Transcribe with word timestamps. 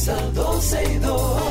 comienza 0.00 0.14
12 0.32 0.84
y 0.84 0.98
2. 0.98 1.42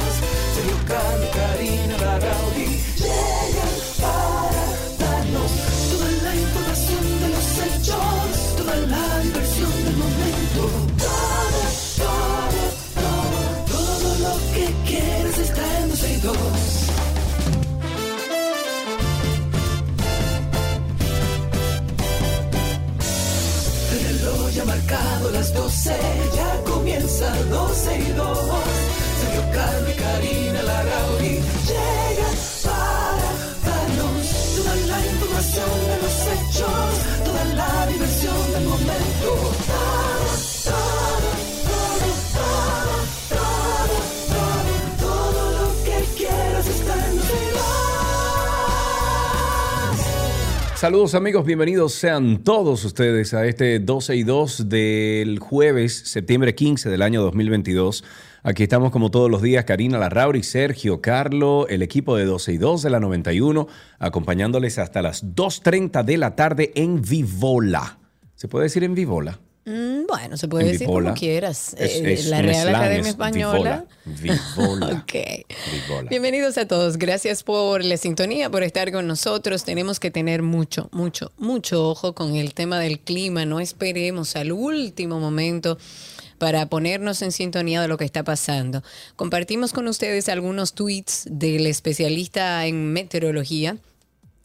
Sergio 0.56 0.78
Carlos, 0.88 1.30
Karina, 1.36 1.98
Larrauri 1.98 2.68
llegan 2.98 3.76
para 4.02 4.66
darnos 5.00 5.52
toda 5.92 6.10
la 6.24 6.36
información 6.36 7.04
de 7.22 7.30
los 7.30 7.48
hechos, 7.66 8.56
toda 8.58 8.76
la 8.76 9.20
diversión 9.20 9.72
del 9.86 9.98
momento. 9.98 10.62
Todo, 10.98 11.62
todo, 11.98 12.62
todo, 12.96 13.40
todo 13.68 14.10
lo 14.26 14.34
que 14.54 14.66
quieres 14.88 15.38
está 15.38 15.80
en 15.80 15.90
12 15.90 16.14
y 16.14 16.18
2. 16.18 16.38
El 23.92 24.20
reloj 24.20 24.50
ya 24.52 24.62
ha 24.62 24.66
marcado 24.66 25.32
las 25.32 25.54
12, 25.54 25.96
comienza 27.20 27.44
12 27.50 28.00
y 28.00 28.12
2. 28.14 28.38
Sergio 29.20 29.42
y 29.90 29.94
Karina 30.00 30.64
Larrauri 30.64 31.40
llegan 31.68 32.36
para 32.64 33.30
darnos 33.66 34.28
toda 34.56 34.76
la 34.76 35.06
información 35.06 35.70
de 35.90 35.98
los 36.02 36.16
hechos, 36.34 37.26
toda 37.26 37.44
la 37.56 37.88
diversión 37.88 38.52
del 38.54 38.64
momento. 38.66 39.69
Saludos 50.80 51.14
amigos, 51.14 51.46
bienvenidos 51.46 51.94
sean 51.94 52.42
todos 52.42 52.86
ustedes 52.86 53.34
a 53.34 53.46
este 53.46 53.80
12 53.80 54.16
y 54.16 54.24
2 54.24 54.70
del 54.70 55.38
jueves, 55.40 56.04
septiembre 56.06 56.56
15 56.56 56.90
del 56.90 57.02
año 57.02 57.22
2022. 57.22 58.06
Aquí 58.44 58.64
estamos 58.64 58.90
como 58.90 59.12
todos 59.12 59.30
los 59.30 59.42
días, 59.42 59.66
Karina 59.66 59.98
Larrauri, 59.98 60.42
Sergio, 60.42 61.02
Carlo, 61.02 61.68
el 61.68 61.82
equipo 61.82 62.16
de 62.16 62.24
12 62.24 62.54
y 62.54 62.58
2 62.58 62.82
de 62.82 62.90
la 62.92 63.02
91, 63.02 63.68
acompañándoles 64.00 64.80
hasta 64.80 65.02
las 65.02 65.26
2.30 65.36 66.06
de 66.06 66.18
la 66.18 66.38
tarde 66.38 66.72
en 66.76 67.02
Vivola. 67.02 68.00
¿Se 68.36 68.48
puede 68.48 68.64
decir 68.64 68.86
en 68.86 68.96
Vivola? 68.96 69.38
Mm, 69.70 70.08
bueno, 70.08 70.36
se 70.36 70.48
puede 70.48 70.72
decir 70.72 70.88
como 70.88 71.14
quieras. 71.14 71.76
Es- 71.78 71.92
Eh, 71.98 72.14
es 72.14 72.26
la 72.26 72.42
Real 72.42 72.64
slang, 72.64 72.76
Academia 72.76 73.02
es 73.02 73.08
Española. 73.08 73.86
Vivola. 74.06 74.46
Vivola. 74.58 75.06
Vivola. 75.08 76.10
Bienvenidos 76.10 76.58
a 76.58 76.68
todos. 76.68 76.98
Gracias 76.98 77.44
por 77.44 77.86
la 77.86 77.96
sintonía, 77.98 78.50
por 78.50 78.64
estar 78.64 78.92
con 78.92 79.06
nosotros. 79.06 79.64
Tenemos 79.66 80.00
que 80.00 80.10
tener 80.10 80.42
mucho, 80.42 80.90
mucho, 80.92 81.32
mucho 81.38 81.88
ojo 81.88 82.16
con 82.16 82.36
el 82.36 82.56
tema 82.56 82.80
del 82.80 83.00
clima. 83.00 83.46
No 83.46 83.60
esperemos 83.60 84.36
al 84.36 84.52
último 84.52 85.20
momento 85.20 85.78
para 86.40 86.66
ponernos 86.68 87.22
en 87.22 87.32
sintonía 87.32 87.80
de 87.80 87.88
lo 87.88 87.98
que 88.00 88.06
está 88.06 88.24
pasando. 88.24 88.82
Compartimos 89.16 89.72
con 89.72 89.88
ustedes 89.88 90.30
algunos 90.30 90.74
tweets 90.74 91.28
del 91.30 91.68
especialista 91.68 92.66
en 92.66 92.92
meteorología 92.92 93.78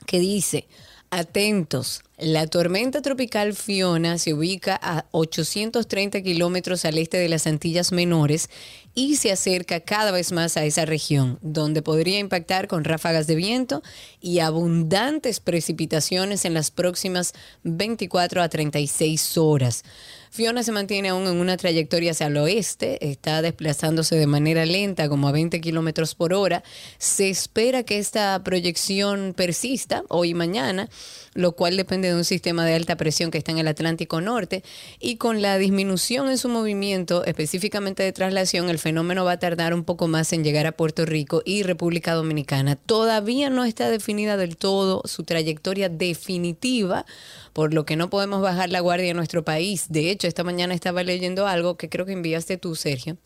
que 0.07 0.19
dice, 0.19 0.67
atentos, 1.09 2.03
la 2.19 2.47
tormenta 2.47 3.03
tropical 3.03 3.55
Fiona 3.55 4.19
se 4.19 4.35
ubica 4.35 4.79
a 4.81 5.07
830 5.11 6.23
kilómetros 6.23 6.85
al 6.85 6.99
este 6.99 7.17
de 7.17 7.29
las 7.29 7.49
Antillas 7.49 7.91
Menores 7.91 8.51
y 8.95 9.17
se 9.17 9.33
acerca 9.33 9.81
cada 9.81 10.13
vez 10.13 10.31
más 10.31 10.57
a 10.57 10.65
esa 10.65 10.85
región, 10.85 11.41
donde 11.43 11.83
podría 11.83 12.21
impactar 12.21 12.69
con 12.69 12.85
ráfagas 12.85 13.27
de 13.27 13.35
viento 13.35 13.83
y 14.21 14.39
abundantes 14.39 15.41
precipitaciones 15.41 16.45
en 16.45 16.55
las 16.55 16.71
próximas 16.71 17.33
24 17.65 18.43
a 18.43 18.49
36 18.49 19.37
horas. 19.37 19.83
Fiona 20.35 20.65
se 20.65 20.73
mantiene 20.73 21.11
aún 21.11 21.29
en 21.29 21.37
una 21.37 21.57
trayectoria 21.57 22.11
hacia 22.11 22.27
el 22.27 22.37
oeste, 22.37 23.09
está 23.09 23.41
desplazándose 23.41 24.17
de 24.17 24.27
manera 24.27 24.67
lenta, 24.67 25.09
como 25.09 25.29
a 25.29 25.33
20 25.33 25.61
kilómetros 25.61 26.17
por 26.17 26.35
hora. 26.35 26.65
Se 26.99 27.31
espera 27.31 27.85
que 27.85 28.01
esta 28.01 28.43
proyección 28.43 29.33
persista 29.37 30.03
hoy 30.09 30.31
y 30.31 30.35
mañana, 30.35 30.89
lo 31.35 31.53
cual 31.53 31.77
depende 31.77 32.09
de 32.09 32.17
un 32.17 32.25
sistema 32.25 32.67
de 32.67 32.75
alta 32.75 32.97
presión 32.97 33.31
que 33.31 33.39
está 33.39 33.53
en 33.53 33.59
el 33.59 33.69
Atlántico 33.69 34.21
Norte. 34.21 34.65
Y 34.99 35.19
con 35.19 35.41
la 35.41 35.57
disminución 35.57 36.29
en 36.29 36.37
su 36.37 36.49
movimiento, 36.49 37.25
específicamente 37.25 38.03
de 38.03 38.11
traslación, 38.11 38.71
el 38.71 38.81
fenómeno 38.81 39.25
va 39.25 39.33
a 39.33 39.39
tardar 39.39 39.73
un 39.73 39.85
poco 39.85 40.09
más 40.09 40.33
en 40.33 40.43
llegar 40.43 40.67
a 40.67 40.73
Puerto 40.73 41.07
Rico 41.07 41.43
y 41.45 41.63
República 41.63 42.13
Dominicana. 42.13 42.75
Todavía 42.75 43.51
no 43.51 43.65
está 43.65 43.89
definida 43.89 44.37
del 44.37 44.57
todo 44.57 45.03
su 45.05 45.23
trayectoria 45.23 45.89
definitiva 45.89 47.07
por 47.55 47.73
lo 47.73 47.87
que 47.87 47.97
no 47.97 48.11
podemos 48.11 48.43
bajar 48.43 48.69
la 48.69 48.81
guardia 48.81 49.09
en 49.11 49.17
nuestro 49.17 49.43
país. 49.45 49.87
De 49.89 50.11
hecho, 50.11 50.27
esta 50.29 50.45
mañana 50.45 50.75
estaba 50.75 51.03
leyendo 51.03 51.47
algo 51.47 51.77
que 51.79 51.89
creo 51.89 52.05
que 52.05 52.13
enviaste 52.13 52.59
tú, 52.59 52.75
Sergio, 52.77 53.17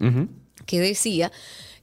que 0.67 0.79
decía 0.81 1.33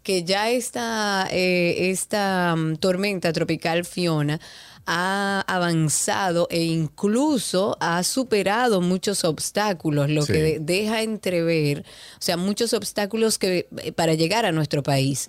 que 0.04 0.24
ya 0.24 0.50
esta, 0.52 1.28
eh, 1.32 1.90
esta 1.90 2.56
mm, 2.56 2.78
tormenta 2.78 3.34
tropical 3.34 3.84
Fiona 3.84 4.40
ha 4.88 5.44
avanzado 5.48 6.48
e 6.52 6.62
incluso 6.66 7.76
ha 7.80 8.04
superado 8.04 8.82
muchos 8.82 9.24
obstáculos, 9.26 10.10
lo 10.12 10.22
Sí. 10.22 10.34
que 10.34 10.40
de- 10.44 10.60
deja 10.60 11.02
entrever, 11.02 11.80
o 11.80 12.22
sea, 12.22 12.38
muchos 12.38 12.74
obstáculos 12.74 13.40
que 13.40 13.68
eh, 13.82 13.92
para 13.92 14.14
llegar 14.14 14.46
a 14.46 14.52
nuestro 14.52 14.84
país. 14.84 15.28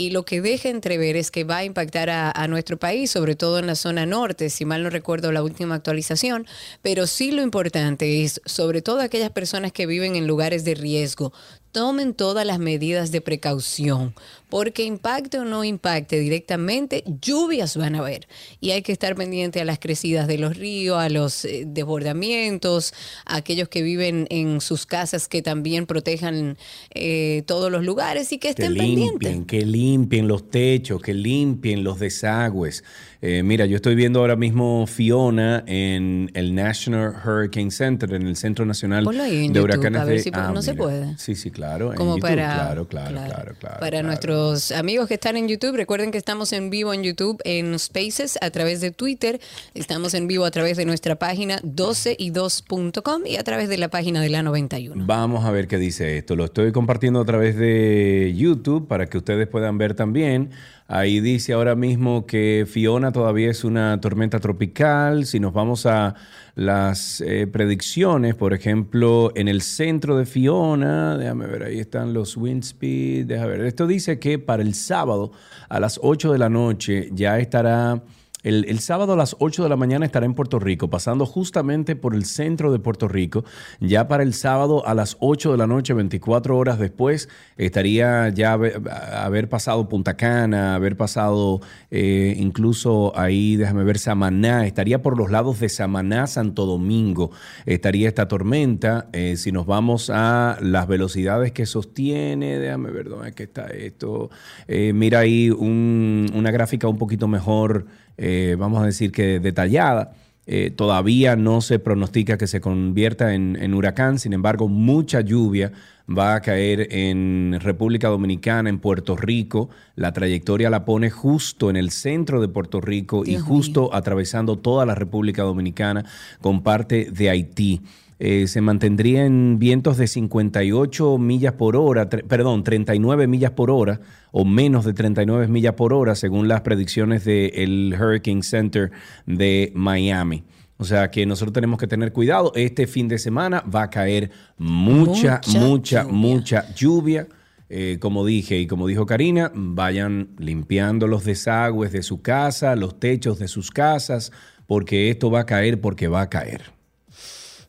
Y 0.00 0.10
lo 0.10 0.24
que 0.24 0.40
deja 0.40 0.68
entrever 0.68 1.16
es 1.16 1.32
que 1.32 1.42
va 1.42 1.56
a 1.56 1.64
impactar 1.64 2.08
a, 2.08 2.46
nuestro 2.46 2.78
país, 2.78 3.10
sobre 3.10 3.34
todo 3.34 3.58
en 3.58 3.66
la 3.66 3.74
zona 3.74 4.06
norte, 4.06 4.48
si 4.48 4.64
mal 4.64 4.84
no 4.84 4.90
recuerdo 4.90 5.32
la 5.32 5.42
última 5.42 5.74
actualización, 5.74 6.46
pero 6.82 7.08
sí 7.08 7.32
lo 7.32 7.42
importante 7.42 8.22
es, 8.22 8.40
sobre 8.44 8.80
todo 8.80 9.00
aquellas 9.00 9.30
personas 9.30 9.72
que 9.72 9.86
viven 9.86 10.14
en 10.14 10.28
lugares 10.28 10.64
de 10.64 10.76
riesgo, 10.76 11.32
tomen 11.72 12.14
todas 12.14 12.46
las 12.46 12.58
medidas 12.58 13.12
de 13.12 13.20
precaución, 13.20 14.14
porque 14.48 14.84
impacte 14.84 15.38
o 15.38 15.44
no 15.44 15.62
impacte 15.64 16.18
directamente, 16.18 17.04
lluvias 17.20 17.76
van 17.76 17.94
a 17.94 17.98
haber. 17.98 18.26
Y 18.60 18.70
hay 18.70 18.82
que 18.82 18.92
estar 18.92 19.14
pendiente 19.14 19.60
a 19.60 19.64
las 19.64 19.78
crecidas 19.78 20.26
de 20.26 20.38
los 20.38 20.56
ríos, 20.56 20.98
a 20.98 21.08
los 21.10 21.44
eh, 21.44 21.64
desbordamientos, 21.66 22.94
a 23.26 23.36
aquellos 23.36 23.68
que 23.68 23.82
viven 23.82 24.26
en 24.30 24.60
sus 24.60 24.86
casas 24.86 25.28
que 25.28 25.42
también 25.42 25.86
protejan 25.86 26.56
eh, 26.94 27.42
todos 27.46 27.70
los 27.70 27.84
lugares 27.84 28.32
y 28.32 28.38
que 28.38 28.48
Que 28.54 28.62
estén 28.62 28.74
limpien, 28.74 29.18
pendientes. 29.18 29.46
que 29.46 29.66
limpien 29.66 30.28
los 30.28 30.50
techos, 30.50 31.02
que 31.02 31.14
limpien 31.14 31.84
los 31.84 31.98
desagües. 31.98 32.84
Eh, 33.20 33.42
mira, 33.42 33.66
yo 33.66 33.76
estoy 33.76 33.94
viendo 33.96 34.20
ahora 34.20 34.36
mismo 34.36 34.86
Fiona 34.86 35.64
en 35.66 36.30
el 36.34 36.54
National 36.54 37.12
Hurricane 37.24 37.70
Center, 37.72 38.12
en 38.14 38.26
el 38.26 38.36
Centro 38.36 38.64
Nacional 38.64 39.04
de 39.04 39.46
YouTube, 39.46 39.64
Huracanes 39.64 40.00
a 40.00 40.04
ver 40.04 40.16
de- 40.18 40.22
si 40.22 40.30
po- 40.30 40.38
Ah, 40.40 40.52
no 40.54 40.62
se 40.62 40.74
puede. 40.74 41.18
Sí, 41.18 41.34
sí, 41.34 41.50
claro. 41.58 41.92
en 41.92 41.98
como 41.98 42.16
YouTube, 42.16 42.28
para 42.28 42.54
claro, 42.54 42.88
claro, 42.88 43.14
claro, 43.14 43.54
claro, 43.58 43.80
para 43.80 43.90
claro. 43.90 44.06
nuestros 44.06 44.72
amigos 44.72 45.08
que 45.08 45.14
están 45.14 45.36
en 45.36 45.48
YouTube 45.48 45.76
recuerden 45.76 46.10
que 46.10 46.18
estamos 46.18 46.52
en 46.52 46.70
vivo 46.70 46.94
en 46.94 47.02
YouTube 47.02 47.40
en 47.44 47.78
Spaces 47.78 48.38
a 48.40 48.50
través 48.50 48.80
de 48.80 48.90
Twitter 48.90 49.40
estamos 49.74 50.14
en 50.14 50.26
vivo 50.26 50.44
a 50.44 50.50
través 50.50 50.76
de 50.76 50.84
nuestra 50.84 51.16
página 51.16 51.58
12y2.com 51.62 53.26
y 53.26 53.36
a 53.36 53.44
través 53.44 53.68
de 53.68 53.78
la 53.78 53.88
página 53.88 54.20
de 54.20 54.28
la 54.28 54.42
91 54.42 55.04
Vamos 55.06 55.44
a 55.44 55.50
ver 55.50 55.66
qué 55.66 55.78
dice 55.78 56.18
esto. 56.18 56.36
Lo 56.36 56.44
estoy 56.44 56.72
compartiendo 56.72 57.20
a 57.20 57.24
través 57.24 57.56
de 57.56 58.34
YouTube 58.36 58.86
para 58.86 59.06
que 59.06 59.18
ustedes 59.18 59.48
puedan 59.48 59.78
ver 59.78 59.94
también. 59.94 60.50
Ahí 60.90 61.20
dice 61.20 61.52
ahora 61.52 61.74
mismo 61.74 62.24
que 62.24 62.64
Fiona 62.66 63.12
todavía 63.12 63.50
es 63.50 63.62
una 63.62 64.00
tormenta 64.00 64.40
tropical. 64.40 65.26
Si 65.26 65.38
nos 65.38 65.52
vamos 65.52 65.84
a 65.84 66.14
las 66.54 67.20
eh, 67.20 67.46
predicciones, 67.46 68.34
por 68.34 68.54
ejemplo, 68.54 69.30
en 69.34 69.48
el 69.48 69.60
centro 69.60 70.16
de 70.16 70.24
Fiona, 70.24 71.18
déjame 71.18 71.46
ver, 71.46 71.64
ahí 71.64 71.78
están 71.78 72.14
los 72.14 72.38
wind 72.38 72.64
speed, 72.64 73.26
déjame 73.26 73.58
ver. 73.58 73.66
Esto 73.66 73.86
dice 73.86 74.18
que 74.18 74.38
para 74.38 74.62
el 74.62 74.72
sábado 74.72 75.30
a 75.68 75.78
las 75.78 76.00
8 76.02 76.32
de 76.32 76.38
la 76.38 76.48
noche 76.48 77.10
ya 77.12 77.38
estará 77.38 78.02
el, 78.42 78.78
sábado 78.78 79.14
a 79.14 79.16
las 79.16 79.36
8 79.40 79.64
de 79.64 79.68
la 79.68 79.76
mañana 79.76 80.06
estará 80.06 80.24
en 80.24 80.34
Puerto 80.34 80.58
Rico, 80.58 80.88
pasando 80.88 81.26
justamente 81.26 81.96
por 81.96 82.14
el 82.14 82.24
centro 82.24 82.72
de 82.72 82.78
Puerto 82.78 83.08
Rico. 83.08 83.44
Ya 83.80 84.06
para 84.06 84.22
el 84.22 84.32
sábado 84.32 84.86
a 84.86 84.94
las 84.94 85.16
8 85.20 85.52
de 85.52 85.58
la 85.58 85.66
noche, 85.66 85.92
24 85.94 86.56
horas 86.56 86.78
después, 86.78 87.28
estaría 87.56 88.28
ya 88.28 88.52
haber, 88.52 88.80
haber 88.90 89.48
pasado 89.48 89.88
Punta 89.88 90.16
Cana, 90.16 90.74
haber 90.76 90.96
pasado 90.96 91.60
eh, 91.90 92.34
incluso 92.38 93.12
ahí, 93.16 93.56
déjame 93.56 93.84
ver, 93.84 93.98
Samaná. 93.98 94.66
Estaría 94.66 95.02
por 95.02 95.18
los 95.18 95.30
lados 95.30 95.58
de 95.60 95.68
Samaná, 95.68 96.26
Santo 96.26 96.64
Domingo. 96.64 97.30
Estaría 97.66 98.08
esta 98.08 98.28
tormenta. 98.28 99.08
Eh, 99.12 99.36
si 99.36 99.50
nos 99.52 99.66
vamos 99.66 100.10
a 100.10 100.58
las 100.60 100.86
velocidades 100.86 101.52
que 101.52 101.66
sostiene, 101.66 102.58
déjame 102.58 102.90
ver 102.90 103.08
dónde 103.08 103.32
está 103.36 103.66
esto. 103.66 104.30
Eh, 104.68 104.92
mira 104.94 105.20
ahí 105.20 105.50
un- 105.50 106.30
una 106.34 106.50
gráfica 106.50 106.88
un 106.88 106.98
poquito 106.98 107.26
mejor 107.28 107.86
eh, 108.18 108.56
vamos 108.58 108.82
a 108.82 108.86
decir 108.86 109.12
que 109.12 109.40
detallada. 109.40 110.12
Eh, 110.50 110.70
todavía 110.70 111.36
no 111.36 111.60
se 111.60 111.78
pronostica 111.78 112.38
que 112.38 112.46
se 112.46 112.60
convierta 112.60 113.34
en, 113.34 113.56
en 113.60 113.74
huracán, 113.74 114.18
sin 114.18 114.32
embargo, 114.32 114.66
mucha 114.66 115.20
lluvia 115.20 115.72
va 116.08 116.34
a 116.34 116.40
caer 116.40 116.88
en 116.90 117.58
República 117.60 118.08
Dominicana, 118.08 118.70
en 118.70 118.78
Puerto 118.78 119.16
Rico. 119.16 119.68
La 119.94 120.12
trayectoria 120.12 120.70
la 120.70 120.84
pone 120.84 121.10
justo 121.10 121.68
en 121.70 121.76
el 121.76 121.90
centro 121.90 122.40
de 122.40 122.48
Puerto 122.48 122.80
Rico 122.80 123.24
y 123.26 123.36
justo 123.36 123.94
atravesando 123.94 124.58
toda 124.58 124.86
la 124.86 124.94
República 124.94 125.42
Dominicana 125.42 126.04
con 126.40 126.62
parte 126.62 127.10
de 127.10 127.30
Haití. 127.30 127.82
Eh, 128.20 128.48
se 128.48 128.60
mantendría 128.60 129.24
en 129.24 129.58
vientos 129.60 129.96
de 129.96 130.08
58 130.08 131.18
millas 131.18 131.52
por 131.52 131.76
hora, 131.76 132.08
perdón, 132.08 132.64
39 132.64 133.28
millas 133.28 133.52
por 133.52 133.70
hora 133.70 134.00
o 134.32 134.44
menos 134.44 134.84
de 134.84 134.92
39 134.92 135.46
millas 135.46 135.74
por 135.74 135.92
hora 135.92 136.16
según 136.16 136.48
las 136.48 136.62
predicciones 136.62 137.24
del 137.24 137.94
Hurricane 137.98 138.42
Center 138.42 138.90
de 139.26 139.70
Miami. 139.74 140.42
O 140.78 140.84
sea 140.84 141.10
que 141.10 141.26
nosotros 141.26 141.52
tenemos 141.52 141.78
que 141.78 141.86
tener 141.86 142.12
cuidado. 142.12 142.52
Este 142.54 142.86
fin 142.86 143.08
de 143.08 143.18
semana 143.18 143.62
va 143.62 143.82
a 143.84 143.90
caer 143.90 144.30
mucha, 144.56 145.40
mucha, 145.58 146.04
mucha, 146.04 146.74
lluvia. 146.74 147.26
Eh, 147.70 147.98
como 148.00 148.24
dije 148.24 148.58
y 148.58 148.66
como 148.66 148.86
dijo 148.86 149.04
Karina, 149.04 149.52
vayan 149.54 150.30
limpiando 150.38 151.06
los 151.06 151.24
desagües 151.24 151.92
de 151.92 152.02
su 152.02 152.22
casa, 152.22 152.74
los 152.76 152.98
techos 152.98 153.38
de 153.38 153.46
sus 153.46 153.70
casas, 153.70 154.32
porque 154.66 155.10
esto 155.10 155.30
va 155.30 155.40
a 155.40 155.46
caer 155.46 155.80
porque 155.80 156.08
va 156.08 156.22
a 156.22 156.30
caer. 156.30 156.77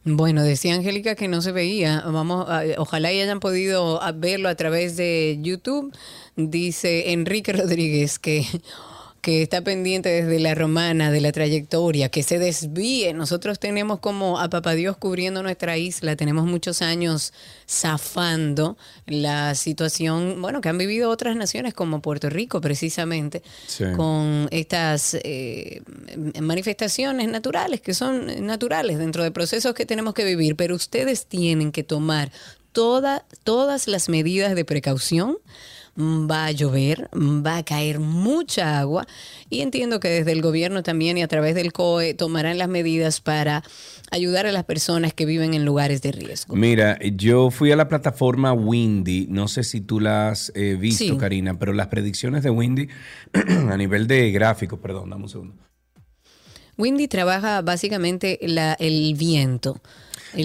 Bueno, 0.05 0.43
decía 0.43 0.75
Angélica 0.75 1.15
que 1.15 1.27
no 1.27 1.41
se 1.41 1.51
veía. 1.51 2.01
Vamos, 2.05 2.47
ojalá 2.77 3.11
y 3.11 3.19
hayan 3.19 3.39
podido 3.39 3.99
verlo 4.15 4.47
a 4.49 4.55
través 4.55 4.95
de 4.95 5.37
YouTube. 5.41 5.93
Dice 6.37 7.11
Enrique 7.11 7.51
Rodríguez 7.51 8.17
que 8.17 8.45
que 9.21 9.41
está 9.41 9.61
pendiente 9.61 10.09
desde 10.09 10.39
la 10.39 10.55
romana 10.55 11.11
de 11.11 11.21
la 11.21 11.31
trayectoria, 11.31 12.09
que 12.09 12.23
se 12.23 12.39
desvíe. 12.39 13.13
Nosotros 13.13 13.59
tenemos 13.59 13.99
como 13.99 14.39
a 14.39 14.49
Papá 14.49 14.73
Dios 14.73 14.97
cubriendo 14.97 15.43
nuestra 15.43 15.77
isla, 15.77 16.15
tenemos 16.15 16.45
muchos 16.45 16.81
años 16.81 17.33
zafando 17.67 18.77
la 19.05 19.55
situación, 19.55 20.41
bueno, 20.41 20.61
que 20.61 20.69
han 20.69 20.77
vivido 20.77 21.09
otras 21.09 21.35
naciones 21.35 21.73
como 21.73 22.01
Puerto 22.01 22.29
Rico 22.29 22.61
precisamente, 22.61 23.43
con 23.95 24.47
estas 24.51 25.17
eh, 25.23 25.81
manifestaciones 26.41 27.27
naturales, 27.27 27.81
que 27.81 27.93
son 27.93 28.45
naturales 28.45 28.97
dentro 28.97 29.23
de 29.23 29.31
procesos 29.31 29.73
que 29.73 29.85
tenemos 29.85 30.13
que 30.13 30.23
vivir, 30.23 30.55
pero 30.55 30.75
ustedes 30.75 31.25
tienen 31.25 31.71
que 31.71 31.83
tomar 31.83 32.31
toda, 32.71 33.25
todas 33.43 33.87
las 33.87 34.09
medidas 34.09 34.55
de 34.55 34.65
precaución 34.65 35.37
va 35.97 36.45
a 36.45 36.51
llover, 36.51 37.09
va 37.13 37.57
a 37.57 37.63
caer 37.63 37.99
mucha 37.99 38.79
agua 38.79 39.05
y 39.49 39.61
entiendo 39.61 39.99
que 39.99 40.09
desde 40.09 40.31
el 40.31 40.41
gobierno 40.41 40.83
también 40.83 41.17
y 41.17 41.21
a 41.21 41.27
través 41.27 41.55
del 41.55 41.73
COE 41.73 42.13
tomarán 42.13 42.57
las 42.57 42.67
medidas 42.67 43.21
para 43.21 43.63
ayudar 44.11 44.45
a 44.45 44.51
las 44.51 44.65
personas 44.65 45.13
que 45.13 45.25
viven 45.25 45.53
en 45.53 45.65
lugares 45.65 46.01
de 46.01 46.11
riesgo. 46.11 46.55
Mira, 46.55 46.99
yo 47.15 47.51
fui 47.51 47.71
a 47.71 47.75
la 47.75 47.87
plataforma 47.87 48.53
Windy, 48.53 49.27
no 49.29 49.47
sé 49.47 49.63
si 49.63 49.81
tú 49.81 49.99
la 49.99 50.29
has 50.29 50.51
eh, 50.55 50.77
visto, 50.79 51.17
Karina, 51.17 51.57
pero 51.59 51.73
las 51.73 51.87
predicciones 51.87 52.43
de 52.43 52.49
Windy 52.49 52.87
a 53.69 53.77
nivel 53.77 54.07
de 54.07 54.31
gráfico, 54.31 54.79
perdón, 54.79 55.09
dame 55.09 55.23
un 55.23 55.29
segundo. 55.29 55.55
Windy 56.77 57.09
trabaja 57.09 57.61
básicamente 57.61 58.39
el 58.41 59.13
viento 59.15 59.81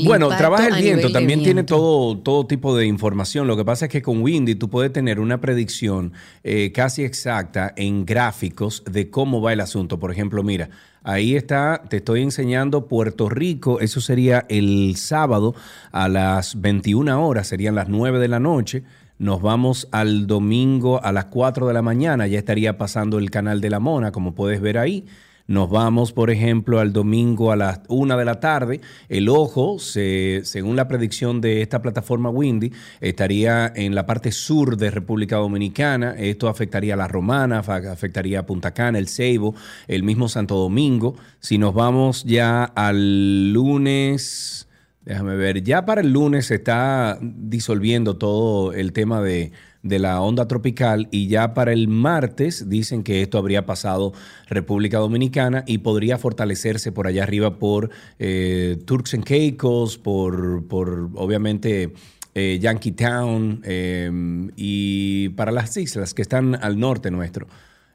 bueno, 0.05 0.29
trabaja 0.29 0.69
el 0.69 0.83
viento, 0.83 1.11
también 1.11 1.43
tiene 1.43 1.65
todo, 1.65 2.19
todo 2.19 2.47
tipo 2.47 2.77
de 2.77 2.87
información. 2.87 3.47
Lo 3.47 3.57
que 3.57 3.65
pasa 3.65 3.87
es 3.87 3.91
que 3.91 4.03
con 4.03 4.23
Windy 4.23 4.55
tú 4.55 4.69
puedes 4.69 4.93
tener 4.93 5.21
una 5.21 5.41
predicción 5.41 6.13
eh, 6.43 6.73
casi 6.73 7.05
exacta 7.05 7.73
en 7.77 8.07
gráficos 8.07 8.83
de 8.91 9.11
cómo 9.11 9.41
va 9.41 9.53
el 9.53 9.61
asunto. 9.61 9.99
Por 9.99 10.11
ejemplo, 10.11 10.43
mira, 10.43 10.71
ahí 11.03 11.37
está, 11.37 11.83
te 11.89 11.99
estoy 11.99 12.23
enseñando 12.23 12.87
Puerto 12.87 13.29
Rico, 13.29 13.81
eso 13.81 14.01
sería 14.01 14.47
el 14.49 14.97
sábado 14.97 15.55
a 15.93 16.09
las 16.09 16.61
21 16.61 17.27
horas, 17.27 17.47
serían 17.47 17.75
las 17.75 17.89
9 17.89 18.19
de 18.19 18.29
la 18.29 18.41
noche. 18.41 18.85
Nos 19.19 19.41
vamos 19.43 19.89
al 19.93 20.27
domingo 20.27 21.03
a 21.05 21.13
las 21.13 21.27
4 21.27 21.69
de 21.69 21.75
la 21.75 21.83
mañana, 21.83 22.27
ya 22.27 22.39
estaría 22.39 22.77
pasando 22.79 23.19
el 23.19 23.31
canal 23.31 23.61
de 23.61 23.71
la 23.71 23.79
Mona, 23.79 24.11
como 24.11 24.35
puedes 24.35 24.61
ver 24.61 24.77
ahí. 24.77 25.05
Nos 25.47 25.69
vamos, 25.69 26.13
por 26.13 26.31
ejemplo, 26.31 26.81
al 26.81 26.95
domingo 26.95 27.53
a 27.53 27.57
las 27.57 27.81
una 27.89 28.17
de 28.17 28.25
la 28.25 28.41
tarde. 28.41 28.81
El 29.11 29.29
ojo, 29.29 29.79
según 29.79 30.75
la 30.75 30.89
predicción 30.89 31.43
de 31.43 31.61
esta 31.61 31.83
plataforma 31.83 32.31
Windy, 32.31 32.73
estaría 33.03 33.71
en 33.77 33.95
la 33.95 34.07
parte 34.07 34.33
sur 34.33 34.79
de 34.79 34.91
República 34.91 35.37
Dominicana. 35.37 36.15
Esto 36.17 36.49
afectaría 36.49 36.95
a 36.95 36.97
la 36.97 37.09
Romana, 37.09 37.59
afectaría 37.59 38.39
a 38.39 38.47
Punta 38.47 38.73
Cana, 38.73 38.99
el 38.99 39.07
Ceibo, 39.09 39.55
el 39.87 40.03
mismo 40.03 40.31
Santo 40.31 40.57
Domingo. 40.57 41.15
Si 41.41 41.59
nos 41.59 41.75
vamos 41.75 42.25
ya 42.25 42.65
al 42.65 43.53
lunes, 43.53 44.67
déjame 45.05 45.37
ver, 45.37 45.63
ya 45.63 45.85
para 45.85 46.01
el 46.01 46.11
lunes 46.11 46.47
se 46.47 46.55
está 46.55 47.19
disolviendo 47.21 48.17
todo 48.17 48.73
el 48.73 48.95
tema 48.95 49.21
de 49.21 49.53
de 49.85 49.99
la 50.01 50.21
onda 50.21 50.49
tropical 50.49 51.09
y 51.13 51.29
ya 51.29 51.55
para 51.55 51.73
el 51.73 51.87
martes 51.87 52.69
dicen 52.69 53.05
que 53.05 53.23
esto 53.23 53.39
habría 53.39 53.67
pasado 53.67 54.13
República 54.49 54.99
Dominicana 54.99 55.63
y 55.67 55.79
podría 55.79 56.19
fortalecerse 56.19 56.91
por 56.91 57.07
allá 57.07 57.23
arriba 57.23 57.59
por 57.59 57.91
eh, 58.19 58.79
Turks 58.87 59.15
and 59.15 59.25
Caicos, 59.25 59.99
por, 59.99 60.67
por 60.67 61.11
obviamente 61.15 61.93
eh, 62.35 62.59
Yankee 62.61 62.93
Town 62.93 63.61
em, 63.63 64.51
y 64.57 65.29
para 65.31 65.53
las 65.53 65.77
islas 65.77 66.15
que 66.15 66.23
están 66.23 66.57
al 66.57 66.81
norte 66.81 67.11
nuestro. 67.11 67.47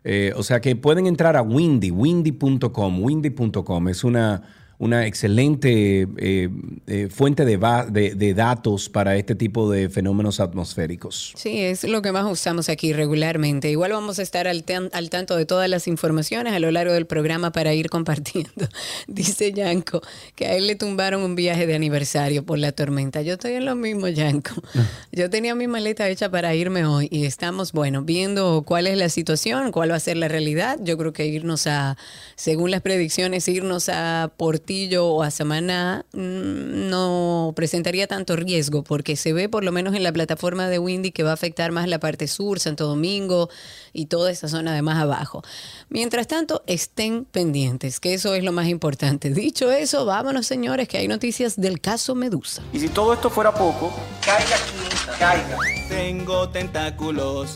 Eh, 0.03 0.31
o 0.35 0.43
sea 0.43 0.61
que 0.61 0.75
pueden 0.75 1.07
entrar 1.07 1.35
a 1.35 1.41
Windy, 1.41 1.91
windy.com, 1.91 3.03
windy.com. 3.03 3.89
Es 3.89 4.03
una 4.03 4.43
una 4.79 5.05
excelente 5.05 6.07
eh, 6.17 6.49
eh, 6.87 7.09
fuente 7.11 7.43
de, 7.43 7.57
de, 8.15 8.33
datos 8.33 8.87
para 8.87 9.17
este 9.17 9.35
tipo 9.35 9.69
de 9.69 9.89
fenómenos 9.89 10.39
atmosféricos. 10.39 11.33
Sí, 11.35 11.59
es 11.59 11.83
lo 11.83 12.01
que 12.01 12.13
más 12.13 12.31
usamos 12.31 12.69
aquí 12.69 12.93
regularmente. 12.93 13.69
Igual 13.69 13.91
vamos 13.91 14.19
a 14.19 14.21
estar 14.21 14.47
al, 14.47 14.63
al 14.93 15.09
tanto 15.09 15.35
de 15.35 15.45
todas 15.45 15.69
las 15.69 15.89
informaciones 15.89 16.53
a 16.53 16.59
lo 16.59 16.71
largo 16.71 16.93
del 16.93 17.05
programa 17.05 17.51
para 17.51 17.73
ir 17.73 17.89
compartiendo. 17.89 18.69
Dice 19.07 19.51
Yanko 19.51 20.01
que 20.35 20.47
a 20.47 20.55
él 20.55 20.67
le 20.67 20.75
tumbaron 20.75 21.23
un 21.23 21.35
viaje 21.35 21.67
de 21.67 21.75
aniversario 21.75 22.45
por 22.45 22.57
la 22.57 22.71
tormenta. 22.71 23.21
Yo 23.21 23.33
estoy 23.33 23.55
en 23.55 23.65
lo 23.65 23.75
mismo, 23.75 24.07
Yanko. 24.07 24.63
Yo 25.11 25.29
tenía 25.29 25.55
mi 25.55 25.67
maleta 25.67 26.07
hecha 26.07 26.31
para 26.31 26.55
irme 26.55 26.85
hoy 26.85 27.09
y 27.11 27.25
estamos, 27.25 27.73
bueno, 27.73 28.03
viendo 28.03 28.63
cuál 28.65 28.87
es 28.87 28.97
la 28.97 29.09
situación, 29.09 29.73
cuál 29.73 29.91
va 29.91 29.97
a 29.97 29.99
ser 29.99 30.15
la 30.15 30.29
realidad. 30.29 30.79
Yo 30.81 30.97
creo 30.97 31.11
que 31.11 31.25
irnos 31.25 31.67
a, 31.67 31.97
según 32.37 32.71
las 32.71 32.81
predicciones, 32.81 33.45
irnos 33.49 33.89
a 33.89 34.31
O 34.99 35.23
a 35.23 35.31
Samaná 35.31 36.05
mm, 36.13 36.89
no 36.89 37.53
presentaría 37.55 38.05
tanto 38.05 38.35
riesgo 38.35 38.83
porque 38.83 39.15
se 39.15 39.33
ve 39.33 39.49
por 39.49 39.63
lo 39.63 39.71
menos 39.71 39.95
en 39.95 40.03
la 40.03 40.11
plataforma 40.11 40.67
de 40.67 40.77
Windy 40.77 41.11
que 41.11 41.23
va 41.23 41.31
a 41.31 41.33
afectar 41.33 41.71
más 41.71 41.87
la 41.87 41.99
parte 41.99 42.27
sur, 42.27 42.59
Santo 42.59 42.85
Domingo 42.85 43.49
y 43.93 44.05
toda 44.05 44.29
esa 44.29 44.47
zona 44.47 44.75
de 44.75 44.83
más 44.83 44.99
abajo. 44.99 45.41
Mientras 45.89 46.27
tanto, 46.27 46.61
estén 46.67 47.25
pendientes, 47.25 47.99
que 47.99 48.13
eso 48.13 48.35
es 48.35 48.43
lo 48.43 48.51
más 48.51 48.67
importante. 48.67 49.31
Dicho 49.31 49.71
eso, 49.71 50.05
vámonos 50.05 50.45
señores, 50.45 50.87
que 50.87 50.99
hay 50.99 51.07
noticias 51.07 51.59
del 51.59 51.81
caso 51.81 52.13
Medusa. 52.13 52.61
Y 52.71 52.79
si 52.79 52.89
todo 52.89 53.13
esto 53.13 53.31
fuera 53.31 53.51
poco, 53.51 53.91
caiga 54.23 54.55
aquí, 54.55 55.17
caiga. 55.17 55.57
Tengo 55.89 56.47
tentáculos. 56.49 57.55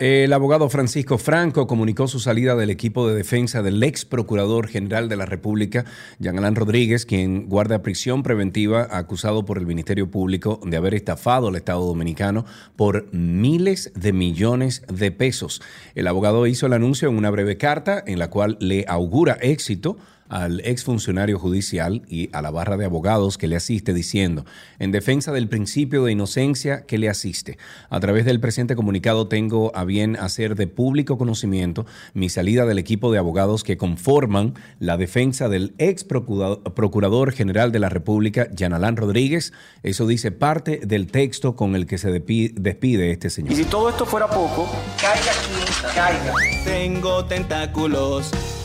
El 0.00 0.32
abogado 0.32 0.68
Francisco 0.68 1.18
Franco 1.18 1.66
comunicó 1.66 2.08
su 2.08 2.20
salida 2.20 2.54
del 2.56 2.70
equipo 2.70 3.08
de 3.08 3.14
defensa 3.14 3.62
del 3.62 3.82
ex 3.82 4.04
procurador 4.04 4.68
general 4.68 5.08
de 5.08 5.16
la 5.16 5.26
República, 5.26 5.84
Jean 6.18 6.54
Rodríguez, 6.54 7.06
quien 7.06 7.48
guarda 7.48 7.82
prisión 7.82 8.22
preventiva 8.22 8.88
acusado 8.90 9.44
por 9.44 9.58
el 9.58 9.66
Ministerio 9.66 10.10
Público 10.10 10.60
de 10.64 10.76
haber 10.76 10.94
estafado 10.94 11.48
al 11.48 11.56
Estado 11.56 11.84
Dominicano 11.84 12.44
por 12.76 13.12
miles 13.12 13.92
de 13.94 14.12
millones 14.12 14.82
de 14.88 15.10
pesos. 15.10 15.62
El 15.94 16.06
abogado 16.06 16.46
hizo 16.46 16.66
el 16.66 16.72
anuncio 16.72 17.08
en 17.08 17.16
una 17.16 17.30
breve 17.30 17.56
carta 17.56 18.02
en 18.06 18.18
la 18.18 18.30
cual 18.30 18.56
le 18.60 18.84
augura 18.88 19.38
éxito 19.40 19.96
al 20.30 20.60
exfuncionario 20.60 21.38
judicial 21.38 22.02
y 22.08 22.30
a 22.32 22.40
la 22.40 22.50
barra 22.50 22.76
de 22.76 22.86
abogados 22.86 23.36
que 23.36 23.48
le 23.48 23.56
asiste 23.56 23.92
diciendo, 23.92 24.46
en 24.78 24.92
defensa 24.92 25.32
del 25.32 25.48
principio 25.48 26.04
de 26.04 26.12
inocencia 26.12 26.86
que 26.86 26.98
le 26.98 27.08
asiste, 27.08 27.58
a 27.90 28.00
través 28.00 28.24
del 28.24 28.40
presente 28.40 28.76
comunicado 28.76 29.28
tengo 29.28 29.72
a 29.74 29.84
bien 29.84 30.16
hacer 30.16 30.54
de 30.54 30.66
público 30.66 31.18
conocimiento 31.18 31.84
mi 32.14 32.28
salida 32.28 32.64
del 32.64 32.78
equipo 32.78 33.12
de 33.12 33.18
abogados 33.18 33.64
que 33.64 33.76
conforman 33.76 34.54
la 34.78 34.96
defensa 34.96 35.48
del 35.48 35.74
ex 35.78 36.04
procurador 36.04 37.32
general 37.32 37.72
de 37.72 37.78
la 37.80 37.88
República, 37.88 38.48
Yanalán 38.52 38.96
Rodríguez. 38.96 39.52
Eso 39.82 40.06
dice 40.06 40.30
parte 40.30 40.80
del 40.84 41.08
texto 41.08 41.56
con 41.56 41.74
el 41.74 41.86
que 41.86 41.98
se 41.98 42.10
despide 42.10 43.10
este 43.10 43.30
señor. 43.30 43.52
Y 43.52 43.56
si 43.56 43.64
todo 43.64 43.88
esto 43.88 44.06
fuera 44.06 44.28
poco, 44.28 44.70
caiga 45.00 45.32
aquí, 45.32 45.94
caiga. 45.94 46.34
Tengo 46.64 47.24
tentáculos 47.24 48.30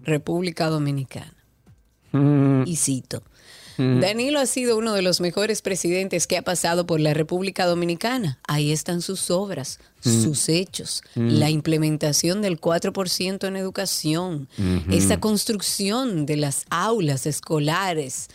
República 0.04 0.70
Dominicana. 0.70 1.34
Y 2.66 2.78
cito. 2.78 3.24
Danilo 3.78 4.40
ha 4.40 4.46
sido 4.46 4.78
uno 4.78 4.94
de 4.94 5.02
los 5.02 5.22
mejores 5.22 5.62
presidentes 5.62 6.28
que 6.28 6.38
ha 6.38 6.42
pasado 6.42 6.86
por 6.86 7.00
la 7.00 7.14
República 7.14 7.66
Dominicana. 7.66 8.40
Ahí 8.48 8.72
están 8.72 9.02
sus 9.02 9.32
obras, 9.32 9.80
sus 10.02 10.50
hechos, 10.50 11.02
la 11.16 11.50
implementación 11.50 12.42
del 12.42 12.60
4% 12.60 13.48
en 13.48 13.56
educación, 13.56 14.48
esa 14.92 15.20
construcción 15.20 16.26
de 16.26 16.38
las 16.38 16.66
aulas 16.70 17.26
escolares. 17.26 18.30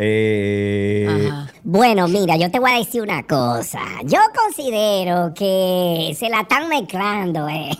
Eh, 0.00 1.06
Ajá. 1.08 1.50
Bueno, 1.64 2.06
mira, 2.06 2.36
yo 2.36 2.50
te 2.50 2.60
voy 2.60 2.70
a 2.70 2.78
decir 2.78 3.02
una 3.02 3.24
cosa. 3.24 3.80
Yo 4.04 4.18
considero 4.36 5.32
que 5.34 6.12
se 6.16 6.28
la 6.28 6.42
están 6.42 6.68
mezclando, 6.68 7.48
¿eh? 7.48 7.70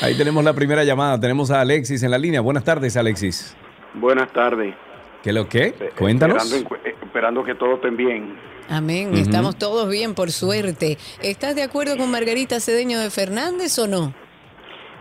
Ahí 0.00 0.16
tenemos 0.16 0.42
la 0.44 0.54
primera 0.54 0.82
llamada. 0.84 1.20
Tenemos 1.20 1.50
a 1.50 1.60
Alexis 1.60 2.02
en 2.02 2.10
la 2.10 2.18
línea. 2.18 2.40
Buenas 2.40 2.64
tardes, 2.64 2.96
Alexis. 2.96 3.54
Buenas 3.94 4.32
tardes. 4.32 4.74
¿Qué 5.22 5.30
es 5.30 5.34
lo 5.34 5.48
que? 5.48 5.66
Eh, 5.66 5.90
Cuéntanos. 5.98 6.42
Esperando, 6.44 6.76
eh, 6.84 6.94
esperando 7.02 7.44
que 7.44 7.54
todos 7.54 7.74
estén 7.76 7.96
bien. 7.96 8.34
Amén, 8.72 9.12
estamos 9.12 9.58
todos 9.58 9.86
bien, 9.90 10.14
por 10.14 10.30
suerte. 10.30 10.96
¿Estás 11.22 11.54
de 11.54 11.62
acuerdo 11.62 11.98
con 11.98 12.10
Margarita 12.10 12.58
Cedeño 12.58 13.00
de 13.00 13.10
Fernández 13.10 13.78
o 13.78 13.86
no? 13.86 14.14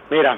Mira, 0.09 0.37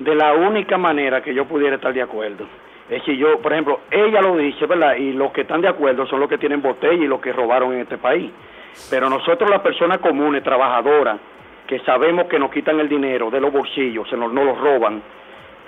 de 0.00 0.12
la 0.16 0.32
única 0.32 0.76
manera 0.76 1.22
que 1.22 1.32
yo 1.32 1.46
pudiera 1.46 1.76
estar 1.76 1.94
de 1.94 2.02
acuerdo 2.02 2.44
es 2.90 3.04
si 3.04 3.16
yo, 3.16 3.40
por 3.40 3.52
ejemplo, 3.52 3.82
ella 3.88 4.20
lo 4.20 4.36
dice, 4.36 4.66
¿verdad? 4.66 4.96
Y 4.96 5.12
los 5.12 5.30
que 5.30 5.42
están 5.42 5.60
de 5.60 5.68
acuerdo 5.68 6.08
son 6.08 6.18
los 6.18 6.28
que 6.28 6.38
tienen 6.38 6.60
botella 6.60 7.04
y 7.04 7.06
los 7.06 7.20
que 7.20 7.32
robaron 7.32 7.72
en 7.72 7.82
este 7.82 7.98
país. 7.98 8.32
Pero 8.90 9.08
nosotros, 9.08 9.48
las 9.48 9.60
personas 9.60 9.98
comunes, 9.98 10.42
trabajadoras, 10.42 11.20
que 11.68 11.78
sabemos 11.80 12.26
que 12.26 12.40
nos 12.40 12.50
quitan 12.50 12.80
el 12.80 12.88
dinero 12.88 13.30
de 13.30 13.40
los 13.40 13.52
bolsillos, 13.52 14.10
se 14.10 14.16
nos, 14.16 14.32
nos 14.32 14.44
los 14.44 14.58
roban, 14.58 15.00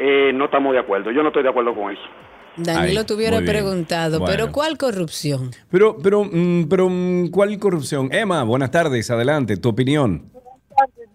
eh, 0.00 0.32
no 0.34 0.46
estamos 0.46 0.72
de 0.72 0.80
acuerdo. 0.80 1.12
Yo 1.12 1.22
no 1.22 1.28
estoy 1.28 1.44
de 1.44 1.48
acuerdo 1.48 1.74
con 1.74 1.92
eso. 1.92 2.08
Danilo 2.58 3.06
te 3.06 3.14
hubiera 3.14 3.38
preguntado, 3.40 4.18
Bueno. 4.20 4.32
pero 4.32 4.52
¿cuál 4.52 4.76
corrupción? 4.76 5.50
Pero, 5.70 5.96
pero, 5.98 6.24
mm, 6.24 6.66
pero, 6.68 6.88
mm, 6.88 7.28
¿cuál 7.30 7.58
corrupción? 7.58 8.08
Emma, 8.12 8.42
buenas 8.42 8.70
tardes. 8.70 9.10
Adelante, 9.10 9.56
tu 9.56 9.68
opinión. 9.70 10.30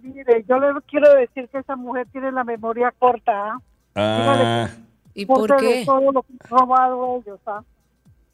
Mire, 0.02 0.44
yo 0.48 0.60
le 0.60 0.68
quiero 0.90 1.14
decir 1.16 1.48
que 1.50 1.60
esa 1.60 1.76
mujer 1.76 2.08
tiene 2.12 2.32
la 2.32 2.44
memoria 2.44 2.94
corta, 3.00 3.32
¿ah? 3.34 3.60
Ah, 3.96 4.70
¿Y 5.14 5.26
por 5.26 5.56
qué? 5.58 5.84
todo 5.86 6.12
lo 6.12 6.22
que 6.24 6.34
han 6.34 6.50
robado 6.50 7.22
ellos, 7.26 7.40
¿ah? 7.46 7.62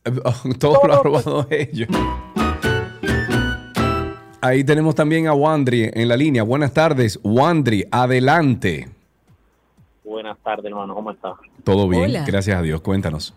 todo 0.59 0.79
lo 0.87 0.93
ha 0.93 1.03
robado 1.03 1.47
ellos. 1.49 1.87
Ahí 4.41 4.63
tenemos 4.63 4.95
también 4.95 5.27
a 5.27 5.33
Wandri 5.33 5.89
en 5.93 6.07
la 6.07 6.15
línea. 6.15 6.43
Buenas 6.43 6.73
tardes, 6.73 7.19
Wandri, 7.23 7.85
adelante. 7.91 8.87
Buenas 10.09 10.39
tardes, 10.39 10.65
hermano. 10.65 10.95
¿Cómo 10.95 11.11
estás? 11.11 11.33
Todo 11.63 11.87
bien, 11.87 12.05
Hola. 12.05 12.23
gracias 12.25 12.57
a 12.57 12.61
Dios. 12.63 12.81
Cuéntanos. 12.81 13.31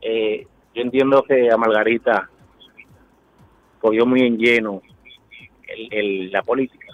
Eh, 0.00 0.46
yo 0.74 0.80
entiendo 0.82 1.22
que 1.28 1.50
a 1.50 1.58
Margarita 1.58 2.30
cogió 3.82 4.06
muy 4.06 4.22
en 4.22 4.38
lleno 4.38 4.80
el, 5.68 5.88
el- 5.92 6.32
la 6.32 6.42
política, 6.42 6.86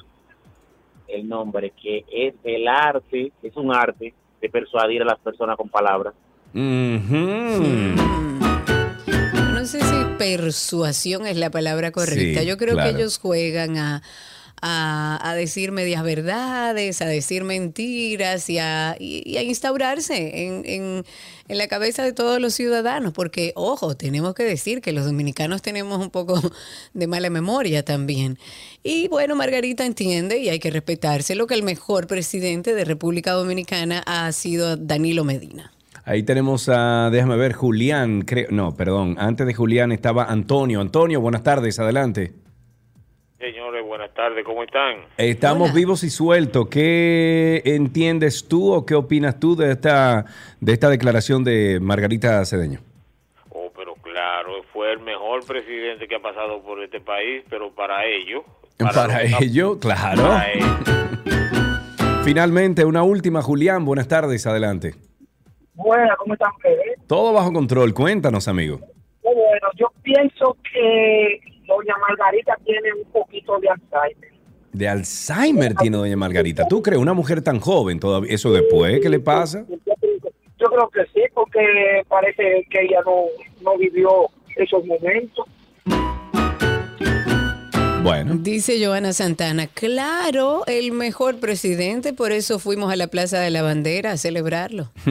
el 1.06 1.28
nombre, 1.28 1.72
que 1.80 2.04
es 2.10 2.34
el 2.42 2.66
arte, 2.66 3.30
es 3.44 3.56
un 3.56 3.72
arte 3.72 4.12
de 4.40 4.48
persuadir 4.50 5.02
a 5.02 5.04
las 5.04 5.20
personas 5.20 5.56
con 5.56 5.68
palabras. 5.68 6.12
Ujú. 6.52 6.60
Mm. 6.60 7.94
No 9.54 9.64
sé 9.66 9.80
si 9.82 10.04
persuasión 10.18 11.26
es 11.28 11.36
la 11.36 11.50
palabra 11.50 11.92
correcta. 11.92 12.40
Sí, 12.40 12.46
Yo 12.46 12.56
creo 12.56 12.74
claro. 12.74 12.90
que 12.90 12.96
ellos 12.98 13.18
juegan 13.18 13.76
a, 13.78 14.02
a, 14.62 15.18
a 15.22 15.34
decir 15.34 15.70
medias 15.72 16.02
verdades, 16.02 17.02
a 17.02 17.06
decir 17.06 17.44
mentiras 17.44 18.48
y 18.50 18.58
a, 18.58 18.96
y- 18.98 19.36
a 19.36 19.42
instaurarse 19.42 20.46
en, 20.46 20.62
en- 20.64 21.04
en 21.48 21.58
la 21.58 21.68
cabeza 21.68 22.02
de 22.02 22.12
todos 22.12 22.40
los 22.40 22.54
ciudadanos. 22.54 23.12
Porque, 23.12 23.52
ojo, 23.54 23.96
tenemos 23.96 24.34
que 24.34 24.42
decir 24.44 24.80
que 24.80 24.92
los 24.92 25.04
dominicanos 25.04 25.62
tenemos 25.62 25.98
un 26.02 26.10
poco 26.10 26.40
de 26.94 27.06
mala 27.06 27.30
memoria 27.30 27.84
también. 27.84 28.38
Y 28.82 29.08
bueno, 29.08 29.36
Margarita 29.36 29.84
entiende 29.84 30.38
y 30.38 30.48
hay 30.48 30.58
que 30.58 30.70
respetarse 30.70 31.34
lo 31.34 31.46
que 31.46 31.54
el 31.54 31.62
mejor 31.62 32.06
presidente 32.06 32.74
de 32.74 32.84
República 32.84 33.32
Dominicana 33.32 34.02
ha 34.06 34.30
sido 34.32 34.76
Danilo 34.76 35.24
Medina. 35.24 35.72
Ahí 36.04 36.22
tenemos 36.22 36.68
a, 36.68 37.10
déjame 37.10 37.36
ver, 37.36 37.52
Julián, 37.52 38.22
creo, 38.22 38.46
no, 38.52 38.76
perdón, 38.76 39.16
antes 39.18 39.44
de 39.44 39.54
Julián 39.54 39.90
estaba 39.90 40.24
Antonio. 40.26 40.80
Antonio, 40.80 41.20
buenas 41.20 41.42
tardes, 41.42 41.80
adelante. 41.80 42.32
Señores, 43.38 43.84
buenas 43.84 44.12
tardes, 44.14 44.44
¿cómo 44.46 44.62
están? 44.62 44.96
Estamos 45.18 45.74
vivos 45.74 46.02
y 46.04 46.10
sueltos. 46.10 46.68
¿Qué 46.68 47.60
entiendes 47.66 48.48
tú 48.48 48.72
o 48.72 48.86
qué 48.86 48.94
opinas 48.94 49.38
tú 49.38 49.54
de 49.54 49.72
esta, 49.72 50.24
de 50.60 50.72
esta 50.72 50.88
declaración 50.88 51.44
de 51.44 51.78
Margarita 51.80 52.42
Cedeño? 52.46 52.80
Oh, 53.50 53.70
pero 53.76 53.94
claro, 53.96 54.62
fue 54.72 54.90
el 54.92 55.00
mejor 55.00 55.44
presidente 55.44 56.08
que 56.08 56.16
ha 56.16 56.20
pasado 56.22 56.62
por 56.62 56.82
este 56.82 56.98
país, 57.00 57.44
pero 57.50 57.70
para 57.74 58.06
ello. 58.06 58.42
Para, 58.78 59.22
los- 59.24 59.42
ello, 59.42 59.78
claro. 59.78 60.22
para 60.22 60.52
ello. 60.52 60.66
Finalmente, 62.24 62.86
una 62.86 63.02
última, 63.02 63.42
Julián. 63.42 63.84
Buenas 63.84 64.08
tardes, 64.08 64.46
adelante. 64.46 64.94
Bueno, 65.74 66.08
¿cómo 66.18 66.32
están 66.32 66.50
ustedes? 66.56 66.98
Todo 67.06 67.34
bajo 67.34 67.52
control. 67.52 67.92
Cuéntanos, 67.92 68.48
amigo. 68.48 68.80
Bueno, 69.22 69.68
yo 69.76 69.88
pienso 70.02 70.56
que 70.72 71.38
doña 71.66 71.94
Margarita 72.08 72.56
tiene 72.64 72.92
un 72.92 73.04
poquito 73.10 73.58
de 73.58 73.68
Alzheimer. 73.68 74.32
De 74.72 74.88
Alzheimer 74.88 75.74
tiene 75.74 75.96
doña 75.96 76.16
Margarita. 76.16 76.66
¿Tú 76.68 76.82
crees 76.82 77.00
una 77.00 77.14
mujer 77.14 77.42
tan 77.42 77.60
joven 77.60 77.98
todavía? 77.98 78.32
¿Eso 78.32 78.52
después 78.52 79.00
qué 79.00 79.08
le 79.08 79.20
pasa? 79.20 79.64
Yo 80.58 80.66
creo 80.68 80.88
que 80.88 81.04
sí, 81.14 81.22
porque 81.34 82.02
parece 82.08 82.66
que 82.70 82.82
ella 82.82 83.00
no, 83.04 83.24
no 83.62 83.78
vivió 83.78 84.28
esos 84.56 84.84
momentos. 84.86 85.46
Bueno. 88.02 88.36
Dice 88.36 88.84
Joana 88.84 89.12
Santana, 89.12 89.66
claro, 89.66 90.62
el 90.68 90.92
mejor 90.92 91.40
presidente, 91.40 92.12
por 92.12 92.30
eso 92.30 92.60
fuimos 92.60 92.92
a 92.92 92.96
la 92.96 93.08
Plaza 93.08 93.40
de 93.40 93.50
la 93.50 93.62
Bandera 93.62 94.12
a 94.12 94.16
celebrarlo. 94.16 94.92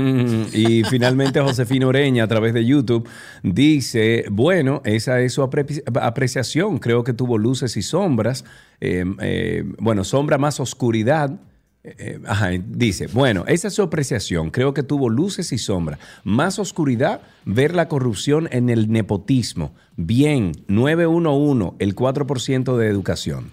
y 0.54 0.84
finalmente 0.86 1.42
Josefina 1.42 1.88
Oreña 1.88 2.24
a 2.24 2.28
través 2.28 2.54
de 2.54 2.66
YouTube 2.66 3.08
dice, 3.44 4.24
bueno, 4.32 4.82
esa 4.86 5.20
es 5.20 5.34
su 5.34 5.42
apre- 5.42 5.84
apreciación, 6.02 6.78
creo 6.80 7.04
que 7.04 7.12
tuvo 7.12 7.38
luces 7.38 7.76
y 7.76 7.82
sombras, 7.82 8.46
Eh, 8.82 9.04
eh, 9.22 9.64
bueno, 9.80 10.04
sombra 10.04 10.38
más 10.38 10.60
oscuridad. 10.60 11.32
Eh, 11.88 11.96
eh, 12.00 12.20
ajá, 12.26 12.50
dice, 12.68 13.06
bueno, 13.06 13.44
esa 13.48 13.68
es 13.68 13.76
su 13.76 13.84
apreciación, 13.84 14.50
creo 14.50 14.74
que 14.74 14.82
tuvo 14.82 15.08
luces 15.08 15.52
y 15.52 15.60
sombras, 15.60 16.00
más 16.24 16.58
oscuridad, 16.58 17.22
ver 17.46 17.76
la 17.76 17.88
corrupción 17.88 18.50
en 18.52 18.72
el 18.72 18.92
nepotismo. 18.92 19.72
Bien, 19.96 20.54
911, 20.68 21.76
el 21.78 21.96
4% 21.96 22.76
de 22.78 22.88
educación. 22.88 23.52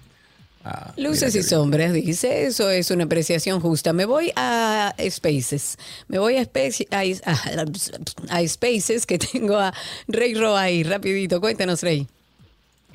Ah, 0.64 0.94
Luces 0.96 1.34
y 1.34 1.42
sombras, 1.42 1.92
dice, 1.92 2.46
eso 2.46 2.70
es 2.70 2.90
una 2.92 3.04
apreciación 3.04 3.60
justa. 3.60 3.92
Me 3.92 4.04
voy 4.06 4.32
a 4.36 4.94
Spaces, 5.10 5.76
me 6.08 6.18
voy 6.20 6.36
a, 6.36 6.42
Space- 6.42 6.86
a, 6.90 7.00
a- 7.00 8.38
a 8.38 8.48
Spaces 8.48 9.04
que 9.04 9.18
tengo 9.18 9.58
a 9.58 9.74
Rey 10.08 10.34
Ro 10.34 10.56
ahí, 10.56 10.84
rapidito, 10.84 11.40
cuéntanos 11.40 11.82
Rey. 11.82 12.06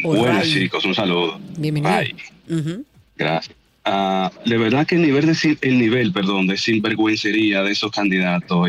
O 0.04 0.16
Buenas 0.16 0.44
Ray. 0.44 0.54
chicos, 0.54 0.84
un 0.86 0.96
saludo. 0.96 1.38
Bienvenido. 1.60 1.92
Ujú. 2.50 2.86
gracias. 3.18 3.57
Ah, 3.90 4.30
de 4.46 4.58
verdad 4.58 4.86
que 4.86 4.96
el 4.96 5.02
nivel 5.02 5.26
de 5.28 5.58
el 5.62 5.78
nivel, 5.80 6.12
perdón, 6.12 6.46
de 6.46 6.58
sinvergüencería 6.58 7.64
de 7.64 7.72
esos 7.72 7.90
candidatos 7.90 8.68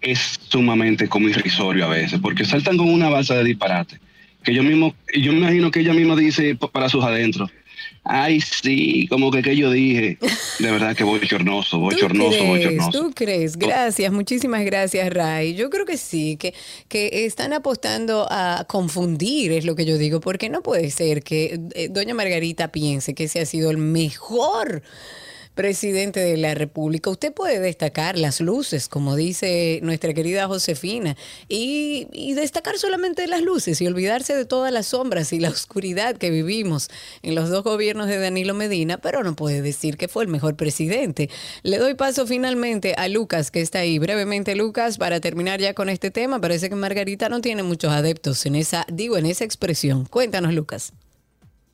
es 0.00 0.40
sumamente 0.48 1.08
como 1.08 1.28
irrisorio 1.28 1.84
a 1.84 1.88
veces, 1.88 2.18
porque 2.20 2.44
saltan 2.44 2.76
con 2.76 2.92
una 2.92 3.08
balsa 3.08 3.36
de 3.36 3.44
disparate. 3.44 4.00
Que 4.42 4.52
yo 4.52 4.64
mismo, 4.64 4.92
yo 5.14 5.32
me 5.32 5.38
imagino 5.38 5.70
que 5.70 5.80
ella 5.80 5.94
misma 5.94 6.16
dice 6.16 6.56
pa- 6.56 6.68
para 6.68 6.88
sus 6.88 7.04
adentros. 7.04 7.48
Ay, 8.04 8.40
sí, 8.40 9.06
como 9.08 9.30
que 9.30 9.40
que 9.40 9.56
yo 9.56 9.70
dije. 9.70 10.18
De 10.58 10.70
verdad 10.70 10.94
que 10.94 11.04
bochornoso, 11.04 11.78
bochornoso, 11.78 12.36
¿Tú 12.36 12.44
crees? 12.44 12.48
bochornoso. 12.48 12.90
¿Tú 12.90 13.12
crees? 13.14 13.56
Gracias, 13.56 14.12
muchísimas 14.12 14.62
gracias, 14.64 15.10
Ray. 15.10 15.54
Yo 15.54 15.70
creo 15.70 15.86
que 15.86 15.96
sí, 15.96 16.36
que, 16.36 16.52
que 16.88 17.24
están 17.24 17.54
apostando 17.54 18.26
a 18.30 18.66
confundir, 18.68 19.52
es 19.52 19.64
lo 19.64 19.74
que 19.74 19.86
yo 19.86 19.96
digo, 19.96 20.20
porque 20.20 20.50
no 20.50 20.62
puede 20.62 20.90
ser 20.90 21.22
que 21.22 21.58
eh, 21.74 21.88
doña 21.90 22.14
Margarita 22.14 22.68
piense 22.68 23.14
que 23.14 23.24
ese 23.24 23.40
ha 23.40 23.46
sido 23.46 23.70
el 23.70 23.78
mejor 23.78 24.82
presidente 25.54 26.20
de 26.20 26.36
la 26.36 26.54
República. 26.54 27.10
Usted 27.10 27.32
puede 27.32 27.60
destacar 27.60 28.18
las 28.18 28.40
luces, 28.40 28.88
como 28.88 29.16
dice 29.16 29.80
nuestra 29.82 30.12
querida 30.12 30.46
Josefina, 30.46 31.16
y, 31.48 32.06
destacar 32.34 32.78
solamente 32.78 33.26
las 33.28 33.42
luces 33.42 33.80
y 33.80 33.86
olvidarse 33.86 34.34
de 34.34 34.44
todas 34.44 34.72
las 34.72 34.86
sombras 34.86 35.32
y 35.32 35.38
la 35.38 35.48
oscuridad 35.50 36.16
que 36.16 36.30
vivimos 36.30 36.88
en 37.22 37.34
los 37.34 37.48
dos 37.48 37.62
gobiernos 37.62 38.08
de 38.08 38.18
Danilo 38.18 38.54
Medina, 38.54 38.98
pero 38.98 39.22
no 39.22 39.36
puede 39.36 39.62
decir 39.62 39.96
que 39.96 40.08
fue 40.08 40.24
el 40.24 40.28
mejor 40.28 40.56
presidente. 40.56 41.30
Le 41.62 41.78
doy 41.78 41.94
paso 41.94 42.26
finalmente 42.26 42.94
a 42.96 43.08
Lucas, 43.08 43.50
que 43.50 43.60
está 43.60 43.80
ahí. 43.80 43.98
Brevemente, 43.98 44.56
Lucas, 44.56 44.98
para 44.98 45.20
terminar 45.20 45.60
ya 45.60 45.74
con 45.74 45.88
este 45.88 46.10
tema, 46.10 46.40
parece 46.40 46.68
que 46.68 46.74
Margarita 46.74 47.28
no 47.28 47.40
tiene 47.40 47.62
muchos 47.62 47.92
adeptos 47.92 48.44
en 48.46 48.56
esa, 48.56 48.84
digo, 48.92 49.16
en 49.16 49.26
esa 49.26 49.44
expresión. 49.44 50.06
Cuéntanos, 50.06 50.52
Lucas. 50.52 50.92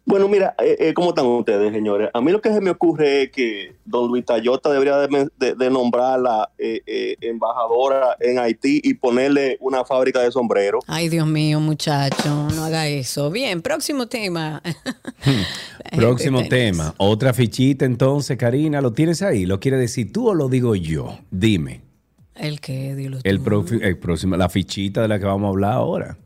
Bueno, 0.06 0.28
mira, 0.28 0.54
eh, 0.58 0.76
eh, 0.80 0.94
¿cómo 0.94 1.10
están 1.10 1.26
ustedes, 1.26 1.72
señores? 1.72 2.10
A 2.12 2.20
mí 2.20 2.32
lo 2.32 2.40
que 2.40 2.52
se 2.52 2.60
me 2.60 2.70
ocurre 2.70 3.22
es 3.24 3.30
que 3.30 3.76
don 3.84 4.08
Luis 4.08 4.24
Tayota 4.24 4.70
debería 4.72 4.96
de, 4.96 5.28
de- 5.38 5.54
de 5.54 5.70
nombrarla 5.70 6.50
eh, 6.58 6.80
eh, 6.86 7.16
embajadora 7.20 8.16
en 8.18 8.38
Haití 8.40 8.80
y 8.82 8.94
ponerle 8.94 9.56
una 9.60 9.84
fábrica 9.84 10.20
de 10.20 10.32
sombreros. 10.32 10.82
Ay, 10.88 11.08
Dios 11.10 11.28
mío, 11.28 11.60
muchacho, 11.60 12.48
no 12.56 12.64
haga 12.64 12.88
eso. 12.88 13.30
Bien, 13.30 13.62
próximo 13.62 14.06
tema. 14.08 14.62
Próximo 15.96 16.38
Gente 16.38 16.56
tenaz. 16.56 16.76
tema. 16.76 16.94
Otra 16.98 17.32
fichita 17.32 17.84
entonces, 17.84 18.36
Karina. 18.36 18.80
¿Lo 18.80 18.92
tienes 18.92 19.22
ahí? 19.22 19.44
¿Lo 19.46 19.60
quieres 19.60 19.80
decir 19.80 20.12
tú 20.12 20.28
o 20.30 20.34
lo 20.34 20.48
digo 20.48 20.74
yo? 20.74 21.18
Dime. 21.30 21.82
¿El 22.34 22.60
qué? 22.60 22.94
Dilo 22.94 23.18
tú. 23.18 23.22
El, 23.28 23.40
el 23.82 23.98
próximo, 23.98 24.36
la 24.36 24.48
fichita 24.48 25.02
de 25.02 25.08
la 25.08 25.18
que 25.18 25.24
vamos 25.26 25.46
a 25.46 25.50
hablar 25.50 25.72
ahora. 25.72 26.16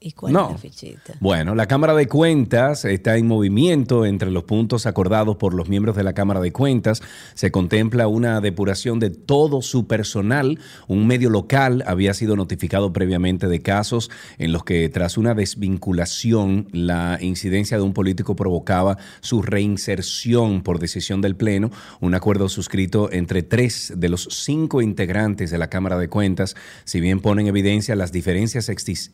¿Y 0.00 0.12
cuál 0.12 0.32
No. 0.32 0.46
es 0.46 0.52
la 0.52 0.58
fichita? 0.58 1.14
Bueno, 1.18 1.56
la 1.56 1.66
Cámara 1.66 1.92
de 1.92 2.06
Cuentas 2.06 2.84
está 2.84 3.16
en 3.16 3.26
movimiento 3.26 4.06
entre 4.06 4.30
los 4.30 4.44
puntos 4.44 4.86
acordados 4.86 5.36
por 5.38 5.54
los 5.54 5.68
miembros 5.68 5.96
de 5.96 6.04
la 6.04 6.12
Cámara 6.12 6.40
de 6.40 6.52
Cuentas. 6.52 7.02
Se 7.34 7.50
contempla 7.50 8.06
una 8.06 8.40
depuración 8.40 9.00
de 9.00 9.10
todo 9.10 9.60
su 9.60 9.88
personal. 9.88 10.60
Un 10.86 11.08
medio 11.08 11.30
local 11.30 11.82
había 11.84 12.14
sido 12.14 12.36
notificado 12.36 12.92
previamente 12.92 13.48
de 13.48 13.60
casos 13.60 14.08
en 14.38 14.52
los 14.52 14.62
que 14.62 14.88
tras 14.88 15.18
una 15.18 15.34
desvinculación 15.34 16.68
la 16.70 17.18
incidencia 17.20 17.76
de 17.76 17.82
un 17.82 17.92
político 17.92 18.36
provocaba 18.36 18.98
su 19.20 19.42
reinserción 19.42 20.62
por 20.62 20.78
decisión 20.78 21.20
del 21.20 21.34
Pleno. 21.34 21.70
Un 22.00 22.14
acuerdo 22.14 22.48
suscrito 22.48 23.10
entre 23.10 23.42
tres 23.42 23.92
de 23.96 24.08
los 24.08 24.28
cinco 24.30 24.80
integrantes 24.80 25.50
de 25.50 25.58
la 25.58 25.68
Cámara 25.70 25.98
de 25.98 26.08
Cuentas, 26.08 26.54
si 26.84 27.00
bien 27.00 27.18
pone 27.20 27.42
en 27.42 27.48
evidencia 27.48 27.96
las 27.96 28.12
diferencias 28.12 28.68
exis- 28.68 29.10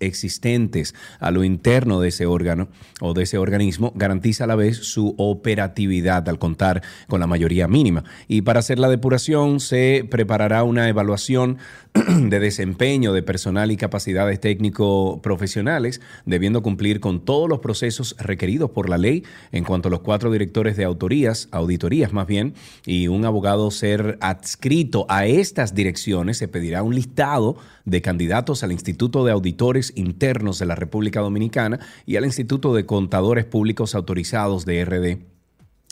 a 1.20 1.30
lo 1.30 1.44
interno 1.44 2.00
de 2.00 2.08
ese 2.08 2.26
órgano 2.26 2.68
o 3.00 3.14
de 3.14 3.22
ese 3.22 3.38
organismo, 3.38 3.92
garantiza 3.94 4.44
a 4.44 4.46
la 4.46 4.56
vez 4.56 4.76
su 4.78 5.14
operatividad 5.18 6.28
al 6.28 6.38
contar 6.38 6.82
con 7.08 7.20
la 7.20 7.26
mayoría 7.26 7.68
mínima. 7.68 8.04
Y 8.28 8.42
para 8.42 8.60
hacer 8.60 8.78
la 8.78 8.88
depuración 8.88 9.60
se 9.60 10.06
preparará 10.10 10.64
una 10.64 10.88
evaluación 10.88 11.58
de 12.28 12.40
desempeño 12.40 13.12
de 13.12 13.22
personal 13.22 13.70
y 13.70 13.76
capacidades 13.76 14.40
técnico-profesionales, 14.40 16.00
debiendo 16.26 16.60
cumplir 16.60 16.98
con 16.98 17.24
todos 17.24 17.48
los 17.48 17.60
procesos 17.60 18.16
requeridos 18.18 18.70
por 18.70 18.88
la 18.88 18.98
ley 18.98 19.22
en 19.52 19.62
cuanto 19.62 19.86
a 19.86 19.90
los 19.92 20.00
cuatro 20.00 20.32
directores 20.32 20.76
de 20.76 20.82
autorías, 20.82 21.48
auditorías 21.52 22.12
más 22.12 22.26
bien, 22.26 22.54
y 22.84 23.06
un 23.06 23.24
abogado 23.24 23.70
ser 23.70 24.18
adscrito 24.20 25.06
a 25.08 25.26
estas 25.26 25.72
direcciones, 25.72 26.36
se 26.38 26.48
pedirá 26.48 26.82
un 26.82 26.96
listado 26.96 27.56
de 27.84 28.02
candidatos 28.02 28.64
al 28.64 28.72
Instituto 28.72 29.24
de 29.24 29.30
Auditores 29.30 29.92
Internos 29.94 30.58
de 30.58 30.66
la 30.66 30.74
República 30.74 31.20
Dominicana 31.20 31.78
y 32.06 32.16
al 32.16 32.24
Instituto 32.24 32.74
de 32.74 32.86
Contadores 32.86 33.44
Públicos 33.44 33.94
Autorizados 33.94 34.64
de 34.64 34.84
RD 34.84 35.33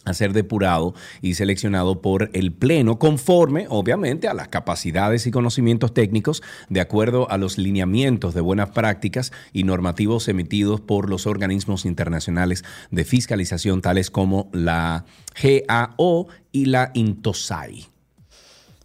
a 0.04 0.14
ser 0.14 0.32
depurado 0.32 0.94
y 1.20 1.34
seleccionado 1.34 2.00
por 2.00 2.30
el 2.32 2.52
Pleno 2.52 2.98
conforme, 2.98 3.66
obviamente, 3.68 4.28
a 4.28 4.34
las 4.34 4.48
capacidades 4.48 5.26
y 5.26 5.30
conocimientos 5.30 5.94
técnicos 5.94 6.42
de 6.68 6.80
acuerdo 6.80 7.30
a 7.30 7.38
los 7.38 7.58
lineamientos 7.58 8.34
de 8.34 8.40
buenas 8.40 8.70
prácticas 8.70 9.32
y 9.52 9.64
normativos 9.64 10.28
emitidos 10.28 10.80
por 10.80 11.08
los 11.08 11.26
organismos 11.26 11.84
internacionales 11.84 12.64
de 12.90 13.04
fiscalización 13.04 13.82
tales 13.82 14.10
como 14.10 14.50
la 14.52 15.04
GAO 15.40 16.28
y 16.52 16.66
la 16.66 16.90
INTOSAI. 16.94 17.92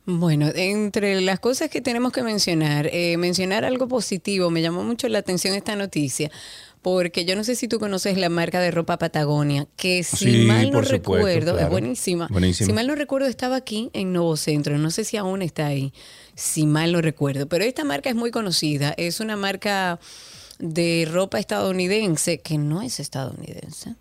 Bueno, 0.10 0.48
entre 0.56 1.20
las 1.20 1.42
cosas 1.42 1.70
que 1.70 1.82
tenemos 1.82 2.14
que 2.14 2.24
mencionar, 2.24 2.90
eh, 2.94 3.18
mencionar 3.18 3.66
algo 3.66 3.90
positivo, 3.90 4.50
me 4.50 4.62
llamó 4.62 4.82
mucho 4.82 5.10
la 5.10 5.20
atención 5.20 5.54
esta 5.54 5.76
noticia, 5.76 6.32
porque 6.82 7.26
yo 7.26 7.36
no 7.36 7.44
sé 7.44 7.56
si 7.56 7.68
tú 7.68 7.80
conoces 7.80 8.18
la 8.18 8.30
marca 8.30 8.60
de 8.60 8.72
ropa 8.72 8.98
Patagonia, 8.98 9.68
que 9.76 10.04
si 10.04 10.32
Sí, 10.32 10.46
mal 10.46 10.72
no 10.72 10.84
supuesto, 10.84 10.92
recuerdo, 10.92 11.60
es 11.60 11.70
buenísima. 11.70 12.28
Buenísima. 12.30 12.66
Si 12.68 12.74
mal 12.74 12.88
no 12.88 12.96
recuerdo, 12.96 13.28
estaba 13.28 13.56
aquí 13.56 13.90
en 13.94 14.14
Nuevo 14.14 14.38
Centro, 14.38 14.78
no 14.78 14.92
sé 14.92 15.04
si 15.04 15.18
aún 15.18 15.42
está 15.42 15.68
ahí, 15.68 15.94
si 16.36 16.66
mal 16.66 16.92
no 16.94 17.02
recuerdo, 17.02 17.48
pero 17.48 17.64
esta 17.64 17.84
marca 17.84 18.10
es 18.10 18.16
muy 18.16 18.32
conocida, 18.32 18.94
es 18.98 19.20
una 19.20 19.36
marca 19.36 20.00
de 20.60 21.08
ropa 21.12 21.40
estadounidense 21.40 22.40
que 22.40 22.58
no 22.58 22.82
es 22.82 23.00
estadounidense. 23.00 23.96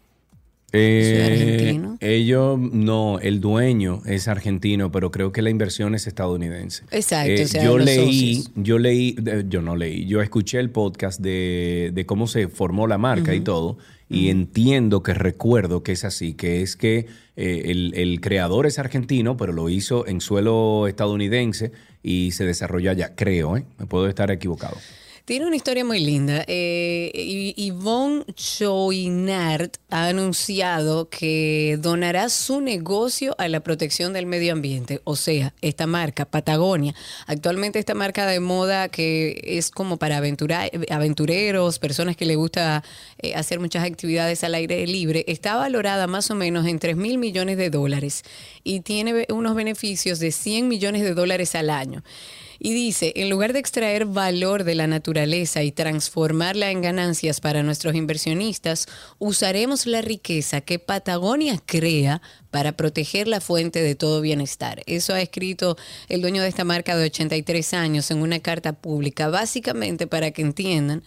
Eh, 0.78 1.24
argentino? 1.24 1.98
Ellos, 2.00 2.58
no, 2.58 3.18
el 3.20 3.40
dueño 3.40 4.02
es 4.06 4.28
argentino, 4.28 4.90
pero 4.92 5.10
creo 5.10 5.32
que 5.32 5.42
la 5.42 5.50
inversión 5.50 5.94
es 5.94 6.06
estadounidense. 6.06 6.84
Exacto, 6.90 7.30
Eh, 7.32 7.44
o 7.44 7.48
sea, 7.48 7.64
yo 7.64 7.78
leí, 7.78 8.34
socios. 8.36 8.52
yo 8.56 8.78
leí, 8.78 9.16
yo 9.48 9.62
no 9.62 9.76
leí, 9.76 10.06
yo 10.06 10.20
escuché 10.22 10.58
el 10.60 10.70
podcast 10.70 11.20
de, 11.20 11.90
de 11.94 12.06
cómo 12.06 12.26
se 12.26 12.48
formó 12.48 12.86
la 12.86 12.98
marca 12.98 13.34
y 13.34 13.40
todo, 13.40 13.78
y 14.08 14.28
entiendo 14.28 15.02
que 15.02 15.14
recuerdo 15.14 15.82
que 15.82 15.90
es 15.92 16.04
así, 16.04 16.34
que 16.34 16.62
es 16.62 16.76
que 16.76 17.06
eh, 17.34 17.62
el, 17.66 17.92
el 17.96 18.20
creador 18.20 18.66
es 18.66 18.78
argentino, 18.78 19.36
pero 19.36 19.52
lo 19.52 19.68
hizo 19.68 20.06
en 20.06 20.20
suelo 20.20 20.86
estadounidense 20.86 21.72
y 22.04 22.30
se 22.30 22.44
desarrolla 22.44 22.92
allá, 22.92 23.14
creo, 23.16 23.56
¿eh? 23.56 23.64
me 23.78 23.86
puedo 23.86 24.06
estar 24.08 24.30
equivocado. 24.30 24.76
Tiene 25.26 25.44
una 25.44 25.56
historia 25.56 25.84
muy 25.84 25.98
linda. 25.98 26.44
Eh, 26.46 27.54
Yvonne 27.56 28.24
Chouinard 28.36 29.72
ha 29.90 30.06
anunciado 30.06 31.08
que 31.10 31.78
donará 31.80 32.28
su 32.28 32.60
negocio 32.60 33.34
a 33.36 33.48
la 33.48 33.58
protección 33.58 34.12
del 34.12 34.26
medio 34.26 34.52
ambiente. 34.52 35.00
O 35.02 35.16
sea, 35.16 35.52
esta 35.62 35.88
marca, 35.88 36.26
Patagonia. 36.26 36.94
Actualmente 37.26 37.80
esta 37.80 37.94
marca 37.94 38.24
de 38.28 38.38
moda 38.38 38.88
que 38.88 39.40
es 39.44 39.72
como 39.72 39.96
para 39.96 40.18
aventura- 40.18 40.70
aventureros, 40.90 41.80
personas 41.80 42.16
que 42.16 42.24
le 42.24 42.36
gusta 42.36 42.84
eh, 43.18 43.34
hacer 43.34 43.58
muchas 43.58 43.84
actividades 43.84 44.44
al 44.44 44.54
aire 44.54 44.86
libre, 44.86 45.24
está 45.26 45.56
valorada 45.56 46.06
más 46.06 46.30
o 46.30 46.36
menos 46.36 46.68
en 46.68 46.78
3 46.78 46.96
mil 46.96 47.18
millones 47.18 47.56
de 47.56 47.68
dólares 47.70 48.22
y 48.62 48.78
tiene 48.82 49.26
unos 49.30 49.56
beneficios 49.56 50.20
de 50.20 50.30
100 50.30 50.68
millones 50.68 51.02
de 51.02 51.14
dólares 51.14 51.56
al 51.56 51.70
año. 51.70 52.04
Y 52.58 52.74
dice, 52.74 53.12
en 53.16 53.30
lugar 53.30 53.52
de 53.52 53.58
extraer 53.58 54.06
valor 54.06 54.64
de 54.64 54.74
la 54.74 54.86
naturaleza 54.86 55.62
y 55.62 55.72
transformarla 55.72 56.70
en 56.70 56.82
ganancias 56.82 57.40
para 57.40 57.62
nuestros 57.62 57.94
inversionistas, 57.94 58.86
usaremos 59.18 59.86
la 59.86 60.02
riqueza 60.02 60.60
que 60.60 60.78
Patagonia 60.78 61.60
crea 61.64 62.22
para 62.50 62.72
proteger 62.72 63.28
la 63.28 63.40
fuente 63.40 63.82
de 63.82 63.94
todo 63.94 64.20
bienestar. 64.20 64.82
Eso 64.86 65.14
ha 65.14 65.20
escrito 65.20 65.76
el 66.08 66.22
dueño 66.22 66.42
de 66.42 66.48
esta 66.48 66.64
marca 66.64 66.96
de 66.96 67.04
83 67.06 67.74
años 67.74 68.10
en 68.10 68.18
una 68.22 68.40
carta 68.40 68.72
pública, 68.72 69.28
básicamente 69.28 70.06
para 70.06 70.30
que 70.30 70.42
entiendan. 70.42 71.02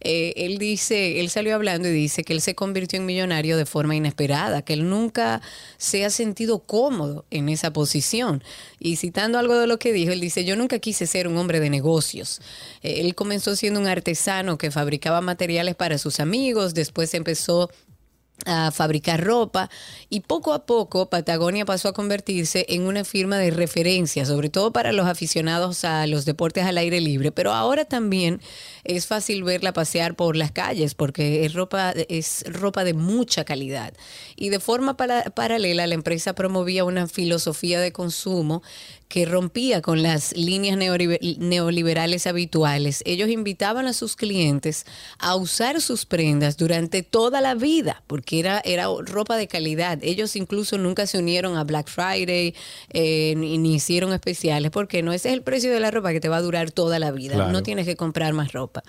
eh, 0.00 0.32
él 0.36 0.58
dice, 0.58 1.20
él 1.20 1.30
salió 1.30 1.54
hablando 1.54 1.88
y 1.88 1.92
dice 1.92 2.24
que 2.24 2.32
él 2.32 2.40
se 2.40 2.54
convirtió 2.54 2.98
en 2.98 3.06
millonario 3.06 3.56
de 3.56 3.66
forma 3.66 3.96
inesperada, 3.96 4.62
que 4.62 4.74
él 4.74 4.88
nunca 4.88 5.40
se 5.78 6.04
ha 6.04 6.10
sentido 6.10 6.60
cómodo 6.60 7.24
en 7.30 7.48
esa 7.48 7.72
posición. 7.72 8.42
Y 8.78 8.96
citando 8.96 9.38
algo 9.38 9.56
de 9.58 9.66
lo 9.66 9.78
que 9.78 9.92
dijo, 9.92 10.12
él 10.12 10.20
dice, 10.20 10.44
yo 10.44 10.56
nunca 10.56 10.78
quise 10.78 11.06
ser 11.06 11.28
un 11.28 11.36
hombre 11.36 11.60
de 11.60 11.70
negocios. 11.70 12.40
Eh, 12.82 13.00
él 13.00 13.14
comenzó 13.14 13.56
siendo 13.56 13.80
un 13.80 13.86
artesano 13.86 14.58
que 14.58 14.70
fabricaba 14.70 15.20
materiales 15.20 15.74
para 15.74 15.98
sus 15.98 16.20
amigos, 16.20 16.74
después 16.74 17.14
empezó 17.14 17.70
a 18.46 18.70
fabricar 18.72 19.22
ropa 19.24 19.70
y 20.10 20.20
poco 20.20 20.52
a 20.52 20.66
poco 20.66 21.08
Patagonia 21.08 21.64
pasó 21.64 21.88
a 21.88 21.92
convertirse 21.94 22.66
en 22.68 22.82
una 22.82 23.04
firma 23.04 23.38
de 23.38 23.50
referencia, 23.50 24.26
sobre 24.26 24.50
todo 24.50 24.72
para 24.72 24.92
los 24.92 25.06
aficionados 25.06 25.84
a 25.84 26.06
los 26.06 26.24
deportes 26.24 26.64
al 26.64 26.76
aire 26.78 27.00
libre, 27.00 27.32
pero 27.32 27.52
ahora 27.52 27.84
también 27.84 28.40
es 28.82 29.06
fácil 29.06 29.44
verla 29.44 29.72
pasear 29.72 30.14
por 30.14 30.36
las 30.36 30.50
calles 30.50 30.94
porque 30.94 31.44
es 31.46 31.54
ropa 31.54 31.92
es 32.08 32.44
ropa 32.48 32.84
de 32.84 32.92
mucha 32.94 33.44
calidad. 33.44 33.94
Y 34.36 34.50
de 34.50 34.60
forma 34.60 34.96
para- 34.96 35.22
paralela 35.30 35.86
la 35.86 35.94
empresa 35.94 36.34
promovía 36.34 36.84
una 36.84 37.06
filosofía 37.06 37.80
de 37.80 37.92
consumo 37.92 38.62
que 39.08 39.26
rompía 39.26 39.80
con 39.82 40.02
las 40.02 40.36
líneas 40.36 40.76
neolibe- 40.76 41.36
neoliberales 41.38 42.26
habituales. 42.26 43.02
Ellos 43.06 43.28
invitaban 43.28 43.86
a 43.86 43.92
sus 43.92 44.16
clientes 44.16 44.86
a 45.18 45.36
usar 45.36 45.80
sus 45.80 46.04
prendas 46.06 46.56
durante 46.56 47.02
toda 47.02 47.40
la 47.40 47.54
vida, 47.54 48.02
porque 48.06 48.40
era, 48.40 48.60
era 48.64 48.86
ropa 49.06 49.36
de 49.36 49.46
calidad. 49.46 49.98
Ellos 50.02 50.36
incluso 50.36 50.78
nunca 50.78 51.06
se 51.06 51.18
unieron 51.18 51.56
a 51.56 51.64
Black 51.64 51.88
Friday 51.88 52.54
eh, 52.90 53.34
ni, 53.36 53.58
ni 53.58 53.74
hicieron 53.74 54.12
especiales, 54.12 54.70
porque 54.70 55.02
no 55.02 55.12
ese 55.12 55.28
es 55.28 55.34
el 55.34 55.42
precio 55.42 55.72
de 55.72 55.80
la 55.80 55.90
ropa 55.90 56.12
que 56.12 56.20
te 56.20 56.28
va 56.28 56.38
a 56.38 56.42
durar 56.42 56.70
toda 56.70 56.98
la 56.98 57.10
vida. 57.12 57.34
Claro. 57.34 57.52
No 57.52 57.62
tienes 57.62 57.86
que 57.86 57.96
comprar 57.96 58.32
más 58.32 58.52
ropa. 58.52 58.82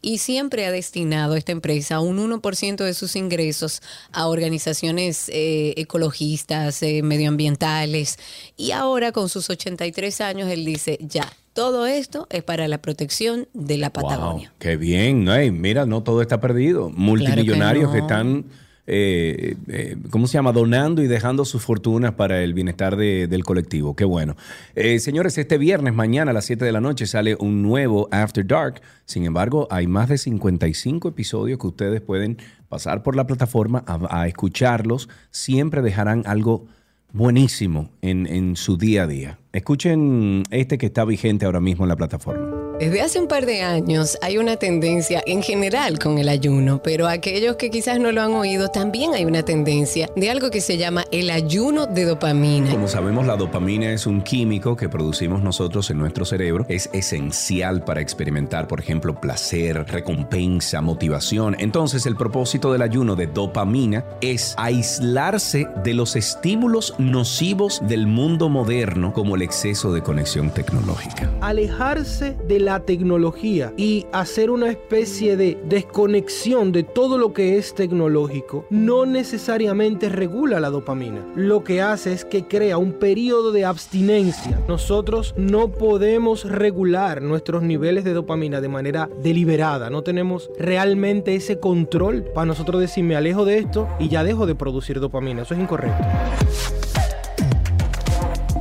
Y 0.00 0.18
siempre 0.18 0.64
ha 0.66 0.70
destinado 0.70 1.36
esta 1.36 1.52
empresa 1.52 2.00
un 2.00 2.18
1% 2.18 2.76
de 2.84 2.94
sus 2.94 3.16
ingresos 3.16 3.82
a 4.12 4.28
organizaciones 4.28 5.28
eh, 5.28 5.74
ecologistas, 5.76 6.82
eh, 6.82 7.02
medioambientales. 7.02 8.18
Y 8.56 8.70
ahora 8.72 9.12
con 9.12 9.28
sus 9.28 9.50
83 9.58 10.20
años, 10.20 10.48
él 10.48 10.64
dice, 10.64 10.98
ya, 11.00 11.26
todo 11.52 11.86
esto 11.86 12.26
es 12.30 12.42
para 12.44 12.68
la 12.68 12.78
protección 12.80 13.48
de 13.52 13.76
la 13.78 13.90
Patagonia. 13.92 14.48
Wow, 14.50 14.56
qué 14.60 14.76
bien, 14.76 15.24
¿no? 15.24 15.34
Ey, 15.34 15.50
mira, 15.50 15.84
no 15.86 16.02
todo 16.02 16.22
está 16.22 16.40
perdido. 16.40 16.90
Multimillonarios 16.94 17.90
que, 17.90 17.98
no. 17.98 18.04
están, 18.04 18.44
eh, 18.86 19.56
eh, 19.66 19.96
¿cómo 20.10 20.28
se 20.28 20.34
llama? 20.34 20.52
Donando 20.52 21.02
y 21.02 21.08
dejando 21.08 21.44
sus 21.44 21.62
fortunas 21.62 22.12
para 22.14 22.42
el 22.44 22.54
bienestar 22.54 22.96
de- 22.96 23.26
del 23.26 23.42
colectivo. 23.44 23.96
Qué 23.96 24.04
bueno. 24.04 24.36
Eh, 24.76 25.00
señores, 25.00 25.36
este 25.36 25.58
viernes, 25.58 25.92
mañana 25.94 26.30
a 26.30 26.34
las 26.34 26.44
7 26.44 26.64
de 26.64 26.70
la 26.72 26.80
noche, 26.80 27.06
sale 27.06 27.36
un 27.40 27.60
nuevo 27.62 28.08
After 28.12 28.46
Dark. 28.46 28.80
Sin 29.04 29.24
embargo, 29.24 29.66
hay 29.70 29.86
más 29.88 30.08
de 30.08 30.16
55 30.18 31.08
episodios 31.08 31.58
que 31.58 31.66
ustedes 31.66 32.00
pueden 32.00 32.38
pasar 32.68 33.02
por 33.02 33.16
la 33.16 33.26
plataforma 33.26 33.82
a, 33.86 34.20
a 34.22 34.28
escucharlos. 34.28 35.08
Siempre 35.32 35.82
dejarán 35.82 36.22
algo 36.26 36.66
buenísimo 37.12 37.90
en, 38.02 38.26
en 38.26 38.54
su 38.56 38.76
día 38.76 39.04
a 39.04 39.06
día. 39.06 39.38
Escuchen 39.58 40.44
este 40.52 40.78
que 40.78 40.86
está 40.86 41.04
vigente 41.04 41.44
ahora 41.44 41.58
mismo 41.58 41.84
en 41.84 41.88
la 41.88 41.96
plataforma. 41.96 42.67
Desde 42.78 43.02
hace 43.02 43.18
un 43.18 43.26
par 43.26 43.44
de 43.44 43.62
años 43.62 44.16
hay 44.22 44.38
una 44.38 44.56
tendencia 44.56 45.20
en 45.26 45.42
general 45.42 45.98
con 45.98 46.18
el 46.18 46.28
ayuno, 46.28 46.80
pero 46.80 47.08
aquellos 47.08 47.56
que 47.56 47.70
quizás 47.70 47.98
no 47.98 48.12
lo 48.12 48.22
han 48.22 48.30
oído, 48.34 48.68
también 48.68 49.14
hay 49.14 49.24
una 49.24 49.42
tendencia 49.42 50.08
de 50.14 50.30
algo 50.30 50.48
que 50.50 50.60
se 50.60 50.76
llama 50.76 51.04
el 51.10 51.30
ayuno 51.30 51.86
de 51.86 52.04
dopamina. 52.04 52.70
Como 52.70 52.86
sabemos, 52.86 53.26
la 53.26 53.36
dopamina 53.36 53.92
es 53.92 54.06
un 54.06 54.22
químico 54.22 54.76
que 54.76 54.88
producimos 54.88 55.42
nosotros 55.42 55.90
en 55.90 55.98
nuestro 55.98 56.24
cerebro. 56.24 56.66
Es 56.68 56.88
esencial 56.92 57.82
para 57.82 58.00
experimentar, 58.00 58.68
por 58.68 58.78
ejemplo, 58.78 59.20
placer, 59.20 59.84
recompensa, 59.88 60.80
motivación. 60.80 61.56
Entonces, 61.58 62.06
el 62.06 62.14
propósito 62.14 62.72
del 62.72 62.82
ayuno 62.82 63.16
de 63.16 63.26
dopamina 63.26 64.04
es 64.20 64.54
aislarse 64.56 65.66
de 65.82 65.94
los 65.94 66.14
estímulos 66.14 66.94
nocivos 66.98 67.82
del 67.88 68.06
mundo 68.06 68.48
moderno, 68.48 69.12
como 69.12 69.34
el 69.34 69.42
exceso 69.42 69.92
de 69.92 70.00
conexión 70.00 70.50
tecnológica. 70.50 71.28
alejarse 71.40 72.36
de 72.46 72.60
la 72.60 72.67
tecnología 72.80 73.72
y 73.76 74.06
hacer 74.12 74.50
una 74.50 74.68
especie 74.68 75.36
de 75.36 75.58
desconexión 75.68 76.72
de 76.72 76.82
todo 76.82 77.18
lo 77.18 77.32
que 77.32 77.56
es 77.56 77.74
tecnológico 77.74 78.66
no 78.70 79.06
necesariamente 79.06 80.08
regula 80.08 80.60
la 80.60 80.70
dopamina. 80.70 81.24
Lo 81.34 81.64
que 81.64 81.82
hace 81.82 82.12
es 82.12 82.24
que 82.24 82.46
crea 82.46 82.78
un 82.78 82.92
periodo 82.92 83.52
de 83.52 83.64
abstinencia. 83.64 84.60
Nosotros 84.68 85.34
no 85.36 85.68
podemos 85.68 86.44
regular 86.44 87.22
nuestros 87.22 87.62
niveles 87.62 88.04
de 88.04 88.12
dopamina 88.12 88.60
de 88.60 88.68
manera 88.68 89.08
deliberada. 89.22 89.90
No 89.90 90.02
tenemos 90.02 90.50
realmente 90.58 91.34
ese 91.34 91.58
control 91.58 92.24
para 92.34 92.46
nosotros 92.46 92.80
decir 92.80 93.04
me 93.04 93.16
alejo 93.16 93.44
de 93.44 93.58
esto 93.58 93.88
y 93.98 94.08
ya 94.08 94.24
dejo 94.24 94.46
de 94.46 94.54
producir 94.54 95.00
dopamina. 95.00 95.42
Eso 95.42 95.54
es 95.54 95.60
incorrecto. 95.60 96.04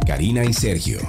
Karina 0.05 0.45
y 0.45 0.53
Sergio, 0.53 0.99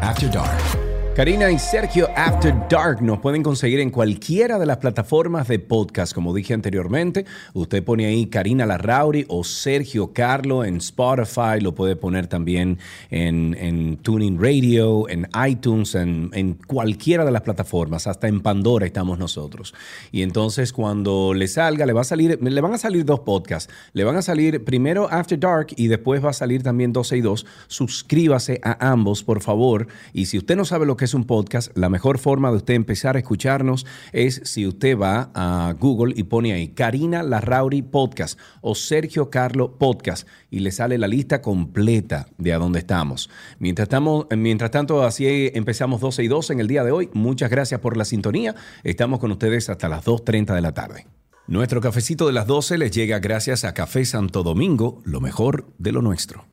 After 0.00 0.30
Dark. 0.30 0.85
Karina 1.16 1.50
y 1.50 1.58
Sergio 1.58 2.10
After 2.14 2.54
Dark 2.68 3.00
nos 3.00 3.20
pueden 3.20 3.42
conseguir 3.42 3.80
en 3.80 3.88
cualquiera 3.88 4.58
de 4.58 4.66
las 4.66 4.76
plataformas 4.76 5.48
de 5.48 5.58
podcast, 5.58 6.12
como 6.12 6.34
dije 6.34 6.52
anteriormente. 6.52 7.24
Usted 7.54 7.82
pone 7.82 8.04
ahí 8.04 8.26
Karina 8.26 8.66
Larrauri 8.66 9.24
o 9.28 9.42
Sergio 9.42 10.12
Carlo 10.12 10.62
en 10.62 10.76
Spotify, 10.76 11.58
lo 11.62 11.74
puede 11.74 11.96
poner 11.96 12.26
también 12.26 12.78
en, 13.08 13.56
en 13.58 13.96
Tuning 13.96 14.38
Radio, 14.38 15.08
en 15.08 15.26
iTunes, 15.48 15.94
en, 15.94 16.28
en 16.34 16.52
cualquiera 16.52 17.24
de 17.24 17.30
las 17.30 17.40
plataformas, 17.40 18.06
hasta 18.06 18.28
en 18.28 18.42
Pandora 18.42 18.84
estamos 18.84 19.18
nosotros. 19.18 19.72
Y 20.12 20.20
entonces 20.20 20.70
cuando 20.70 21.32
le 21.32 21.48
salga, 21.48 21.86
le 21.86 21.94
va 21.94 22.02
a 22.02 22.04
salir, 22.04 22.38
le 22.42 22.60
van 22.60 22.74
a 22.74 22.78
salir 22.78 23.06
dos 23.06 23.20
podcasts. 23.20 23.72
Le 23.94 24.04
van 24.04 24.16
a 24.16 24.22
salir 24.22 24.64
primero 24.64 25.08
After 25.10 25.40
Dark 25.40 25.68
y 25.76 25.86
después 25.86 26.22
va 26.22 26.28
a 26.28 26.34
salir 26.34 26.62
también 26.62 26.92
12 26.92 27.16
y 27.16 27.20
2. 27.22 27.46
Suscríbase 27.68 28.60
a 28.62 28.90
ambos, 28.90 29.24
por 29.24 29.40
favor. 29.40 29.86
Y 30.12 30.26
si 30.26 30.36
usted 30.36 30.56
no 30.56 30.66
sabe 30.66 30.84
lo 30.84 30.98
que 30.98 31.05
es 31.06 31.14
un 31.14 31.24
podcast, 31.24 31.76
la 31.76 31.88
mejor 31.88 32.18
forma 32.18 32.50
de 32.50 32.56
usted 32.56 32.74
empezar 32.74 33.16
a 33.16 33.20
escucharnos 33.20 33.86
es 34.12 34.42
si 34.44 34.66
usted 34.66 34.98
va 34.98 35.30
a 35.34 35.74
Google 35.78 36.12
y 36.16 36.24
pone 36.24 36.52
ahí 36.52 36.68
Karina 36.68 37.22
Larrauri 37.22 37.82
Podcast 37.82 38.38
o 38.60 38.74
Sergio 38.74 39.30
Carlo 39.30 39.78
Podcast 39.78 40.28
y 40.50 40.58
le 40.58 40.72
sale 40.72 40.98
la 40.98 41.06
lista 41.06 41.40
completa 41.40 42.26
de 42.38 42.52
a 42.52 42.58
dónde 42.58 42.80
estamos. 42.80 43.30
Mientras, 43.58 43.86
estamos, 43.86 44.26
mientras 44.36 44.72
tanto, 44.72 45.04
así 45.04 45.50
empezamos 45.54 46.00
12 46.00 46.24
y 46.24 46.28
2 46.28 46.50
en 46.50 46.60
el 46.60 46.66
día 46.66 46.82
de 46.82 46.90
hoy. 46.90 47.08
Muchas 47.12 47.50
gracias 47.50 47.80
por 47.80 47.96
la 47.96 48.04
sintonía. 48.04 48.54
Estamos 48.82 49.20
con 49.20 49.30
ustedes 49.30 49.70
hasta 49.70 49.88
las 49.88 50.04
2.30 50.04 50.54
de 50.54 50.60
la 50.60 50.74
tarde. 50.74 51.06
Nuestro 51.46 51.80
cafecito 51.80 52.26
de 52.26 52.32
las 52.32 52.48
12 52.48 52.78
les 52.78 52.90
llega 52.90 53.20
gracias 53.20 53.64
a 53.64 53.72
Café 53.72 54.04
Santo 54.04 54.42
Domingo, 54.42 55.00
lo 55.04 55.20
mejor 55.20 55.68
de 55.78 55.92
lo 55.92 56.02
nuestro. 56.02 56.46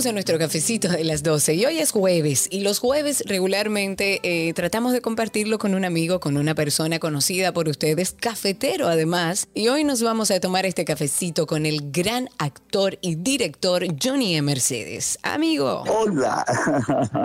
Estamos 0.00 0.14
nuestro 0.14 0.38
cafecito 0.38 0.88
de 0.88 1.04
las 1.04 1.22
12 1.22 1.56
y 1.56 1.66
hoy 1.66 1.78
es 1.78 1.90
jueves 1.90 2.48
y 2.50 2.60
los 2.60 2.78
jueves 2.78 3.22
regularmente 3.26 4.18
eh, 4.22 4.54
tratamos 4.54 4.94
de 4.94 5.02
compartirlo 5.02 5.58
con 5.58 5.74
un 5.74 5.84
amigo, 5.84 6.20
con 6.20 6.38
una 6.38 6.54
persona 6.54 6.98
conocida 6.98 7.52
por 7.52 7.68
ustedes, 7.68 8.16
cafetero 8.18 8.88
además. 8.88 9.48
Y 9.52 9.68
hoy 9.68 9.84
nos 9.84 10.02
vamos 10.02 10.30
a 10.30 10.40
tomar 10.40 10.64
este 10.64 10.86
cafecito 10.86 11.46
con 11.46 11.66
el 11.66 11.90
gran 11.92 12.30
actor 12.38 12.96
y 13.02 13.16
director 13.16 13.84
Johnny 14.02 14.36
E. 14.36 14.40
Mercedes. 14.40 15.18
Amigo. 15.22 15.84
Hola. 15.86 16.46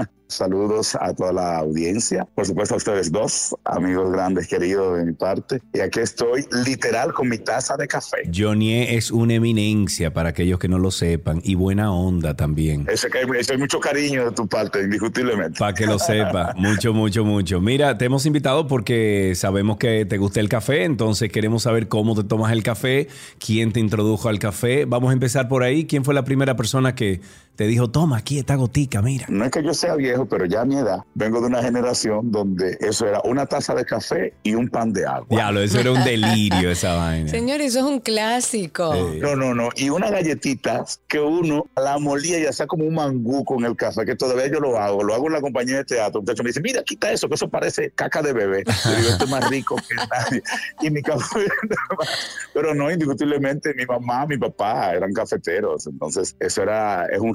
Saludos 0.35 0.97
a 0.99 1.13
toda 1.13 1.31
la 1.31 1.59
audiencia, 1.59 2.27
por 2.35 2.45
supuesto 2.45 2.73
a 2.73 2.77
ustedes 2.77 3.09
dos, 3.09 3.55
amigos 3.63 4.11
grandes 4.11 4.47
queridos 4.47 4.97
de 4.97 5.05
mi 5.05 5.13
parte. 5.13 5.61
Y 5.73 5.79
aquí 5.79 6.01
estoy 6.01 6.45
literal 6.65 7.13
con 7.13 7.29
mi 7.29 7.37
taza 7.37 7.77
de 7.77 7.87
café. 7.87 8.17
Johnny 8.35 8.83
es 8.83 9.11
una 9.11 9.35
eminencia 9.35 10.11
para 10.11 10.29
aquellos 10.29 10.59
que 10.59 10.67
no 10.67 10.77
lo 10.77 10.91
sepan 10.91 11.39
y 11.41 11.55
buena 11.55 11.93
onda 11.93 12.35
también. 12.35 12.85
Ese 12.89 13.07
hay 13.49 13.57
mucho 13.57 13.79
cariño 13.79 14.25
de 14.25 14.31
tu 14.31 14.45
parte, 14.45 14.81
indiscutiblemente. 14.81 15.57
Para 15.57 15.73
que 15.73 15.85
lo 15.85 15.97
sepa, 15.99 16.53
mucho, 16.57 16.93
mucho, 16.93 17.23
mucho. 17.23 17.61
Mira, 17.61 17.97
te 17.97 18.03
hemos 18.03 18.25
invitado 18.25 18.67
porque 18.67 19.31
sabemos 19.35 19.77
que 19.77 20.03
te 20.03 20.17
gusta 20.17 20.41
el 20.41 20.49
café, 20.49 20.83
entonces 20.83 21.31
queremos 21.31 21.63
saber 21.63 21.87
cómo 21.87 22.13
te 22.13 22.25
tomas 22.25 22.51
el 22.51 22.61
café, 22.61 23.07
quién 23.39 23.71
te 23.71 23.79
introdujo 23.79 24.27
al 24.27 24.39
café. 24.39 24.83
Vamos 24.83 25.11
a 25.11 25.13
empezar 25.13 25.47
por 25.47 25.63
ahí. 25.63 25.85
¿Quién 25.85 26.03
fue 26.03 26.13
la 26.13 26.25
primera 26.25 26.57
persona 26.57 26.93
que 26.93 27.21
te 27.55 27.67
dijo, 27.67 27.89
toma 27.89 28.17
aquí 28.17 28.39
esta 28.39 28.55
gotica, 28.55 29.01
mira? 29.01 29.25
No 29.29 29.45
es 29.45 29.51
que 29.51 29.63
yo 29.63 29.73
sea 29.73 29.95
viejo, 29.95 30.25
pero 30.25 30.45
ya 30.45 30.61
a 30.61 30.65
mi 30.65 30.75
edad 30.75 31.03
vengo 31.13 31.39
de 31.39 31.47
una 31.47 31.61
generación 31.61 32.31
donde 32.31 32.77
eso 32.81 33.07
era 33.07 33.21
una 33.23 33.45
taza 33.45 33.73
de 33.73 33.85
café 33.85 34.33
y 34.43 34.55
un 34.55 34.69
pan 34.69 34.91
de 34.91 35.05
agua. 35.05 35.27
Diablo, 35.29 35.61
eso 35.61 35.79
era 35.79 35.91
un 35.91 36.03
delirio 36.03 36.71
esa 36.71 36.95
vaina. 36.95 37.29
Señores, 37.29 37.67
eso 37.67 37.79
es 37.79 37.85
un 37.85 37.99
clásico. 37.99 38.93
No, 39.19 39.35
no, 39.35 39.53
no. 39.53 39.69
Y 39.75 39.89
unas 39.89 40.11
galletitas 40.11 40.99
que 41.07 41.19
uno 41.19 41.67
la 41.75 41.97
molía 41.97 42.39
y 42.39 42.45
hacía 42.45 42.67
como 42.67 42.85
un 42.85 42.95
mangú 42.95 43.45
con 43.45 43.63
el 43.65 43.75
café, 43.75 44.05
que 44.05 44.15
todavía 44.15 44.47
yo 44.47 44.59
lo 44.59 44.77
hago. 44.77 45.03
Lo 45.03 45.13
hago 45.13 45.27
en 45.27 45.33
la 45.33 45.41
compañía 45.41 45.77
de 45.77 45.85
teatro. 45.85 46.19
Un 46.19 46.25
muchacho 46.25 46.43
me 46.43 46.49
dice, 46.49 46.61
mira, 46.61 46.83
quita 46.83 47.11
eso, 47.11 47.27
que 47.29 47.35
eso 47.35 47.49
parece 47.49 47.91
caca 47.91 48.21
de 48.21 48.33
bebé. 48.33 48.63
Yo 48.65 48.95
digo, 48.95 49.09
esto 49.09 49.25
es 49.25 49.31
más 49.31 49.49
rico 49.49 49.75
que 49.75 49.95
nadie. 49.95 50.43
Y 50.81 50.89
mi 50.89 51.01
café... 51.01 51.45
Pero 52.53 52.73
no, 52.73 52.91
indiscutiblemente, 52.91 53.73
mi 53.73 53.85
mamá, 53.85 54.25
mi 54.25 54.37
papá 54.37 54.93
eran 54.93 55.13
cafeteros. 55.13 55.87
Entonces, 55.87 56.35
eso 56.39 56.63
era, 56.63 57.05
es 57.07 57.19
un 57.19 57.33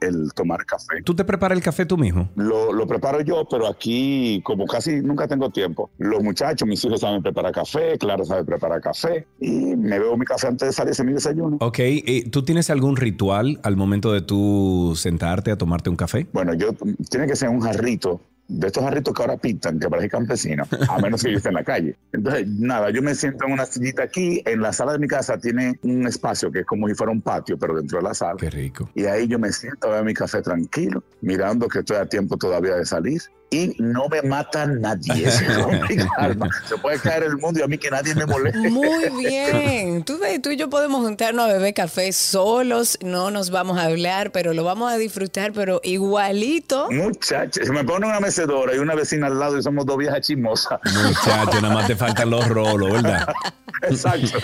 el 0.00 0.32
tomar 0.34 0.64
café. 0.64 1.02
¿Tú 1.04 1.14
te 1.14 1.24
preparas 1.24 1.56
el 1.56 1.62
café 1.62 1.86
tú 1.86 1.96
mismo? 1.96 2.28
Lo, 2.36 2.72
lo 2.72 2.86
preparo 2.86 3.20
yo, 3.20 3.46
pero 3.50 3.66
aquí, 3.66 4.40
como 4.44 4.66
casi 4.66 5.00
nunca 5.00 5.26
tengo 5.28 5.50
tiempo, 5.50 5.90
los 5.98 6.22
muchachos, 6.22 6.66
mis 6.66 6.84
hijos 6.84 7.00
saben 7.00 7.22
preparar 7.22 7.52
café, 7.52 7.98
Clara 7.98 8.24
sabe 8.24 8.44
preparar 8.44 8.80
café, 8.80 9.26
y 9.40 9.76
me 9.76 9.98
veo 9.98 10.16
mi 10.16 10.24
café 10.24 10.48
antes 10.48 10.68
de 10.68 10.72
salir 10.72 10.94
a 10.98 11.04
mi 11.04 11.12
desayuno. 11.12 11.56
Ok, 11.60 11.78
eh, 11.78 12.24
¿tú 12.30 12.44
tienes 12.44 12.70
algún 12.70 12.96
ritual 12.96 13.60
al 13.62 13.76
momento 13.76 14.12
de 14.12 14.22
tú 14.22 14.94
sentarte 14.96 15.50
a 15.50 15.56
tomarte 15.56 15.90
un 15.90 15.96
café? 15.96 16.26
Bueno, 16.32 16.54
yo 16.54 16.68
tiene 17.10 17.26
que 17.26 17.36
ser 17.36 17.48
un 17.48 17.60
jarrito 17.60 18.20
de 18.50 18.66
estos 18.66 18.82
jarritos 18.82 19.14
que 19.14 19.22
ahora 19.22 19.36
pintan, 19.36 19.78
que 19.78 19.88
parece 19.88 20.08
campesino, 20.08 20.64
a 20.88 20.98
menos 20.98 21.22
que 21.22 21.30
yo 21.30 21.36
esté 21.36 21.48
en 21.50 21.54
la 21.54 21.64
calle. 21.64 21.96
Entonces, 22.12 22.46
nada, 22.48 22.90
yo 22.90 23.00
me 23.00 23.14
siento 23.14 23.46
en 23.46 23.52
una 23.52 23.64
sillita 23.64 24.02
aquí, 24.02 24.42
en 24.44 24.60
la 24.60 24.72
sala 24.72 24.92
de 24.92 24.98
mi 24.98 25.06
casa 25.06 25.38
tiene 25.38 25.78
un 25.82 26.06
espacio 26.06 26.50
que 26.50 26.60
es 26.60 26.66
como 26.66 26.88
si 26.88 26.94
fuera 26.94 27.12
un 27.12 27.22
patio, 27.22 27.56
pero 27.58 27.76
dentro 27.76 27.98
de 27.98 28.04
la 28.04 28.14
sala. 28.14 28.36
Qué 28.38 28.50
rico. 28.50 28.90
Y 28.94 29.04
ahí 29.04 29.28
yo 29.28 29.38
me 29.38 29.52
siento 29.52 29.88
a 29.88 29.96
ver 29.96 30.04
mi 30.04 30.14
café 30.14 30.42
tranquilo, 30.42 31.02
mirando 31.20 31.68
que 31.68 31.80
estoy 31.80 31.98
a 31.98 32.06
tiempo 32.06 32.36
todavía 32.36 32.74
de 32.74 32.84
salir. 32.84 33.22
Y 33.52 33.74
no 33.78 34.08
me 34.08 34.22
mata 34.22 34.64
nadie. 34.64 35.28
Se 36.68 36.78
puede 36.80 37.00
caer 37.00 37.24
el 37.24 37.36
mundo 37.36 37.58
y 37.58 37.62
a 37.64 37.66
mí 37.66 37.78
que 37.78 37.90
nadie 37.90 38.14
me 38.14 38.24
moleste. 38.24 38.70
Muy 38.70 39.10
bien. 39.18 40.04
Tú, 40.04 40.20
tú 40.40 40.50
y 40.50 40.56
yo 40.56 40.70
podemos 40.70 41.00
juntarnos 41.00 41.46
a 41.46 41.52
beber 41.52 41.74
café 41.74 42.12
solos, 42.12 42.96
no 43.02 43.32
nos 43.32 43.50
vamos 43.50 43.76
a 43.78 43.86
hablar, 43.86 44.30
pero 44.30 44.54
lo 44.54 44.62
vamos 44.62 44.92
a 44.92 44.96
disfrutar, 44.98 45.52
pero 45.52 45.80
igualito. 45.82 46.88
Muchachos, 46.92 47.66
se 47.66 47.72
me 47.72 47.82
pone 47.82 48.06
una 48.06 48.20
mecedora 48.20 48.74
y 48.76 48.78
una 48.78 48.94
vecina 48.94 49.26
al 49.26 49.40
lado 49.40 49.58
y 49.58 49.62
somos 49.64 49.84
dos 49.84 49.98
viejas 49.98 50.20
chismosas. 50.20 50.78
Muchachos, 50.84 51.60
nada 51.60 51.74
más 51.74 51.86
te 51.88 51.96
faltan 51.96 52.30
los 52.30 52.46
rolos, 52.46 52.92
¿verdad? 52.92 53.26
Exacto. 53.82 54.38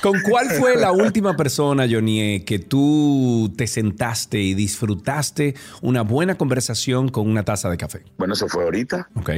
¿Con 0.00 0.20
cuál 0.22 0.50
fue 0.50 0.76
la 0.76 0.92
última 0.92 1.36
persona, 1.36 1.86
Johnny, 1.90 2.40
que 2.40 2.58
tú 2.58 3.52
te 3.56 3.66
sentaste 3.66 4.40
y 4.40 4.54
disfrutaste 4.54 5.54
una 5.82 6.02
buena 6.02 6.36
conversación 6.36 7.03
con 7.08 7.28
una 7.28 7.44
taza 7.44 7.70
de 7.70 7.76
café? 7.76 8.02
Bueno, 8.18 8.34
eso 8.34 8.48
fue 8.48 8.64
ahorita. 8.64 9.08
Ok. 9.14 9.30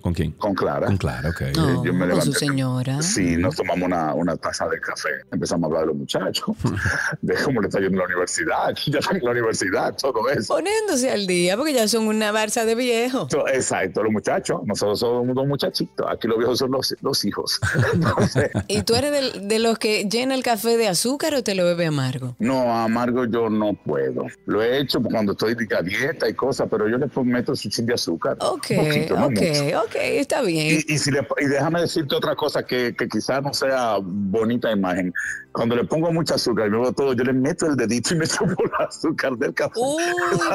¿Con 0.00 0.14
quién? 0.14 0.32
Con 0.32 0.54
Clara. 0.54 0.86
Con 0.86 0.96
Clara, 0.96 1.28
ok. 1.30 1.42
No, 1.56 1.84
yo 1.84 1.92
me 1.92 2.08
con 2.08 2.22
su 2.22 2.32
señora. 2.32 3.02
Sí, 3.02 3.36
nos 3.36 3.56
tomamos 3.56 3.86
una, 3.86 4.14
una 4.14 4.36
taza 4.36 4.68
de 4.68 4.80
café. 4.80 5.08
Empezamos 5.30 5.64
a 5.64 5.66
hablar 5.66 5.82
de 5.82 5.86
los 5.88 5.96
muchachos, 5.96 6.44
de 7.22 7.34
cómo 7.44 7.60
le 7.60 7.68
está 7.68 7.78
yendo 7.80 7.94
en 7.94 7.98
la 7.98 8.04
universidad, 8.06 8.74
ya 8.86 8.98
están 8.98 9.16
en 9.16 9.24
la 9.24 9.30
universidad, 9.30 9.94
todo 9.96 10.28
eso. 10.30 10.54
Poniéndose 10.54 11.10
al 11.10 11.26
día, 11.26 11.56
porque 11.56 11.72
ya 11.74 11.86
son 11.88 12.06
una 12.06 12.32
barza 12.32 12.64
de 12.64 12.74
viejos. 12.74 13.28
Exacto, 13.52 14.02
los 14.02 14.12
muchachos. 14.12 14.60
Nosotros 14.64 15.00
somos 15.00 15.34
dos 15.34 15.46
muchachitos. 15.46 16.06
Aquí 16.10 16.28
los 16.28 16.38
viejos 16.38 16.58
son 16.58 16.70
los, 16.70 16.94
los 17.02 17.24
hijos. 17.24 17.60
Entonces, 17.94 18.50
¿Y 18.68 18.82
tú 18.82 18.94
eres 18.94 19.12
del- 19.12 19.48
de, 19.48 19.58
los 19.58 19.78
que 19.78 20.04
llena 20.08 20.34
el 20.34 20.42
café 20.42 20.76
de 20.76 20.88
azúcar 20.88 21.34
o 21.34 21.42
te 21.42 21.54
lo 21.54 21.64
bebe 21.64 21.86
amargo? 21.86 22.36
no, 22.38 22.74
amargo 22.74 23.24
yo 23.26 23.48
no 23.50 23.74
puedo. 23.74 24.26
Lo 24.46 24.62
he 24.62 24.78
hecho 24.78 25.02
cuando 25.02 25.32
estoy 25.32 25.54
de 25.54 25.66
dieta 25.84 26.28
y 26.28 26.34
cosas, 26.34 26.68
pero 26.70 26.88
yo 26.88 26.98
le 26.98 27.06
meto 27.24 27.54
su 27.54 27.68
chin 27.68 27.86
de 27.86 27.94
azúcar. 27.94 28.36
Ok, 28.40 28.66
Un 28.70 28.76
poquito, 28.86 29.16
no 29.16 29.26
ok, 29.26 29.30
mucho. 29.32 29.80
ok, 29.82 29.89
está 29.94 30.42
bien. 30.42 30.82
Y, 30.86 30.94
y 30.94 30.98
si 30.98 31.10
le- 31.10 31.26
y 31.40 31.46
déjame 31.46 31.80
decirte 31.80 32.14
otra 32.14 32.34
cosa 32.36 32.62
que, 32.64 32.94
que 32.96 33.08
quizás 33.08 33.42
no 33.42 33.52
sea 33.54 33.96
bonita 34.00 34.70
imagen. 34.70 35.12
Cuando 35.52 35.74
le 35.74 35.84
pongo 35.84 36.12
mucho 36.12 36.34
azúcar 36.36 36.68
y 36.68 36.70
me 36.70 36.78
veo 36.78 36.92
todo, 36.92 37.12
yo 37.12 37.24
le 37.24 37.32
meto 37.32 37.66
el 37.66 37.74
dedito 37.76 38.14
y 38.14 38.18
me 38.18 38.26
chupo 38.28 38.62
el 38.64 38.70
azúcar 38.86 39.36
del 39.36 39.52
café. 39.52 39.72
Uy, 39.80 40.02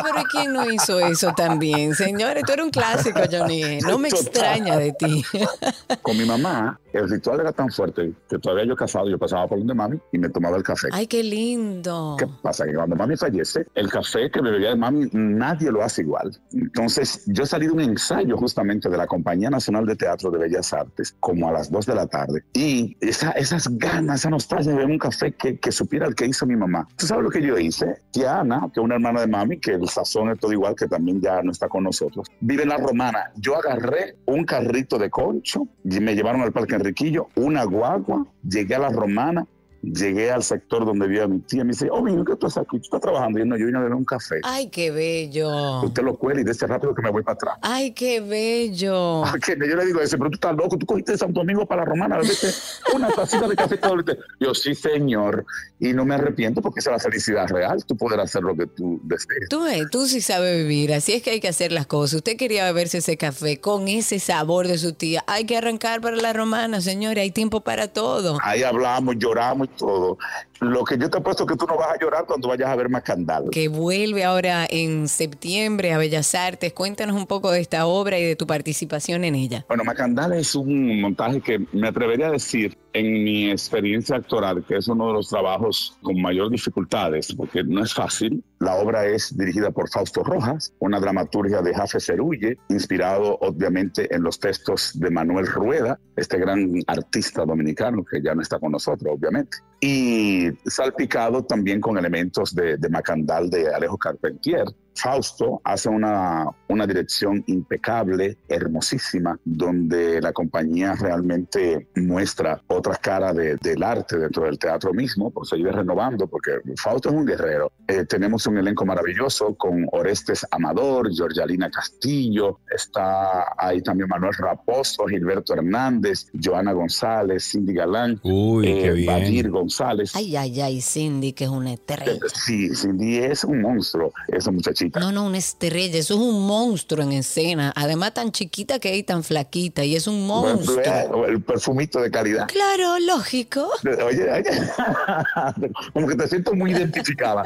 pero 0.04 0.24
¿quién 0.32 0.54
no 0.54 0.70
hizo 0.72 1.00
eso 1.00 1.34
también? 1.36 1.94
Señores, 1.96 2.44
tú 2.46 2.54
eres 2.54 2.66
un 2.66 2.72
clásico, 2.72 3.20
Johnny. 3.30 3.80
No 3.80 3.98
me 3.98 4.10
Total. 4.10 4.26
extraña 4.28 4.78
de 4.78 4.94
ti. 4.94 5.24
Con 6.02 6.18
mi 6.18 6.24
mamá, 6.26 6.80
el 6.94 7.10
ritual 7.10 7.42
era 7.42 7.52
tan 7.52 7.70
fuerte 7.70 8.14
que 8.30 8.40
todavía 8.40 8.66
yo 8.66 8.76
casado, 8.76 9.10
yo 9.10 9.18
pasaba 9.20 9.48
por 9.48 9.58
donde 9.58 9.74
mami 9.74 10.00
y 10.14 10.18
me 10.18 10.30
tomaba 10.30 10.56
el 10.56 10.64
café. 10.64 10.88
Ay, 10.94 11.08
qué 11.08 11.22
lindo. 11.24 12.16
¿Qué 12.18 12.28
pasa? 12.42 12.66
Que 12.66 12.74
cuando 12.74 12.96
mami 12.96 13.18
fallece, 13.18 13.68
el 13.76 13.90
café 13.90 14.32
que 14.32 14.40
bebía 14.40 14.70
de 14.70 14.76
mami, 14.78 15.10
nadie 15.12 15.72
lo 15.72 15.84
hace 15.84 16.04
igual. 16.04 16.32
Entonces, 16.54 17.24
yo 17.28 17.46
salí 17.46 17.66
de 17.68 17.74
un 17.74 17.82
ensayo 17.82 18.38
justamente 18.38 18.88
de 18.90 18.98
la 18.98 19.08
Compañía 19.08 19.25
Nacional 19.26 19.86
de 19.86 19.96
Teatro 19.96 20.30
de 20.32 20.38
Bellas 20.38 20.72
Artes, 20.74 21.16
como 21.20 21.50
a 21.50 21.52
las 21.52 21.72
2 21.72 21.86
de 21.88 21.96
la 21.96 22.06
tarde. 22.08 22.44
Y 22.54 22.96
esa- 23.02 23.32
esas 23.32 23.68
ganas, 23.78 24.20
esa 24.22 24.30
nostalgia 24.30 24.74
de 24.74 24.86
un 24.86 24.98
café 25.00 25.32
que, 25.34 25.58
que 25.60 25.72
supiera 25.72 26.06
el 26.08 26.14
que 26.16 26.26
hizo 26.28 26.46
mi 26.46 26.56
mamá. 26.56 26.88
¿Tú 26.96 27.06
sabes 27.08 27.24
lo 27.24 27.30
que 27.30 27.42
yo 27.42 27.58
hice? 27.58 28.02
Tía 28.12 28.40
Ana, 28.40 28.70
que 28.74 28.80
una 28.80 28.96
hermana 28.96 29.22
de 29.22 29.28
mami, 29.28 29.60
que 29.60 29.72
el 29.72 29.88
sazón 29.90 30.30
es 30.30 30.40
todo 30.40 30.52
igual, 30.54 30.76
que 30.76 30.88
también 30.88 31.20
ya 31.22 31.42
no 31.42 31.52
está 31.52 31.68
con 31.68 31.84
nosotros, 31.84 32.28
vive 32.40 32.64
en 32.64 32.70
la 32.70 32.78
Romana. 32.78 33.32
Yo 33.36 33.56
agarré 33.58 34.18
un 34.28 34.46
carrito 34.46 34.98
de 35.00 35.10
concho 35.10 35.68
y 35.84 36.00
me 36.00 36.14
llevaron 36.16 36.42
al 36.42 36.52
Parque 36.54 36.76
Enriquillo, 36.76 37.28
una 37.36 37.64
guagua, 37.64 38.26
llegué 38.48 38.76
a 38.76 38.80
la 38.80 38.90
Romana, 38.90 39.46
llegué 39.94 40.32
al 40.32 40.44
sector 40.44 40.86
donde 40.86 41.08
vivía 41.08 41.28
mi 41.28 41.40
tía, 41.40 41.64
me 41.64 41.72
dice, 41.72 41.90
oh, 41.92 42.02
mira, 42.02 42.24
¿qué 42.26 42.36
tú 42.36 42.48
haces 42.48 42.58
aquí? 42.58 42.78
¿Tú 42.78 42.84
estás 42.84 43.02
trabajando? 43.02 43.40
Y 43.40 43.42
yo, 43.42 43.46
no, 43.46 43.58
yo 43.58 43.66
vine 43.66 43.78
a 43.78 43.82
beber 43.82 43.96
un 43.96 44.06
café. 44.06 44.40
Ay, 44.44 44.70
qué 44.70 44.92
bello. 44.92 45.82
Usted 45.82 46.04
lo 46.04 46.18
cuela 46.18 46.42
y 46.42 46.44
de 46.44 46.52
ese 46.52 46.66
rápido 46.66 46.94
que 46.96 47.02
me 47.02 47.12
voy 47.12 47.24
para 47.24 47.36
atrás. 47.36 47.58
Ay, 47.62 47.92
qué 47.92 48.22
bello. 48.22 49.24
Que 49.46 49.56
yo 49.58 49.76
le 49.76 49.86
digo, 49.86 50.02
ese, 50.02 50.18
pero 50.18 50.30
tú 50.32 50.36
estás 50.36 50.56
loco, 50.56 50.78
tú 50.78 50.86
cogiste 50.86 51.12
de 51.12 51.18
Santo 51.20 51.42
Domingo 51.42 51.68
para 51.68 51.84
la 51.84 51.86
Romana, 51.86 52.18
bebiste 52.18 52.48
una 52.96 53.10
tacita 53.10 53.48
de 53.48 53.56
café 53.56 53.78
todo 53.78 53.96
el 53.96 54.06
día". 54.06 54.16
Yo, 54.40 54.56
sí, 54.56 54.74
señor, 54.74 55.46
y 55.80 55.94
no 55.94 56.04
me 56.04 56.16
arrepiento 56.16 56.62
porque 56.62 56.80
esa 56.80 56.92
es 56.92 57.04
la 57.04 57.10
felicidad 57.10 57.48
real, 57.50 57.86
tú 57.86 57.96
poder 57.96 58.20
hacer 58.20 58.42
lo 58.42 58.56
que 58.56 58.66
tú 58.66 59.00
desees. 59.04 59.50
Tú, 59.50 59.64
ves, 59.64 59.84
tú 59.92 60.08
sí 60.08 60.22
sabes 60.22 60.58
vivir, 60.58 60.94
así 60.94 61.14
es 61.14 61.22
que 61.22 61.32
hay 61.32 61.40
que 61.40 61.48
hacer 61.48 61.72
las 61.72 61.86
cosas. 61.86 62.16
Usted 62.16 62.38
quería 62.38 62.66
beberse 62.66 63.00
ese 63.00 63.18
café 63.18 63.60
con 63.60 63.88
ese 63.88 64.20
sabor 64.20 64.68
de 64.68 64.78
su 64.78 64.94
tía. 64.94 65.24
Hay 65.28 65.46
que 65.46 65.58
arrancar 65.58 66.02
para 66.02 66.16
la 66.16 66.34
romana, 66.34 66.82
señores, 66.82 67.22
hay 67.22 67.32
tiempo 67.32 67.62
para 67.62 67.88
todo. 67.90 68.40
Ahí 68.42 68.64
hablamos, 68.64 69.16
lloramos 69.20 69.70
todo. 69.76 70.18
Lo 70.60 70.84
que 70.84 70.98
yo 70.98 71.10
te 71.10 71.18
apuesto 71.18 71.46
que 71.46 71.56
tú 71.56 71.66
no 71.68 71.78
vas 71.78 71.90
a 71.94 72.00
llorar 72.00 72.26
cuando 72.26 72.48
vayas 72.48 72.70
a 72.70 72.76
ver 72.76 72.90
Macandal. 72.90 73.50
Que 73.52 73.68
vuelve 73.68 74.24
ahora 74.24 74.66
en 74.70 75.08
septiembre 75.08 75.94
a 75.94 75.98
Bellas 75.98 76.34
Artes. 76.36 76.74
Cuéntanos 76.74 77.16
un 77.16 77.28
poco 77.28 77.52
de 77.52 77.60
esta 77.60 77.86
obra 77.86 78.18
y 78.20 78.24
de 78.24 78.36
tu 78.36 78.48
participación 78.48 79.24
en 79.24 79.36
ella. 79.36 79.66
Bueno, 79.68 79.84
Macandal 79.84 80.34
es 80.34 80.56
un 80.56 81.02
montaje 81.02 81.42
que 81.42 81.66
me 81.74 81.88
atrevería 81.88 82.28
a 82.28 82.32
decir 82.32 82.78
en 82.96 83.26
mi 83.26 83.52
experiencia 83.52 84.16
actoral, 84.16 84.64
que 84.64 84.78
es 84.78 84.88
uno 84.88 85.08
de 85.08 85.14
los 85.14 85.28
trabajos 85.28 85.98
con 86.02 86.22
mayor 86.22 86.50
dificultades, 86.50 87.36
porque 87.36 87.62
no 87.62 87.84
es 87.84 87.94
fácil. 87.94 88.42
La 88.60 88.76
obra 88.76 89.06
es 89.06 89.38
dirigida 89.38 89.70
por 89.72 89.90
Fausto 89.90 90.24
Rojas, 90.24 90.74
una 90.80 91.02
dramaturgia 91.02 91.62
de 91.62 91.74
Jafe 91.74 92.00
Cerulle, 92.00 92.58
inspirado 92.70 93.38
obviamente 93.42 94.14
en 94.16 94.24
los 94.24 94.40
textos 94.40 94.98
de 94.98 95.12
Manuel 95.12 95.46
Rueda, 95.46 96.00
este 96.16 96.38
gran 96.38 96.72
artista 96.88 97.46
dominicano 97.46 98.06
que 98.06 98.22
ya 98.22 98.34
no 98.34 98.42
está 98.42 98.60
con 98.60 98.72
nosotros, 98.72 99.14
obviamente. 99.14 99.58
Y 99.82 100.48
salpicado 100.66 101.44
también 101.44 101.82
con 101.82 101.98
elementos 101.98 102.56
de, 102.56 102.78
de 102.78 102.90
Macandal 102.90 103.50
de 103.50 103.76
Alejo 103.76 103.98
Carpentier, 103.98 104.66
Fausto 104.96 105.62
hace 105.64 105.90
una, 105.90 106.46
una 106.70 106.88
dirección 106.88 107.44
impecable, 107.48 108.38
hermosísima, 108.48 109.38
donde 109.44 110.22
la 110.22 110.32
compañía 110.32 110.94
realmente 110.96 111.88
muestra 111.96 112.62
otra 112.68 112.96
cara 112.96 113.34
de- 113.34 113.56
del 113.58 113.84
arte 113.84 114.18
dentro 114.18 114.44
del 114.46 114.58
teatro 114.58 114.94
mismo, 114.94 115.32
por 115.32 115.46
seguir 115.48 115.68
renovando, 115.72 116.28
porque 116.28 116.52
Fausto 116.78 117.10
es 117.10 117.16
un 117.16 117.26
guerrero. 117.26 117.72
Eh, 117.88 118.06
tenemos 118.06 118.46
un 118.48 118.58
elenco 118.58 118.86
maravilloso 118.86 119.54
con 119.56 119.86
Orestes 119.92 120.46
Amador, 120.52 121.14
Georgialina 121.14 121.70
Castillo, 121.70 122.60
está 122.74 123.46
ahí 123.58 123.82
también 123.82 124.08
Manuel 124.10 124.34
Raposo, 124.38 125.06
Gilberto 125.08 125.54
Hernández, 125.54 126.28
Joana 126.42 126.72
González, 126.74 127.44
Cindy 127.52 127.74
Galán, 127.74 128.20
Uy, 128.24 128.66
qué 128.66 128.92
bien. 128.92 129.08
Badir 129.08 129.50
González. 129.50 130.16
Ay, 130.16 130.36
ay, 130.36 130.62
ay, 130.62 130.82
Cindy, 130.82 131.34
que 131.34 131.44
es 131.46 131.50
una 131.50 131.74
estrella. 131.74 132.14
Sí, 132.34 132.70
Cindy 132.76 133.18
es 133.18 133.44
un 133.44 133.62
monstruo, 133.62 134.12
esa 134.30 134.52
muchachita. 134.52 134.85
No, 134.94 135.12
no, 135.12 135.26
una 135.26 135.38
estrella. 135.38 135.98
Eso 135.98 136.16
es 136.16 136.20
un 136.20 136.46
monstruo 136.46 137.04
en 137.04 137.14
escena. 137.14 137.74
Además, 137.76 138.14
tan 138.14 138.32
chiquita 138.32 138.80
que 138.80 138.98
es 138.98 139.06
tan 139.06 139.24
flaquita. 139.24 139.84
Y 139.84 139.96
es 139.96 140.08
un 140.08 140.26
monstruo. 140.26 141.26
el 141.26 141.42
perfumito 141.42 142.00
de 142.00 142.12
calidad. 142.12 142.48
Claro, 142.48 143.00
lógico. 143.00 143.70
Oye, 144.06 144.32
oye, 144.32 144.44
como 145.94 146.08
que 146.08 146.16
te 146.16 146.28
siento 146.28 146.54
muy 146.54 146.72
identificada. 146.72 147.44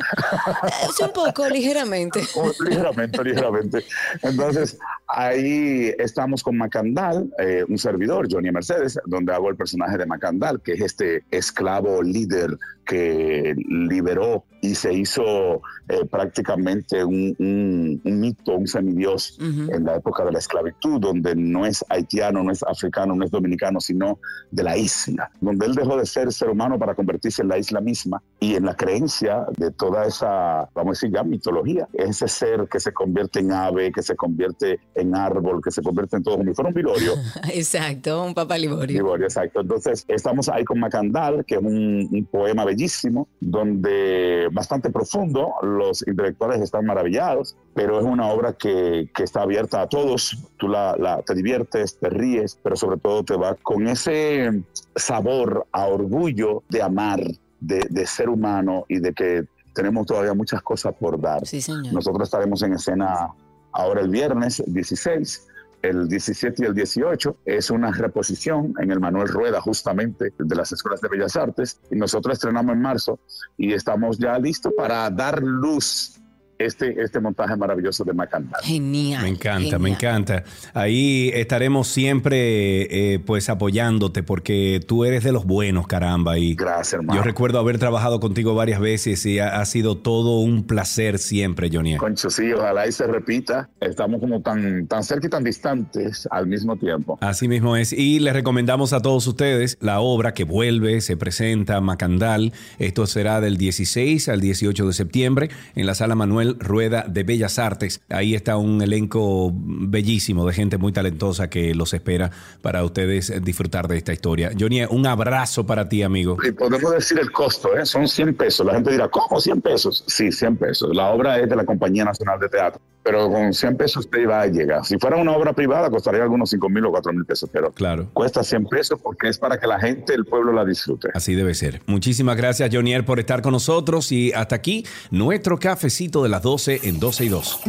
Es 0.90 1.00
un 1.00 1.12
poco, 1.12 1.48
ligeramente. 1.48 2.22
Ligeramente, 2.68 3.24
ligeramente. 3.24 3.86
Entonces, 4.22 4.78
ahí 5.08 5.94
estamos 5.98 6.44
con 6.44 6.58
Macandal, 6.58 7.30
eh, 7.40 7.64
un 7.68 7.78
servidor, 7.78 8.28
Johnny 8.32 8.52
Mercedes, 8.52 9.00
donde 9.06 9.34
hago 9.34 9.50
el 9.50 9.56
personaje 9.56 9.98
de 9.98 10.06
Macandal, 10.06 10.62
que 10.62 10.74
es 10.74 10.82
este 10.82 11.24
esclavo 11.32 12.02
líder 12.02 12.58
que 12.86 13.56
liberó 13.68 14.44
y 14.62 14.76
se 14.76 14.94
hizo 14.94 15.62
eh, 15.88 16.06
prácticamente 16.10 17.04
un, 17.04 17.36
un- 17.40 18.02
un 18.04 18.20
mito, 18.20 18.56
un 18.56 18.68
semidios 18.68 19.38
en 19.40 19.84
la 19.86 19.96
época 19.96 20.24
de 20.26 20.32
la 20.32 20.40
esclavitud, 20.40 21.00
donde 21.00 21.36
no 21.36 21.66
es 21.66 21.84
haitiano, 21.90 22.44
no 22.44 22.52
es 22.52 22.62
africano, 22.64 23.16
no 23.16 23.26
es 23.26 23.32
dominicano, 23.32 23.80
sino 23.80 24.20
de 24.52 24.64
la 24.64 24.78
isla, 24.78 25.32
donde 25.42 25.66
él 25.66 25.76
dejó 25.76 25.98
de 25.98 26.06
ser 26.06 26.32
ser 26.32 26.50
humano 26.50 26.78
para 26.78 26.94
convertirse 26.96 27.42
en 27.42 27.48
la 27.48 27.58
isla 27.58 27.82
misma 27.82 28.22
y 28.40 28.56
en 28.56 28.66
la 28.66 28.76
creencia 28.76 29.46
de 29.58 29.72
toda 29.72 30.06
esa, 30.06 30.70
vamos 30.76 30.90
a 30.90 30.96
decir 30.98 31.12
ya 31.12 31.24
mitología, 31.24 31.88
ese 31.94 32.28
ser 32.28 32.68
que 32.70 32.80
se 32.80 32.92
convierte 32.94 33.40
en 33.40 33.52
ave, 33.52 33.92
que 33.92 34.02
se 34.04 34.16
convierte 34.16 34.80
en 34.96 35.16
árbol, 35.16 35.62
que 35.64 35.72
se 35.72 35.82
convierte 35.82 36.18
en 36.18 36.24
todo, 36.24 36.38
como 36.38 36.50
si 36.50 36.56
fuera 36.56 36.70
un 36.70 36.74
vilorio. 36.76 37.14
Exacto, 37.54 38.24
un 38.26 38.34
papá 38.34 38.58
liborio. 38.58 38.98
Liborio, 38.98 39.26
exacto. 39.26 39.62
Entonces, 39.62 40.06
estamos 40.08 40.50
ahí 40.50 40.64
con 40.64 40.80
Macandal, 40.80 41.46
que 41.46 41.56
es 41.56 41.62
un, 41.62 42.08
un 42.12 42.26
poema 42.32 42.66
bellísimo, 42.66 43.28
donde 43.40 44.49
bastante 44.52 44.90
profundo, 44.90 45.54
los 45.62 46.06
intelectuales 46.08 46.62
están 46.62 46.86
maravillados, 46.86 47.56
pero 47.74 48.00
es 48.00 48.06
una 48.06 48.28
obra 48.28 48.54
que, 48.54 49.10
que 49.14 49.24
está 49.24 49.42
abierta 49.44 49.82
a 49.82 49.88
todos. 49.88 50.38
Tú 50.58 50.68
la, 50.68 50.96
la- 50.98 51.22
te 51.22 51.34
diviertes, 51.34 51.98
te 52.00 52.10
ríes, 52.10 52.58
pero 52.64 52.76
sobre 52.76 52.98
todo 52.98 53.24
te 53.24 53.36
va 53.36 53.56
con 53.56 53.88
ese 53.88 54.64
sabor 54.96 55.66
a 55.72 55.86
orgullo 55.86 56.64
de 56.70 56.82
amar, 56.82 57.20
de, 57.60 57.86
de 57.90 58.06
ser 58.06 58.30
humano 58.30 58.86
y 58.88 59.00
de 59.00 59.14
que 59.14 59.44
tenemos 59.74 60.06
todavía 60.08 60.34
muchas 60.34 60.62
cosas 60.62 60.94
por 61.00 61.20
dar. 61.20 61.46
Sí, 61.46 61.62
señor. 61.62 61.94
Nosotros 61.94 62.24
estaremos 62.28 62.62
en 62.64 62.74
escena 62.74 63.30
ahora 63.72 64.02
el 64.02 64.10
viernes 64.10 64.62
16. 64.66 65.48
El 65.82 66.10
17 66.10 66.64
y 66.64 66.66
el 66.66 66.74
18 66.74 67.38
es 67.46 67.70
una 67.70 67.92
reposición 67.92 68.74
en 68.80 68.92
el 68.92 69.00
Manuel 69.00 69.28
Rueda, 69.30 69.62
justamente 69.62 70.34
de 70.38 70.56
las 70.56 70.72
Escuelas 70.72 71.00
de 71.02 71.08
Bellas 71.08 71.36
Artes. 71.36 71.80
Y 71.90 71.96
nosotros 71.96 72.34
estrenamos 72.34 72.74
en 72.74 72.82
marzo 72.82 73.20
y 73.58 73.74
estamos 73.74 74.18
ya 74.18 74.38
listos 74.38 74.74
para 74.76 75.10
dar 75.10 75.42
luz 75.42 76.20
este, 76.60 77.02
este 77.02 77.20
montaje 77.22 77.56
maravilloso 77.56 78.04
de 78.04 78.14
Macandal. 78.14 78.62
Genial. 78.62 79.24
Me 79.24 79.30
encanta, 79.30 79.80
me 79.80 79.90
encanta. 79.90 80.44
Ahí 80.74 81.32
estaremos 81.34 81.88
siempre 81.88 83.14
eh, 83.14 83.20
pues 83.20 83.50
apoyándote 83.50 84.24
porque 84.24 84.82
tú 84.86 85.06
eres 85.06 85.24
de 85.24 85.32
los 85.32 85.46
buenos, 85.46 85.88
caramba. 85.88 86.38
Y 86.38 86.56
Gracias, 86.56 86.94
hermano. 86.94 87.18
Yo 87.18 87.24
recuerdo 87.24 87.60
haber 87.60 87.80
trabajado 87.80 88.20
contigo 88.20 88.56
varias 88.56 88.82
veces 88.82 89.26
y 89.26 89.40
ha, 89.40 89.62
ha 89.62 89.66
sido 89.66 89.98
todo 89.98 90.40
un 90.40 90.66
placer 90.66 91.18
siempre, 91.18 91.70
Johnny. 91.72 91.96
Concho, 91.96 92.30
sí, 92.30 92.52
ojalá 92.52 92.86
y 92.88 92.92
se 92.92 93.08
repita. 93.08 93.70
Estamos 93.80 94.20
como 94.20 94.42
tan, 94.42 94.86
tan 94.88 95.04
cerca 95.04 95.28
y 95.28 95.30
tan 95.30 95.46
distantes 95.46 96.28
al 96.30 96.46
mismo 96.48 96.76
tiempo. 96.76 97.18
Así 97.22 97.48
mismo 97.48 97.78
es. 97.78 97.94
Y 97.94 98.20
les 98.20 98.34
recomendamos 98.34 98.92
a 98.92 99.02
todos 99.02 99.26
ustedes 99.28 99.78
la 99.80 100.02
obra 100.02 100.34
que 100.34 100.44
vuelve, 100.44 101.00
se 101.00 101.16
presenta 101.16 101.80
Macandal. 101.80 102.52
Esto 102.80 103.08
será 103.08 103.40
del 103.40 103.56
16 103.56 104.28
al 104.28 104.42
18 104.42 104.88
de 104.88 104.94
septiembre 104.94 105.50
en 105.76 105.86
la 105.86 105.96
sala 105.96 106.16
Manuel 106.16 106.49
Rueda 106.60 107.06
de 107.08 107.24
Bellas 107.24 107.60
Artes. 107.60 108.02
Ahí 108.10 108.36
está 108.36 108.58
un 108.58 108.82
elenco 108.82 109.52
bellísimo 109.54 110.46
de 110.46 110.54
gente 110.54 110.78
muy 110.78 110.92
talentosa 110.92 111.50
que 111.50 111.76
los 111.76 111.94
espera 111.94 112.32
para 112.62 112.84
ustedes 112.84 113.34
disfrutar 113.44 113.88
de 113.88 113.98
esta 113.98 114.14
historia. 114.14 114.52
Johnny, 114.58 114.84
un 114.90 115.06
abrazo 115.06 115.66
para 115.66 115.90
ti, 115.90 116.04
amigo. 116.04 116.38
Podemos 116.58 116.92
decir 116.92 117.20
el 117.20 117.32
costo, 117.32 117.76
¿eh? 117.78 117.86
son 117.86 118.08
100 118.08 118.36
pesos. 118.36 118.66
La 118.66 118.74
gente 118.74 118.92
dirá, 118.92 119.08
¿cómo 119.08 119.40
100 119.40 119.62
pesos? 119.62 120.04
Sí, 120.08 120.32
100 120.32 120.58
pesos. 120.58 120.96
La 120.96 121.10
obra 121.10 121.40
es 121.40 121.50
de 121.50 121.56
la 121.56 121.66
Compañía 121.66 122.06
Nacional 122.06 122.40
de 122.40 122.50
Teatro, 122.50 122.82
pero 123.10 123.28
con 123.28 123.52
100 123.52 123.76
pesos 123.76 124.06
usted 124.06 124.30
va 124.30 124.42
a 124.42 124.46
llegar. 124.46 124.86
Si 124.86 125.00
fuera 125.00 125.18
una 125.18 125.32
obra 125.32 125.52
privada, 125.54 125.90
costaría 125.90 126.22
algunos 126.22 126.52
5 126.52 126.70
mil 126.70 126.86
o 126.86 126.92
4 126.92 127.12
mil 127.12 127.26
pesos, 127.26 127.50
pero 127.52 127.72
claro. 127.72 128.08
cuesta 128.14 128.44
100 128.44 128.68
pesos 128.68 129.00
porque 129.02 129.30
es 129.30 129.40
para 129.40 129.60
que 129.60 129.66
la 129.66 129.80
gente, 129.80 130.14
el 130.14 130.26
pueblo 130.26 130.54
la 130.54 130.64
disfrute. 130.64 131.10
Así 131.16 131.34
debe 131.34 131.56
ser. 131.56 131.82
Muchísimas 131.88 132.38
gracias, 132.38 132.70
Jonier, 132.72 133.06
por 133.06 133.20
estar 133.20 133.42
con 133.42 133.54
nosotros. 133.54 134.12
Y 134.12 134.32
hasta 134.34 134.56
aquí, 134.56 134.86
nuestro 135.10 135.58
cafecito 135.58 136.22
de 136.22 136.30
las 136.30 136.44
12 136.44 136.82
en 136.84 137.00
12 137.00 137.26
y 137.26 137.30
2. 137.30 137.62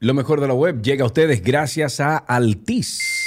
Lo 0.00 0.12
mejor 0.12 0.40
de 0.40 0.48
la 0.48 0.54
web 0.54 0.82
llega 0.82 1.04
a 1.04 1.06
ustedes 1.06 1.40
gracias 1.40 2.00
a 2.00 2.16
Altis. 2.16 3.25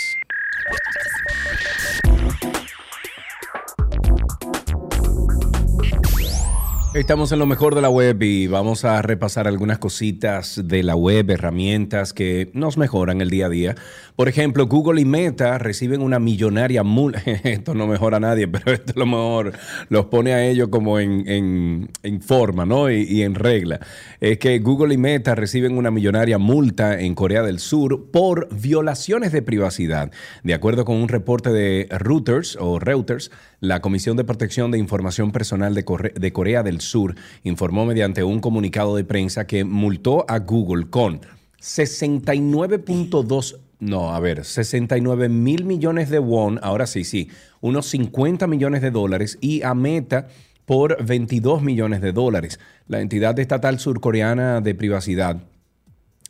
Estamos 6.95 7.31
en 7.31 7.37
lo 7.37 7.45
mejor 7.45 7.75
de 7.75 7.81
la 7.81 7.89
web 7.91 8.23
y 8.23 8.47
vamos 8.47 8.83
a 8.83 8.99
repasar 9.03 9.47
algunas 9.47 9.77
cositas 9.77 10.59
de 10.65 10.81
la 10.81 10.95
web, 10.95 11.29
herramientas 11.29 12.13
que 12.13 12.49
nos 12.55 12.77
mejoran 12.77 13.21
el 13.21 13.29
día 13.29 13.45
a 13.45 13.49
día. 13.49 13.75
Por 14.19 14.27
ejemplo, 14.27 14.67
Google 14.67 14.99
y 14.99 15.05
Meta 15.05 15.57
reciben 15.59 16.01
una 16.01 16.19
millonaria 16.19 16.83
multa. 16.83 17.21
Esto 17.45 17.73
no 17.73 17.87
mejora 17.87 18.17
a 18.17 18.19
nadie, 18.19 18.49
pero 18.49 18.73
esto 18.73 18.91
a 18.93 18.99
lo 18.99 19.05
mejor 19.05 19.53
los 19.87 20.07
pone 20.07 20.33
a 20.33 20.45
ellos 20.45 20.67
como 20.67 20.99
en, 20.99 21.23
en- 21.25 21.89
en 22.03 22.21
forma 22.21 22.65
¿no? 22.65 22.91
y, 22.91 23.21
en 23.21 23.33
regla. 23.33 23.79
Es 24.19 24.37
que 24.37 24.59
Google 24.59 24.93
y 24.93 24.97
Meta 24.97 25.35
reciben 25.35 25.77
una 25.77 25.89
millonaria 25.89 26.37
multa 26.37 26.99
en 26.99 27.15
Corea 27.15 27.43
del 27.43 27.59
Sur 27.59 28.11
por 28.11 28.53
violaciones 28.53 29.31
de 29.31 29.41
privacidad. 29.41 30.11
De 30.43 30.53
acuerdo 30.53 30.83
con 30.83 30.97
un 30.97 31.07
reporte 31.07 31.53
de 31.53 31.87
Reuters 31.89 32.57
o 32.59 32.77
Reuters, 32.77 33.31
la 33.61 33.79
Comisión 33.79 34.17
de 34.17 34.25
Protección 34.25 34.69
de 34.69 34.79
Información 34.79 35.31
Personal 35.31 35.73
de, 35.73 35.85
de 36.13 36.33
Corea 36.33 36.61
del 36.61 36.81
Sur 36.81 37.15
informó 37.43 37.85
mediante 37.85 38.25
un 38.25 38.41
comunicado 38.41 38.97
de 38.97 39.05
prensa 39.05 39.47
que 39.47 39.63
multó 39.63 40.25
a 40.27 40.39
Google 40.39 40.89
con 40.89 41.21
69.2 41.61 43.68
no, 43.79 44.13
a 44.13 44.19
ver, 44.19 44.43
69 44.43 45.29
mil 45.29 45.63
millones 45.63 46.09
de 46.09 46.19
won, 46.19 46.59
ahora 46.61 46.85
sí, 46.85 47.05
sí, 47.05 47.29
unos 47.61 47.85
50 47.87 48.45
millones 48.45 48.81
de 48.81 48.91
dólares 48.91 49.37
y 49.39 49.63
a 49.63 49.73
Meta 49.73 50.27
por 50.65 51.03
22 51.03 51.63
millones 51.63 52.01
de 52.01 52.11
dólares. 52.11 52.59
La 52.87 52.99
entidad 52.99 53.39
estatal 53.39 53.79
surcoreana 53.79 54.59
de 54.59 54.75
privacidad 54.75 55.41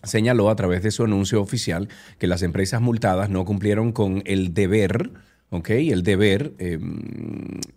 señaló 0.03 0.49
a 0.49 0.55
través 0.55 0.83
de 0.83 0.91
su 0.91 1.03
anuncio 1.03 1.41
oficial 1.41 1.89
que 2.19 2.27
las 2.27 2.43
empresas 2.43 2.81
multadas 2.81 3.29
no 3.29 3.43
cumplieron 3.45 3.91
con 3.93 4.21
el 4.25 4.53
deber, 4.53 5.11
¿ok? 5.49 5.71
El 5.71 6.03
deber 6.03 6.53
eh, 6.59 6.79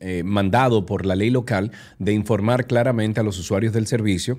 eh, 0.01 0.23
mandado 0.23 0.85
por 0.85 1.07
la 1.07 1.17
ley 1.17 1.31
local 1.31 1.73
de 1.99 2.13
informar 2.13 2.67
claramente 2.67 3.21
a 3.21 3.25
los 3.25 3.39
usuarios 3.39 3.73
del 3.73 3.87
servicio 3.87 4.39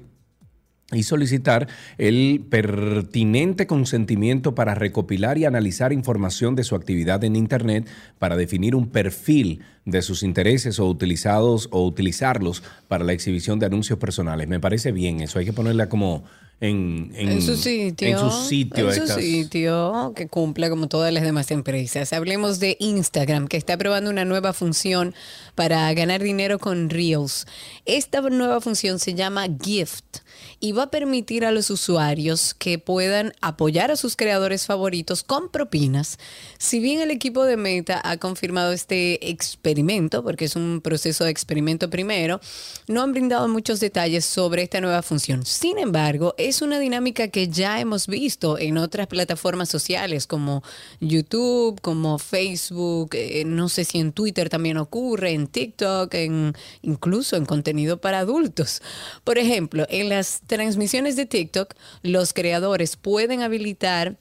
y 0.92 1.04
solicitar 1.04 1.68
el 1.98 2.46
pertinente 2.50 3.66
consentimiento 3.68 4.54
para 4.54 4.76
recopilar 4.76 5.38
y 5.38 5.46
analizar 5.46 5.94
información 5.94 6.56
de 6.56 6.64
su 6.64 6.76
actividad 6.76 7.24
en 7.24 7.36
Internet 7.36 7.88
para 8.20 8.36
definir 8.38 8.76
un 8.76 8.88
perfil 8.90 9.62
de 9.86 10.02
sus 10.02 10.24
intereses 10.24 10.80
o 10.80 10.88
utilizados 10.88 11.68
o 11.72 11.86
utilizarlos 11.86 12.64
para 12.88 13.04
la 13.04 13.14
exhibición 13.14 13.60
de 13.60 13.66
anuncios 13.66 13.98
personales. 13.98 14.48
Me 14.48 14.60
parece 14.60 14.92
bien 14.92 15.22
eso, 15.22 15.40
hay 15.40 15.46
que 15.46 15.54
ponerla 15.54 15.90
como 15.90 16.24
en, 16.62 17.12
En 17.16 17.42
su 17.42 17.58
sitio. 17.58 18.08
En 18.08 18.18
su 18.20 18.30
sitio. 18.30 18.88
En 18.90 18.96
su 18.96 19.04
estas- 19.04 19.18
sitio, 19.22 20.14
que 20.16 20.28
cumpla 20.28 20.70
como 20.70 20.88
todas 20.88 21.12
las 21.12 21.24
demás 21.24 21.52
empresas. 21.52 22.14
Hablemos 22.14 22.60
de 22.60 22.78
Instagram, 22.80 23.48
que 23.48 23.58
está 23.58 23.78
probando 23.78 24.10
una 24.10 24.24
nueva 24.24 24.54
función 24.54 25.14
para 25.56 25.92
ganar 25.94 26.22
dinero 26.24 26.60
con 26.60 26.90
Reels. 26.90 27.48
Esta 27.86 28.22
nueva 28.22 28.62
función 28.62 29.00
se 29.00 29.14
llama 29.14 29.46
Gift 29.62 30.20
y 30.60 30.72
va 30.72 30.84
a 30.84 30.92
permitir 30.92 31.46
a 31.46 31.52
los 31.52 31.70
usuarios 31.70 32.54
que 32.54 32.80
puedan 32.80 33.34
apoyar 33.42 33.92
a 33.92 33.96
sus 33.96 34.16
creadores 34.16 34.66
favoritos 34.66 35.24
con 35.24 35.50
propinas. 35.50 36.18
Si 36.58 36.80
bien 36.80 37.02
el 37.02 37.12
equipo 37.12 37.46
de 37.46 37.58
Meta 37.58 38.02
ha 38.04 38.18
confirmado 38.18 38.72
este 38.72 39.30
experimento, 39.30 40.24
porque 40.24 40.46
es 40.46 40.56
un 40.56 40.82
proceso 40.82 41.24
de 41.24 41.32
experimento 41.32 41.90
primero, 41.90 42.40
no 42.88 43.02
han 43.02 43.12
brindado 43.12 43.48
muchos 43.48 43.80
detalles 43.80 44.26
sobre 44.26 44.64
esta 44.64 44.82
nueva 44.82 45.02
función. 45.02 45.46
Sin 45.46 45.78
embargo, 45.78 46.34
es 46.38 46.62
una 46.62 46.80
dinámica 46.80 47.28
que 47.28 47.48
ya 47.48 47.80
hemos 47.80 48.08
visto 48.08 48.58
en 48.58 48.78
otras 48.78 49.08
plataformas 49.08 49.70
sociales 49.70 50.28
como 50.28 50.64
YouTube, 51.00 51.80
como 51.82 52.20
Facebook, 52.20 53.12
eh, 53.14 53.44
no 53.46 53.70
sé 53.70 53.86
si 53.86 54.00
en 54.00 54.12
Twitter 54.12 54.50
también 54.50 54.78
ocurre, 54.78 55.32
en 55.32 55.48
TikTok, 55.48 56.14
en, 56.14 56.54
incluso 56.82 57.36
en 57.36 57.46
contenido 57.46 57.98
para 57.98 58.20
adultos. 58.20 58.82
Por 59.24 59.38
ejemplo, 59.38 59.86
en 59.90 60.10
las 60.10 60.33
transmisiones 60.42 61.16
de 61.16 61.26
TikTok, 61.26 61.74
los 62.02 62.34
creadores 62.34 62.96
pueden 62.96 63.42
habilitar 63.42 64.18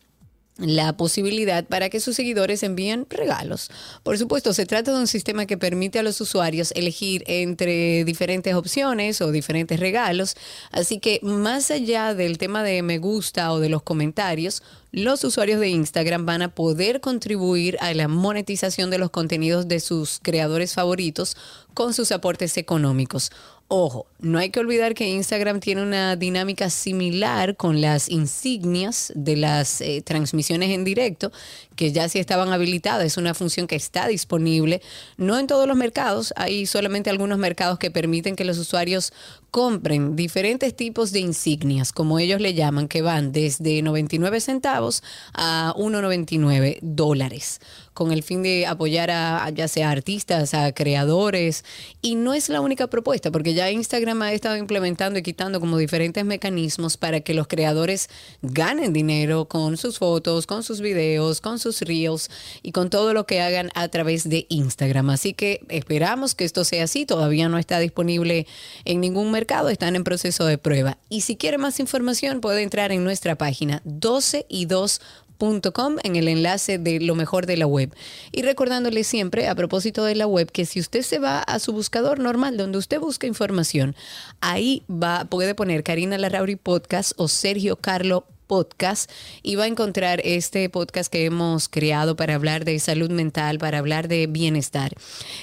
la 0.59 0.97
posibilidad 0.97 1.65
para 1.65 1.89
que 1.89 1.99
sus 1.99 2.15
seguidores 2.17 2.63
envíen 2.63 3.07
regalos. 3.09 3.71
Por 4.03 4.19
supuesto, 4.19 4.53
se 4.53 4.67
trata 4.67 4.93
de 4.93 4.99
un 4.99 5.07
sistema 5.07 5.47
que 5.47 5.57
permite 5.57 5.99
a 5.99 6.03
los 6.03 6.21
usuarios 6.21 6.73
elegir 6.77 7.25
entre 7.27 8.05
diferentes 8.05 8.55
opciones 8.55 9.21
o 9.23 9.33
diferentes 9.33 9.81
regalos. 9.81 10.37
Así 10.71 10.99
que 10.99 11.21
más 11.23 11.71
allá 11.71 12.15
del 12.15 12.39
tema 12.39 12.63
de 12.63 12.83
me 12.83 12.99
gusta 12.99 13.53
o 13.53 13.61
de 13.61 13.71
los 13.71 13.83
comentarios, 13.83 14.63
los 14.93 15.25
usuarios 15.25 15.59
de 15.59 15.71
Instagram 15.71 16.27
van 16.27 16.43
a 16.43 16.55
poder 16.55 17.01
contribuir 17.01 17.79
a 17.81 17.95
la 17.95 18.09
monetización 18.09 18.91
de 18.91 18.99
los 18.99 19.09
contenidos 19.09 19.67
de 19.67 19.81
sus 19.81 20.21
creadores 20.23 20.75
favoritos 20.75 21.35
con 21.73 21.95
sus 21.95 22.13
aportes 22.13 22.59
económicos. 22.59 23.33
Ojo, 23.75 24.05
no 24.19 24.39
hay 24.39 24.51
que 24.51 24.61
olvidar 24.61 24.93
que 24.93 25.09
Instagram 25.09 25.59
tiene 25.59 25.81
una 25.81 26.15
dinámica 26.15 26.69
similar 26.69 27.57
con 27.57 27.81
las 27.81 28.11
insignias 28.11 29.11
de 29.17 29.35
las 29.37 29.81
eh, 29.81 30.03
transmisiones 30.05 30.69
en 30.73 30.85
directo, 30.85 31.33
que 31.75 31.91
ya 31.91 32.07
sí 32.11 32.19
estaban 32.19 32.53
habilitadas. 32.53 33.07
Es 33.07 33.17
una 33.17 33.33
función 33.33 33.67
que 33.67 33.77
está 33.77 34.09
disponible, 34.09 34.83
no 35.17 35.39
en 35.39 35.47
todos 35.47 35.67
los 35.67 35.75
mercados, 35.75 36.35
hay 36.37 36.67
solamente 36.67 37.09
algunos 37.09 37.39
mercados 37.39 37.79
que 37.79 37.91
permiten 37.91 38.37
que 38.37 38.45
los 38.45 38.59
usuarios 38.59 39.15
compren 39.51 40.17
diferentes 40.17 40.77
tipos 40.77 41.11
de 41.11 41.21
insignias, 41.21 41.93
como 41.93 42.19
ellos 42.19 42.43
le 42.43 42.53
llaman, 42.53 42.89
que 42.89 43.01
van 43.01 43.33
desde 43.33 43.81
99 43.81 44.41
centavos 44.41 45.03
a 45.33 45.73
1,99 45.79 46.79
dólares, 46.83 47.61
con 47.95 48.13
el 48.13 48.23
fin 48.23 48.43
de 48.43 48.67
apoyar 48.67 49.11
a, 49.11 49.49
ya 49.51 49.69
sea 49.69 49.91
artistas, 49.91 50.55
a 50.55 50.73
creadores. 50.73 51.65
Y 52.01 52.15
no 52.15 52.35
es 52.35 52.49
la 52.49 52.61
única 52.61 52.87
propuesta, 52.87 53.31
porque 53.31 53.55
ya 53.55 53.71
Instagram 53.71 54.23
ha 54.23 54.33
estado 54.33 54.57
implementando 54.57 55.19
y 55.19 55.23
quitando 55.23 55.61
como 55.61 55.79
diferentes 55.79 56.25
mecanismos 56.25 56.97
para 56.97 57.21
que 57.21 57.35
los 57.35 57.47
creadores 57.47 58.09
ganen 58.43 58.93
dinero 58.93 59.47
con 59.47 59.77
sus 59.77 59.99
fotos, 59.99 60.47
con 60.47 60.63
sus 60.63 60.81
videos, 60.81 61.41
con 61.41 61.59
sus 61.59 61.81
reels 61.83 62.31
y 62.63 62.73
con 62.73 62.91
todo 62.91 63.13
lo 63.15 63.27
que 63.27 63.41
hagan 63.41 63.71
a 63.75 63.89
través 63.89 64.29
de 64.29 64.47
Instagram. 64.49 65.11
Así 65.11 65.35
que 65.35 65.61
esperamos 65.69 66.35
que 66.35 66.45
esto 66.45 66.65
sea 66.65 66.85
así. 66.85 67.07
Todavía 67.07 67.49
no 67.49 67.59
está 67.59 67.79
disponible 67.79 68.47
en 68.85 69.01
ningún 69.01 69.31
mercado, 69.31 69.69
están 69.69 69.97
en 69.97 70.05
proceso 70.05 70.45
de 70.47 70.59
prueba. 70.59 70.99
Y 71.09 71.23
si 71.23 71.37
quiere 71.37 71.59
más 71.59 71.81
información, 71.81 72.41
puede 72.41 72.63
entrar 72.63 72.93
en 72.93 73.05
nuestra 73.05 73.37
página 73.37 73.83
12 73.85 74.47
y 74.49 74.67
2 74.67 75.01
en 76.05 76.17
el 76.17 76.29
enlace 76.29 76.79
de 76.79 77.01
lo 77.01 77.17
mejor 77.17 77.47
de 77.47 77.57
la 77.57 77.67
web. 77.67 77.93
Y 78.31 78.43
recordándole 78.43 79.03
siempre, 79.03 79.49
a 79.49 79.55
propósito 79.55 80.05
de 80.05 80.15
la 80.15 80.27
web, 80.27 80.51
que 80.53 80.67
si 80.67 80.79
usted 80.79 81.03
se 81.03 81.19
va 81.19 81.41
a 81.41 81.59
su 81.59 81.73
buscador 81.73 82.21
normal, 82.21 82.57
donde 82.57 82.79
usted 82.79 83.01
busca 83.01 83.27
información, 83.27 83.97
ahí 84.41 84.85
va, 84.89 85.25
puede 85.25 85.55
poner 85.57 85.83
Karina 85.83 86.17
Larrauri 86.17 86.55
Podcast 86.55 87.13
o 87.17 87.27
Sergio 87.27 87.77
Carlo 87.77 88.25
podcast 88.47 89.11
y 89.43 89.57
va 89.57 89.65
a 89.65 89.67
encontrar 89.67 90.21
este 90.25 90.69
podcast 90.69 91.11
que 91.11 91.25
hemos 91.25 91.69
creado 91.69 92.15
para 92.17 92.35
hablar 92.35 92.65
de 92.65 92.79
salud 92.79 93.11
mental, 93.11 93.59
para 93.59 93.79
hablar 93.79 94.09
de 94.09 94.27
bienestar. 94.27 94.93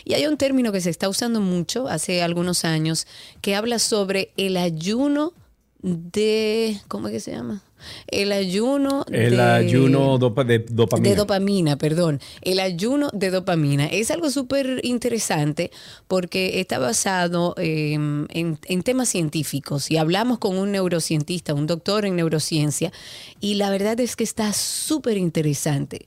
Y 0.06 0.14
hay 0.14 0.28
un 0.28 0.38
término 0.38 0.72
que 0.72 0.80
se 0.80 0.91
está 0.91 1.10
usando 1.10 1.41
mucho 1.41 1.88
hace 1.88 2.22
algunos 2.22 2.64
años 2.64 3.06
que 3.41 3.56
habla 3.56 3.80
sobre 3.80 4.32
el 4.38 4.56
ayuno 4.58 5.34
de, 5.82 6.80
¿cómo 6.88 7.08
es 7.08 7.14
que 7.14 7.20
se 7.20 7.32
llama? 7.32 7.64
El 8.07 8.32
ayuno 8.32 9.05
El 9.11 9.38
de- 9.38 9.41
ayuno 9.41 10.17
dopa- 10.19 10.45
de 10.45 10.59
dopamina. 10.59 11.09
de 11.09 11.15
dopamina, 11.15 11.77
perdón. 11.77 12.19
El 12.41 12.59
ayuno 12.59 13.09
de 13.13 13.30
dopamina 13.32 13.86
es 13.88 14.11
algo 14.11 14.30
súper 14.30 14.80
interesante 14.84 15.71
porque 16.07 16.59
está 16.59 16.80
basado 16.80 17.55
eh, 17.57 17.93
en, 17.93 18.27
en 18.65 18.84
temas 18.84 19.09
científicos 19.09 19.89
y 19.91 19.97
hablamos 19.97 20.39
con 20.39 20.57
un 20.57 20.71
neurocientista, 20.71 21.53
un 21.53 21.67
doctor 21.67 22.05
en 22.05 22.15
neurociencia, 22.15 22.91
y 23.39 23.55
la 23.55 23.69
verdad 23.69 23.99
es 23.99 24.15
que 24.15 24.23
está 24.23 24.53
súper 24.53 25.17
interesante. 25.17 26.05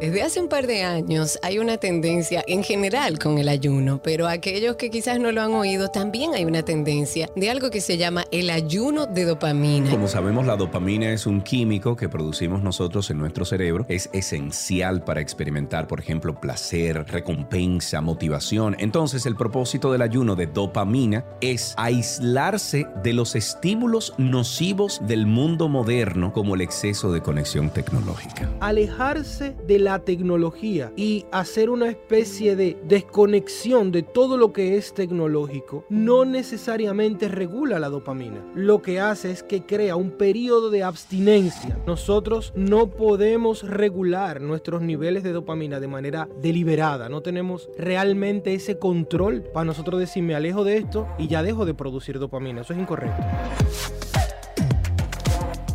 Desde 0.00 0.22
hace 0.22 0.40
un 0.40 0.48
par 0.48 0.66
de 0.66 0.82
años 0.82 1.38
hay 1.42 1.58
una 1.58 1.76
tendencia 1.76 2.42
en 2.46 2.64
general 2.64 3.18
con 3.18 3.36
el 3.36 3.50
ayuno, 3.50 4.00
pero 4.02 4.28
aquellos 4.28 4.76
que 4.76 4.88
quizás 4.88 5.20
no 5.20 5.30
lo 5.30 5.42
han 5.42 5.52
oído, 5.52 5.88
también 5.88 6.32
hay 6.32 6.46
una 6.46 6.62
tendencia 6.62 7.28
de 7.36 7.50
algo 7.50 7.68
que 7.68 7.82
se 7.82 7.98
llama 7.98 8.24
el 8.30 8.48
ayuno 8.48 9.04
de 9.04 9.26
dopamina. 9.26 9.90
Como 9.90 10.08
sabemos, 10.08 10.46
la 10.46 10.56
dopamina 10.56 11.12
es 11.12 11.26
un 11.26 11.42
químico 11.42 11.96
que 11.96 12.08
producimos 12.08 12.62
nosotros 12.62 13.10
en 13.10 13.18
nuestro 13.18 13.44
cerebro. 13.44 13.84
Es 13.90 14.08
esencial 14.14 15.04
para 15.04 15.20
experimentar, 15.20 15.86
por 15.86 16.00
ejemplo, 16.00 16.40
placer, 16.40 17.04
recompensa, 17.06 18.00
motivación. 18.00 18.76
Entonces, 18.78 19.26
el 19.26 19.36
propósito 19.36 19.92
del 19.92 20.00
ayuno 20.00 20.34
de 20.34 20.46
dopamina 20.46 21.26
es 21.42 21.74
aislarse 21.76 22.86
de 23.02 23.12
los 23.12 23.36
estímulos 23.36 24.14
nocivos 24.16 25.02
del 25.06 25.26
mundo 25.26 25.68
moderno, 25.68 26.32
como 26.32 26.54
el 26.54 26.62
exceso 26.62 27.12
de 27.12 27.20
conexión 27.20 27.68
tecnológica. 27.68 28.48
alejarse 28.60 29.54
de 29.66 29.89
la 29.90 30.04
tecnología 30.04 30.92
y 30.94 31.26
hacer 31.32 31.68
una 31.68 31.88
especie 31.88 32.54
de 32.54 32.76
desconexión 32.84 33.90
de 33.90 34.04
todo 34.04 34.36
lo 34.36 34.52
que 34.52 34.76
es 34.76 34.94
tecnológico 34.94 35.84
no 35.88 36.24
necesariamente 36.24 37.26
regula 37.26 37.80
la 37.80 37.88
dopamina. 37.88 38.40
Lo 38.54 38.82
que 38.82 39.00
hace 39.00 39.32
es 39.32 39.42
que 39.42 39.66
crea 39.66 39.96
un 39.96 40.12
periodo 40.12 40.70
de 40.70 40.84
abstinencia. 40.84 41.76
Nosotros 41.88 42.52
no 42.54 42.88
podemos 42.90 43.68
regular 43.68 44.40
nuestros 44.40 44.80
niveles 44.80 45.24
de 45.24 45.32
dopamina 45.32 45.80
de 45.80 45.88
manera 45.88 46.28
deliberada. 46.40 47.08
No 47.08 47.22
tenemos 47.22 47.68
realmente 47.76 48.54
ese 48.54 48.78
control 48.78 49.42
para 49.42 49.64
nosotros 49.64 49.98
decir 49.98 50.22
me 50.22 50.36
alejo 50.36 50.62
de 50.62 50.76
esto 50.76 51.08
y 51.18 51.26
ya 51.26 51.42
dejo 51.42 51.66
de 51.66 51.74
producir 51.74 52.20
dopamina. 52.20 52.60
Eso 52.60 52.74
es 52.74 52.78
incorrecto. 52.78 53.24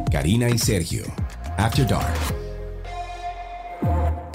Karina 0.09 0.49
y 0.49 0.57
Sergio, 0.57 1.03
After 1.57 1.85
Dark. 1.85 2.44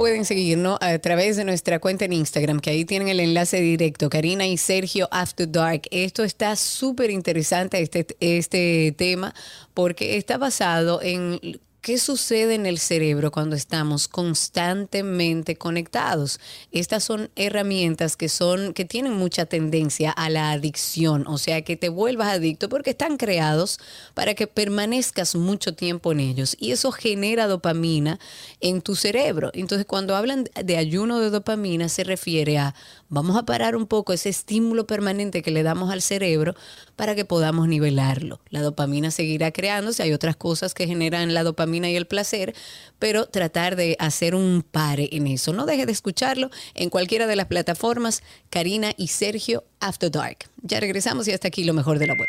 Pueden 0.01 0.25
seguirnos 0.25 0.79
a 0.81 0.99
través 0.99 1.37
de 1.37 1.45
nuestra 1.45 1.79
cuenta 1.79 2.07
en 2.07 2.15
Instagram, 2.15 2.61
que 2.61 2.71
ahí 2.71 2.87
tienen 2.87 3.09
el 3.09 3.21
enlace 3.21 3.61
directo, 3.61 4.09
Karina 4.09 4.47
y 4.47 4.57
Sergio 4.57 5.09
After 5.11 5.47
Dark. 5.47 5.83
Esto 5.91 6.25
está 6.25 6.57
súper 6.57 7.11
interesante, 7.11 7.83
este, 7.83 8.07
este 8.19 8.95
tema, 8.97 9.35
porque 9.75 10.17
está 10.17 10.39
basado 10.39 11.03
en 11.03 11.39
qué 11.81 11.99
sucede 11.99 12.55
en 12.55 12.67
el 12.67 12.79
cerebro 12.79 13.31
cuando 13.31 13.57
estamos 13.57 14.09
constantemente 14.09 15.57
conectados. 15.57 16.41
Estas 16.73 17.05
son 17.05 17.31
herramientas 17.37 18.17
que 18.17 18.29
son 18.29 18.75
que 18.75 18.85
tienen 18.85 19.15
mucha 19.15 19.47
tendencia 19.47 20.11
a 20.11 20.31
la 20.31 20.51
adicción, 20.53 21.27
o 21.27 21.39
sea, 21.39 21.63
que 21.63 21.77
te 21.77 21.89
vuelvas 21.89 22.29
adicto 22.29 22.69
porque 22.69 22.91
están 22.91 23.17
creados 23.17 23.79
para 24.15 24.35
que 24.35 24.47
permanezcas 24.47 25.35
mucho 25.35 25.75
tiempo 25.75 26.13
en 26.13 26.21
ellos 26.21 26.57
y 26.59 26.73
eso 26.73 26.93
genera 26.93 27.47
dopamina 27.47 28.19
en 28.61 28.83
tu 28.83 28.97
cerebro. 28.97 29.51
Entonces, 29.55 29.87
cuando 29.87 30.17
hablan 30.17 30.49
de 30.65 30.77
ayuno 30.77 31.21
de 31.21 31.31
dopamina 31.31 31.89
se 31.89 32.05
refiere 32.05 32.59
a 32.59 32.75
vamos 33.11 33.37
a 33.37 33.45
parar 33.45 33.77
un 33.77 33.87
poco 33.87 34.15
ese 34.15 34.31
estímulo 34.31 34.87
permanente 34.87 35.43
que 35.43 35.51
le 35.51 35.63
damos 35.63 35.91
al 35.91 36.01
cerebro 36.01 36.55
para 36.97 37.15
que 37.15 37.27
podamos 37.27 37.69
nivelarlo. 37.69 38.41
La 38.49 38.63
dopamina 38.63 39.11
seguirá 39.11 39.51
creándose, 39.51 40.03
hay 40.03 40.13
otras 40.13 40.37
cosas 40.37 40.73
que 40.73 40.87
generan 40.87 41.35
la 41.35 41.43
dopamina 41.43 41.91
y 41.91 41.97
el 41.97 42.07
placer, 42.07 42.55
pero 42.99 43.27
tratar 43.27 43.77
de 43.77 43.97
hacer 43.99 44.35
un 44.35 44.65
pare 44.69 45.09
en 45.13 45.27
eso. 45.27 45.53
No 45.53 45.67
deje 45.67 45.85
de 45.85 45.93
escucharlo 45.93 46.51
en 46.75 46.89
cualquiera 46.89 47.27
de 47.27 47.37
las 47.37 47.47
plataformas, 47.47 48.23
Karina 48.49 48.93
y 48.97 49.09
Sergio 49.09 49.65
After 49.81 50.11
Dark. 50.11 50.39
Ya 50.63 50.81
regresamos 50.81 51.29
y 51.29 51.33
hasta 51.33 51.49
aquí 51.49 51.65
lo 51.65 51.75
mejor 51.75 51.99
de 51.99 52.07
la 52.07 52.15
web. 52.15 52.29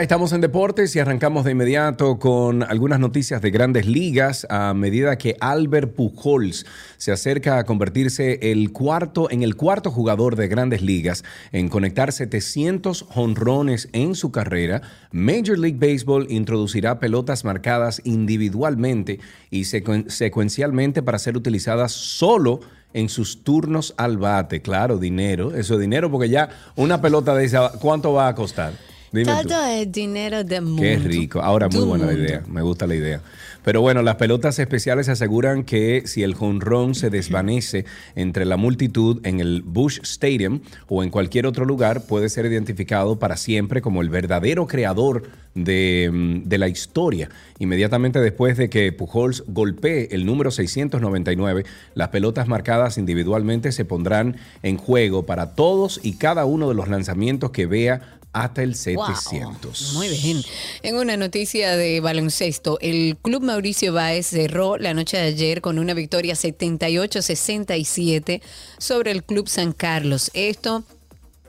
Estamos 0.00 0.32
en 0.32 0.42
deportes 0.42 0.94
y 0.94 0.98
arrancamos 0.98 1.44
de 1.44 1.52
inmediato 1.52 2.18
con 2.18 2.62
algunas 2.62 3.00
noticias 3.00 3.40
de 3.40 3.50
grandes 3.50 3.86
ligas 3.86 4.46
a 4.50 4.74
medida 4.74 5.16
que 5.16 5.36
Albert 5.40 5.94
Pujols 5.94 6.66
se 6.98 7.12
acerca 7.12 7.58
a 7.58 7.64
convertirse 7.64 8.38
el 8.52 8.72
cuarto, 8.72 9.30
en 9.30 9.42
el 9.42 9.56
cuarto 9.56 9.90
jugador 9.90 10.36
de 10.36 10.48
grandes 10.48 10.82
ligas 10.82 11.24
en 11.50 11.68
conectar 11.70 12.12
700 12.12 13.06
jonrones 13.08 13.88
en 13.92 14.14
su 14.14 14.30
carrera. 14.30 14.82
Major 15.12 15.58
League 15.58 15.78
Baseball 15.78 16.26
introducirá 16.30 16.98
pelotas 16.98 17.44
marcadas 17.44 18.02
individualmente 18.04 19.18
y 19.50 19.62
secuen- 19.62 20.10
secuencialmente 20.10 21.02
para 21.02 21.18
ser 21.18 21.38
utilizadas 21.38 21.92
solo 21.92 22.60
en 22.92 23.08
sus 23.08 23.44
turnos 23.44 23.94
al 23.96 24.18
bate. 24.18 24.60
Claro, 24.60 24.98
dinero, 24.98 25.54
eso 25.54 25.74
es 25.74 25.80
dinero 25.80 26.10
porque 26.10 26.28
ya 26.28 26.50
una 26.76 27.00
pelota 27.00 27.34
de 27.34 27.50
¿cuánto 27.80 28.12
va 28.12 28.28
a 28.28 28.34
costar? 28.34 28.74
Dime 29.12 29.42
tú. 29.42 29.48
Todo 29.48 29.66
es 29.66 29.90
dinero 29.90 30.44
de 30.44 30.60
mundo. 30.60 30.82
Qué 30.82 30.96
rico. 30.98 31.40
Ahora, 31.40 31.68
muy 31.68 31.84
buena 31.84 32.06
la 32.06 32.14
idea. 32.14 32.42
Me 32.48 32.62
gusta 32.62 32.86
la 32.86 32.94
idea. 32.94 33.20
Pero 33.66 33.80
bueno, 33.80 34.00
las 34.02 34.14
pelotas 34.14 34.60
especiales 34.60 35.08
aseguran 35.08 35.64
que 35.64 36.02
si 36.06 36.22
el 36.22 36.34
jonrón 36.34 36.94
se 36.94 37.10
desvanece 37.10 37.84
entre 38.14 38.44
la 38.44 38.56
multitud 38.56 39.18
en 39.26 39.40
el 39.40 39.62
Bush 39.62 39.98
Stadium 40.04 40.60
o 40.86 41.02
en 41.02 41.10
cualquier 41.10 41.48
otro 41.48 41.64
lugar, 41.64 42.06
puede 42.06 42.28
ser 42.28 42.46
identificado 42.46 43.18
para 43.18 43.36
siempre 43.36 43.82
como 43.82 44.02
el 44.02 44.08
verdadero 44.08 44.68
creador 44.68 45.24
de, 45.56 46.08
mm, 46.12 46.48
de 46.48 46.58
la 46.58 46.68
historia. 46.68 47.28
Inmediatamente 47.58 48.20
después 48.20 48.56
de 48.56 48.70
que 48.70 48.92
Pujols 48.92 49.42
golpee 49.48 50.10
el 50.12 50.26
número 50.26 50.52
699, 50.52 51.64
las 51.94 52.10
pelotas 52.10 52.46
marcadas 52.46 52.98
individualmente 52.98 53.72
se 53.72 53.84
pondrán 53.84 54.36
en 54.62 54.76
juego 54.76 55.26
para 55.26 55.56
todos 55.56 55.98
y 56.04 56.18
cada 56.18 56.44
uno 56.44 56.68
de 56.68 56.76
los 56.76 56.88
lanzamientos 56.88 57.50
que 57.50 57.66
vea 57.66 58.16
hasta 58.36 58.62
el 58.62 58.74
700. 58.74 59.94
Muy 59.94 60.08
bien. 60.08 60.42
En 60.82 60.96
una 60.96 61.16
noticia 61.16 61.74
de 61.76 62.00
baloncesto, 62.00 62.76
el 62.82 63.16
club 63.22 63.42
Mauricio 63.42 63.94
Báez 63.94 64.26
cerró 64.26 64.76
la 64.76 64.92
noche 64.92 65.16
de 65.16 65.22
ayer 65.24 65.62
con 65.62 65.78
una 65.78 65.94
victoria 65.94 66.34
78-67 66.34 68.42
sobre 68.76 69.12
el 69.12 69.24
club 69.24 69.48
San 69.48 69.72
Carlos. 69.72 70.30
Esto 70.34 70.84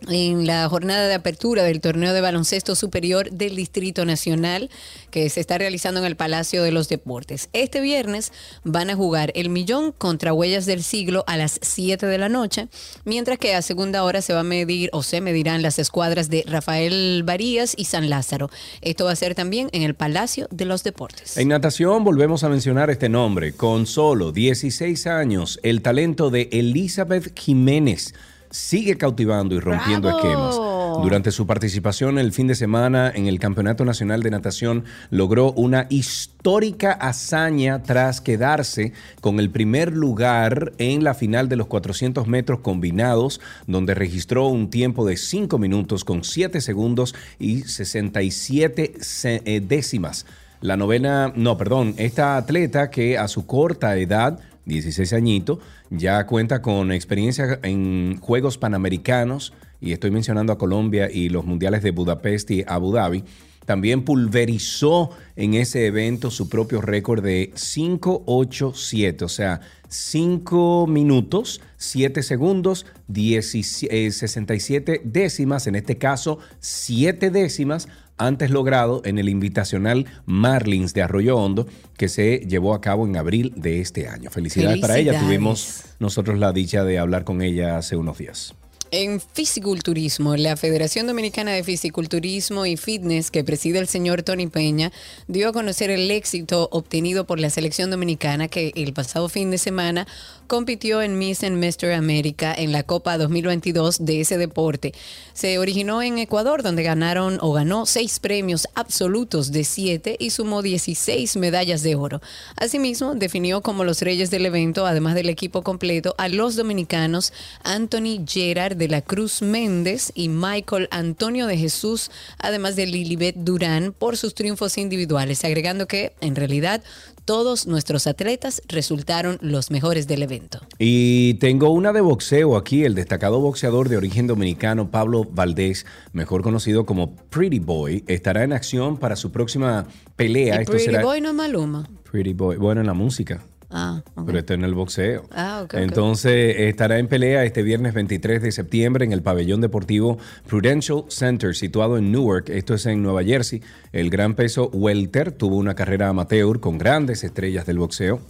en 0.07 0.45
la 0.45 0.67
jornada 0.69 1.07
de 1.07 1.13
apertura 1.13 1.63
del 1.63 1.81
torneo 1.81 2.13
de 2.13 2.21
baloncesto 2.21 2.75
superior 2.75 3.31
del 3.31 3.55
Distrito 3.55 4.05
Nacional 4.05 4.69
que 5.11 5.29
se 5.29 5.39
está 5.39 5.57
realizando 5.57 5.99
en 5.99 6.05
el 6.05 6.15
Palacio 6.15 6.63
de 6.63 6.71
los 6.71 6.89
Deportes. 6.89 7.49
Este 7.53 7.81
viernes 7.81 8.31
van 8.63 8.89
a 8.89 8.95
jugar 8.95 9.31
el 9.35 9.49
Millón 9.49 9.91
contra 9.91 10.33
Huellas 10.33 10.65
del 10.65 10.83
Siglo 10.83 11.23
a 11.27 11.37
las 11.37 11.59
7 11.61 12.05
de 12.05 12.17
la 12.17 12.29
noche, 12.29 12.67
mientras 13.05 13.37
que 13.37 13.55
a 13.55 13.61
segunda 13.61 14.03
hora 14.03 14.21
se 14.21 14.33
va 14.33 14.41
a 14.41 14.43
medir 14.43 14.89
o 14.93 15.03
se 15.03 15.21
medirán 15.21 15.61
las 15.61 15.79
escuadras 15.79 16.29
de 16.29 16.43
Rafael 16.47 17.23
Varías 17.25 17.73
y 17.77 17.85
San 17.85 18.09
Lázaro. 18.09 18.49
Esto 18.81 19.05
va 19.05 19.11
a 19.11 19.15
ser 19.15 19.35
también 19.35 19.69
en 19.71 19.83
el 19.83 19.95
Palacio 19.95 20.47
de 20.51 20.65
los 20.65 20.83
Deportes. 20.83 21.37
En 21.37 21.49
natación 21.49 22.03
volvemos 22.03 22.43
a 22.43 22.49
mencionar 22.49 22.89
este 22.89 23.09
nombre. 23.09 23.53
Con 23.53 23.85
solo 23.85 24.31
16 24.31 25.07
años, 25.07 25.59
el 25.63 25.81
talento 25.81 26.29
de 26.29 26.49
Elizabeth 26.51 27.37
Jiménez 27.37 28.13
sigue 28.57 28.97
cautivando 28.97 29.55
y 29.55 29.59
rompiendo 29.59 30.07
¡Bravo! 30.07 30.17
esquemas. 30.19 31.03
Durante 31.03 31.29
su 31.31 31.45
participación 31.45 32.17
el 32.17 32.31
fin 32.33 32.47
de 32.47 32.55
semana 32.55 33.11
en 33.13 33.27
el 33.27 33.37
Campeonato 33.39 33.85
Nacional 33.85 34.23
de 34.23 34.31
Natación, 34.31 34.83
logró 35.11 35.51
una 35.51 35.85
histórica 35.89 36.91
hazaña 36.93 37.83
tras 37.83 38.19
quedarse 38.19 38.93
con 39.21 39.39
el 39.39 39.51
primer 39.51 39.93
lugar 39.95 40.71
en 40.79 41.03
la 41.03 41.13
final 41.13 41.49
de 41.49 41.55
los 41.55 41.67
400 41.67 42.25
metros 42.27 42.61
combinados, 42.61 43.39
donde 43.67 43.93
registró 43.93 44.47
un 44.47 44.69
tiempo 44.71 45.05
de 45.05 45.17
5 45.17 45.59
minutos 45.59 46.03
con 46.03 46.23
7 46.23 46.61
segundos 46.61 47.13
y 47.37 47.61
67 47.61 48.93
ce- 48.99 49.41
eh, 49.45 49.61
décimas. 49.61 50.25
La 50.61 50.77
novena, 50.77 51.31
no, 51.35 51.57
perdón, 51.57 51.93
esta 51.97 52.37
atleta 52.37 52.89
que 52.89 53.17
a 53.19 53.27
su 53.27 53.45
corta 53.45 53.95
edad, 53.97 54.39
16 54.65 55.13
añitos, 55.13 55.59
ya 55.89 56.25
cuenta 56.25 56.61
con 56.61 56.91
experiencia 56.91 57.59
en 57.63 58.19
Juegos 58.19 58.57
Panamericanos, 58.57 59.53
y 59.79 59.91
estoy 59.91 60.11
mencionando 60.11 60.53
a 60.53 60.57
Colombia 60.57 61.09
y 61.11 61.29
los 61.29 61.45
Mundiales 61.45 61.83
de 61.83 61.91
Budapest 61.91 62.51
y 62.51 62.63
Abu 62.67 62.93
Dhabi. 62.93 63.23
También 63.65 64.03
pulverizó 64.05 65.09
en 65.35 65.53
ese 65.53 65.87
evento 65.87 66.31
su 66.31 66.47
propio 66.47 66.79
récord 66.79 67.21
de 67.21 67.51
587, 67.53 69.25
o 69.25 69.29
sea, 69.29 69.59
5 69.89 70.87
minutos, 70.87 71.61
7 71.75 72.23
segundos, 72.23 72.85
17, 73.09 74.07
eh, 74.07 74.11
67 74.11 75.01
décimas, 75.03 75.67
en 75.67 75.75
este 75.75 75.97
caso 75.97 76.39
7 76.61 77.29
décimas, 77.29 77.89
antes 78.17 78.49
logrado 78.51 79.01
en 79.05 79.17
el 79.17 79.29
invitacional 79.29 80.05
Marlins 80.25 80.93
de 80.93 81.01
Arroyo 81.01 81.37
Hondo, 81.37 81.67
que 81.97 82.09
se 82.09 82.39
llevó 82.47 82.73
a 82.73 82.81
cabo 82.81 83.05
en 83.05 83.17
abril 83.17 83.53
de 83.55 83.81
este 83.81 84.07
año. 84.07 84.29
Felicidades, 84.29 84.79
para 84.79 84.97
ella. 84.97 85.19
Tuvimos 85.19 85.83
nosotros 85.99 86.37
la 86.39 86.51
dicha 86.51 86.83
de 86.83 86.99
hablar 86.99 87.23
con 87.23 87.41
ella 87.41 87.77
hace 87.77 87.95
unos 87.95 88.17
días. 88.17 88.55
En 88.91 89.19
fisiculturismo, 89.19 90.37
la 90.37 90.55
Federación 90.55 91.07
Dominicana 91.07 91.51
de 91.51 91.63
Fisiculturismo 91.63 92.65
y 92.65 92.77
Fitness, 92.77 93.31
que 93.31 93.43
preside 93.43 93.79
el 93.79 93.87
señor 93.87 94.23
Tony 94.23 94.47
Peña, 94.47 94.93
dio 95.27 95.49
a 95.49 95.51
conocer 95.51 95.89
el 95.89 96.09
éxito 96.09 96.69
obtenido 96.71 97.27
por 97.27 97.37
la 97.37 97.49
selección 97.49 97.91
dominicana 97.91 98.47
que 98.47 98.71
el 98.75 98.93
pasado 98.93 99.27
fin 99.27 99.51
de 99.51 99.57
semana 99.57 100.07
compitió 100.47 101.01
en 101.01 101.19
Miss 101.19 101.43
and 101.43 101.63
Mr. 101.63 101.91
América 101.91 102.53
en 102.57 102.71
la 102.71 102.83
Copa 102.83 103.17
2022 103.17 104.05
de 104.05 104.21
ese 104.21 104.37
deporte. 104.37 104.93
Se 105.33 105.59
originó 105.59 106.01
en 106.01 106.17
Ecuador, 106.17 106.63
donde 106.63 106.83
ganaron 106.83 107.37
o 107.41 107.53
ganó 107.53 107.85
seis 107.85 108.19
premios 108.19 108.67
absolutos 108.73 109.51
de 109.51 109.63
siete 109.63 110.15
y 110.19 110.31
sumó 110.31 110.61
16 110.61 111.35
medallas 111.35 111.83
de 111.83 111.95
oro. 111.95 112.21
Asimismo, 112.55 113.13
definió 113.13 113.61
como 113.61 113.83
los 113.83 114.01
reyes 114.01 114.31
del 114.31 114.45
evento, 114.45 114.85
además 114.85 115.15
del 115.15 115.29
equipo 115.29 115.61
completo, 115.61 116.15
a 116.17 116.29
los 116.29 116.55
dominicanos 116.55 117.33
Anthony 117.63 118.23
Gerard 118.25 118.77
de 118.77 118.87
la 118.87 119.01
Cruz 119.01 119.41
Méndez 119.41 120.11
y 120.15 120.29
Michael 120.29 120.87
Antonio 120.91 121.47
de 121.47 121.57
Jesús, 121.57 122.09
además 122.39 122.75
de 122.75 122.87
Lilibet 122.87 123.35
Durán, 123.35 123.93
por 123.93 124.17
sus 124.17 124.33
triunfos 124.33 124.77
individuales, 124.77 125.43
agregando 125.43 125.87
que, 125.87 126.13
en 126.21 126.35
realidad, 126.35 126.81
todos 127.27 127.67
nuestros 127.67 128.07
atletas 128.07 128.61
resultaron 128.69 129.37
los 129.41 129.69
mejores 129.69 130.07
del 130.07 130.23
evento. 130.23 130.61
Y 130.79 131.33
tengo 131.35 131.71
una 131.71 131.91
de 131.91 131.99
boxeo 131.99 132.55
aquí, 132.55 132.85
el 132.85 132.95
destacado 132.95 133.41
boxeador 133.41 133.89
de 133.89 133.97
origen 133.97 134.27
dominicano 134.27 134.91
Pablo 134.91 135.25
Valdés, 135.29 135.85
mejor 136.13 136.41
conocido 136.41 136.85
como 136.85 137.17
Pretty 137.17 137.59
Boy, 137.59 138.05
estará 138.07 138.45
en 138.45 138.53
acción 138.53 138.95
para 138.95 139.17
su 139.17 139.33
próxima 139.33 139.85
pelea. 140.15 140.55
Y 140.55 140.59
Esto 140.59 140.71
Pretty 140.71 140.85
será 140.85 141.03
Boy 141.03 141.19
no 141.19 141.29
es 141.29 141.35
Maluma. 141.35 141.89
Pretty 142.09 142.31
Boy, 142.31 142.55
bueno, 142.55 142.79
en 142.79 142.87
la 142.87 142.93
música. 142.93 143.43
Ah. 143.69 144.01
Pero 144.25 144.39
está 144.39 144.53
en 144.53 144.63
el 144.63 144.73
boxeo. 144.73 145.25
Ah, 145.31 145.61
ok, 145.63 145.73
ok. 145.73 145.79
Entonces 145.81 146.55
estará 146.59 146.99
en 146.99 147.07
pelea 147.07 147.43
este 147.43 147.63
viernes 147.63 147.93
23 147.93 148.41
de 148.41 148.51
septiembre 148.51 149.03
en 149.03 149.11
el 149.11 149.21
pabellón 149.21 149.59
deportivo 149.59 150.17
Prudential 150.47 151.03
Center 151.09 151.53
situado 151.55 151.97
en 151.97 152.11
Newark. 152.11 152.49
Esto 152.49 152.73
es 152.73 152.85
en 152.85 153.03
Nueva 153.03 153.23
Jersey. 153.23 153.61
El 153.91 154.09
gran 154.09 154.35
peso 154.35 154.69
welter 154.73 155.31
tuvo 155.33 155.57
una 155.57 155.75
carrera 155.75 156.07
amateur 156.07 156.59
con 156.59 156.77
grandes 156.77 157.23
estrellas 157.23 157.65
del 157.65 157.79
boxeo. 157.79 158.21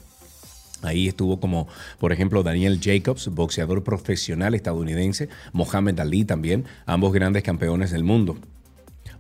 Ahí 0.84 1.08
estuvo 1.08 1.40
como, 1.40 1.68
por 2.00 2.12
ejemplo, 2.12 2.44
Daniel 2.44 2.80
Jacobs, 2.82 3.28
boxeador 3.30 3.84
profesional 3.84 4.54
estadounidense, 4.54 5.28
Mohamed 5.52 6.00
Ali 6.00 6.24
también, 6.24 6.66
ambos 6.86 7.14
grandes 7.14 7.44
campeones 7.44 7.92
del 7.92 8.04
mundo. 8.04 8.38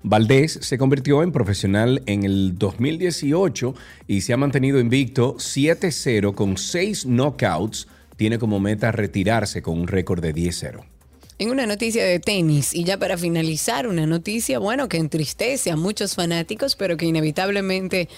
Valdés 0.04 0.60
se 0.62 0.78
convirtió 0.78 1.24
en 1.24 1.32
profesional 1.32 2.04
en 2.06 2.24
el 2.24 2.58
2018 2.58 3.76
y 4.08 4.22
se 4.22 4.34
ha 4.34 4.38
mantenido 4.38 4.80
invicto 4.80 5.36
7-0 5.36 6.34
con 6.34 6.58
6 6.58 7.06
knockouts. 7.06 7.88
Tiene 8.16 8.40
como 8.40 8.60
meta 8.60 8.92
retirarse 8.92 9.62
con 9.62 9.80
un 9.80 9.88
récord 9.88 10.22
de 10.22 10.34
10-0. 10.34 10.97
En 11.40 11.52
una 11.52 11.68
noticia 11.68 12.04
de 12.04 12.20
tenis, 12.20 12.74
y 12.74 12.84
ya 12.84 12.98
para 12.98 13.16
finalizar, 13.16 13.86
una 13.86 14.08
noticia, 14.08 14.58
bueno, 14.58 14.90
que 14.90 14.98
entristece 14.98 15.70
a 15.70 15.76
muchos 15.76 16.16
fanáticos, 16.16 16.76
pero 16.76 16.98
que 16.98 17.06
inevitablemente 17.06 18.10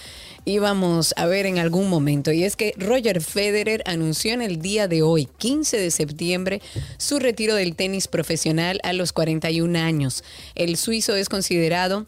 íbamos 0.45 1.13
a 1.17 1.25
ver 1.25 1.45
en 1.45 1.59
algún 1.59 1.89
momento. 1.89 2.31
Y 2.31 2.45
es 2.45 2.55
que 2.55 2.73
Roger 2.77 3.19
Federer 3.19 3.83
anunció 3.85 4.31
en 4.31 4.41
el 4.41 4.61
día 4.61 4.87
de 4.87 5.01
hoy, 5.01 5.27
15 5.37 5.77
de 5.77 5.91
septiembre, 5.91 6.61
su 6.97 7.19
retiro 7.19 7.55
del 7.55 7.75
tenis 7.75 8.07
profesional 8.07 8.79
a 8.83 8.93
los 8.93 9.11
41 9.11 9.77
años. 9.77 10.23
El 10.55 10.77
suizo 10.77 11.13
es 11.17 11.27
considerado 11.27 12.07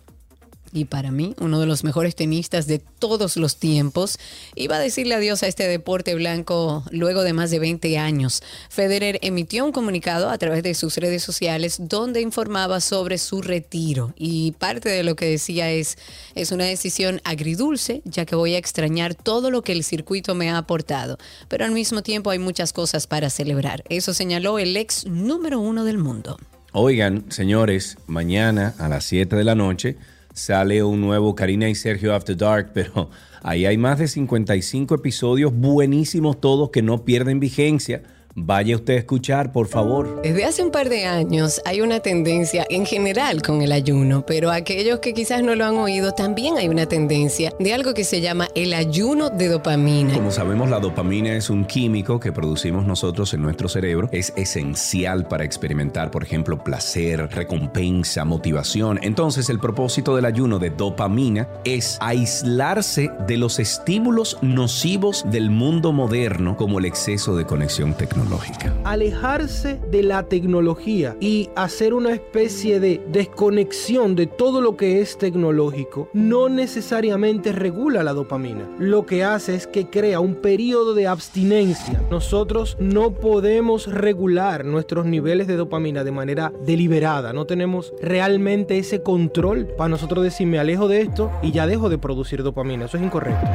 y 0.73 0.85
para 0.85 1.11
mí 1.11 1.35
uno 1.39 1.59
de 1.59 1.65
los 1.65 1.83
mejores 1.83 2.15
tenistas 2.15 2.67
de 2.67 2.79
todos 2.79 3.37
los 3.37 3.57
tiempos, 3.57 4.17
iba 4.55 4.75
a 4.75 4.79
decirle 4.79 5.15
adiós 5.15 5.43
a 5.43 5.47
este 5.47 5.67
deporte 5.67 6.15
blanco 6.15 6.83
luego 6.91 7.23
de 7.23 7.33
más 7.33 7.51
de 7.51 7.59
20 7.59 7.97
años. 7.97 8.43
Federer 8.69 9.19
emitió 9.21 9.65
un 9.65 9.71
comunicado 9.71 10.29
a 10.29 10.37
través 10.37 10.63
de 10.63 10.73
sus 10.73 10.97
redes 10.97 11.23
sociales 11.23 11.77
donde 11.79 12.21
informaba 12.21 12.79
sobre 12.79 13.17
su 13.17 13.41
retiro 13.41 14.13
y 14.17 14.53
parte 14.53 14.89
de 14.89 15.03
lo 15.03 15.15
que 15.15 15.25
decía 15.25 15.71
es, 15.71 15.97
es 16.35 16.51
una 16.51 16.65
decisión 16.65 17.21
agridulce 17.23 18.01
ya 18.05 18.25
que 18.25 18.35
voy 18.35 18.55
a 18.55 18.57
extrañar 18.57 19.15
todo 19.15 19.51
lo 19.51 19.61
que 19.61 19.71
el 19.71 19.83
circuito 19.83 20.35
me 20.35 20.49
ha 20.49 20.57
aportado, 20.57 21.17
pero 21.47 21.65
al 21.65 21.71
mismo 21.71 22.01
tiempo 22.01 22.29
hay 22.29 22.39
muchas 22.39 22.73
cosas 22.73 23.07
para 23.07 23.29
celebrar. 23.29 23.83
Eso 23.89 24.13
señaló 24.13 24.59
el 24.59 24.75
ex 24.77 25.05
número 25.05 25.59
uno 25.59 25.83
del 25.83 25.97
mundo. 25.97 26.37
Oigan, 26.73 27.25
señores, 27.29 27.97
mañana 28.07 28.73
a 28.77 28.87
las 28.87 29.03
7 29.05 29.35
de 29.35 29.43
la 29.43 29.55
noche 29.55 29.97
sale 30.33 30.83
un 30.83 31.01
nuevo 31.01 31.35
Karina 31.35 31.69
y 31.69 31.75
Sergio 31.75 32.13
After 32.13 32.35
Dark, 32.35 32.71
pero 32.73 33.09
ahí 33.41 33.65
hay 33.65 33.77
más 33.77 33.99
de 33.99 34.07
55 34.07 34.95
episodios 34.95 35.53
buenísimos 35.53 36.39
todos 36.39 36.69
que 36.69 36.81
no 36.81 37.03
pierden 37.03 37.39
vigencia. 37.39 38.03
Vaya 38.35 38.75
usted 38.75 38.93
a 38.93 38.97
escuchar, 38.97 39.51
por 39.51 39.67
favor. 39.67 40.21
Desde 40.21 40.45
hace 40.45 40.63
un 40.63 40.71
par 40.71 40.87
de 40.87 41.05
años 41.05 41.61
hay 41.65 41.81
una 41.81 41.99
tendencia 41.99 42.65
en 42.69 42.85
general 42.85 43.41
con 43.41 43.61
el 43.61 43.73
ayuno, 43.73 44.25
pero 44.25 44.51
aquellos 44.51 44.99
que 44.99 45.13
quizás 45.13 45.43
no 45.43 45.55
lo 45.55 45.65
han 45.65 45.75
oído, 45.75 46.13
también 46.13 46.57
hay 46.57 46.69
una 46.69 46.85
tendencia 46.85 47.51
de 47.59 47.73
algo 47.73 47.93
que 47.93 48.05
se 48.05 48.21
llama 48.21 48.47
el 48.55 48.73
ayuno 48.73 49.29
de 49.29 49.49
dopamina. 49.49 50.13
Como 50.13 50.31
sabemos, 50.31 50.69
la 50.69 50.79
dopamina 50.79 51.35
es 51.35 51.49
un 51.49 51.65
químico 51.65 52.19
que 52.19 52.31
producimos 52.31 52.85
nosotros 52.85 53.33
en 53.33 53.41
nuestro 53.41 53.67
cerebro. 53.67 54.07
Es 54.13 54.31
esencial 54.37 55.27
para 55.27 55.43
experimentar, 55.43 56.09
por 56.09 56.23
ejemplo, 56.23 56.63
placer, 56.63 57.27
recompensa, 57.31 58.23
motivación. 58.23 58.99
Entonces, 59.01 59.49
el 59.49 59.59
propósito 59.59 60.15
del 60.15 60.25
ayuno 60.25 60.57
de 60.57 60.69
dopamina 60.69 61.49
es 61.65 61.97
aislarse 61.99 63.09
de 63.27 63.37
los 63.37 63.59
estímulos 63.59 64.37
nocivos 64.41 65.25
del 65.29 65.49
mundo 65.49 65.91
moderno, 65.91 66.55
como 66.55 66.79
el 66.79 66.85
exceso 66.85 67.35
de 67.35 67.45
conexión 67.45 67.93
tecnológica. 67.93 68.20
Alejarse 68.83 69.79
de 69.89 70.03
la 70.03 70.23
tecnología 70.23 71.15
y 71.19 71.49
hacer 71.55 71.93
una 71.93 72.11
especie 72.13 72.79
de 72.79 73.01
desconexión 73.11 74.15
de 74.15 74.27
todo 74.27 74.61
lo 74.61 74.77
que 74.77 75.01
es 75.01 75.17
tecnológico 75.17 76.09
no 76.13 76.49
necesariamente 76.49 77.51
regula 77.51 78.03
la 78.03 78.13
dopamina. 78.13 78.69
Lo 78.79 79.05
que 79.05 79.23
hace 79.23 79.55
es 79.55 79.67
que 79.67 79.89
crea 79.89 80.19
un 80.19 80.35
periodo 80.35 80.93
de 80.93 81.07
abstinencia. 81.07 82.01
Nosotros 82.09 82.77
no 82.79 83.11
podemos 83.11 83.87
regular 83.87 84.65
nuestros 84.65 85.05
niveles 85.05 85.47
de 85.47 85.55
dopamina 85.55 86.03
de 86.03 86.11
manera 86.11 86.51
deliberada. 86.65 87.33
No 87.33 87.45
tenemos 87.45 87.93
realmente 88.01 88.77
ese 88.77 89.01
control 89.01 89.67
para 89.77 89.89
nosotros 89.89 90.23
decir 90.23 90.47
me 90.47 90.59
alejo 90.59 90.87
de 90.87 91.01
esto 91.01 91.31
y 91.41 91.51
ya 91.51 91.67
dejo 91.67 91.89
de 91.89 91.97
producir 91.97 92.43
dopamina. 92.43 92.85
Eso 92.85 92.97
es 92.97 93.03
incorrecto. 93.03 93.47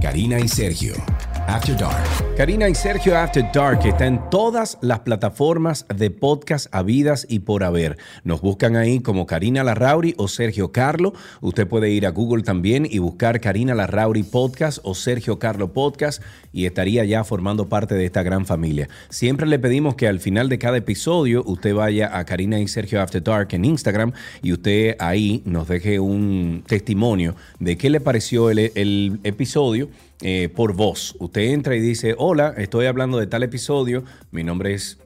Karina 0.00 0.40
y 0.40 0.48
Sergio. 0.48 0.94
After 1.46 1.76
Dark. 1.76 2.22
Karina 2.36 2.68
y 2.68 2.74
Sergio 2.74 3.16
After 3.16 3.44
Dark 3.52 3.84
está 3.84 4.06
en 4.06 4.30
todas 4.30 4.78
las 4.80 5.00
plataformas 5.00 5.84
de 5.94 6.10
podcast 6.10 6.66
habidas 6.72 7.26
y 7.28 7.40
por 7.40 7.62
haber. 7.62 7.98
Nos 8.24 8.40
buscan 8.40 8.76
ahí 8.76 9.00
como 9.00 9.26
Karina 9.26 9.62
Larrauri 9.62 10.14
o 10.16 10.28
Sergio 10.28 10.72
Carlo. 10.72 11.12
Usted 11.40 11.66
puede 11.66 11.90
ir 11.90 12.06
a 12.06 12.10
Google 12.10 12.42
también 12.42 12.86
y 12.90 12.98
buscar 12.98 13.40
Karina 13.40 13.74
Larrauri 13.74 14.22
Podcast 14.22 14.78
o 14.82 14.94
Sergio 14.94 15.38
Carlo 15.38 15.72
Podcast 15.72 16.22
y 16.52 16.66
estaría 16.66 17.04
ya 17.04 17.22
formando 17.22 17.68
parte 17.68 17.94
de 17.94 18.06
esta 18.06 18.22
gran 18.22 18.46
familia. 18.46 18.88
Siempre 19.10 19.46
le 19.46 19.58
pedimos 19.58 19.94
que 19.94 20.08
al 20.08 20.20
final 20.20 20.48
de 20.48 20.58
cada 20.58 20.78
episodio 20.78 21.42
usted 21.44 21.74
vaya 21.74 22.16
a 22.16 22.24
Karina 22.24 22.60
y 22.60 22.68
Sergio 22.68 23.02
After 23.02 23.22
Dark 23.22 23.48
en 23.52 23.64
Instagram 23.64 24.12
y 24.42 24.52
usted 24.52 24.96
ahí 24.98 25.42
nos 25.44 25.68
deje 25.68 26.00
un 26.00 26.64
testimonio 26.66 27.36
de 27.58 27.76
qué 27.76 27.90
le 27.90 28.00
pareció 28.00 28.50
el, 28.50 28.72
el 28.74 29.20
episodio 29.22 29.88
eh, 30.22 30.48
por 30.48 30.72
voz. 30.74 31.16
Usted 31.18 31.42
entra 31.42 31.74
y 31.74 31.80
dice, 31.80 32.14
hola, 32.16 32.54
estoy 32.56 32.86
hablando 32.86 33.18
de 33.18 33.26
tal 33.26 33.42
episodio, 33.42 34.04
mi 34.30 34.44
nombre 34.44 34.72
es 34.72 34.98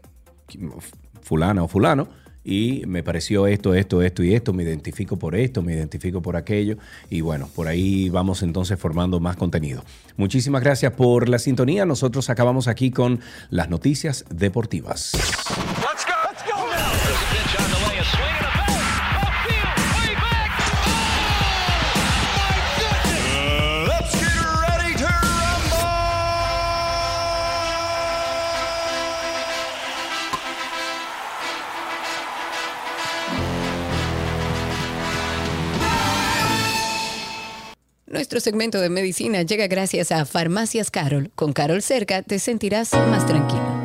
fulana 1.23 1.63
o 1.65 1.69
fulano, 1.69 2.09
y 2.45 2.85
me 2.87 3.03
pareció 3.03 3.47
esto, 3.47 3.75
esto, 3.75 4.03
esto 4.03 4.23
y 4.23 4.35
esto, 4.35 4.53
me 4.53 4.63
identifico 4.63 5.17
por 5.17 5.35
esto, 5.35 5.63
me 5.63 5.75
identifico 5.75 6.23
por 6.23 6.37
aquello, 6.37 6.77
y 7.11 7.21
bueno, 7.23 7.49
por 7.55 7.67
ahí 7.67 8.09
vamos 8.09 8.43
entonces 8.43 8.79
formando 8.79 9.19
más 9.19 9.37
contenido. 9.37 9.83
Muchísimas 10.17 10.63
gracias 10.63 10.93
por 10.93 11.29
la 11.29 11.39
sintonía, 11.39 11.87
nosotros 11.87 12.31
acabamos 12.31 12.69
aquí 12.69 12.91
con 12.91 13.21
las 13.51 13.69
noticias 13.69 14.25
deportivas. 14.31 15.13
Nuestro 38.17 38.41
segmento 38.41 38.81
de 38.81 38.89
medicina 38.89 39.43
llega 39.43 39.67
gracias 39.67 40.11
a 40.11 40.25
Farmacias 40.25 40.91
Carol. 40.91 41.31
Con 41.35 41.53
Carol 41.53 41.83
cerca 41.83 42.23
te 42.23 42.39
sentirás 42.39 42.95
más 42.95 43.27
tranquilo. 43.27 43.76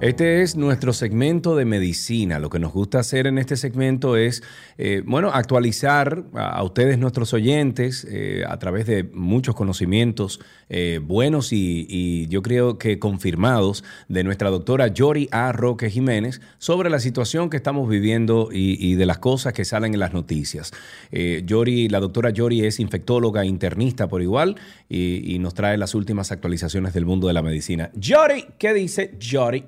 Este 0.00 0.42
es 0.42 0.54
nuestro 0.54 0.92
segmento 0.92 1.56
de 1.56 1.64
medicina. 1.64 2.38
Lo 2.38 2.50
que 2.50 2.60
nos 2.60 2.72
gusta 2.72 3.00
hacer 3.00 3.26
en 3.26 3.36
este 3.36 3.56
segmento 3.56 4.16
es, 4.16 4.44
eh, 4.76 5.02
bueno, 5.04 5.32
actualizar 5.34 6.22
a, 6.34 6.62
ustedes, 6.62 7.00
nuestros 7.00 7.34
oyentes, 7.34 8.06
eh, 8.08 8.44
a 8.46 8.60
través 8.60 8.86
de 8.86 9.02
muchos 9.02 9.56
conocimientos 9.56 10.38
eh, 10.68 11.00
buenos 11.02 11.52
y, 11.52 12.28
yo 12.28 12.42
creo 12.42 12.78
que 12.78 13.00
confirmados 13.00 13.82
de 14.08 14.22
nuestra 14.22 14.50
doctora 14.50 14.86
Yori 14.86 15.28
A. 15.32 15.50
Roque 15.50 15.90
Jiménez 15.90 16.40
sobre 16.58 16.90
la 16.90 17.00
situación 17.00 17.50
que 17.50 17.56
estamos 17.56 17.88
viviendo 17.88 18.50
y, 18.52 18.76
y 18.78 18.94
de 18.94 19.04
las 19.06 19.18
cosas 19.18 19.52
que 19.52 19.64
salen 19.64 19.94
en 19.94 20.00
las 20.00 20.12
noticias. 20.12 20.72
Yori, 21.10 21.88
la 21.88 21.98
doctora 21.98 22.30
Yori 22.30 22.64
es 22.64 22.78
infectóloga 22.78 23.44
internista 23.44 24.06
por 24.06 24.22
igual 24.22 24.56
y, 24.88 25.34
y 25.34 25.40
nos 25.40 25.54
trae 25.54 25.76
las 25.76 25.96
últimas 25.96 26.30
actualizaciones 26.30 26.92
del 26.92 27.04
mundo 27.04 27.26
de 27.26 27.32
la 27.32 27.42
medicina. 27.42 27.90
Yori, 27.94 28.44
¿qué 28.58 28.72
dice 28.74 29.16
Yori? 29.18 29.64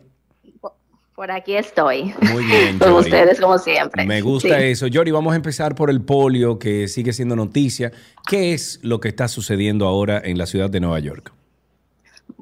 Por 1.21 1.31
aquí 1.31 1.55
estoy. 1.55 2.15
Muy 2.33 2.45
bien. 2.47 2.79
Con 2.79 2.95
ustedes, 2.95 3.39
como 3.39 3.59
siempre. 3.59 4.07
Me 4.07 4.23
gusta 4.23 4.59
Sí. 4.59 4.65
eso. 4.69 4.87
Yori, 4.87 5.11
vamos 5.11 5.35
a 5.35 5.37
empezar 5.37 5.75
por 5.75 5.91
el 5.91 6.01
polio, 6.01 6.59
que 6.59 6.89
sigue 6.89 7.13
siendo 7.13 7.37
noticia. 7.37 7.93
¿Qué 8.27 8.55
es 8.55 8.81
lo 8.83 9.01
que 9.01 9.09
está 9.09 9.29
sucediendo 9.29 9.87
ahora 9.87 10.23
en 10.25 10.39
la 10.39 10.47
ciudad 10.47 10.71
de 10.71 10.81
Nueva 10.81 10.99
York? 10.99 11.31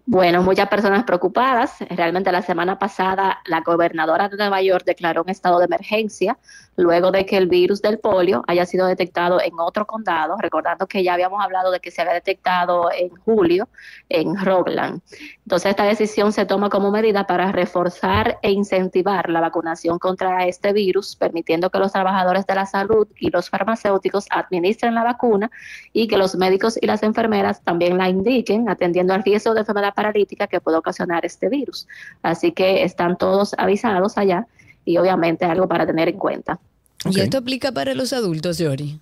Bueno, 0.06 0.44
muchas 0.44 0.68
personas 0.68 1.02
preocupadas. 1.02 1.72
Realmente 1.90 2.30
la 2.30 2.42
semana 2.42 2.78
pasada 2.78 3.38
la 3.46 3.62
gobernadora 3.62 4.28
de 4.28 4.36
Nueva 4.36 4.62
York 4.62 4.84
declaró 4.86 5.24
un 5.24 5.30
estado 5.30 5.58
de 5.58 5.64
emergencia 5.64 6.38
luego 6.78 7.10
de 7.10 7.26
que 7.26 7.36
el 7.36 7.48
virus 7.48 7.82
del 7.82 7.98
polio 7.98 8.44
haya 8.46 8.64
sido 8.64 8.86
detectado 8.86 9.42
en 9.42 9.58
otro 9.58 9.84
condado, 9.84 10.36
recordando 10.38 10.86
que 10.86 11.02
ya 11.02 11.14
habíamos 11.14 11.44
hablado 11.44 11.72
de 11.72 11.80
que 11.80 11.90
se 11.90 12.00
había 12.00 12.14
detectado 12.14 12.90
en 12.96 13.08
julio 13.08 13.68
en 14.08 14.36
Rockland. 14.36 15.02
Entonces 15.44 15.70
esta 15.70 15.82
decisión 15.82 16.32
se 16.32 16.46
toma 16.46 16.70
como 16.70 16.92
medida 16.92 17.26
para 17.26 17.50
reforzar 17.50 18.38
e 18.42 18.52
incentivar 18.52 19.28
la 19.28 19.40
vacunación 19.40 19.98
contra 19.98 20.46
este 20.46 20.72
virus, 20.72 21.16
permitiendo 21.16 21.68
que 21.68 21.80
los 21.80 21.92
trabajadores 21.92 22.46
de 22.46 22.54
la 22.54 22.64
salud 22.64 23.08
y 23.18 23.30
los 23.30 23.50
farmacéuticos 23.50 24.26
administren 24.30 24.94
la 24.94 25.02
vacuna 25.02 25.50
y 25.92 26.06
que 26.06 26.16
los 26.16 26.36
médicos 26.36 26.78
y 26.80 26.86
las 26.86 27.02
enfermeras 27.02 27.60
también 27.62 27.98
la 27.98 28.08
indiquen, 28.08 28.68
atendiendo 28.68 29.14
al 29.14 29.24
riesgo 29.24 29.52
de 29.52 29.60
enfermedad 29.60 29.94
paralítica 29.94 30.46
que 30.46 30.60
puede 30.60 30.76
ocasionar 30.76 31.26
este 31.26 31.48
virus. 31.48 31.88
Así 32.22 32.52
que 32.52 32.84
están 32.84 33.16
todos 33.16 33.52
avisados 33.58 34.16
allá 34.16 34.46
y 34.88 34.96
obviamente 34.96 35.44
algo 35.44 35.68
para 35.68 35.86
tener 35.86 36.08
en 36.08 36.18
cuenta. 36.18 36.58
¿Y 37.04 37.20
esto 37.20 37.38
aplica 37.38 37.72
para 37.72 37.94
los 37.94 38.14
adultos, 38.14 38.56
Yori? 38.56 38.98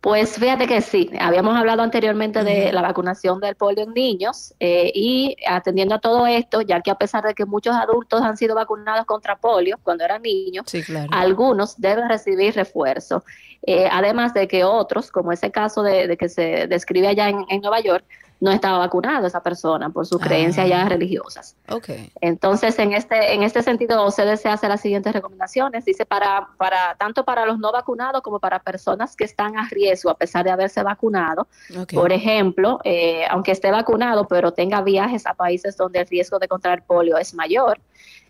Pues 0.00 0.34
fíjate 0.34 0.66
que 0.66 0.80
sí, 0.80 1.10
habíamos 1.18 1.56
hablado 1.56 1.82
anteriormente 1.82 2.44
de 2.44 2.72
la 2.72 2.82
vacunación 2.82 3.40
del 3.40 3.56
polio 3.56 3.84
en 3.84 3.94
niños 3.94 4.54
eh, 4.60 4.92
y 4.94 5.34
atendiendo 5.48 5.94
a 5.94 5.98
todo 5.98 6.26
esto, 6.26 6.60
ya 6.60 6.82
que 6.82 6.90
a 6.90 6.94
pesar 6.94 7.24
de 7.24 7.34
que 7.34 7.46
muchos 7.46 7.74
adultos 7.74 8.22
han 8.22 8.36
sido 8.36 8.54
vacunados 8.54 9.06
contra 9.06 9.36
polio 9.36 9.78
cuando 9.82 10.04
eran 10.04 10.22
niños, 10.22 10.66
algunos 11.10 11.80
deben 11.80 12.08
recibir 12.08 12.54
refuerzo. 12.54 13.24
Eh, 13.66 13.88
además 13.90 14.34
de 14.34 14.46
que 14.46 14.62
otros, 14.62 15.10
como 15.10 15.32
ese 15.32 15.50
caso 15.50 15.82
de, 15.82 16.06
de 16.06 16.16
que 16.16 16.28
se 16.28 16.66
describe 16.68 17.08
allá 17.08 17.30
en, 17.30 17.44
en 17.48 17.62
Nueva 17.62 17.80
York, 17.80 18.04
no 18.40 18.50
estaba 18.50 18.78
vacunado 18.78 19.26
esa 19.26 19.42
persona 19.42 19.90
por 19.90 20.06
sus 20.06 20.20
creencias 20.20 20.68
ya 20.68 20.84
religiosas. 20.88 21.56
Ok. 21.68 21.88
Entonces, 22.20 22.78
en 22.78 22.92
este, 22.92 23.34
en 23.34 23.42
este 23.42 23.62
sentido, 23.62 24.04
OCDC 24.04 24.46
hace 24.46 24.68
las 24.68 24.80
siguientes 24.80 25.12
recomendaciones. 25.12 25.84
Dice 25.84 26.04
para, 26.04 26.48
para, 26.58 26.94
tanto 26.96 27.24
para 27.24 27.46
los 27.46 27.58
no 27.58 27.72
vacunados 27.72 28.22
como 28.22 28.40
para 28.40 28.58
personas 28.58 29.16
que 29.16 29.24
están 29.24 29.56
a 29.56 29.68
riesgo 29.68 30.10
a 30.10 30.14
pesar 30.14 30.44
de 30.44 30.50
haberse 30.50 30.82
vacunado. 30.82 31.46
Ok. 31.78 31.94
Por 31.94 32.12
ejemplo, 32.12 32.80
eh, 32.84 33.24
aunque 33.30 33.52
esté 33.52 33.70
vacunado, 33.70 34.26
pero 34.26 34.52
tenga 34.52 34.82
viajes 34.82 35.26
a 35.26 35.34
países 35.34 35.76
donde 35.76 36.00
el 36.00 36.06
riesgo 36.06 36.38
de 36.38 36.48
contraer 36.48 36.82
polio 36.82 37.16
es 37.16 37.34
mayor. 37.34 37.80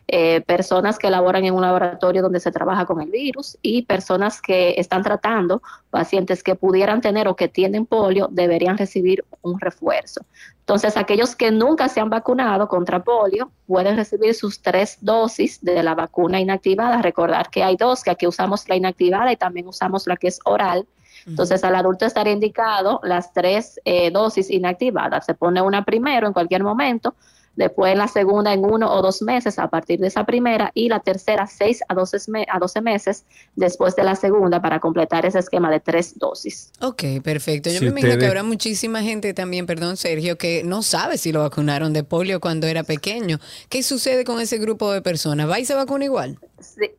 Eh, 0.07 0.43
personas 0.43 0.99
que 0.99 1.11
laboran 1.11 1.45
en 1.45 1.55
un 1.55 1.63
laboratorio 1.63 2.23
donde 2.23 2.41
se 2.41 2.53
trabaja 2.53 2.85
con 2.85 3.01
el 3.01 3.11
virus 3.11 3.57
y 3.63 3.83
personas 3.83 4.43
que 4.43 4.75
están 4.77 5.03
tratando 5.03 5.63
pacientes 5.91 6.43
que 6.43 6.55
pudieran 6.55 7.01
tener 7.01 7.27
o 7.27 7.37
que 7.37 7.49
tienen 7.49 7.87
polio 7.87 8.29
deberían 8.31 8.77
recibir 8.77 9.25
un 9.43 9.59
refuerzo. 9.59 10.21
Entonces, 10.61 10.97
aquellos 10.97 11.37
que 11.37 11.51
nunca 11.51 11.89
se 11.89 12.01
han 12.01 12.11
vacunado 12.11 12.69
contra 12.69 13.03
polio 13.03 13.51
pueden 13.67 13.97
recibir 13.97 14.35
sus 14.35 14.63
tres 14.63 14.99
dosis 15.01 15.63
de 15.63 15.83
la 15.83 15.95
vacuna 15.95 16.41
inactivada. 16.41 17.03
Recordar 17.03 17.51
que 17.51 17.63
hay 17.63 17.77
dos, 17.77 18.03
que 18.03 18.11
aquí 18.11 18.27
usamos 18.27 18.69
la 18.69 18.77
inactivada 18.77 19.31
y 19.33 19.37
también 19.37 19.69
usamos 19.69 20.07
la 20.07 20.17
que 20.17 20.29
es 20.29 20.41
oral. 20.45 20.87
Entonces, 21.27 21.65
al 21.65 21.75
adulto 21.75 22.05
estaría 22.05 22.33
indicado 22.33 23.01
las 23.03 23.33
tres 23.33 23.81
eh, 23.85 24.11
dosis 24.11 24.51
inactivadas. 24.51 25.27
Se 25.27 25.35
pone 25.35 25.63
una 25.63 25.85
primero 25.85 26.27
en 26.27 26.33
cualquier 26.33 26.63
momento, 26.63 27.15
después 27.57 27.93
en 27.93 27.99
la 27.99 28.09
segunda 28.09 28.53
en 28.53 28.65
uno 28.65 28.93
o 28.93 29.03
dos 29.03 29.23
meses 29.23 29.59
a 29.59 29.69
partir 29.69 30.01
de 30.01 30.09
esa 30.09 30.25
primera 30.25 30.71
y 30.75 30.89
la 30.89 31.01
tercera 31.01 31.47
seis 31.47 31.81
a 31.89 31.95
12, 31.95 32.19
a 32.49 32.59
12 32.59 32.81
meses 32.81 33.25
después 33.57 33.97
de 33.97 34.05
la 34.05 34.15
segunda 34.17 34.61
para 34.61 34.81
completar 34.81 35.27
ese 35.27 35.39
esquema 35.39 35.71
de 35.71 35.81
tres 35.81 36.19
dosis. 36.19 36.71
Ok, 36.81 37.03
perfecto. 37.23 37.71
Yo 37.71 37.81
me 37.81 37.89
imagino 37.89 38.19
que 38.19 38.27
habrá 38.27 38.43
muchísima 38.43 39.03
gente 39.03 39.35
también, 39.35 39.67
perdón 39.67 39.97
Sergio, 39.97 40.39
que 40.39 40.63
no 40.65 40.83
sabe 40.83 41.19
si 41.19 41.33
lo 41.33 41.41
vacunaron 41.41 41.93
de 41.93 42.05
polio 42.05 42.41
cuando 42.41 42.67
era 42.67 42.83
pequeño. 42.85 43.39
¿Qué 43.69 43.83
sucede 43.83 44.25
con 44.25 44.41
ese 44.41 44.59
grupo 44.59 44.93
de 44.93 45.03
personas? 45.03 45.49
¿Va 45.49 45.59
y 45.59 45.65
se 45.65 45.75
vacuna 45.75 46.05
igual? 46.05 46.39
Sí 46.61 46.91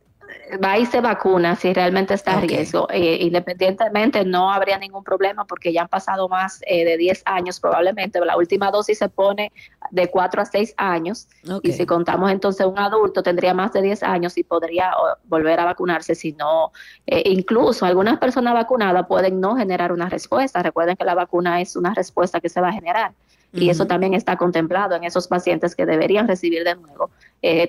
va 0.62 0.78
y 0.78 0.86
se 0.86 1.00
vacuna 1.00 1.56
si 1.56 1.72
realmente 1.72 2.14
está 2.14 2.38
a 2.38 2.40
riesgo. 2.40 2.86
Eh, 2.90 3.18
independientemente, 3.20 4.24
no 4.24 4.52
habría 4.52 4.78
ningún 4.78 5.04
problema 5.04 5.44
porque 5.44 5.72
ya 5.72 5.82
han 5.82 5.88
pasado 5.88 6.28
más 6.28 6.60
eh, 6.66 6.84
de 6.84 6.96
10 6.96 7.22
años 7.24 7.60
probablemente. 7.60 8.20
La 8.24 8.36
última 8.36 8.70
dosis 8.70 8.98
se 8.98 9.08
pone 9.08 9.52
de 9.90 10.08
4 10.08 10.42
a 10.42 10.44
6 10.44 10.74
años. 10.76 11.28
Y 11.62 11.72
si 11.72 11.86
contamos 11.86 12.30
entonces 12.30 12.66
un 12.66 12.78
adulto, 12.78 13.22
tendría 13.22 13.54
más 13.54 13.72
de 13.72 13.82
10 13.82 14.02
años 14.02 14.36
y 14.38 14.44
podría 14.44 14.92
volver 15.24 15.60
a 15.60 15.64
vacunarse 15.64 16.14
si 16.14 16.32
no. 16.32 16.72
Eh, 17.06 17.22
incluso 17.26 17.84
algunas 17.86 18.18
personas 18.18 18.54
vacunadas 18.54 19.06
pueden 19.06 19.40
no 19.40 19.56
generar 19.56 19.92
una 19.92 20.08
respuesta. 20.08 20.62
Recuerden 20.62 20.96
que 20.96 21.04
la 21.04 21.14
vacuna 21.14 21.60
es 21.60 21.76
una 21.76 21.94
respuesta 21.94 22.40
que 22.40 22.48
se 22.48 22.60
va 22.60 22.68
a 22.68 22.72
generar. 22.72 23.12
Y 23.52 23.70
eso 23.70 23.86
también 23.86 24.12
está 24.12 24.36
contemplado 24.36 24.96
en 24.96 25.04
esos 25.04 25.28
pacientes 25.28 25.74
que 25.74 25.86
deberían 25.86 26.28
recibir 26.28 26.62
de 26.62 26.74
nuevo 26.74 27.10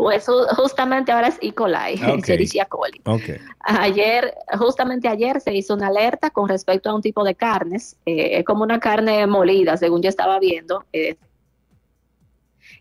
Pues 0.00 0.24
justamente 0.56 1.12
ahora 1.12 1.28
es 1.28 1.36
E. 1.42 1.52
coli, 1.52 2.00
okay. 2.02 2.38
coli. 2.70 3.02
Ayer, 3.60 4.34
justamente 4.58 5.06
ayer 5.06 5.42
se 5.42 5.52
hizo 5.52 5.74
una 5.74 5.88
alerta 5.88 6.30
con 6.30 6.48
respecto 6.48 6.88
a 6.88 6.94
un 6.94 7.02
tipo 7.02 7.22
de 7.22 7.34
carnes, 7.34 7.98
eh, 8.06 8.38
es 8.38 8.44
como 8.46 8.62
una 8.62 8.80
carne 8.80 9.26
molida, 9.26 9.76
según 9.76 10.00
yo 10.00 10.08
estaba 10.08 10.38
viendo, 10.38 10.86
eh, 10.94 11.16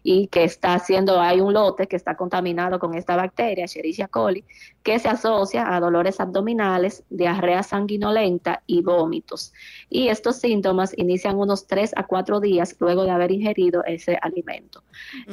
y 0.04 0.28
que 0.28 0.44
está 0.44 0.74
haciendo, 0.74 1.20
hay 1.20 1.42
un 1.42 1.54
lote 1.54 1.88
que 1.88 1.96
está 1.96 2.16
contaminado 2.16 2.80
con 2.80 2.94
esta 2.94 3.16
bacteria, 3.16 3.66
Escherichia 3.66 4.08
coli, 4.08 4.44
que 4.84 4.98
se 5.00 5.10
asocia 5.10 5.74
a 5.74 5.80
dolores 5.80 6.20
abdominales, 6.20 7.04
diarrea 7.10 7.64
sanguinolenta 7.64 8.64
y 8.66 8.82
vómitos. 8.82 9.54
Y 9.90 10.08
estos 10.08 10.38
síntomas 10.38 10.98
inician 10.98 11.38
unos 11.38 11.68
3 11.68 11.94
a 11.96 12.04
4 12.04 12.40
días 12.40 12.76
luego 12.80 13.04
de 13.04 13.12
haber 13.12 13.32
ingerido 13.32 13.84
ese 13.86 14.18
alimento. 14.22 14.84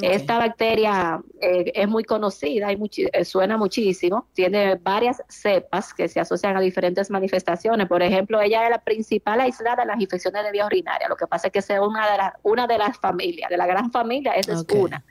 Esta 0.01 0.37
bacteria 0.37 1.21
eh, 1.41 1.71
es 1.73 1.87
muy 1.87 2.03
conocida 2.03 2.71
y 2.71 2.79
eh, 2.97 3.25
suena 3.25 3.57
muchísimo, 3.57 4.27
tiene 4.33 4.75
varias 4.75 5.23
cepas 5.27 5.93
que 5.93 6.07
se 6.07 6.19
asocian 6.19 6.57
a 6.57 6.61
diferentes 6.61 7.09
manifestaciones. 7.09 7.87
Por 7.87 8.01
ejemplo, 8.01 8.41
ella 8.41 8.65
es 8.65 8.69
la 8.69 8.81
principal 8.81 9.41
aislada 9.41 9.83
en 9.83 9.89
las 9.89 10.01
infecciones 10.01 10.43
de 10.43 10.51
vía 10.51 10.65
urinaria. 10.65 11.07
Lo 11.07 11.15
que 11.15 11.27
pasa 11.27 11.47
es 11.47 11.53
que 11.53 11.59
es 11.59 11.69
una 11.69 12.11
de, 12.11 12.17
las 12.17 12.33
una 12.43 12.67
de 12.67 12.77
las 12.77 12.97
familias, 12.97 13.49
de 13.49 13.57
la 13.57 13.65
gran 13.65 13.91
familia, 13.91 14.33
esa 14.33 14.56
es 14.61 14.75
una 14.75 15.03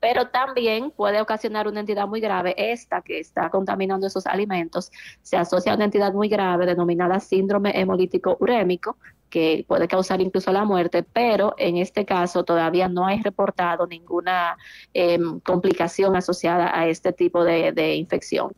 pero 0.00 0.28
también 0.28 0.90
puede 0.90 1.20
ocasionar 1.20 1.66
una 1.66 1.80
entidad 1.80 2.06
muy 2.06 2.20
grave. 2.20 2.54
Esta 2.56 3.02
que 3.02 3.18
está 3.18 3.50
contaminando 3.50 4.06
esos 4.06 4.26
alimentos 4.26 4.90
se 5.22 5.36
asocia 5.36 5.72
a 5.72 5.74
una 5.76 5.84
entidad 5.84 6.12
muy 6.12 6.28
grave 6.28 6.66
denominada 6.66 7.20
síndrome 7.20 7.72
hemolítico 7.78 8.36
urémico, 8.40 8.96
que 9.28 9.64
puede 9.68 9.88
causar 9.88 10.20
incluso 10.20 10.52
la 10.52 10.64
muerte, 10.64 11.02
pero 11.02 11.54
en 11.58 11.76
este 11.76 12.06
caso 12.06 12.44
todavía 12.44 12.88
no 12.88 13.06
hay 13.06 13.20
reportado 13.20 13.86
ninguna 13.86 14.56
em, 14.94 15.40
complicación 15.40 16.16
asociada 16.16 16.78
a 16.78 16.86
este 16.86 17.12
tipo 17.12 17.44
de, 17.44 17.94
infección. 17.96 18.52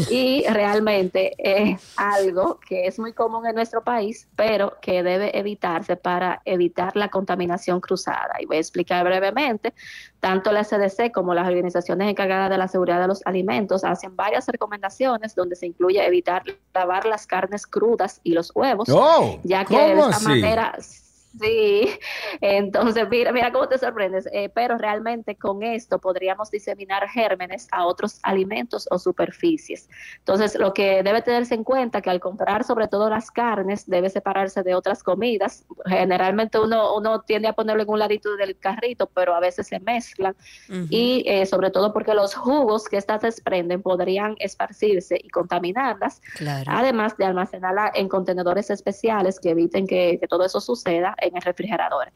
Y 0.10 0.44
realmente 0.50 1.34
es 1.38 1.94
algo 1.98 2.60
que 2.60 2.86
es 2.86 3.00
muy 3.00 3.14
común 3.14 3.48
en 3.48 3.56
nuestro 3.56 3.84
país, 3.84 4.28
pero 4.36 4.78
que 4.82 5.02
debe 5.02 5.38
evitarse 5.38 5.96
para 5.96 6.42
evitar 6.46 6.96
la 6.96 7.10
contaminación 7.10 7.80
cruzada. 7.80 8.36
Y 8.40 8.46
voy 8.46 8.58
a 8.58 8.60
explicar 8.60 9.04
brevemente, 9.04 9.74
tanto 10.20 10.52
la 10.52 10.64
CDC 10.64 11.12
como 11.12 11.34
las 11.34 11.48
organizaciones 11.48 12.10
encargadas 12.10 12.50
de 12.50 12.58
la 12.58 12.68
seguridad 12.68 13.02
de 13.02 13.08
los 13.08 13.13
alimentos 13.26 13.84
hacen 13.84 14.16
varias 14.16 14.48
recomendaciones 14.48 15.36
donde 15.36 15.56
se 15.56 15.68
incluye 15.68 16.06
evitar 16.06 16.44
lavar 16.74 17.06
las 17.06 17.28
carnes 17.28 17.68
crudas 17.68 18.20
y 18.24 18.34
los 18.34 18.52
huevos 18.56 18.90
Oh, 18.92 19.40
ya 19.44 19.66
que 19.66 19.78
de 19.78 20.00
esta 20.00 20.20
manera 20.20 20.76
Sí, 21.40 21.90
entonces 22.42 23.08
mira, 23.10 23.32
mira 23.32 23.52
cómo 23.52 23.68
te 23.68 23.78
sorprendes, 23.78 24.28
eh, 24.32 24.50
pero 24.54 24.78
realmente 24.78 25.36
con 25.36 25.64
esto 25.64 26.00
podríamos 26.00 26.52
diseminar 26.52 27.08
gérmenes 27.10 27.68
a 27.72 27.86
otros 27.86 28.20
alimentos 28.24 28.88
o 28.92 29.00
superficies. 29.00 29.90
Entonces, 30.20 30.56
lo 30.56 30.74
que 30.74 31.04
debe 31.04 31.22
tenerse 31.22 31.56
en 31.56 31.64
cuenta 31.64 32.02
que 32.02 32.10
al 32.10 32.20
comprar 32.20 32.64
sobre 32.64 32.88
todo 32.88 33.10
las 33.10 33.32
carnes 33.32 33.90
debe 33.90 34.10
separarse 34.10 34.64
de 34.64 34.76
otras 34.76 35.04
comidas. 35.04 35.66
Generalmente 35.86 36.60
uno, 36.60 36.96
uno 36.96 37.22
tiende 37.22 37.48
a 37.48 37.54
ponerlo 37.54 37.84
en 37.84 37.90
un 37.90 38.00
ladito 38.00 38.36
del 38.36 38.58
carrito, 38.58 39.10
pero 39.14 39.36
a 39.36 39.40
veces 39.40 39.68
se 39.68 39.80
mezclan 39.80 40.36
y 40.90 41.24
eh, 41.26 41.46
sobre 41.46 41.72
todo 41.72 41.94
porque 41.94 42.14
los 42.14 42.36
jugos 42.36 42.88
que 42.88 42.98
estas 42.98 43.22
desprenden 43.22 43.82
podrían 43.82 44.36
esparcirse 44.40 45.20
y 45.22 45.30
contaminarlas, 45.30 46.22
además 46.68 47.18
de 47.18 47.26
almacenarla 47.26 47.92
en 47.94 48.08
contenedores 48.08 48.70
especiales 48.70 49.40
que 49.40 49.52
eviten 49.52 49.88
que 49.88 50.20
todo 50.30 50.46
eso 50.46 50.60
suceda 50.60 51.16
en 51.28 51.36
el 51.36 51.42
refrigerador. 51.42 52.12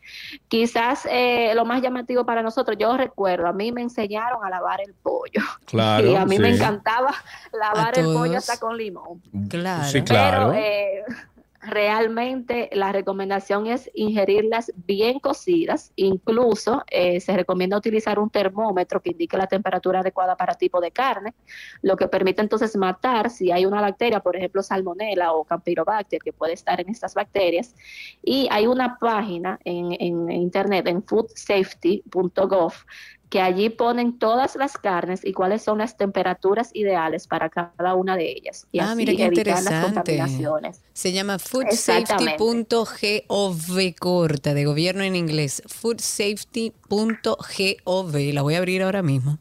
Quizás 0.47 1.08
eh, 1.10 1.53
lo 1.55 1.66
más 1.66 1.82
llamativo 1.82 2.26
para 2.26 2.41
nosotros, 2.41 2.78
yo 2.80 2.95
recuerdo, 2.97 3.47
a 3.47 3.53
mí 3.53 3.72
me 3.72 3.82
enseñaron 3.82 4.43
a 4.43 4.49
lavar 4.49 4.82
el 4.82 4.93
pollo. 4.93 5.41
Claro. 5.66 6.08
Y 6.08 6.16
a 6.16 6.26
mí 6.26 6.39
me 6.39 6.55
encantaba 6.55 7.14
lavar 7.51 7.99
el 7.99 8.05
pollo 8.05 8.38
hasta 8.38 8.58
con 8.58 8.78
limón. 8.78 9.22
Claro. 9.49 9.84
Sí, 9.84 10.01
claro. 10.01 10.51
Pero, 10.51 10.53
eh, 10.53 11.03
realmente 11.68 12.70
la 12.74 12.91
recomendación 12.91 13.68
es 13.68 13.91
ingerirlas 13.93 14.72
bien 14.76 15.20
cocidas. 15.20 15.91
Incluso 15.95 16.84
eh, 16.89 17.20
se 17.20 17.36
recomienda 17.36 17.78
utilizar 17.78 18.20
un 18.20 18.30
termómetro 18.30 19.01
que 19.01 19.11
indique 19.11 19.38
la 19.38 19.47
temperatura 19.47 19.99
adecuada 19.99 20.36
para 20.36 20.55
tipo 20.55 20.82
de 20.82 20.91
carne, 20.91 21.34
lo 21.82 21.95
que 21.97 22.07
permite 22.07 22.41
entonces 22.41 22.76
matar 22.76 23.30
si 23.30 23.51
hay 23.51 23.65
una 23.65 23.82
bacteria, 23.82 24.22
por 24.22 24.36
ejemplo 24.36 24.63
salmonella 24.63 25.34
o 25.34 25.43
campylobacter, 25.43 26.22
que 26.22 26.34
puede 26.34 26.53
estar 26.53 26.80
en 26.82 26.89
estas 26.89 27.13
bacterias. 27.13 27.76
Y 28.24 28.47
hay 28.49 28.68
una 28.68 28.97
página 28.97 29.59
en, 29.63 29.93
en 29.99 30.32
internet, 30.32 30.88
en 30.88 31.03
foodsafety.gov, 31.03 32.74
que 33.30 33.41
allí 33.41 33.69
ponen 33.69 34.19
todas 34.19 34.55
las 34.55 34.78
carnes 34.78 35.25
y 35.25 35.34
cuáles 35.34 35.61
son 35.61 35.80
las 35.80 35.97
temperaturas 35.97 36.69
ideales 36.73 37.28
para 37.28 37.49
cada 37.49 37.93
una 37.95 38.15
de 38.15 38.32
ellas. 38.32 38.67
Y 38.71 38.80
ah, 38.80 38.91
así 38.91 38.97
mira 38.97 39.13
qué 39.15 39.25
evitar 39.25 39.47
las 39.47 39.63
interesante. 39.63 39.95
contaminaciones. 39.95 40.82
Se 40.93 41.11
llama 41.11 41.39
foodsafety.gov 41.39 43.95
corta, 43.99 44.53
de 44.53 44.63
gobierno 44.65 45.03
en 45.03 45.15
inglés. 45.15 45.63
foodsafety.gov. 45.65 48.34
La 48.34 48.41
voy 48.41 48.55
a 48.55 48.57
abrir 48.57 48.84
ahora 48.84 49.01
mismo. 49.01 49.39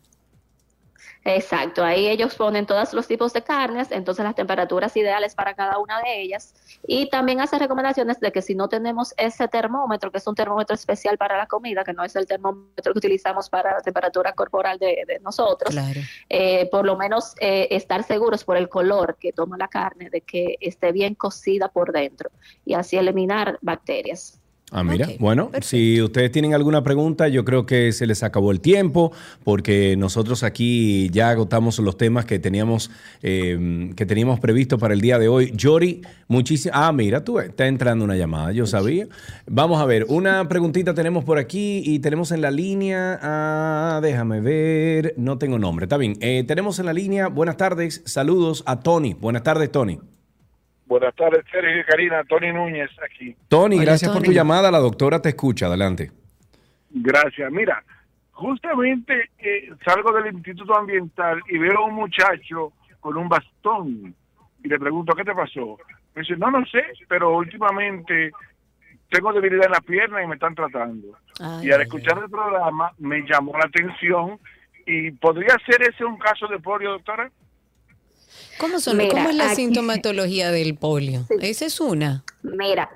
Exacto, 1.28 1.82
ahí 1.84 2.06
ellos 2.06 2.36
ponen 2.36 2.66
todos 2.66 2.92
los 2.94 3.08
tipos 3.08 3.32
de 3.32 3.42
carnes, 3.42 3.90
entonces 3.90 4.24
las 4.24 4.36
temperaturas 4.36 4.96
ideales 4.96 5.34
para 5.34 5.54
cada 5.54 5.78
una 5.78 6.00
de 6.00 6.20
ellas 6.22 6.54
y 6.86 7.08
también 7.10 7.40
hace 7.40 7.58
recomendaciones 7.58 8.20
de 8.20 8.30
que 8.30 8.42
si 8.42 8.54
no 8.54 8.68
tenemos 8.68 9.12
ese 9.16 9.48
termómetro, 9.48 10.12
que 10.12 10.18
es 10.18 10.26
un 10.28 10.36
termómetro 10.36 10.74
especial 10.76 11.18
para 11.18 11.36
la 11.36 11.46
comida, 11.48 11.82
que 11.82 11.92
no 11.92 12.04
es 12.04 12.14
el 12.14 12.26
termómetro 12.26 12.92
que 12.92 12.98
utilizamos 12.98 13.50
para 13.50 13.72
la 13.72 13.80
temperatura 13.80 14.32
corporal 14.34 14.78
de, 14.78 15.02
de 15.04 15.18
nosotros, 15.18 15.74
Claro. 15.74 16.00
eh, 16.28 16.68
por 16.70 16.86
lo 16.86 16.96
menos 16.96 17.34
eh, 17.40 17.66
estar 17.72 18.04
seguros 18.04 18.44
por 18.44 18.56
el 18.56 18.68
color 18.68 19.16
que 19.18 19.32
toma 19.32 19.56
la 19.58 19.66
carne 19.68 20.10
de 20.10 20.20
que 20.20 20.56
esté 20.60 20.92
bien 20.92 21.16
cocida 21.16 21.68
por 21.68 21.90
dentro 21.92 22.30
y 22.64 22.74
así 22.74 22.96
eliminar 22.96 23.58
bacterias. 23.62 24.40
Ah, 24.72 24.82
mira, 24.82 25.08
bueno, 25.20 25.52
si 25.60 26.02
ustedes 26.02 26.32
tienen 26.32 26.52
alguna 26.52 26.82
pregunta, 26.82 27.28
yo 27.28 27.44
creo 27.44 27.66
que 27.66 27.92
se 27.92 28.04
les 28.04 28.24
acabó 28.24 28.50
el 28.50 28.60
tiempo, 28.60 29.12
porque 29.44 29.96
nosotros 29.96 30.42
aquí 30.42 31.08
ya 31.10 31.30
agotamos 31.30 31.78
los 31.78 31.96
temas 31.96 32.24
que 32.24 32.40
teníamos, 32.40 32.90
eh, 33.22 33.92
que 33.94 34.06
teníamos 34.06 34.40
previsto 34.40 34.76
para 34.76 34.92
el 34.92 35.00
día 35.00 35.20
de 35.20 35.28
hoy. 35.28 35.52
Yori, 35.54 36.02
muchísimas. 36.26 36.76
Ah, 36.76 36.92
mira, 36.92 37.22
tú 37.22 37.38
está 37.38 37.68
entrando 37.68 38.04
una 38.04 38.16
llamada, 38.16 38.50
yo 38.50 38.66
sabía. 38.66 39.06
Vamos 39.46 39.80
a 39.80 39.84
ver, 39.84 40.04
una 40.08 40.48
preguntita 40.48 40.94
tenemos 40.94 41.22
por 41.22 41.38
aquí 41.38 41.82
y 41.84 42.00
tenemos 42.00 42.32
en 42.32 42.40
la 42.40 42.50
línea. 42.50 43.20
ah, 43.22 44.00
déjame 44.02 44.40
ver, 44.40 45.14
no 45.16 45.38
tengo 45.38 45.60
nombre, 45.60 45.84
está 45.84 45.96
bien. 45.96 46.16
Eh, 46.20 46.42
tenemos 46.44 46.80
en 46.80 46.86
la 46.86 46.92
línea, 46.92 47.28
buenas 47.28 47.56
tardes, 47.56 48.02
saludos 48.04 48.64
a 48.66 48.80
Tony. 48.80 49.14
Buenas 49.14 49.44
tardes, 49.44 49.70
Tony. 49.70 50.00
Buenas 50.86 51.14
tardes, 51.16 51.44
Sergio 51.50 51.80
y 51.80 51.84
Karina. 51.84 52.24
Tony 52.24 52.52
Núñez 52.52 52.90
aquí. 53.04 53.36
Tony, 53.48 53.76
Hola, 53.76 53.84
gracias 53.86 54.10
por 54.12 54.22
tu 54.22 54.32
llamada. 54.32 54.70
La 54.70 54.78
doctora 54.78 55.20
te 55.20 55.30
escucha. 55.30 55.66
Adelante. 55.66 56.12
Gracias. 56.90 57.50
Mira, 57.50 57.82
justamente 58.30 59.30
eh, 59.38 59.70
salgo 59.84 60.12
del 60.12 60.34
Instituto 60.34 60.76
Ambiental 60.76 61.40
y 61.48 61.58
veo 61.58 61.78
a 61.78 61.86
un 61.86 61.94
muchacho 61.94 62.72
con 63.00 63.16
un 63.16 63.28
bastón 63.28 64.14
y 64.62 64.68
le 64.68 64.78
pregunto, 64.78 65.14
¿qué 65.14 65.24
te 65.24 65.34
pasó? 65.34 65.78
Me 66.14 66.22
dice, 66.22 66.36
no, 66.36 66.50
no 66.50 66.64
sé, 66.66 66.82
pero 67.08 67.36
últimamente 67.36 68.32
tengo 69.10 69.32
debilidad 69.32 69.66
en 69.66 69.72
la 69.72 69.80
pierna 69.80 70.22
y 70.22 70.26
me 70.26 70.34
están 70.34 70.54
tratando. 70.54 71.08
y 71.62 71.70
al 71.70 71.82
escuchar 71.82 72.18
el 72.18 72.30
programa 72.30 72.92
me 72.98 73.22
llamó 73.22 73.52
la 73.52 73.66
atención 73.66 74.38
y 74.86 75.10
podría 75.12 75.56
ser 75.64 75.82
ese 75.82 76.04
un 76.04 76.16
caso 76.16 76.46
de 76.46 76.58
polio, 76.58 76.92
doctora. 76.92 77.30
¿Cómo, 78.58 78.80
son, 78.80 78.96
Mira, 78.96 79.10
¿cómo 79.10 79.28
es 79.30 79.36
la 79.36 79.46
aquí- 79.46 79.56
sintomatología 79.56 80.50
del 80.50 80.74
polio? 80.76 81.26
Esa 81.40 81.66
es 81.66 81.80
una. 81.80 82.24
Mira, 82.42 82.90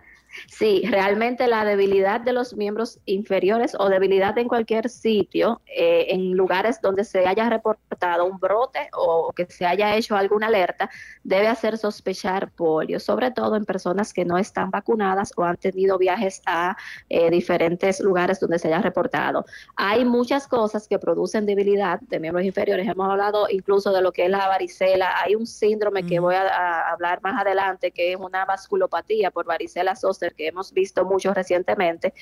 sí, 0.50 0.82
realmente 0.90 1.46
la 1.46 1.64
debilidad 1.64 2.20
de 2.20 2.32
los 2.32 2.56
miembros 2.56 2.98
inferiores 3.06 3.76
o 3.78 3.88
debilidad 3.88 4.36
en 4.36 4.48
cualquier 4.48 4.88
sitio, 4.88 5.62
eh, 5.66 6.06
en 6.08 6.32
lugares 6.32 6.80
donde 6.82 7.04
se 7.04 7.26
haya 7.26 7.48
reportado 7.48 8.26
un 8.26 8.38
brote 8.38 8.88
o 8.92 9.32
que 9.32 9.46
se 9.46 9.64
haya 9.64 9.94
hecho 9.94 10.16
alguna 10.16 10.48
alerta, 10.48 10.90
debe 11.22 11.46
hacer 11.46 11.78
sospechar 11.78 12.50
polio, 12.50 12.98
sobre 12.98 13.30
todo 13.30 13.54
en 13.56 13.64
personas 13.64 14.12
que 14.12 14.24
no 14.24 14.38
están 14.38 14.70
vacunadas 14.70 15.32
o 15.36 15.44
han 15.44 15.56
tenido 15.56 15.98
viajes 15.98 16.42
a 16.46 16.76
eh, 17.08 17.30
diferentes 17.30 18.00
lugares 18.00 18.40
donde 18.40 18.58
se 18.58 18.68
haya 18.68 18.80
reportado. 18.80 19.44
Hay 19.76 20.04
muchas 20.04 20.48
cosas 20.48 20.88
que 20.88 20.98
producen 20.98 21.46
debilidad 21.46 22.00
de 22.00 22.18
miembros 22.18 22.44
inferiores. 22.44 22.88
Hemos 22.88 23.08
hablado 23.08 23.46
incluso 23.48 23.92
de 23.92 24.02
lo 24.02 24.12
que 24.12 24.24
es 24.24 24.30
la 24.30 24.48
varicela. 24.48 25.20
Hay 25.22 25.36
un 25.36 25.46
síndrome 25.46 26.04
que 26.04 26.18
voy 26.18 26.34
a, 26.34 26.42
a 26.42 26.90
hablar 26.90 27.20
más 27.22 27.40
adelante, 27.40 27.92
que 27.92 28.12
es 28.12 28.18
una 28.18 28.44
vasculopatía 28.44 29.30
por 29.30 29.46
varicela 29.46 29.94
zoster, 29.94 30.34
que 30.40 30.48
hemos 30.48 30.72
visto 30.72 31.04
mucho 31.04 31.34
recientemente. 31.34 32.14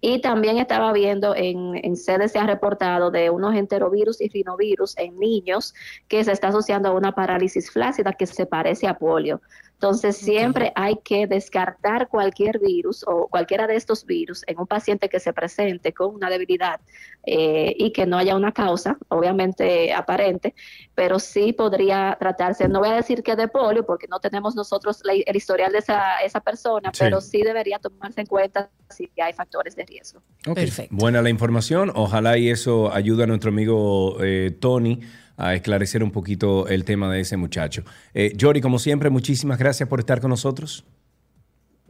Y 0.00 0.20
también 0.20 0.58
estaba 0.58 0.92
viendo 0.92 1.34
en, 1.34 1.74
en 1.82 1.96
sedes 1.96 2.30
se 2.30 2.38
ha 2.38 2.46
reportado 2.46 3.10
de 3.10 3.30
unos 3.30 3.56
enterovirus 3.56 4.20
y 4.20 4.28
rinovirus 4.28 4.96
en 4.96 5.18
niños 5.18 5.74
que 6.06 6.22
se 6.22 6.30
está 6.30 6.48
asociando 6.48 6.90
a 6.90 6.92
una 6.92 7.12
parálisis 7.12 7.70
flácida 7.70 8.12
que 8.12 8.26
se 8.26 8.46
parece 8.46 8.86
a 8.86 8.96
polio. 8.96 9.40
Entonces, 9.84 10.16
siempre 10.16 10.72
hay 10.76 10.96
que 11.04 11.26
descartar 11.26 12.08
cualquier 12.08 12.58
virus 12.58 13.04
o 13.06 13.28
cualquiera 13.28 13.66
de 13.66 13.76
estos 13.76 14.06
virus 14.06 14.42
en 14.46 14.58
un 14.58 14.66
paciente 14.66 15.10
que 15.10 15.20
se 15.20 15.34
presente 15.34 15.92
con 15.92 16.14
una 16.14 16.30
debilidad 16.30 16.80
eh, 17.26 17.74
y 17.78 17.92
que 17.92 18.06
no 18.06 18.16
haya 18.16 18.34
una 18.34 18.52
causa, 18.52 18.96
obviamente 19.08 19.92
aparente, 19.92 20.54
pero 20.94 21.18
sí 21.18 21.52
podría 21.52 22.16
tratarse, 22.18 22.66
no 22.66 22.80
voy 22.80 22.88
a 22.88 22.94
decir 22.94 23.22
que 23.22 23.36
de 23.36 23.46
polio, 23.46 23.84
porque 23.84 24.06
no 24.08 24.20
tenemos 24.20 24.54
nosotros 24.56 25.02
la- 25.04 25.12
el 25.12 25.36
historial 25.36 25.70
de 25.72 25.78
esa, 25.80 26.16
esa 26.24 26.40
persona, 26.40 26.90
Sí. 26.94 27.00
pero 27.04 27.20
sí 27.20 27.42
debería 27.42 27.78
tomarse 27.78 28.22
en 28.22 28.26
cuenta 28.26 28.70
si 28.88 29.10
hay 29.22 29.34
factores 29.34 29.76
de 29.76 29.84
riesgo. 29.84 30.22
Ok, 30.48 30.58
Buena 30.90 31.20
la 31.20 31.28
información. 31.28 31.92
Ojalá 31.94 32.38
y 32.38 32.48
eso 32.48 32.90
ayude 32.90 33.24
a 33.24 33.26
nuestro 33.26 33.50
amigo 33.50 34.16
eh, 34.22 34.56
Tony 34.60 35.00
a 35.36 35.54
esclarecer 35.54 36.02
un 36.02 36.10
poquito 36.10 36.68
el 36.68 36.84
tema 36.84 37.12
de 37.12 37.20
ese 37.20 37.36
muchacho. 37.36 37.84
Eh, 38.14 38.32
Yori, 38.36 38.60
como 38.60 38.78
siempre, 38.78 39.10
muchísimas 39.10 39.58
gracias 39.58 39.88
por 39.88 40.00
estar 40.00 40.20
con 40.20 40.30
nosotros. 40.30 40.84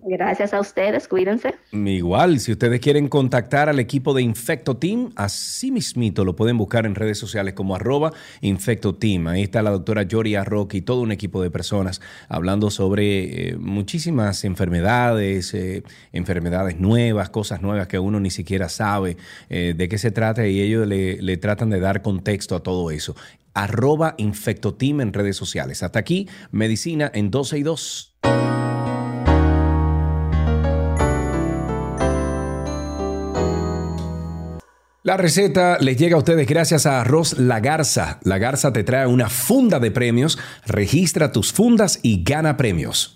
Gracias 0.07 0.53
a 0.53 0.61
ustedes, 0.61 1.09
cuídense. 1.09 1.55
Igual, 1.73 2.39
si 2.39 2.53
ustedes 2.53 2.79
quieren 2.81 3.09
contactar 3.09 3.71
al 3.71 3.81
equipo 3.81 4.13
de 4.13 4.21
Infecto 4.21 4.77
Team, 4.77 5.13
así 5.17 5.71
mismito 5.71 6.27
lo 6.27 6.37
pueden 6.37 6.59
buscar 6.59 6.85
en 6.85 6.95
redes 6.95 7.17
sociales 7.17 7.55
como 7.55 7.75
arroba 7.75 8.13
Infecto 8.43 8.95
Team. 8.95 9.29
Ahí 9.29 9.43
está 9.43 9.63
la 9.63 9.71
doctora 9.71 10.03
Yori 10.03 10.35
Arroque 10.35 10.77
y 10.77 10.83
todo 10.83 11.01
un 11.01 11.11
equipo 11.11 11.43
de 11.43 11.51
personas 11.51 12.03
hablando 12.29 12.71
sobre 12.71 13.49
eh, 13.49 13.57
muchísimas 13.57 14.45
enfermedades, 14.45 15.55
eh, 15.55 15.83
enfermedades 16.13 16.79
nuevas, 16.79 17.31
cosas 17.31 17.63
nuevas 17.63 17.89
que 17.89 17.99
uno 17.99 18.21
ni 18.21 18.31
siquiera 18.31 18.69
sabe 18.69 19.17
eh, 19.49 19.73
de 19.75 19.89
qué 19.89 19.97
se 19.97 20.11
trata 20.11 20.47
y 20.47 20.61
ellos 20.61 20.87
le, 20.87 21.23
le 21.23 21.37
tratan 21.39 21.71
de 21.71 21.81
dar 21.81 22.03
contexto 22.03 22.57
a 22.57 22.63
todo 22.63 22.91
eso. 22.91 23.17
Arroba 23.55 24.17
Infecto 24.19 24.75
Team 24.75 25.01
en 25.01 25.15
redes 25.15 25.37
sociales. 25.37 25.83
Hasta 25.83 25.99
aquí, 25.99 26.29
medicina 26.51 27.11
en 27.15 27.31
12 27.31 27.59
y 27.59 27.63
2. 27.63 28.15
La 35.07 35.19
receta 35.19 35.77
les 35.81 35.99
llega 35.99 36.17
a 36.17 36.19
ustedes 36.19 36.49
gracias 36.49 36.87
a 36.87 37.03
Arroz 37.03 37.39
La 37.39 37.61
Garza. 37.61 38.21
La 38.23 38.39
Garza 38.39 38.73
te 38.73 38.85
trae 38.85 39.07
una 39.07 39.29
funda 39.29 39.79
de 39.79 39.91
premios. 39.91 40.39
Registra 40.65 41.31
tus 41.31 41.53
fundas 41.53 41.99
y 42.03 42.25
gana 42.25 42.57
premios. 42.57 43.15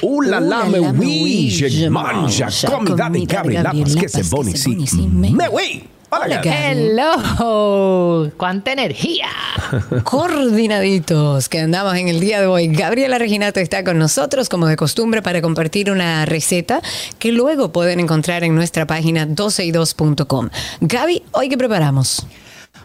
Uh 0.00 0.22
la 0.22 0.40
me 0.40 1.50
je 1.50 1.90
mange 1.90 2.46
comida 2.66 3.10
de 3.10 3.26
Gabriela 3.26 3.72
Vázquez 3.74 4.30
Bonici. 4.30 4.70
Me 5.12 5.46
oui. 5.50 5.97
Hola, 6.10 6.40
Gaby. 6.42 6.48
Hello, 6.48 8.30
cuánta 8.38 8.72
energía. 8.72 9.28
Coordinaditos 10.04 11.50
que 11.50 11.60
andamos 11.60 11.96
en 11.96 12.08
el 12.08 12.18
día 12.18 12.40
de 12.40 12.46
hoy. 12.46 12.68
Gabriela 12.68 13.18
Reginato 13.18 13.60
está 13.60 13.84
con 13.84 13.98
nosotros, 13.98 14.48
como 14.48 14.66
de 14.66 14.76
costumbre, 14.76 15.20
para 15.20 15.42
compartir 15.42 15.90
una 15.90 16.24
receta 16.24 16.80
que 17.18 17.30
luego 17.30 17.72
pueden 17.72 18.00
encontrar 18.00 18.42
en 18.42 18.54
nuestra 18.54 18.86
página 18.86 19.26
12y2.com. 19.26 20.48
Gaby, 20.80 21.24
¿hoy 21.32 21.50
qué 21.50 21.58
preparamos? 21.58 22.26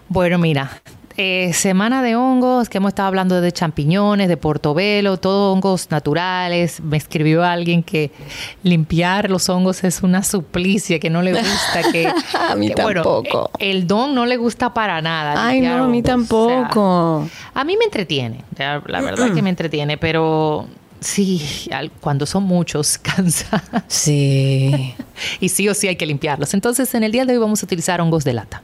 Bueno, 0.09 0.37
mira, 0.37 0.81
eh, 1.15 1.51
semana 1.53 2.01
de 2.01 2.15
hongos, 2.15 2.69
que 2.69 2.79
hemos 2.79 2.89
estado 2.89 3.07
hablando 3.07 3.39
de 3.39 3.51
champiñones, 3.51 4.27
de 4.27 4.37
portobelo, 4.37 5.17
todo 5.17 5.53
hongos 5.53 5.91
naturales. 5.91 6.81
Me 6.81 6.97
escribió 6.97 7.43
alguien 7.43 7.83
que 7.83 8.11
limpiar 8.63 9.29
los 9.29 9.47
hongos 9.49 9.83
es 9.83 10.01
una 10.01 10.23
suplicia, 10.23 10.99
que 10.99 11.09
no 11.09 11.21
le 11.21 11.33
gusta, 11.33 11.91
que... 11.91 12.07
A 12.33 12.55
mí 12.55 12.69
que, 12.69 12.75
tampoco. 12.75 13.51
el 13.59 13.87
don 13.87 14.15
no 14.15 14.25
le 14.25 14.37
gusta 14.37 14.73
para 14.73 15.01
nada. 15.01 15.45
Ay, 15.45 15.61
no, 15.61 15.83
a 15.83 15.87
mí 15.87 16.01
hongos, 16.01 16.31
o 16.31 16.47
sea, 16.47 16.67
tampoco. 16.67 17.29
a 17.53 17.63
mí 17.63 17.77
me 17.77 17.85
entretiene, 17.85 18.43
la, 18.57 18.79
verdad 18.79 19.33
que 19.33 19.41
me 19.41 19.49
entretiene, 19.49 19.97
pero 19.97 20.67
sí, 20.99 21.69
cuando 21.99 22.25
son 22.25 22.43
muchos, 22.43 22.97
cansa. 23.01 23.63
Sí. 23.87 24.95
y 25.39 25.49
sí 25.49 25.69
o 25.69 25.73
sí 25.73 25.87
hay 25.87 25.95
que 25.95 26.05
limpiarlos. 26.05 26.53
Entonces, 26.53 26.93
en 26.95 27.03
el 27.03 27.11
día 27.11 27.25
de 27.25 27.33
hoy 27.33 27.39
vamos 27.39 27.61
a 27.61 27.65
utilizar 27.65 28.01
hongos 28.01 28.23
de 28.23 28.33
lata. 28.33 28.63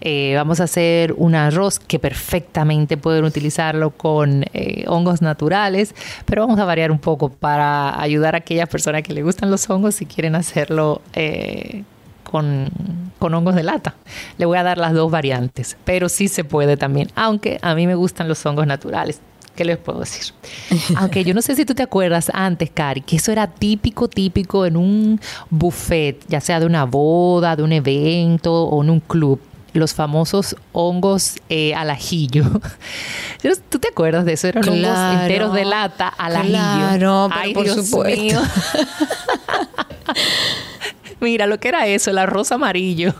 Eh, 0.00 0.34
vamos 0.36 0.60
a 0.60 0.64
hacer 0.64 1.12
un 1.16 1.34
arroz 1.34 1.78
que 1.78 1.98
perfectamente 1.98 2.96
pueden 2.96 3.24
utilizarlo 3.24 3.90
con 3.90 4.44
eh, 4.52 4.84
hongos 4.86 5.22
naturales, 5.22 5.94
pero 6.24 6.42
vamos 6.42 6.60
a 6.60 6.64
variar 6.64 6.90
un 6.90 6.98
poco 6.98 7.28
para 7.30 8.00
ayudar 8.00 8.34
a 8.34 8.38
aquellas 8.38 8.68
personas 8.68 9.02
que 9.02 9.12
le 9.12 9.22
gustan 9.22 9.50
los 9.50 9.68
hongos 9.68 10.00
y 10.00 10.06
quieren 10.06 10.34
hacerlo 10.34 11.02
eh, 11.14 11.82
con, 12.22 12.70
con 13.18 13.34
hongos 13.34 13.54
de 13.54 13.64
lata. 13.64 13.94
Le 14.36 14.46
voy 14.46 14.58
a 14.58 14.62
dar 14.62 14.78
las 14.78 14.92
dos 14.92 15.10
variantes, 15.10 15.76
pero 15.84 16.08
sí 16.08 16.28
se 16.28 16.44
puede 16.44 16.76
también, 16.76 17.08
aunque 17.14 17.58
a 17.62 17.74
mí 17.74 17.86
me 17.86 17.94
gustan 17.94 18.28
los 18.28 18.44
hongos 18.46 18.66
naturales. 18.66 19.20
¿Qué 19.58 19.64
les 19.64 19.76
puedo 19.76 19.98
decir? 19.98 20.32
Aunque 20.98 21.24
yo 21.24 21.34
no 21.34 21.42
sé 21.42 21.56
si 21.56 21.64
tú 21.64 21.74
te 21.74 21.82
acuerdas 21.82 22.30
antes, 22.32 22.70
Cari, 22.70 23.00
que 23.00 23.16
eso 23.16 23.32
era 23.32 23.48
típico, 23.48 24.06
típico 24.06 24.64
en 24.64 24.76
un 24.76 25.20
buffet, 25.50 26.24
ya 26.28 26.40
sea 26.40 26.60
de 26.60 26.66
una 26.66 26.84
boda, 26.84 27.56
de 27.56 27.64
un 27.64 27.72
evento 27.72 28.54
o 28.54 28.84
en 28.84 28.90
un 28.90 29.00
club. 29.00 29.40
Los 29.78 29.94
famosos 29.94 30.56
hongos 30.72 31.36
eh, 31.48 31.72
al 31.74 31.90
ajillo. 31.90 32.42
¿Tú 33.70 33.78
te 33.78 33.88
acuerdas 33.88 34.24
de 34.24 34.32
eso? 34.32 34.48
Eran 34.48 34.68
hongos 34.68 35.20
enteros 35.22 35.54
de 35.54 35.64
lata 35.64 36.08
al 36.08 36.34
ajillo. 36.34 36.88
Pero 36.90 37.28
Ay, 37.30 37.54
por 37.54 37.62
Dios 37.62 37.86
supuesto. 37.86 38.20
mío. 38.20 38.42
Mira 41.20 41.46
lo 41.46 41.60
que 41.60 41.68
era 41.68 41.86
eso, 41.86 42.10
el 42.10 42.18
arroz 42.18 42.50
amarillo, 42.50 43.14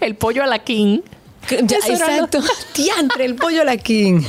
el 0.00 0.14
pollo 0.14 0.44
a 0.44 0.46
la 0.46 0.60
king. 0.60 1.00
Ya, 1.50 1.78
era 1.84 1.88
exacto. 1.88 2.40
Diantre, 2.76 3.24
el 3.24 3.34
pollo 3.34 3.62
a 3.62 3.64
la 3.64 3.76
king. 3.76 4.22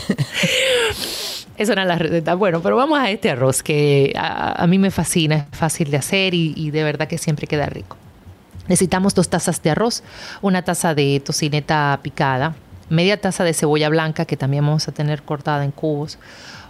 Esas 1.56 1.74
eran 1.74 1.88
las 1.88 2.00
recetas. 2.00 2.36
Bueno, 2.36 2.62
pero 2.62 2.78
vamos 2.78 2.98
a 2.98 3.12
este 3.12 3.30
arroz 3.30 3.62
que 3.62 4.12
a, 4.18 4.64
a 4.64 4.66
mí 4.66 4.80
me 4.80 4.90
fascina, 4.90 5.48
es 5.52 5.58
fácil 5.58 5.92
de 5.92 5.98
hacer 5.98 6.34
y, 6.34 6.54
y 6.56 6.72
de 6.72 6.84
verdad 6.84 7.08
que 7.08 7.20
siempre 7.20 7.46
queda 7.46 7.68
rico. 7.68 7.96
Necesitamos 8.70 9.16
dos 9.16 9.28
tazas 9.30 9.62
de 9.64 9.72
arroz, 9.72 10.04
una 10.42 10.62
taza 10.62 10.94
de 10.94 11.20
tocineta 11.26 12.00
picada, 12.04 12.56
media 12.88 13.20
taza 13.20 13.44
de 13.44 13.54
cebolla 13.54 13.90
blanca 13.90 14.26
que 14.26 14.38
también 14.38 14.64
vamos 14.64 14.88
a 14.88 14.92
tener 14.92 15.24
cortada 15.24 15.66
en 15.66 15.72
cubos, 15.72 16.20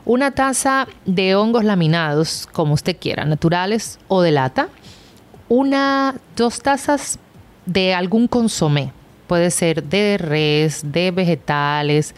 una 0.06 0.32
taza 0.32 0.88
de 1.06 1.36
hongos 1.36 1.66
laminados, 1.66 2.48
como 2.54 2.74
usted 2.74 2.96
quiera, 2.98 3.26
naturales 3.26 4.00
o 4.08 4.22
de 4.22 4.32
lata, 4.32 4.70
una, 5.50 6.16
dos 6.38 6.62
tazas 6.62 7.20
de 7.66 7.94
algún 7.94 8.28
consomé. 8.28 8.94
Puede 9.28 9.52
ser 9.52 9.84
de 9.84 10.18
res, 10.18 10.82
de 10.92 11.12
vegetales, 11.12 12.16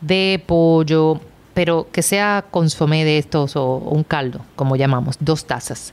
de 0.00 0.42
pollo, 0.46 1.20
pero 1.54 1.88
que 1.90 2.02
sea 2.02 2.44
consomé 2.50 3.04
de 3.04 3.18
estos 3.18 3.56
o, 3.56 3.64
o 3.64 3.90
un 3.90 4.04
caldo, 4.04 4.46
como 4.54 4.76
llamamos, 4.76 5.16
dos 5.18 5.44
tazas. 5.44 5.92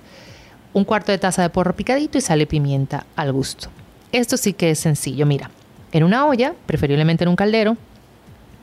Un 0.74 0.86
cuarto 0.86 1.12
de 1.12 1.18
taza 1.18 1.42
de 1.42 1.50
porro 1.50 1.76
picadito 1.76 2.18
y 2.18 2.22
sal 2.22 2.42
y 2.42 2.46
pimienta 2.46 3.06
al 3.16 3.34
gusto. 3.34 3.70
Esto 4.12 4.38
sí 4.38 4.54
que 4.54 4.72
es 4.72 4.80
sencillo. 4.80 5.26
Mira, 5.26 5.52
en 5.92 6.04
una 6.04 6.26
olla, 6.26 6.54
preferiblemente 6.66 7.24
en 7.24 7.30
un 7.30 7.36
caldero, 7.36 7.78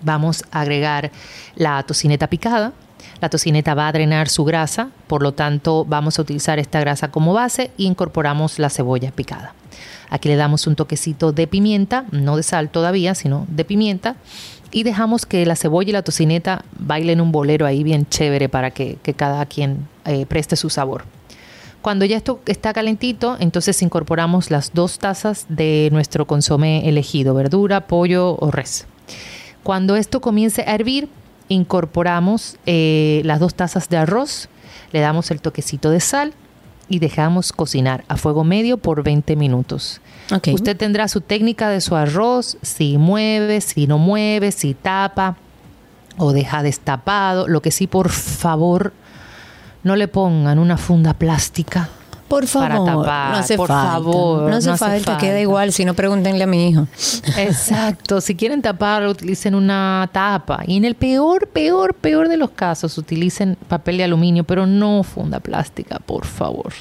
vamos 0.01 0.45
a 0.51 0.61
agregar 0.61 1.11
la 1.55 1.83
tocineta 1.83 2.29
picada. 2.29 2.73
La 3.21 3.29
tocineta 3.29 3.75
va 3.75 3.89
a 3.89 3.93
drenar 3.93 4.29
su 4.29 4.45
grasa, 4.45 4.91
por 5.07 5.23
lo 5.23 5.33
tanto 5.33 5.85
vamos 5.85 6.19
a 6.19 6.23
utilizar 6.23 6.59
esta 6.59 6.81
grasa 6.81 7.11
como 7.11 7.35
base 7.35 7.71
e 7.79 7.83
incorporamos 7.83 8.59
la 8.59 8.71
cebolla 8.71 9.11
picada. 9.11 9.55
Aquí 10.11 10.29
le 10.29 10.37
damos 10.37 10.67
un 10.67 10.77
toquecito 10.77 11.33
de 11.33 11.47
pimienta, 11.47 12.07
no 12.11 12.37
de 12.37 12.43
sal 12.43 12.71
todavía, 12.71 13.15
sino 13.15 13.47
de 13.49 13.65
pimienta. 13.65 14.17
Y 14.71 14.83
dejamos 14.83 15.27
que 15.27 15.45
la 15.47 15.57
cebolla 15.57 15.91
y 15.91 15.93
la 15.93 16.03
tocineta 16.03 16.65
bailen 16.79 17.21
un 17.21 17.33
bolero 17.33 17.67
ahí 17.67 17.83
bien 17.83 18.07
chévere 18.07 18.49
para 18.49 18.71
que, 18.71 18.99
que 19.03 19.15
cada 19.15 19.45
quien 19.47 19.89
eh, 20.05 20.27
preste 20.27 20.57
su 20.57 20.71
sabor. 20.71 21.05
Cuando 21.83 22.05
ya 22.05 22.17
esto 22.17 22.41
está 22.47 22.73
calentito, 22.73 23.37
entonces 23.39 23.81
incorporamos 23.83 24.51
las 24.51 24.75
dos 24.75 24.99
tazas 24.99 25.47
de 25.49 25.89
nuestro 25.93 26.27
consomé 26.27 26.89
elegido, 26.89 27.35
verdura, 27.35 27.87
pollo 27.87 28.37
o 28.39 28.51
res. 28.51 28.87
Cuando 29.63 29.97
esto 29.97 30.21
comience 30.21 30.63
a 30.63 30.75
hervir, 30.75 31.09
incorporamos 31.49 32.57
eh, 32.67 33.23
las 33.25 33.41
dos 33.41 33.55
tazas 33.55 33.89
de 33.89 33.97
arroz, 33.97 34.49
le 34.93 35.01
damos 35.01 35.31
el 35.31 35.41
toquecito 35.41 35.91
de 35.91 36.01
sal 36.01 36.35
y 36.89 36.99
dejamos 36.99 37.53
cocinar 37.53 38.05
a 38.09 38.17
fuego 38.17 38.45
medio 38.45 38.79
por 38.79 39.03
20 39.03 39.37
minutos. 39.37 40.01
Usted 40.53 40.77
tendrá 40.77 41.09
su 41.09 41.21
técnica 41.21 41.69
de 41.69 41.81
su 41.81 41.97
arroz, 41.97 42.59
si 42.63 42.99
mueve, 42.99 43.61
si 43.61 43.87
no 43.87 43.99
mueve, 43.99 44.53
si 44.53 44.75
tapa 44.75 45.37
o 46.17 46.33
deja 46.33 46.63
destapado. 46.63 47.47
Lo 47.47 47.63
que 47.63 47.71
sí, 47.71 47.87
por 47.87 48.09
favor, 48.11 48.93
no 49.83 49.97
le 49.97 50.09
pongan 50.09 50.59
una 50.59 50.77
funda 50.77 51.15
plástica. 51.15 51.89
Por 52.29 52.47
favor, 52.47 52.69
para 52.69 52.85
tapar. 52.85 53.31
no 53.33 53.37
hace 53.39 53.57
por 53.57 53.69
falta. 53.69 53.93
favor, 53.93 54.51
no 54.51 54.57
hace 54.57 54.77
falta, 54.77 55.17
queda 55.17 55.41
igual. 55.41 55.73
Si 55.73 55.87
no, 55.87 55.95
pregúntenle 55.95 56.45
a 56.45 56.47
mi 56.47 56.69
hijo. 56.69 56.87
Exacto, 57.39 58.21
si 58.21 58.35
quieren 58.35 58.61
tapar, 58.61 59.07
utilicen 59.07 59.55
una 59.55 60.11
tapa. 60.13 60.63
Y 60.67 60.77
en 60.77 60.85
el 60.85 60.95
peor, 60.95 61.49
peor, 61.49 61.95
peor 61.95 62.29
de 62.29 62.37
los 62.37 62.51
casos, 62.51 62.99
utilicen 62.99 63.57
papel 63.69 63.97
de 63.97 64.05
aluminio, 64.05 64.45
pero 64.45 64.67
no 64.67 65.03
funda 65.05 65.41
plástica, 65.41 66.01
por 66.01 66.27
favor. 66.27 66.73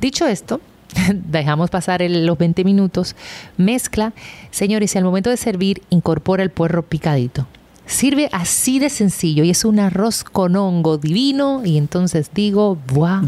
Dicho 0.00 0.26
esto, 0.26 0.60
dejamos 1.14 1.68
pasar 1.68 2.00
el- 2.00 2.24
los 2.24 2.38
20 2.38 2.64
minutos, 2.64 3.14
mezcla. 3.58 4.12
Señores, 4.50 4.94
y 4.94 4.98
al 4.98 5.04
momento 5.04 5.28
de 5.28 5.36
servir, 5.36 5.82
incorpora 5.90 6.42
el 6.42 6.50
puerro 6.50 6.82
picadito. 6.82 7.46
Sirve 7.86 8.28
así 8.32 8.78
de 8.78 8.90
sencillo 8.90 9.44
y 9.44 9.50
es 9.50 9.64
un 9.64 9.78
arroz 9.78 10.24
con 10.24 10.56
hongo 10.56 10.98
divino. 10.98 11.62
Y 11.64 11.78
entonces 11.78 12.30
digo, 12.34 12.78
voilà. 12.88 13.22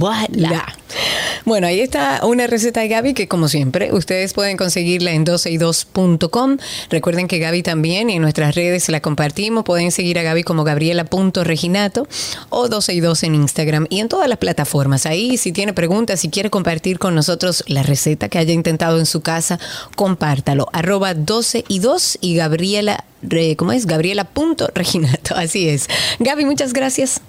Bueno, 1.45 1.67
ahí 1.67 1.81
está 1.81 2.21
una 2.25 2.47
receta 2.47 2.81
de 2.81 2.89
Gaby 2.89 3.15
que 3.15 3.29
como 3.29 3.49
siempre 3.49 3.93
ustedes 3.93 4.35
pueden 4.35 4.57
conseguirla 4.57 5.13
en 5.13 5.25
12y2.com. 5.25 6.59
Recuerden 6.91 7.29
que 7.29 7.39
Gaby 7.39 7.63
también 7.63 8.11
en 8.11 8.21
nuestras 8.21 8.55
redes 8.55 8.89
la 8.89 9.01
compartimos. 9.01 9.65
Pueden 9.65 9.91
seguir 9.91 10.19
a 10.19 10.23
Gaby 10.23 10.43
como 10.43 10.65
gabriela.reginato 10.65 12.07
o 12.51 12.69
12y2 12.69 13.25
en 13.25 13.35
Instagram 13.37 13.87
y 13.89 14.01
en 14.01 14.09
todas 14.09 14.29
las 14.29 14.39
plataformas. 14.39 15.07
Ahí 15.07 15.39
si 15.39 15.53
tiene 15.53 15.73
preguntas, 15.73 16.21
si 16.21 16.29
quiere 16.29 16.51
compartir 16.51 16.99
con 16.99 17.15
nosotros 17.15 17.65
la 17.67 17.83
receta 17.83 18.29
que 18.29 18.39
haya 18.39 18.53
intentado 18.53 18.99
en 18.99 19.07
su 19.07 19.23
casa, 19.23 19.59
compártalo. 19.97 20.67
Arroba 20.73 21.15
12y2 21.15 22.19
y 22.21 22.35
Gabriela, 22.35 23.05
re- 23.23 23.57
¿cómo 23.57 23.73
es? 23.73 23.87
Gabriela.reginato. 23.87 25.35
Así 25.37 25.69
es. 25.69 25.89
Gaby, 26.19 26.45
muchas 26.45 26.73
gracias. 26.73 27.21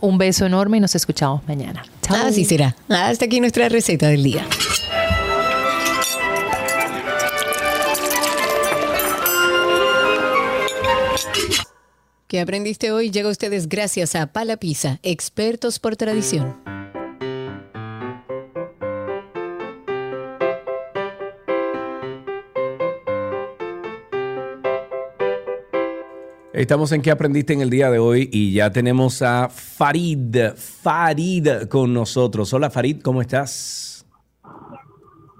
Un 0.00 0.16
beso 0.18 0.46
enorme 0.46 0.78
y 0.78 0.80
nos 0.80 0.94
escuchamos 0.94 1.42
mañana. 1.46 1.84
Chao. 2.02 2.26
Así 2.26 2.44
será. 2.44 2.74
Hasta 2.88 3.26
aquí 3.26 3.40
nuestra 3.40 3.68
receta 3.68 4.08
del 4.08 4.22
día. 4.22 4.46
¿Qué 12.28 12.40
aprendiste 12.40 12.92
hoy? 12.92 13.10
Llega 13.10 13.28
a 13.28 13.32
ustedes 13.32 13.68
gracias 13.68 14.14
a 14.14 14.26
Pala 14.32 14.56
Pizza, 14.56 15.00
expertos 15.02 15.78
por 15.80 15.96
tradición. 15.96 16.56
Estamos 26.60 26.92
en 26.92 27.00
qué 27.00 27.10
aprendiste 27.10 27.54
en 27.54 27.62
el 27.62 27.70
día 27.70 27.90
de 27.90 27.98
hoy 27.98 28.28
y 28.30 28.52
ya 28.52 28.70
tenemos 28.70 29.22
a 29.22 29.48
Farid, 29.48 30.36
Farid 30.54 31.48
con 31.70 31.94
nosotros. 31.94 32.52
Hola 32.52 32.68
Farid, 32.68 33.00
¿cómo 33.00 33.22
estás? 33.22 34.04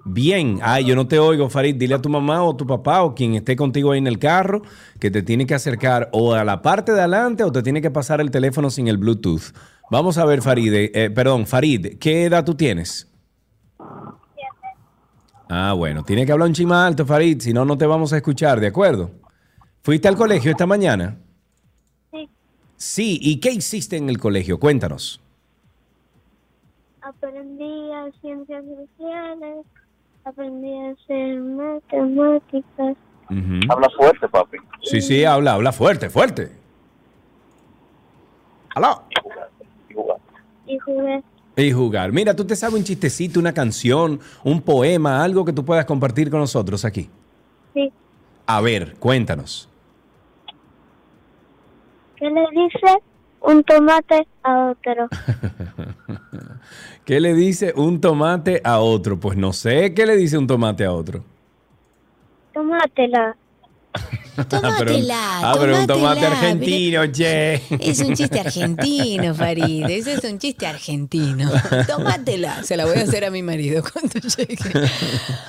Bien, 0.07 0.61
ay, 0.63 0.87
yo 0.87 0.97
no 0.97 1.07
te 1.07 1.19
oigo, 1.19 1.51
Farid. 1.51 1.77
Dile 1.77 1.97
a 1.97 2.01
tu 2.01 2.09
mamá 2.09 2.43
o 2.43 2.57
tu 2.57 2.67
papá 2.67 3.03
o 3.03 3.15
quien 3.15 3.35
esté 3.35 3.55
contigo 3.55 3.93
ahí 3.93 3.99
en 3.99 4.07
el 4.07 4.19
carro 4.19 4.63
que 4.99 5.11
te 5.11 5.23
tiene 5.23 5.45
que 5.45 5.53
acercar 5.53 6.09
o 6.13 6.33
a 6.33 6.43
la 6.43 6.63
parte 6.63 6.93
de 6.93 7.01
adelante 7.01 7.45
o 7.45 7.53
te 7.53 7.63
tiene 7.63 7.83
que 7.83 7.91
pasar 7.91 8.23
el 8.23 8.31
teléfono 8.31 8.71
sin 8.71 8.89
el 8.89 8.97
Bluetooth. 8.97 9.53
Vamos 9.91 10.17
a 10.17 10.25
ver, 10.25 10.41
Farid, 10.41 10.73
eh, 10.73 10.91
eh, 10.95 11.11
perdón, 11.11 11.47
Farid, 11.47 11.99
¿qué 11.99 12.25
edad 12.25 12.47
tú 12.47 12.55
tienes? 12.55 13.13
Ah, 15.51 15.75
bueno, 15.77 16.03
tiene 16.03 16.25
que 16.25 16.33
hablar 16.33 16.49
un 16.49 16.55
chima 16.55 16.87
alto, 16.87 17.05
Farid, 17.05 17.43
si 17.43 17.53
no, 17.53 17.67
no 17.67 17.77
te 17.77 17.85
vamos 17.85 18.15
a 18.15 18.17
escuchar, 18.17 18.59
¿de 18.59 18.69
acuerdo? 18.69 19.20
¿Fuiste 19.83 20.09
al 20.09 20.17
colegio 20.17 20.51
esta 20.51 20.67
mañana? 20.67 21.17
Sí. 22.11 22.29
Sí, 22.77 23.19
¿y 23.23 23.41
qué 23.41 23.51
hiciste 23.51 23.97
en 23.97 24.09
el 24.11 24.19
colegio? 24.19 24.61
Cuéntanos. 24.61 25.21
Aprendí 27.01 27.91
a 27.93 28.11
ciencias 28.21 28.65
sociales, 28.65 29.65
aprendí 30.25 30.77
a 30.77 30.91
hacer 30.91 31.41
matemáticas. 31.41 32.97
Habla 33.69 33.89
fuerte, 33.97 34.29
papi. 34.29 34.59
Sí, 34.83 35.01
sí, 35.01 35.25
habla, 35.25 35.55
habla 35.55 35.73
fuerte, 35.73 36.11
fuerte. 36.11 36.53
Aló. 38.75 39.03
y 40.67 40.79
jugué. 40.79 41.23
Y 41.57 41.73
jugar. 41.73 42.13
Mira, 42.13 42.35
tú 42.35 42.45
te 42.45 42.55
sabes 42.55 42.77
un 42.77 42.85
chistecito, 42.85 43.41
una 43.41 43.53
canción, 43.53 44.21
un 44.45 44.63
poema, 44.63 45.23
algo 45.23 45.45
que 45.45 45.53
tú 45.53 45.65
puedas 45.65 45.85
compartir 45.85 46.31
con 46.31 46.41
nosotros 46.41 46.85
aquí. 46.85 47.09
Sí. 47.75 47.93
A 48.47 48.61
ver, 48.61 48.95
cuéntanos. 48.99 49.70
¿Qué 52.21 52.29
le 52.29 52.47
dice 52.53 53.03
un 53.41 53.65
tomate 53.65 54.27
a 54.43 54.71
otro? 54.71 55.09
¿Qué 57.07 57.19
le 57.19 57.33
dice 57.33 57.73
un 57.75 57.99
tomate 57.99 58.61
a 58.63 58.81
otro? 58.81 59.19
Pues 59.19 59.39
no 59.39 59.55
sé 59.55 59.95
qué 59.95 60.05
le 60.05 60.17
dice 60.17 60.37
un 60.37 60.47
tomate 60.47 60.85
a 60.85 60.93
otro. 60.93 61.25
Tómatela. 62.53 63.35
Tómatela, 64.51 65.51
ah, 65.51 65.57
pero 65.59 65.79
un 65.81 65.87
tomate 65.87 66.27
argentino, 66.27 67.11
che. 67.11 67.55
Es 67.81 68.01
un 68.01 68.15
chiste 68.15 68.39
argentino, 68.39 69.35
Farid. 69.35 69.89
Ese 69.89 70.13
es 70.15 70.25
un 70.25 70.39
chiste 70.39 70.67
argentino. 70.67 71.51
Tómatela. 71.87 72.63
Se 72.63 72.77
la 72.77 72.85
voy 72.85 72.99
a 72.99 73.03
hacer 73.03 73.25
a 73.25 73.31
mi 73.31 73.43
marido 73.43 73.83
cuando 73.83 74.21
llegue. 74.21 74.59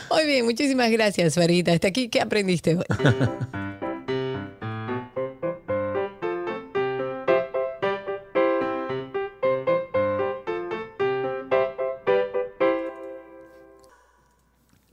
Muy 0.09 0.26
bien, 0.26 0.45
muchísimas 0.45 0.89
gracias, 0.89 1.36
Farid. 1.36 1.67
Hasta 1.67 1.89
aquí, 1.89 2.07
¿qué 2.07 2.22
aprendiste 2.22 2.78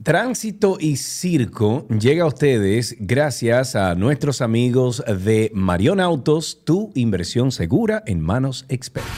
Tránsito 0.09 0.79
y 0.81 0.97
Circo 0.97 1.87
llega 1.89 2.25
a 2.25 2.29
ustedes 2.29 2.97
gracias 2.99 3.77
a 3.77 3.95
nuestros 3.95 4.41
amigos 4.41 5.05
de 5.07 5.51
Marion 5.53 6.01
Autos, 6.01 6.65
tu 6.65 6.93
inversión 6.95 7.53
segura 7.53 8.03
en 8.07 8.23
manos 8.23 8.65
expertas. 8.71 9.13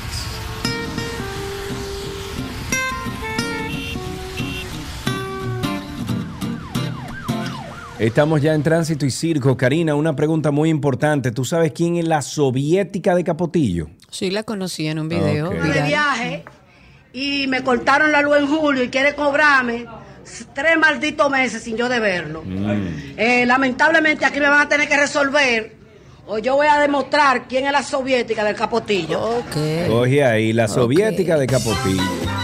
Estamos 8.00 8.42
ya 8.42 8.54
en 8.54 8.64
Tránsito 8.64 9.06
y 9.06 9.12
Circo. 9.12 9.56
Karina, 9.56 9.94
una 9.94 10.16
pregunta 10.16 10.50
muy 10.50 10.70
importante. 10.70 11.30
¿Tú 11.30 11.44
sabes 11.44 11.70
quién 11.70 11.98
es 11.98 12.08
la 12.08 12.20
soviética 12.20 13.14
de 13.14 13.22
Capotillo? 13.22 13.90
Sí, 14.10 14.32
la 14.32 14.42
conocí 14.42 14.88
en 14.88 14.98
un 14.98 15.08
video. 15.08 15.50
Ok. 15.50 15.54
de 15.54 15.82
viaje 15.82 16.44
y 17.12 17.46
me 17.46 17.62
cortaron 17.62 18.10
la 18.10 18.22
luz 18.22 18.38
en 18.38 18.48
julio 18.48 18.82
y 18.82 18.88
quiere 18.88 19.14
cobrarme 19.14 19.86
tres 20.54 20.78
malditos 20.78 21.30
meses 21.30 21.62
sin 21.62 21.76
yo 21.76 21.88
deberlo. 21.88 22.42
Mm. 22.44 23.14
Eh, 23.16 23.44
lamentablemente 23.46 24.24
aquí 24.24 24.40
me 24.40 24.48
van 24.48 24.62
a 24.62 24.68
tener 24.68 24.88
que 24.88 24.96
resolver 24.96 25.80
o 26.26 26.38
yo 26.38 26.54
voy 26.54 26.68
a 26.68 26.78
demostrar 26.78 27.48
quién 27.48 27.66
es 27.66 27.72
la 27.72 27.82
soviética 27.82 28.44
del 28.44 28.54
capotillo. 28.54 29.42
Coge 29.88 30.24
ahí, 30.24 30.52
la 30.52 30.68
soviética 30.68 31.36
de 31.36 31.46
Capotillo. 31.46 32.39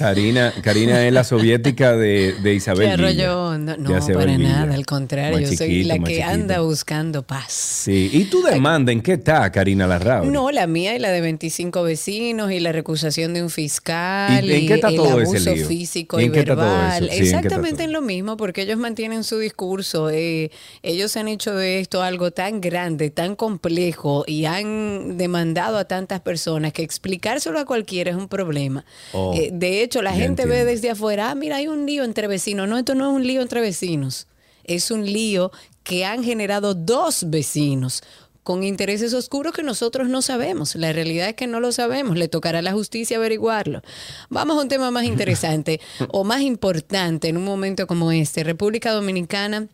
Karina, 0.00 0.54
Karina 0.62 1.06
es 1.06 1.12
la 1.12 1.24
soviética 1.24 1.94
de, 1.94 2.32
de 2.42 2.54
Isabel. 2.54 2.98
No, 2.98 3.98
Isabel 3.98 4.16
para 4.16 4.36
Villa. 4.38 4.48
nada, 4.48 4.74
al 4.74 4.86
contrario. 4.86 5.40
Más 5.40 5.50
Yo 5.50 5.56
soy 5.58 5.68
chiquito, 5.68 5.88
la 5.88 5.98
que 5.98 6.14
chiquito. 6.14 6.28
anda 6.30 6.60
buscando 6.60 7.22
paz. 7.22 7.52
Sí, 7.52 8.08
¿y 8.10 8.24
tu 8.24 8.42
demanda 8.42 8.92
en 8.92 9.02
qué 9.02 9.12
está, 9.12 9.52
Karina 9.52 9.86
Larrauri? 9.86 10.30
No, 10.30 10.50
la 10.50 10.66
mía 10.66 10.96
y 10.96 10.98
la 11.00 11.10
de 11.10 11.20
25 11.20 11.82
vecinos 11.82 12.50
y 12.50 12.60
la 12.60 12.72
recusación 12.72 13.34
de 13.34 13.42
un 13.42 13.50
fiscal 13.50 14.48
¿Y 14.48 14.54
en 14.54 14.66
qué 14.68 14.74
está 14.74 14.88
el 14.88 14.96
todo 14.96 15.10
abuso 15.20 15.54
lío? 15.54 15.66
físico 15.68 16.18
¿Y 16.18 16.24
en 16.24 16.32
verbal. 16.32 17.10
Exactamente 17.12 17.82
en 17.84 17.92
lo 17.92 18.00
mismo, 18.00 18.38
porque 18.38 18.62
ellos 18.62 18.78
mantienen 18.78 19.22
su 19.22 19.38
discurso. 19.38 20.08
eh, 20.08 20.50
ellos 20.82 21.14
han 21.18 21.28
hecho 21.28 21.54
de 21.54 21.80
esto 21.80 22.02
algo 22.02 22.30
tan 22.30 22.62
grande, 22.62 23.10
tan 23.10 23.36
complejo 23.36 24.24
y 24.26 24.46
han 24.46 25.18
demandado 25.18 25.76
a 25.76 25.84
tantas 25.84 26.20
personas 26.20 26.72
que 26.72 26.82
explicárselo 26.82 27.58
a 27.58 27.66
cualquiera 27.66 28.10
es 28.12 28.16
un 28.16 28.28
problema. 28.28 28.86
Oh, 29.12 29.34
Eh, 29.36 29.50
de 29.52 29.82
hecho, 29.82 29.89
la 30.02 30.12
ya 30.12 30.18
gente 30.18 30.46
ve 30.46 30.64
desde 30.64 30.90
afuera, 30.90 31.30
ah, 31.30 31.34
mira, 31.34 31.56
hay 31.56 31.68
un 31.68 31.86
lío 31.86 32.04
entre 32.04 32.26
vecinos. 32.26 32.68
No, 32.68 32.78
esto 32.78 32.94
no 32.94 33.10
es 33.10 33.16
un 33.16 33.26
lío 33.26 33.42
entre 33.42 33.60
vecinos. 33.60 34.26
Es 34.64 34.90
un 34.90 35.04
lío 35.04 35.50
que 35.82 36.04
han 36.04 36.22
generado 36.22 36.74
dos 36.74 37.28
vecinos 37.28 38.02
con 38.42 38.62
intereses 38.62 39.14
oscuros 39.14 39.52
que 39.52 39.62
nosotros 39.62 40.08
no 40.08 40.22
sabemos. 40.22 40.74
La 40.74 40.92
realidad 40.92 41.28
es 41.28 41.34
que 41.34 41.46
no 41.46 41.60
lo 41.60 41.72
sabemos. 41.72 42.16
Le 42.16 42.28
tocará 42.28 42.60
a 42.60 42.62
la 42.62 42.72
justicia 42.72 43.16
averiguarlo. 43.16 43.82
Vamos 44.28 44.58
a 44.58 44.62
un 44.62 44.68
tema 44.68 44.90
más 44.90 45.04
interesante 45.04 45.80
o 46.10 46.24
más 46.24 46.40
importante 46.42 47.28
en 47.28 47.36
un 47.36 47.44
momento 47.44 47.86
como 47.86 48.12
este. 48.12 48.44
República 48.44 48.92
Dominicana 48.92 49.68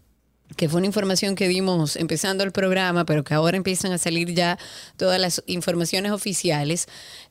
que 0.55 0.69
fue 0.69 0.79
una 0.79 0.87
información 0.87 1.35
que 1.35 1.49
dimos 1.49 1.97
empezando 1.97 2.45
el 2.45 2.53
programa, 2.53 3.05
pero 3.05 3.25
que 3.25 3.35
ahora 3.35 3.57
empiezan 3.57 3.93
a 3.93 3.99
salir 3.99 4.33
ya 4.33 4.59
todas 4.97 5.21
las 5.21 5.43
informaciones 5.47 6.13
oficiales. 6.13 6.87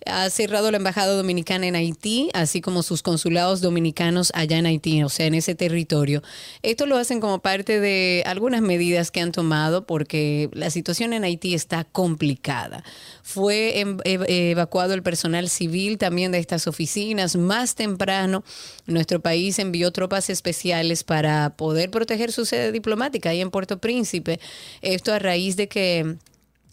Ha 0.06 0.30
cerrado 0.30 0.70
la 0.70 0.78
Embajada 0.78 1.14
Dominicana 1.16 1.66
en 1.66 1.76
Haití, 1.76 2.30
así 2.34 2.60
como 2.60 2.84
sus 2.84 3.02
consulados 3.02 3.62
dominicanos 3.62 4.32
allá 4.36 4.58
en 4.58 4.66
Haití, 4.66 5.02
o 5.04 5.10
sea, 5.10 5.28
en 5.28 5.36
ese 5.36 5.56
territorio. 5.56 6.22
Esto 6.62 6.86
lo 6.86 6.98
hacen 6.98 7.22
como 7.22 7.40
parte 7.40 7.80
de 7.80 8.24
algunas 8.26 8.62
medidas 8.62 9.12
que 9.12 9.22
han 9.22 9.32
tomado 9.32 9.86
porque 9.88 10.50
la 10.52 10.70
situación 10.70 11.14
en 11.14 11.24
Haití 11.24 11.54
está 11.54 11.86
complicada. 11.86 12.84
Fue 13.28 13.80
em- 13.80 13.98
ev- 14.06 14.26
evacuado 14.30 14.94
el 14.94 15.02
personal 15.02 15.50
civil 15.50 15.98
también 15.98 16.32
de 16.32 16.38
estas 16.38 16.68
oficinas. 16.68 17.36
Más 17.36 17.74
temprano, 17.74 18.44
nuestro 18.86 19.20
país 19.20 19.58
envió 19.58 19.90
tropas 19.92 20.30
especiales 20.30 21.04
para 21.04 21.56
poder 21.58 21.90
proteger 21.90 22.32
su 22.32 22.46
sede 22.46 22.72
diplomática 22.72 23.32
ahí 23.32 23.42
en 23.42 23.50
Puerto 23.50 23.80
Príncipe. 23.80 24.40
Esto 24.84 25.12
a 25.12 25.18
raíz 25.18 25.56
de 25.56 25.68
que 25.68 26.18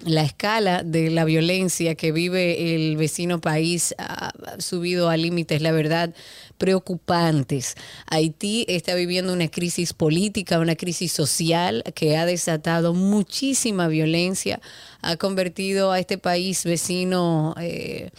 la 0.05 0.23
escala 0.23 0.83
de 0.83 1.11
la 1.11 1.25
violencia 1.25 1.95
que 1.95 2.13
vive 2.13 2.75
el 2.75 2.97
vecino 2.97 3.41
país 3.41 3.95
ha 3.99 4.33
subido 4.59 5.09
a 5.09 5.17
límites, 5.17 5.63
la 5.63 5.73
verdad, 5.73 6.15
preocupantes. 6.59 7.77
Haití 8.07 8.65
está 8.69 8.95
viviendo 8.95 9.33
una 9.33 9.49
crisis 9.49 9.93
política, 9.93 10.59
una 10.59 10.77
crisis 10.77 11.13
social 11.13 11.85
que 11.95 12.17
ha 12.17 12.27
desatado 12.27 12.95
muchísima 12.95 13.89
violencia, 13.89 14.61
ha 15.03 15.17
convertido 15.17 15.93
a 15.93 15.99
este 15.99 16.19
país 16.19 16.65
vecino... 16.65 17.55
eh, 17.59 18.11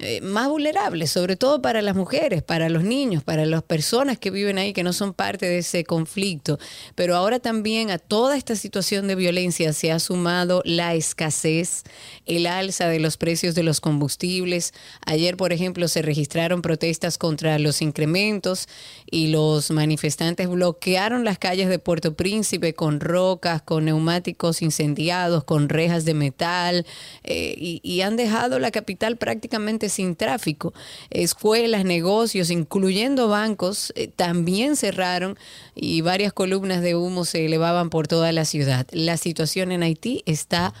eh, 0.00 0.20
más 0.20 0.48
vulnerables, 0.48 1.10
sobre 1.10 1.34
todo 1.34 1.60
para 1.60 1.82
las 1.82 1.96
mujeres, 1.96 2.42
para 2.44 2.68
los 2.68 2.84
niños, 2.84 3.24
para 3.24 3.46
las 3.46 3.64
personas 3.64 4.16
que 4.16 4.30
viven 4.30 4.56
ahí, 4.56 4.72
que 4.72 4.84
no 4.84 4.92
son 4.92 5.12
parte 5.12 5.46
de 5.46 5.58
ese 5.58 5.82
conflicto. 5.82 6.60
Pero 6.94 7.16
ahora 7.16 7.40
también 7.40 7.90
a 7.90 7.98
toda 7.98 8.36
esta 8.36 8.54
situación 8.54 9.08
de 9.08 9.16
violencia 9.16 9.72
se 9.72 9.90
ha 9.90 9.98
sumado 9.98 10.62
la 10.64 10.94
escasez, 10.94 11.82
el 12.26 12.46
alza 12.46 12.88
de 12.88 13.00
los 13.00 13.16
precios 13.16 13.56
de 13.56 13.64
los 13.64 13.80
combustibles. 13.80 14.72
Ayer, 15.04 15.36
por 15.36 15.52
ejemplo, 15.52 15.88
se 15.88 16.02
registraron 16.02 16.62
protestas 16.62 17.18
contra 17.18 17.58
los 17.58 17.82
incrementos 17.82 18.68
y 19.10 19.28
los 19.28 19.70
manifestantes 19.70 20.48
bloquearon 20.48 21.24
las 21.24 21.38
calles 21.38 21.68
de 21.68 21.78
Puerto 21.78 22.14
Príncipe 22.14 22.74
con 22.74 23.00
rocas, 23.00 23.62
con 23.62 23.86
neumáticos 23.86 24.62
incendiados, 24.62 25.44
con 25.44 25.68
rejas 25.68 26.04
de 26.04 26.14
metal 26.14 26.86
eh, 27.24 27.54
y, 27.58 27.98
han 27.98 28.16
dejado 28.16 28.58
la 28.58 28.70
capital 28.70 29.16
prácticamente 29.16 29.88
sin 29.88 30.14
tráfico. 30.14 30.72
Escuelas, 31.10 31.84
negocios, 31.84 32.50
incluyendo 32.50 33.28
bancos, 33.28 33.92
eh, 33.96 34.08
también 34.08 34.76
cerraron 34.76 35.36
y 35.74 36.00
varias 36.00 36.32
columnas 36.32 36.82
de 36.82 36.94
humo 36.94 37.24
se 37.24 37.44
elevaban 37.44 37.90
por 37.90 38.06
toda 38.06 38.32
la 38.32 38.44
ciudad. 38.44 38.86
La 38.92 39.16
situación 39.16 39.72
en 39.72 39.82
Haití 39.82 40.22
está 40.26 40.74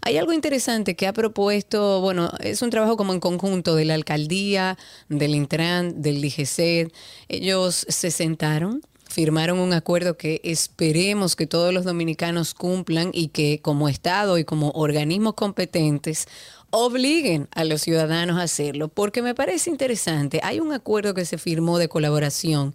Hay 0.01 0.18
algo 0.18 0.34
interesante 0.34 0.97
que 0.97 1.07
ha 1.07 1.14
propuesto, 1.14 2.01
bueno, 2.01 2.34
es 2.41 2.61
un 2.61 2.69
trabajo 2.69 2.97
como 2.97 3.14
en 3.14 3.22
conjunto 3.22 3.76
de 3.76 3.85
la 3.85 3.93
alcaldía, 3.93 4.77
del 5.07 5.35
Intran, 5.35 6.01
del 6.01 6.22
DGC. 6.22 6.91
Ellos 7.30 7.85
se 7.88 8.11
sentaron 8.11 8.81
firmaron 9.11 9.59
un 9.59 9.73
acuerdo 9.73 10.17
que 10.17 10.41
esperemos 10.43 11.35
que 11.35 11.45
todos 11.45 11.73
los 11.73 11.83
dominicanos 11.83 12.53
cumplan 12.53 13.11
y 13.13 13.27
que 13.27 13.59
como 13.61 13.89
Estado 13.89 14.38
y 14.38 14.45
como 14.45 14.71
organismos 14.71 15.33
competentes 15.33 16.27
obliguen 16.71 17.49
a 17.51 17.65
los 17.65 17.81
ciudadanos 17.81 18.39
a 18.39 18.43
hacerlo, 18.43 18.88
porque 18.88 19.21
me 19.21 19.35
parece 19.35 19.69
interesante. 19.69 20.39
Hay 20.43 20.59
un 20.59 20.71
acuerdo 20.71 21.13
que 21.13 21.25
se 21.25 21.38
firmó 21.38 21.77
de 21.77 21.89
colaboración 21.89 22.73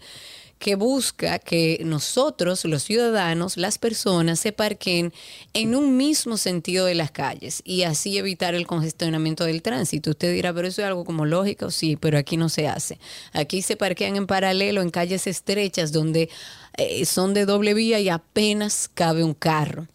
que 0.58 0.74
busca 0.74 1.38
que 1.38 1.80
nosotros, 1.84 2.64
los 2.64 2.82
ciudadanos, 2.82 3.56
las 3.56 3.78
personas, 3.78 4.40
se 4.40 4.52
parquen 4.52 5.12
en 5.52 5.74
un 5.74 5.96
mismo 5.96 6.36
sentido 6.36 6.86
de 6.86 6.94
las 6.94 7.10
calles 7.10 7.62
y 7.64 7.82
así 7.82 8.16
evitar 8.16 8.54
el 8.54 8.66
congestionamiento 8.66 9.44
del 9.44 9.62
tránsito. 9.62 10.10
Usted 10.10 10.32
dirá, 10.32 10.54
pero 10.54 10.68
eso 10.68 10.82
es 10.82 10.88
algo 10.88 11.04
como 11.04 11.26
lógico, 11.26 11.70
sí, 11.70 11.96
pero 11.96 12.18
aquí 12.18 12.36
no 12.36 12.48
se 12.48 12.68
hace. 12.68 12.98
Aquí 13.32 13.62
se 13.62 13.76
parquean 13.76 14.16
en 14.16 14.26
paralelo 14.26 14.82
en 14.82 14.90
calles 14.90 15.26
estrechas 15.26 15.92
donde 15.92 16.30
eh, 16.76 17.04
son 17.04 17.34
de 17.34 17.44
doble 17.44 17.74
vía 17.74 18.00
y 18.00 18.08
apenas 18.08 18.90
cabe 18.92 19.24
un 19.24 19.34
carro. 19.34 19.86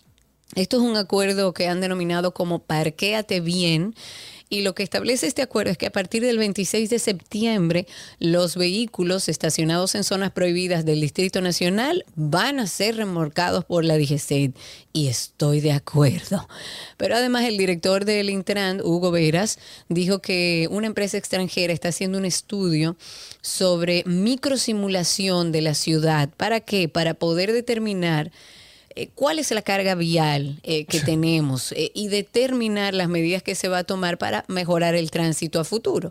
Esto 0.55 0.77
es 0.77 0.83
un 0.83 0.97
acuerdo 0.97 1.53
que 1.53 1.69
han 1.69 1.79
denominado 1.79 2.33
como 2.33 2.59
Parquéate 2.59 3.39
Bien. 3.39 3.95
Y 4.51 4.63
lo 4.63 4.75
que 4.75 4.83
establece 4.83 5.27
este 5.27 5.41
acuerdo 5.41 5.71
es 5.71 5.77
que 5.77 5.85
a 5.85 5.93
partir 5.93 6.23
del 6.23 6.37
26 6.37 6.89
de 6.89 6.99
septiembre 6.99 7.87
los 8.19 8.57
vehículos 8.57 9.29
estacionados 9.29 9.95
en 9.95 10.03
zonas 10.03 10.31
prohibidas 10.31 10.83
del 10.83 10.99
Distrito 10.99 11.39
Nacional 11.39 12.03
van 12.15 12.59
a 12.59 12.67
ser 12.67 12.97
remolcados 12.97 13.63
por 13.63 13.85
la 13.85 13.97
DGCED. 13.97 14.51
Y 14.91 15.07
estoy 15.07 15.61
de 15.61 15.71
acuerdo. 15.71 16.49
Pero 16.97 17.15
además 17.15 17.45
el 17.45 17.57
director 17.57 18.03
del 18.03 18.29
Intran, 18.29 18.81
Hugo 18.81 19.09
Veras, 19.09 19.57
dijo 19.87 20.19
que 20.19 20.67
una 20.69 20.87
empresa 20.87 21.17
extranjera 21.17 21.71
está 21.71 21.87
haciendo 21.87 22.17
un 22.17 22.25
estudio 22.25 22.97
sobre 23.39 24.03
microsimulación 24.05 25.53
de 25.53 25.61
la 25.61 25.75
ciudad. 25.75 26.27
¿Para 26.35 26.59
qué? 26.59 26.89
Para 26.89 27.13
poder 27.13 27.53
determinar 27.53 28.33
eh, 28.95 29.09
cuál 29.15 29.39
es 29.39 29.51
la 29.51 29.61
carga 29.61 29.95
vial 29.95 30.59
eh, 30.63 30.85
que 30.85 30.99
tenemos 30.99 31.71
eh, 31.71 31.91
y 31.93 32.07
determinar 32.07 32.93
las 32.93 33.09
medidas 33.09 33.43
que 33.43 33.55
se 33.55 33.67
va 33.67 33.79
a 33.79 33.83
tomar 33.83 34.17
para 34.17 34.45
mejorar 34.47 34.95
el 34.95 35.11
tránsito 35.11 35.59
a 35.59 35.63
futuro. 35.63 36.09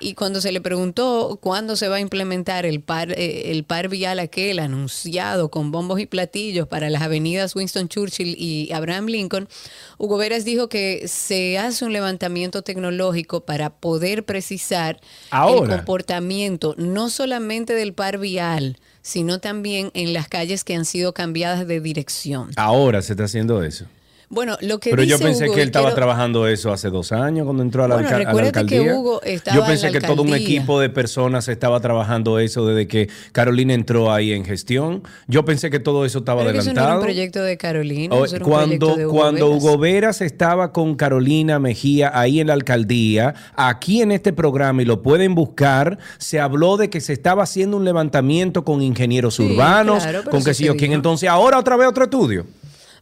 Y 0.00 0.14
cuando 0.14 0.40
se 0.40 0.52
le 0.52 0.60
preguntó 0.60 1.38
cuándo 1.40 1.74
se 1.74 1.88
va 1.88 1.96
a 1.96 2.00
implementar 2.00 2.66
el 2.66 2.80
par, 2.80 3.12
el 3.18 3.64
par 3.64 3.88
vial 3.88 4.20
aquel 4.20 4.60
anunciado 4.60 5.50
con 5.50 5.72
bombos 5.72 5.98
y 5.98 6.06
platillos 6.06 6.68
para 6.68 6.88
las 6.88 7.02
avenidas 7.02 7.56
Winston 7.56 7.88
Churchill 7.88 8.36
y 8.38 8.70
Abraham 8.72 9.06
Lincoln, 9.06 9.48
Hugo 9.96 10.16
Veras 10.16 10.44
dijo 10.44 10.68
que 10.68 11.08
se 11.08 11.58
hace 11.58 11.84
un 11.84 11.92
levantamiento 11.92 12.62
tecnológico 12.62 13.40
para 13.40 13.70
poder 13.70 14.24
precisar 14.24 15.00
el 15.00 15.28
Ahora. 15.30 15.76
comportamiento 15.76 16.74
no 16.78 17.10
solamente 17.10 17.74
del 17.74 17.92
par 17.92 18.18
vial, 18.18 18.76
sino 19.08 19.38
también 19.38 19.90
en 19.94 20.12
las 20.12 20.28
calles 20.28 20.64
que 20.64 20.74
han 20.74 20.84
sido 20.84 21.14
cambiadas 21.14 21.66
de 21.66 21.80
dirección. 21.80 22.50
Ahora 22.56 23.00
se 23.00 23.14
está 23.14 23.24
haciendo 23.24 23.62
eso. 23.62 23.86
Bueno, 24.30 24.58
lo 24.60 24.78
que 24.78 24.90
Pero 24.90 25.04
yo 25.04 25.18
pensé 25.18 25.46
Hugo, 25.46 25.54
que 25.54 25.62
él 25.62 25.68
estaba 25.68 25.86
quiero- 25.86 25.94
trabajando 25.96 26.46
eso 26.46 26.70
hace 26.70 26.90
dos 26.90 27.12
años 27.12 27.46
cuando 27.46 27.62
entró 27.62 27.84
a 27.84 27.88
la, 27.88 27.94
Bueno, 27.94 28.08
alca- 28.08 28.16
a 28.16 28.18
la 28.20 28.24
recuérdate 28.26 28.52
que 28.66 28.74
alcaldía. 28.76 28.94
Hugo 28.94 29.22
estaba 29.22 29.56
yo 29.56 29.62
en 29.62 29.68
pensé 29.68 29.86
la 29.86 29.92
que 29.92 30.00
todo 30.06 30.20
un 30.22 30.28
alcaldía. 30.28 30.58
equipo 30.58 30.80
de 30.80 30.90
personas 30.90 31.48
estaba 31.48 31.80
trabajando 31.80 32.38
eso 32.38 32.66
desde 32.66 32.86
que 32.86 33.08
Carolina 33.32 33.72
entró 33.72 34.12
ahí 34.12 34.32
en 34.34 34.44
gestión. 34.44 35.02
Yo 35.28 35.46
pensé 35.46 35.70
que 35.70 35.80
todo 35.80 36.04
eso 36.04 36.18
estaba 36.18 36.42
Pero 36.42 36.52
que 36.52 36.58
eso 36.58 36.66
no 36.66 36.72
era 36.72 36.80
adelantado. 36.82 37.00
un 37.00 37.06
proyecto 37.06 37.42
de 37.42 37.56
Carolina, 37.56 38.14
O- 38.14 38.24
eso 38.26 38.36
era 38.36 38.44
un 38.44 38.50
proyecto 38.52 38.86
cuando 38.86 38.96
de 38.96 39.06
Hugo 39.06 39.14
cuando 39.16 39.46
Veras. 39.48 39.62
Hugo 39.64 39.78
Veras 39.78 40.20
estaba 40.20 40.72
con 40.72 40.94
Carolina 40.94 41.58
Mejía 41.58 42.10
ahí 42.12 42.40
en 42.40 42.48
la 42.48 42.52
alcaldía, 42.52 43.34
aquí 43.56 44.02
en 44.02 44.12
este 44.12 44.34
programa, 44.34 44.82
y 44.82 44.84
lo 44.84 45.00
pueden 45.00 45.34
buscar, 45.34 45.98
se 46.18 46.38
habló 46.38 46.76
de 46.76 46.90
que 46.90 47.00
se 47.00 47.14
estaba 47.14 47.44
haciendo 47.44 47.78
un 47.78 47.86
levantamiento 47.86 48.62
con 48.62 48.82
ingenieros 48.82 49.36
Sí, 49.36 49.42
urbanos, 49.54 50.02
claro, 50.02 50.24
con 50.24 50.36
eso 50.40 50.44
que 50.44 50.52
sí 50.54 50.64
se 50.64 50.70
o 50.70 50.76
quién. 50.76 50.92
Entonces, 50.92 51.30
ahora 51.30 51.58
otra 51.58 51.76
vez 51.78 51.88
otro 51.88 52.04
estudio. 52.04 52.44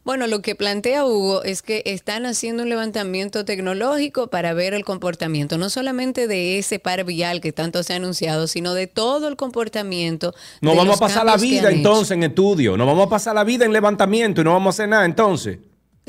Bueno, 0.07 0.25
lo 0.27 0.41
que 0.41 0.55
plantea 0.55 1.05
Hugo 1.05 1.43
es 1.43 1.61
que 1.61 1.83
están 1.85 2.25
haciendo 2.25 2.63
un 2.63 2.69
levantamiento 2.69 3.43
tecnológico 3.43 4.27
para 4.27 4.53
ver 4.53 4.73
el 4.73 4.85
comportamiento, 4.85 5.57
no 5.57 5.69
solamente 5.69 6.27
de 6.27 6.57
ese 6.57 6.79
par 6.79 7.03
vial 7.03 7.41
que 7.41 7.51
tanto 7.51 7.83
se 7.83 7.91
ha 7.91 7.97
anunciado, 7.97 8.47
sino 8.47 8.73
de 8.73 8.87
todo 8.87 9.27
el 9.27 9.35
comportamiento. 9.35 10.33
De 10.61 10.73
vamos 10.73 10.95
a 10.95 10.99
pasar 11.01 11.25
la 11.25 11.35
vida 11.35 11.67
hecho. 11.67 11.77
entonces 11.79 12.11
en 12.11 12.23
estudio, 12.23 12.77
nos 12.77 12.87
vamos 12.87 13.07
a 13.07 13.09
pasar 13.09 13.35
la 13.35 13.43
vida 13.43 13.65
en 13.65 13.73
levantamiento 13.73 14.39
y 14.39 14.43
no 14.45 14.53
vamos 14.53 14.67
a 14.67 14.75
hacer 14.77 14.87
nada 14.87 15.03
entonces. 15.03 15.57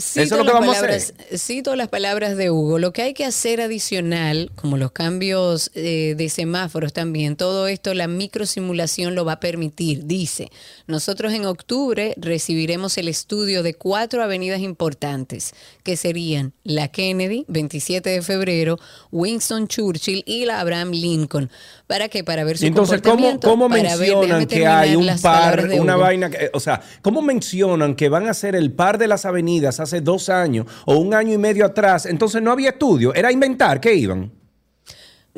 Cito 0.00 0.22
Eso 0.22 0.34
es 0.36 0.38
lo 0.38 0.38
que 0.38 0.44
las 0.44 0.52
vamos 0.54 0.76
a 0.76 0.80
palabras- 0.80 1.14
hacer. 1.18 1.38
Cito 1.40 1.74
las 1.74 1.88
palabras 1.88 2.36
de 2.36 2.52
Hugo. 2.52 2.78
Lo 2.78 2.92
que 2.92 3.02
hay 3.02 3.14
que 3.14 3.24
hacer 3.24 3.60
adicional, 3.60 4.52
como 4.54 4.76
los 4.76 4.92
cambios 4.92 5.72
eh, 5.74 6.14
de 6.16 6.28
semáforos 6.28 6.92
también, 6.92 7.34
todo 7.34 7.66
esto 7.66 7.92
la 7.94 8.06
microsimulación 8.06 9.16
lo 9.16 9.24
va 9.24 9.32
a 9.32 9.40
permitir. 9.40 10.04
Dice, 10.04 10.50
nosotros 10.86 11.32
en 11.32 11.46
octubre 11.46 12.14
recibiremos 12.16 12.96
el 12.96 13.08
estudio 13.08 13.64
de 13.64 13.74
cuatro 13.74 14.22
avenidas 14.22 14.60
importantes, 14.60 15.52
que 15.82 15.96
serían 15.96 16.52
la 16.62 16.86
Kennedy, 16.88 17.44
27 17.48 18.08
de 18.08 18.22
febrero, 18.22 18.78
Winston 19.10 19.66
Churchill 19.66 20.22
y 20.26 20.44
la 20.44 20.60
Abraham 20.60 20.92
Lincoln. 20.92 21.50
¿Para 21.88 22.08
qué? 22.10 22.22
Para 22.22 22.44
ver 22.44 22.58
su 22.58 22.66
Entonces, 22.66 23.00
¿cómo, 23.00 23.14
comportamiento. 23.16 23.48
cómo 23.48 23.68
para 23.68 23.82
mencionan 23.96 24.46
que 24.46 24.66
hay 24.66 24.94
un 24.94 25.08
par, 25.22 25.66
de 25.66 25.80
una 25.80 25.94
Hugo. 25.94 26.02
vaina, 26.04 26.28
que- 26.30 26.50
o 26.52 26.60
sea, 26.60 26.82
¿cómo 27.00 27.22
mencionan 27.22 27.96
que 27.96 28.10
van 28.10 28.28
a 28.28 28.34
ser 28.34 28.54
el 28.54 28.72
par 28.72 28.98
de 28.98 29.08
las 29.08 29.24
avenidas 29.24 29.80
hace 29.80 30.02
dos 30.02 30.28
años 30.28 30.66
o 30.84 30.96
un 30.98 31.14
año 31.14 31.32
y 31.32 31.38
medio 31.38 31.64
atrás? 31.64 32.04
Entonces 32.04 32.42
no 32.42 32.52
había 32.52 32.68
estudio, 32.70 33.14
era 33.14 33.32
inventar, 33.32 33.80
¿qué 33.80 33.94
iban? 33.94 34.30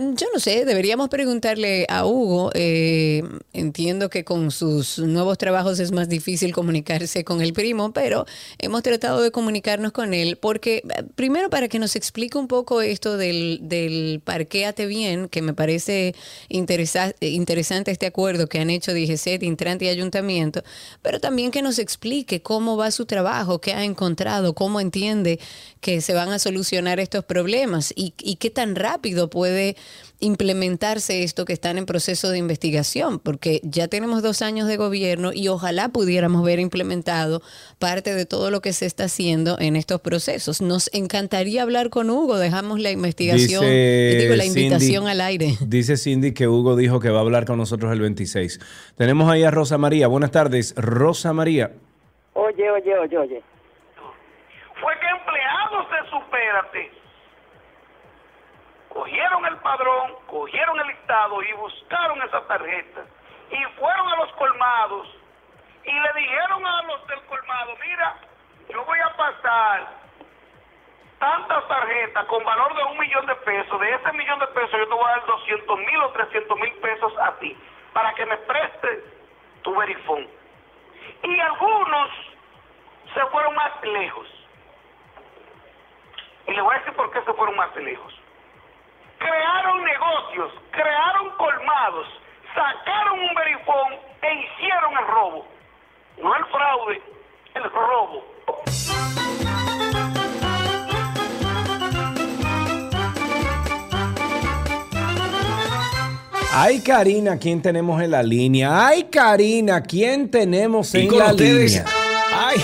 Yo 0.03 0.29
no 0.33 0.41
sé, 0.41 0.65
deberíamos 0.65 1.11
preguntarle 1.11 1.85
a 1.91 2.07
Hugo. 2.07 2.51
eh, 2.55 3.23
entiendo 3.53 4.09
que 4.09 4.25
con 4.25 4.51
sus 4.51 4.99
nuevos 4.99 5.37
trabajos 5.37 5.79
es 5.79 5.93
más 5.93 6.09
difícil 6.09 6.55
comunicarse 6.55 7.23
con 7.23 7.43
el 7.43 7.53
primo, 7.53 7.93
pero 7.93 8.25
hemos 8.59 8.83
tratado 8.83 9.21
de 9.21 9.31
comunicarnos 9.31 9.93
con 9.93 10.15
él 10.15 10.39
porque, 10.39 10.77
eh, 10.89 11.03
primero, 11.17 11.51
para 11.51 11.69
que 11.69 11.79
nos 11.79 11.97
explique 11.97 12.39
un 12.39 12.49
poco 12.49 12.81
esto 12.81 13.19
del, 13.19 13.59
del 13.61 14.23
parquéate 14.25 14.87
bien, 14.87 15.29
que 15.29 15.43
me 15.43 15.53
parece 15.53 16.15
eh, 16.49 17.17
interesante 17.21 17.91
este 17.91 18.07
acuerdo 18.07 18.47
que 18.47 18.59
han 18.59 18.71
hecho 18.71 18.95
DGCET, 18.95 19.43
Intrant 19.43 19.83
y 19.83 19.89
Ayuntamiento, 19.89 20.63
pero 21.03 21.21
también 21.21 21.51
que 21.51 21.61
nos 21.61 21.79
explique 21.79 22.41
cómo 22.41 22.79
va 22.79 22.91
su 22.91 23.05
trabajo, 23.05 23.61
qué 23.61 23.75
ha 23.75 23.85
encontrado, 23.85 24.55
cómo 24.55 24.81
entiende 24.81 25.39
que 25.83 26.01
se 26.01 26.15
van 26.15 26.31
a 26.31 26.39
solucionar 26.39 27.01
estos 27.01 27.23
problemas 27.27 27.93
y, 27.95 28.15
y 28.23 28.37
qué 28.37 28.49
tan 28.49 28.77
rápido 28.77 29.29
puede 29.29 29.77
implementarse 30.21 31.23
esto 31.23 31.45
que 31.45 31.53
están 31.53 31.79
en 31.79 31.87
proceso 31.87 32.31
de 32.31 32.39
investigación, 32.39 33.19
porque 33.19 33.61
ya 33.63 33.89
tenemos 33.89 34.23
dos 34.23 34.43
años 34.43 34.69
de 34.69 34.77
gobierno 34.77 35.33
y 35.33 35.49
ojalá 35.49 35.89
pudiéramos 35.89 36.45
ver 36.45 36.61
implementado 36.61 37.41
parte 37.79 38.15
de 38.15 38.27
todo 38.27 38.51
lo 38.51 38.61
que 38.61 38.73
se 38.73 38.87
está 38.87 39.05
haciendo 39.05 39.57
en 39.59 39.77
estos 39.77 40.01
procesos. 40.01 40.61
Nos 40.61 40.91
encantaría 40.93 41.63
hablar 41.63 41.89
con 41.91 42.11
Hugo, 42.11 42.37
dejamos 42.39 42.81
la 42.81 42.91
investigación, 42.91 43.63
Dice 43.65 44.19
digo, 44.21 44.35
la 44.37 44.45
Cindy- 44.45 44.49
invitación 44.65 45.09
al 45.09 45.21
aire. 45.21 45.55
Dice 45.67 45.97
Cindy 45.97 46.33
que 46.33 46.49
Hugo 46.49 46.77
dijo 46.77 47.01
que 47.01 47.09
va 47.11 47.19
a 47.19 47.23
hablar 47.23 47.45
con 47.47 47.57
nosotros 47.59 47.91
el 47.93 48.01
26. 48.01 48.61
Tenemos 48.97 49.31
ahí 49.31 49.43
a 49.45 49.51
Rosa 49.51 49.79
María. 49.79 50.07
Buenas 50.07 50.31
tardes, 50.31 50.75
Rosa 50.77 51.33
María. 51.33 51.73
Oye, 52.35 52.71
oye, 52.71 52.97
oye, 52.99 53.19
oye. 53.19 53.43
fue 54.81 54.93
que 55.01 55.07
empleados 55.09 55.87
de 55.91 56.11
Supérate 56.11 57.00
cogieron 58.91 59.47
el 59.47 59.57
padrón, 59.59 60.15
cogieron 60.27 60.79
el 60.81 60.87
listado 60.89 61.43
y 61.43 61.53
buscaron 61.55 62.21
esas 62.23 62.47
tarjetas 62.47 63.07
y 63.51 63.65
fueron 63.79 64.09
a 64.09 64.17
los 64.17 64.33
colmados 64.33 65.09
y 65.85 65.93
le 65.93 66.13
dijeron 66.21 66.67
a 66.67 66.83
los 66.83 67.07
del 67.07 67.21
colmado, 67.23 67.75
mira, 67.81 68.17
yo 68.69 68.85
voy 68.85 68.99
a 69.01 69.17
pasar 69.17 69.89
tantas 71.19 71.69
tarjetas 71.69 72.27
con 72.27 72.45
valor 72.45 72.75
de 72.75 72.85
un 72.85 72.99
millón 72.99 73.27
de 73.27 73.35
pesos, 73.37 73.81
de 73.81 73.95
ese 73.95 74.13
millón 74.13 74.39
de 74.41 74.47
pesos 74.49 74.73
yo 74.73 74.89
te 74.89 74.95
voy 74.95 75.05
a 75.05 75.17
dar 75.17 75.27
200 75.27 75.79
mil 75.79 76.03
o 76.03 76.11
300 76.11 76.59
mil 76.59 76.73
pesos 76.75 77.13
a 77.19 77.33
ti 77.39 77.57
para 77.93 78.13
que 78.15 78.27
me 78.27 78.37
preste 78.39 79.05
tu 79.63 79.75
verifón. 79.77 80.29
Y 81.23 81.41
algunos 81.41 82.11
se 83.15 83.27
fueron 83.27 83.55
más 83.55 83.83
lejos. 83.83 84.27
Y 86.47 86.53
le 86.53 86.63
voy 86.63 86.75
a 86.75 86.79
decir 86.79 86.95
por 86.95 87.11
qué 87.11 87.23
se 87.23 87.33
fueron 87.35 87.57
más 87.57 87.75
lejos. 87.77 88.20
Crearon 89.21 89.85
negocios, 89.85 90.51
crearon 90.73 91.31
colmados, 91.37 92.07
sacaron 92.55 93.21
un 93.21 93.35
verifón 93.35 93.93
e 94.23 94.35
hicieron 94.35 94.93
el 94.99 95.07
robo. 95.07 95.47
No 96.23 96.35
el 96.37 96.45
fraude, 96.47 97.03
el 97.55 97.65
robo. 97.71 98.25
Ay, 106.53 106.81
Karina, 106.81 107.39
¿quién 107.39 107.63
tenemos 107.63 108.03
en 108.03 108.11
la 108.11 108.23
línea? 108.23 108.87
Ay, 108.89 109.05
Karina, 109.05 109.83
¿quién 109.83 110.29
tenemos 110.31 110.93
Y 110.95 111.03
en 111.03 111.09
con 111.09 111.19
la 111.19 111.31
ustedes- 111.31 111.73
línea? 111.73 111.85
Ay, 112.43 112.57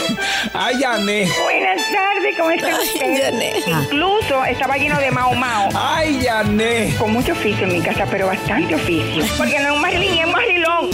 ay, 0.55 0.75
Yané. 0.81 1.29
Buenas 1.43 1.83
tardes, 1.93 2.35
¿cómo 2.39 2.51
están 2.51 2.73
ustedes? 2.81 3.67
Incluso 3.69 4.43
estaba 4.47 4.77
lleno 4.79 4.99
de 4.99 5.11
mao 5.11 5.35
mao. 5.35 5.69
Ay, 5.75 6.19
Yané. 6.23 6.95
Con 6.99 7.13
mucho 7.13 7.33
oficio 7.33 7.67
en 7.67 7.75
mi 7.75 7.83
casa, 7.83 8.07
pero 8.11 8.27
bastante 8.27 8.75
oficio. 8.75 9.23
Porque 9.37 9.59
no 9.59 9.67
es 9.69 9.71
un 9.73 9.81
marlín, 9.83 10.15
es 10.19 10.25
un 10.25 10.33
marrilón. 10.33 10.91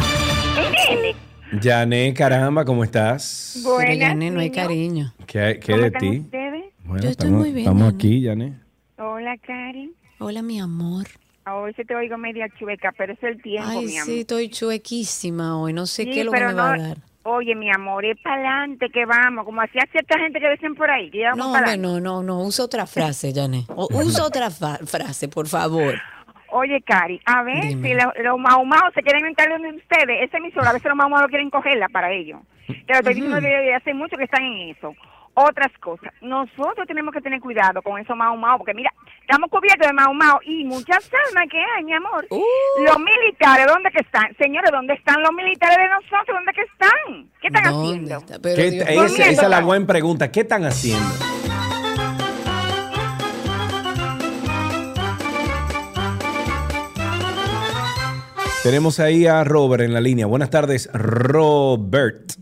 ¿Entiendes? 0.67 1.17
Yané, 1.61 2.13
caramba, 2.13 2.65
¿cómo 2.65 2.83
estás? 2.83 3.61
Buenas, 3.63 3.99
Yané, 3.99 4.31
no 4.33 4.41
hay 4.41 4.51
cariño. 4.51 5.15
¿Qué, 5.27 5.61
qué 5.63 5.73
¿Cómo 5.73 5.79
de 5.83 5.87
están 5.87 6.01
ti? 6.01 6.19
ustedes? 6.19 6.65
Bueno, 6.85 7.03
Yo 7.05 7.11
estoy 7.11 7.27
estamos, 7.29 7.39
muy 7.41 7.53
bien, 7.53 7.59
Estamos 7.61 7.83
Yané. 7.85 7.95
aquí, 7.95 8.21
Yané. 8.23 8.53
Hola, 8.99 9.37
Karen. 9.47 9.93
Hola, 10.19 10.43
mi 10.43 10.59
amor. 10.61 11.07
Hoy 11.47 11.73
se 11.75 11.85
te 11.85 11.95
oigo 11.95 12.19
media 12.19 12.49
chueca, 12.59 12.93
pero 12.99 13.13
es 13.13 13.23
el 13.23 13.41
tiempo, 13.43 13.69
Ay, 13.69 13.87
mi 13.87 13.97
amor. 13.97 14.07
sí, 14.07 14.21
estoy 14.21 14.49
chuequísima 14.49 15.57
hoy. 15.61 15.73
No 15.73 15.87
sé 15.87 16.03
Sí, 16.05 16.11
qué 16.11 16.21
es 16.21 16.27
lo 16.27 16.33
que 16.33 16.41
me 16.41 16.53
va 16.55 16.75
a 16.75 16.79
dar. 16.79 16.97
Oye, 17.25 17.55
mi 17.55 17.71
amor, 17.71 18.05
es 18.05 18.19
para 18.21 18.35
adelante 18.37 18.89
que 18.91 19.05
vamos, 19.07 19.45
como 19.45 19.61
hacía 19.61 19.87
cierta 19.93 20.19
gente 20.19 20.41
que 20.41 20.51
dicen 20.51 20.75
por 20.75 20.91
ahí. 20.91 21.09
Que 21.11 21.25
No, 21.37 21.53
para 21.53 21.73
hombre, 21.73 21.79
no, 21.79 22.01
no, 22.01 22.23
no. 22.23 22.41
Usa 22.43 22.65
otra 22.65 22.87
frase, 22.87 23.33
Janet. 23.33 23.65
Usa 23.69 24.25
otra 24.25 24.51
frase, 24.51 25.29
por 25.29 25.47
favor. 25.47 25.95
Oye, 26.55 26.83
Cari, 26.83 27.21
a 27.25 27.43
ver 27.45 27.63
Dime. 27.63 27.89
si 27.89 28.23
los 28.23 28.39
mahumados 28.39 28.93
se 28.95 29.03
quieren 29.03 29.25
entrar 29.25 29.49
de 29.59 29.69
ustedes. 29.69 30.23
Esa 30.23 30.37
emisora, 30.37 30.71
a 30.71 30.73
veces 30.73 30.87
los 30.89 30.97
mahumados 30.97 31.29
quieren 31.29 31.49
cogerla 31.49 31.89
para 31.89 32.13
ellos. 32.13 32.41
Te 32.67 32.93
lo 32.93 32.99
estoy 32.99 33.15
diciendo 33.15 33.37
desde 33.37 33.75
hace 33.75 33.95
mucho 33.95 34.17
que 34.17 34.25
están 34.25 34.43
en 34.45 34.71
eso. 34.71 34.95
Otras 35.35 35.73
cosas. 35.81 36.13
Nosotros 36.21 36.87
tenemos 36.87 37.13
que 37.15 37.21
tener 37.21 37.41
cuidado 37.41 37.81
con 37.83 37.99
eso 38.01 38.15
Mao 38.15 38.37
Mao, 38.37 38.59
porque 38.59 38.75
mira, 38.75 38.93
estamos 39.21 39.49
cubiertos 39.51 39.87
de 39.87 39.93
Mao 39.93 40.13
Mao 40.15 40.41
y 40.45 40.65
muchas 40.65 41.09
armas 41.29 41.45
que 41.51 41.59
hay, 41.59 41.85
mi 41.85 41.95
amor. 41.95 42.27
Uh. 42.31 42.43
Los 42.85 42.99
militares, 42.99 43.67
¿dónde 43.67 43.91
que 43.91 44.01
están? 44.01 44.35
Señores, 44.37 44.71
¿dónde 44.71 44.95
están 44.95 45.23
los 45.23 45.33
militares 45.33 45.77
de 45.79 45.89
nosotros? 45.89 46.37
¿Dónde 46.37 46.53
que 46.53 46.63
están? 46.63 47.31
¿Qué 47.41 47.47
están 47.49 47.65
haciendo? 47.67 48.43
¿Qué- 48.43 48.69
esa, 48.69 49.29
esa 49.31 49.43
es 49.43 49.49
la 49.49 49.61
buena 49.61 49.87
pregunta. 49.87 50.31
¿Qué 50.31 50.41
están 50.41 50.65
haciendo? 50.65 51.09
Tenemos 58.63 59.01
ahí 59.01 59.27
a 59.27 59.43
Robert 59.43 59.83
en 59.83 59.93
la 59.93 60.01
línea. 60.01 60.27
Buenas 60.27 60.51
tardes, 60.51 60.89
Robert. 60.93 62.33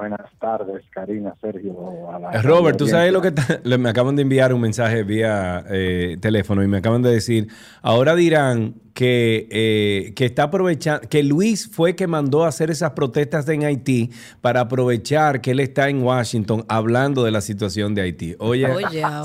Buenas 0.00 0.30
tardes, 0.40 0.82
Karina, 0.94 1.34
Sergio. 1.42 2.10
a 2.10 2.18
la- 2.18 2.30
Eh, 2.32 2.40
Robert, 2.42 2.78
tú 2.78 2.86
sabes 2.86 3.12
lo 3.12 3.20
que 3.20 3.28
está- 3.28 3.60
le- 3.62 3.76
me 3.76 3.90
acaban 3.90 4.16
de 4.16 4.22
enviar 4.22 4.54
un 4.54 4.60
mensaje 4.62 5.02
vía 5.02 5.62
eh, 5.68 6.16
teléfono 6.20 6.62
y 6.62 6.68
me 6.68 6.78
acaban 6.78 7.02
de 7.02 7.10
decir, 7.10 7.48
ahora 7.82 8.14
dirán 8.14 8.76
que, 8.94 9.46
eh, 9.50 10.12
que 10.16 10.24
está 10.24 10.44
aprovechando, 10.44 11.06
que 11.08 11.22
Luis 11.22 11.68
fue 11.70 11.96
que 11.96 12.06
mandó 12.06 12.44
a 12.44 12.48
hacer 12.48 12.70
esas 12.70 12.92
protestas 12.92 13.46
en 13.50 13.64
Haití 13.64 14.10
para 14.40 14.60
aprovechar 14.62 15.42
que 15.42 15.50
él 15.50 15.60
está 15.60 15.90
en 15.90 16.02
Washington 16.02 16.64
hablando 16.68 17.22
de 17.22 17.30
la 17.30 17.42
situación 17.42 17.94
de 17.94 18.00
Haití. 18.02 18.36
Oye, 18.38 18.66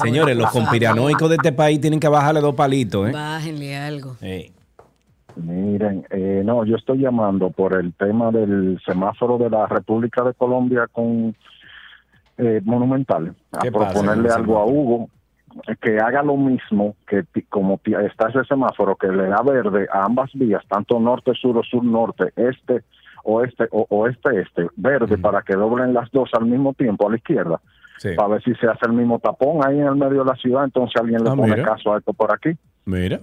señores, 0.02 0.36
los 0.36 0.52
conspiranoicos 0.52 1.30
de 1.30 1.36
este 1.38 1.52
país 1.54 1.80
tienen 1.80 2.02
que 2.02 2.10
bajarle 2.10 2.42
dos 2.42 2.54
palitos, 2.56 3.08
¿eh? 3.10 3.12
Bájenle 3.14 3.78
algo. 3.78 4.18
Miren, 5.38 6.06
eh, 6.10 6.42
no, 6.46 6.64
yo 6.66 6.76
estoy 6.76 7.00
llamando 7.00 7.50
por 7.50 7.76
el 7.78 7.94
tema 7.94 8.32
del 8.32 8.80
semáforo 8.86 9.38
de 9.38 9.50
la 9.50 9.68
República 9.68 10.24
de 10.24 10.34
Colombia 10.34 10.88
con 10.92 11.36
eh, 12.38 12.62
Monumental. 12.64 13.36
A 13.52 13.60
¿Qué 13.60 13.72
pasa 13.72 13.92
proponerle 13.92 14.30
algo 14.30 14.58
a 14.58 14.66
Hugo 14.66 15.10
que 15.82 15.98
haga 16.00 16.22
lo 16.22 16.36
mismo 16.36 16.96
que 17.08 17.24
como 17.50 17.80
está 18.06 18.28
ese 18.28 18.44
semáforo 18.44 18.96
que 18.98 19.08
le 19.08 19.28
da 19.28 19.42
verde 19.42 19.88
a 19.92 20.04
ambas 20.04 20.30
vías, 20.34 20.62
tanto 20.68 21.00
norte-sur 21.00 21.58
o 21.58 21.64
sur-norte, 21.64 22.32
este 22.36 22.84
oeste 23.24 23.68
o 23.72 23.86
oeste-este, 23.90 24.68
verde 24.76 25.18
para 25.18 25.42
que 25.42 25.56
doblen 25.56 25.94
las 25.94 26.12
dos 26.12 26.30
al 26.38 26.46
mismo 26.46 26.74
tiempo 26.74 27.08
a 27.08 27.12
la 27.12 27.18
izquierda. 27.18 27.60
Para 28.18 28.28
ver 28.28 28.44
si 28.44 28.54
se 28.56 28.68
hace 28.68 28.86
el 28.86 28.94
mismo 28.94 29.20
tapón 29.20 29.66
ahí 29.66 29.80
en 29.80 29.88
el 29.88 29.96
medio 29.96 30.24
de 30.24 30.32
la 30.32 30.36
ciudad, 30.36 30.66
entonces 30.66 31.00
alguien 31.02 31.24
le 31.24 31.30
Ah, 31.30 31.36
pone 31.36 31.56
mira. 31.56 31.64
caso 31.64 31.94
a 31.94 31.98
esto 31.98 32.14
por 32.14 32.34
aquí. 32.34 32.52
Mira. 32.84 33.20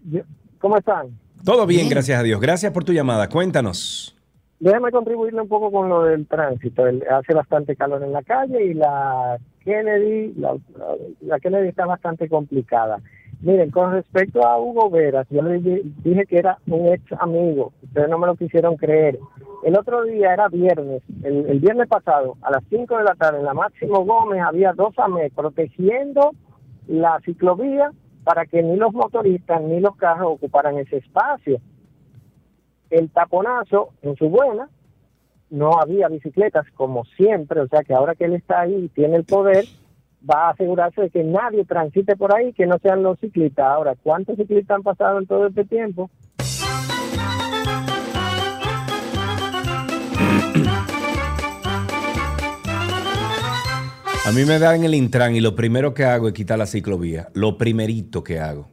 ¿cómo 0.61 0.77
están? 0.79 1.09
Todo 1.45 1.66
bien, 1.66 1.89
gracias 1.89 2.20
a 2.20 2.23
Dios. 2.23 2.41
Gracias 2.41 2.73
por 2.73 2.85
tu 2.85 2.93
llamada. 2.93 3.29
Cuéntanos. 3.29 4.15
Déjame 4.61 4.93
contribuirle 4.93 5.41
un 5.41 5.49
poco 5.49 5.73
con 5.73 5.89
lo 5.89 6.05
del 6.05 6.25
tránsito. 6.29 6.87
El- 6.87 7.03
hace 7.11 7.35
bastante 7.35 7.75
calor 7.75 8.01
en 8.05 8.12
la 8.12 8.23
calle 8.23 8.65
y 8.65 8.75
la 8.75 9.39
Kennedy, 9.65 10.35
la 10.37 11.41
Kennedy 11.41 11.66
está 11.69 11.85
bastante 11.85 12.29
complicada. 12.29 13.01
Miren, 13.40 13.70
con 13.70 13.93
respecto 13.93 14.44
a 14.44 14.59
Hugo 14.59 14.90
Veras, 14.90 15.27
yo 15.31 15.43
le 15.43 15.59
di- 15.60 15.94
dije 16.02 16.27
que 16.27 16.39
era 16.39 16.59
un 16.66 16.86
ex 16.89 17.05
amigo. 17.20 17.73
Ustedes 17.85 18.09
no 18.09 18.19
me 18.19 18.27
lo 18.27 18.35
quisieron 18.35 18.77
creer. 18.77 19.19
El 19.65 19.78
otro 19.78 20.02
día 20.05 20.32
era 20.32 20.48
viernes, 20.48 21.02
el, 21.23 21.47
el 21.47 21.60
viernes 21.60 21.89
pasado, 21.89 22.36
a 22.43 22.51
las 22.51 22.65
5 22.69 22.97
de 22.98 23.05
la 23.05 23.15
tarde, 23.15 23.39
en 23.39 23.44
la 23.44 23.55
Máximo 23.55 24.05
Gómez 24.05 24.40
había 24.43 24.73
dos 24.73 24.98
AME 24.98 25.31
protegiendo 25.31 26.32
la 26.89 27.20
ciclovía 27.24 27.93
para 28.24 28.44
que 28.47 28.62
ni 28.62 28.77
los 28.77 28.93
motoristas 28.93 29.62
ni 29.62 29.81
los 29.81 29.94
carros 29.97 30.32
ocuparan 30.35 30.77
ese 30.78 30.97
espacio 30.98 31.60
el 32.90 33.10
taponazo 33.10 33.90
en 34.02 34.16
su 34.16 34.31
buena, 34.31 34.69
no 35.51 35.73
había 35.78 36.09
bicicletas 36.09 36.66
como 36.74 37.05
siempre, 37.05 37.60
o 37.60 37.69
sea 37.69 37.82
que 37.82 37.93
ahora 37.94 38.15
que 38.15 38.24
él 38.24 38.35
está 38.35 38.60
ahí 38.60 38.74
y 38.74 38.89
tiene 38.89 39.16
el 39.16 39.24
poder, 39.24 39.65
va 40.28 40.49
a 40.49 40.51
asegurarse 40.51 41.03
de 41.03 41.11
que 41.11 41.23
nadie 41.23 41.65
transite 41.65 42.16
por 42.16 42.35
ahí, 42.35 42.53
que 42.53 42.66
no 42.66 42.78
sean 42.78 43.03
los 43.03 43.19
ciclistas. 43.20 43.66
Ahora, 43.66 43.95
¿cuántos 44.03 44.36
ciclistas 44.36 44.77
han 44.77 44.82
pasado 44.82 45.19
en 45.19 45.27
todo 45.27 45.47
este 45.47 45.65
tiempo? 45.65 46.11
A 54.27 54.32
mí 54.32 54.45
me 54.45 54.59
dan 54.59 54.85
el 54.85 54.95
Intran 54.95 55.35
y 55.35 55.40
lo 55.40 55.55
primero 55.55 55.95
que 55.95 56.05
hago 56.05 56.28
es 56.28 56.35
quitar 56.35 56.59
la 56.59 56.66
ciclovía. 56.66 57.28
Lo 57.32 57.57
primerito 57.57 58.23
que 58.23 58.39
hago. 58.39 58.69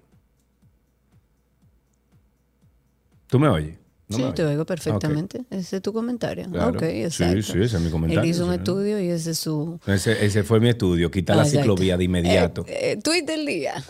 ¿Tú 3.28 3.40
me 3.40 3.48
oyes? 3.48 3.85
¿No 4.08 4.20
me 4.20 4.28
sí, 4.28 4.32
te 4.36 4.44
oigo 4.46 4.66
perfectamente. 4.66 5.46
Ese 5.50 5.78
es 5.78 5.82
tu 5.82 5.92
comentario. 5.92 6.48
Claro. 6.52 6.78
Ok, 6.78 6.82
Sí, 6.82 7.02
exacto. 7.02 7.42
sí, 7.42 7.62
ese 7.62 7.78
es 7.78 7.82
mi 7.82 7.90
comentario, 7.90 8.22
Él 8.22 8.30
hizo 8.30 8.46
un 8.46 8.54
estudio 8.54 9.00
y 9.00 9.10
ese 9.10 9.32
es 9.32 9.38
su... 9.40 9.80
Ese, 9.88 10.24
ese 10.24 10.44
fue 10.44 10.60
mi 10.60 10.70
estudio, 10.70 11.10
quitar 11.10 11.36
la 11.38 11.44
Exacto. 11.44 11.62
ciclovía 11.62 11.98
de 11.98 12.04
inmediato. 12.04 12.66
Eh, 12.68 12.92
eh, 12.92 13.00
tweet 13.02 13.24
del 13.24 13.46
día. 13.48 13.84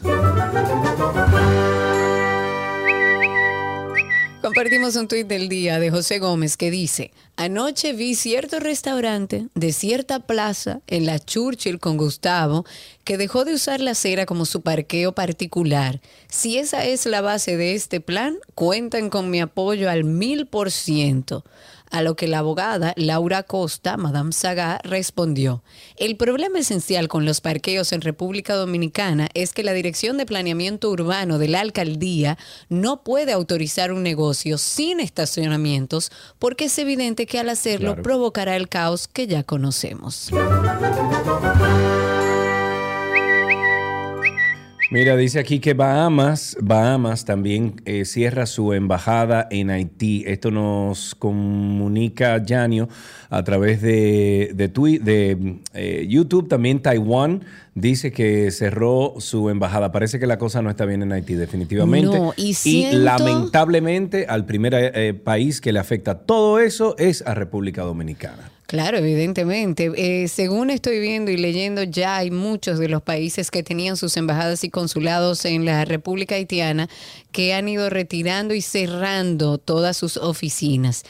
Compartimos 4.45 4.95
un 4.95 5.07
tuit 5.07 5.25
del 5.25 5.49
día 5.49 5.79
de 5.79 5.89
José 5.89 6.19
Gómez 6.19 6.55
que 6.55 6.69
dice, 6.69 7.09
anoche 7.35 7.93
vi 7.93 8.13
cierto 8.13 8.59
restaurante 8.59 9.47
de 9.55 9.73
cierta 9.73 10.19
plaza 10.19 10.81
en 10.85 11.07
la 11.07 11.17
Churchill 11.17 11.79
con 11.79 11.97
Gustavo 11.97 12.63
que 13.03 13.17
dejó 13.17 13.43
de 13.43 13.55
usar 13.55 13.81
la 13.81 13.91
acera 13.91 14.27
como 14.27 14.45
su 14.45 14.61
parqueo 14.61 15.13
particular. 15.13 15.99
Si 16.29 16.59
esa 16.59 16.85
es 16.85 17.07
la 17.07 17.21
base 17.21 17.57
de 17.57 17.73
este 17.73 18.01
plan, 18.01 18.37
cuentan 18.53 19.09
con 19.09 19.31
mi 19.31 19.41
apoyo 19.41 19.89
al 19.89 20.03
mil 20.03 20.45
por 20.45 20.69
ciento. 20.69 21.43
A 21.95 22.01
lo 22.01 22.17
que 22.17 22.27
la 22.27 22.39
abogada 22.39 22.91
Laura 22.97 23.43
Costa, 23.43 23.95
Madame 23.95 24.33
Saga, 24.33 24.81
respondió, 24.83 25.63
el 25.95 26.17
problema 26.17 26.59
esencial 26.59 27.07
con 27.07 27.23
los 27.23 27.39
parqueos 27.39 27.93
en 27.93 28.01
República 28.01 28.53
Dominicana 28.55 29.29
es 29.33 29.53
que 29.53 29.63
la 29.63 29.71
Dirección 29.71 30.17
de 30.17 30.25
Planeamiento 30.25 30.89
Urbano 30.89 31.37
de 31.37 31.47
la 31.47 31.61
Alcaldía 31.61 32.37
no 32.67 33.01
puede 33.05 33.31
autorizar 33.31 33.93
un 33.93 34.03
negocio 34.03 34.57
sin 34.57 34.99
estacionamientos 34.99 36.11
porque 36.37 36.65
es 36.65 36.77
evidente 36.79 37.27
que 37.27 37.39
al 37.39 37.47
hacerlo 37.47 37.91
Claro. 37.93 38.03
provocará 38.03 38.57
el 38.57 38.67
caos 38.67 39.07
que 39.07 39.27
ya 39.27 39.43
conocemos. 39.43 40.31
Mira, 44.95 45.17
dice 45.17 45.39
aquí 45.39 45.59
que 45.59 45.73
Bahamas, 45.73 46.55
Bahamas 46.61 47.25
también 47.25 47.81
eh, 47.83 48.05
cierra 48.05 48.45
su 48.45 48.71
embajada 48.71 49.45
en 49.51 49.69
Haití. 49.69 50.23
Esto 50.25 50.51
nos 50.51 51.15
comunica 51.15 52.41
Janio 52.47 52.87
a 53.29 53.43
través 53.43 53.81
de, 53.81 54.51
de, 54.55 54.71
twi- 54.73 55.01
de, 55.01 55.57
eh, 55.73 56.05
YouTube. 56.07 56.47
También 56.47 56.81
Taiwán 56.81 57.43
dice 57.73 58.13
que 58.13 58.49
cerró 58.51 59.15
su 59.17 59.49
embajada. 59.49 59.91
Parece 59.91 60.17
que 60.17 60.27
la 60.27 60.37
cosa 60.37 60.61
no 60.61 60.69
está 60.69 60.85
bien 60.85 61.01
en 61.01 61.11
Haití, 61.11 61.33
definitivamente. 61.33 62.17
No, 62.17 62.33
y 62.37 62.53
siento- 62.53 62.97
lamentablemente 62.99 64.27
al 64.29 64.45
primer 64.45 64.73
eh, 64.75 65.13
país 65.13 65.59
que 65.59 65.73
le 65.73 65.79
afecta 65.79 66.19
todo 66.19 66.59
eso 66.59 66.95
es 66.97 67.21
a 67.27 67.33
República 67.33 67.81
Dominicana. 67.81 68.49
Claro, 68.67 68.97
evidentemente. 68.97 69.91
Eh, 69.95 70.27
según 70.27 70.71
estoy 70.71 70.99
viendo 70.99 71.29
y 71.29 71.37
leyendo, 71.37 71.83
ya 71.83 72.17
hay 72.17 72.31
muchos 72.31 72.79
de 72.79 72.89
los 72.89 73.03
países 73.03 73.51
que 73.51 73.61
tenían 73.61 73.95
sus 73.95 74.17
embajadas 74.17 74.63
y 74.63 74.69
consulados 74.71 75.45
en 75.45 75.65
la 75.65 75.85
República 75.85 76.35
Haitiana 76.35 76.89
que 77.31 77.53
han 77.53 77.69
ido 77.69 77.89
retirando 77.91 78.55
y 78.55 78.61
cerrando 78.61 79.59
todas 79.59 79.97
sus 79.97 80.17
oficinas. 80.17 81.03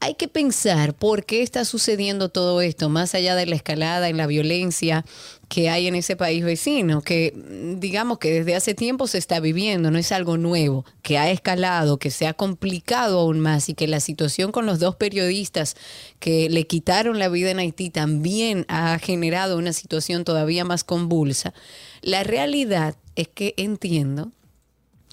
Hay 0.00 0.14
que 0.14 0.28
pensar 0.28 0.94
por 0.94 1.24
qué 1.24 1.42
está 1.42 1.64
sucediendo 1.64 2.28
todo 2.28 2.60
esto, 2.60 2.88
más 2.88 3.16
allá 3.16 3.34
de 3.34 3.46
la 3.46 3.56
escalada 3.56 4.08
en 4.08 4.16
la 4.16 4.28
violencia 4.28 5.04
que 5.48 5.70
hay 5.70 5.88
en 5.88 5.96
ese 5.96 6.14
país 6.14 6.44
vecino, 6.44 7.02
que 7.02 7.32
mm, 7.34 7.80
digamos 7.80 8.18
que 8.18 8.30
desde 8.30 8.54
hace 8.54 8.74
tiempo 8.74 9.08
se 9.08 9.18
está 9.18 9.40
viviendo, 9.40 9.90
no 9.90 9.98
es 9.98 10.12
algo 10.12 10.36
nuevo, 10.36 10.84
que 11.02 11.18
ha 11.18 11.30
escalado, 11.30 11.98
que 11.98 12.12
se 12.12 12.28
ha 12.28 12.34
complicado 12.34 13.18
aún 13.18 13.40
más 13.40 13.68
y 13.68 13.74
que 13.74 13.88
la 13.88 13.98
situación 13.98 14.52
con 14.52 14.66
los 14.66 14.78
dos 14.78 14.94
periodistas 14.94 15.74
que 16.20 16.48
le 16.48 16.66
quitaron 16.66 17.18
la 17.18 17.28
vida 17.28 17.50
en 17.50 17.58
Haití 17.58 17.90
también 17.90 18.66
ha 18.68 18.96
generado 19.00 19.58
una 19.58 19.72
situación 19.72 20.22
todavía 20.22 20.64
más 20.64 20.84
convulsa. 20.84 21.54
La 22.02 22.22
realidad 22.22 22.94
es 23.16 23.26
que 23.26 23.54
entiendo 23.56 24.30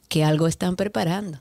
que 0.09 0.23
algo 0.23 0.47
están 0.47 0.75
preparando. 0.75 1.39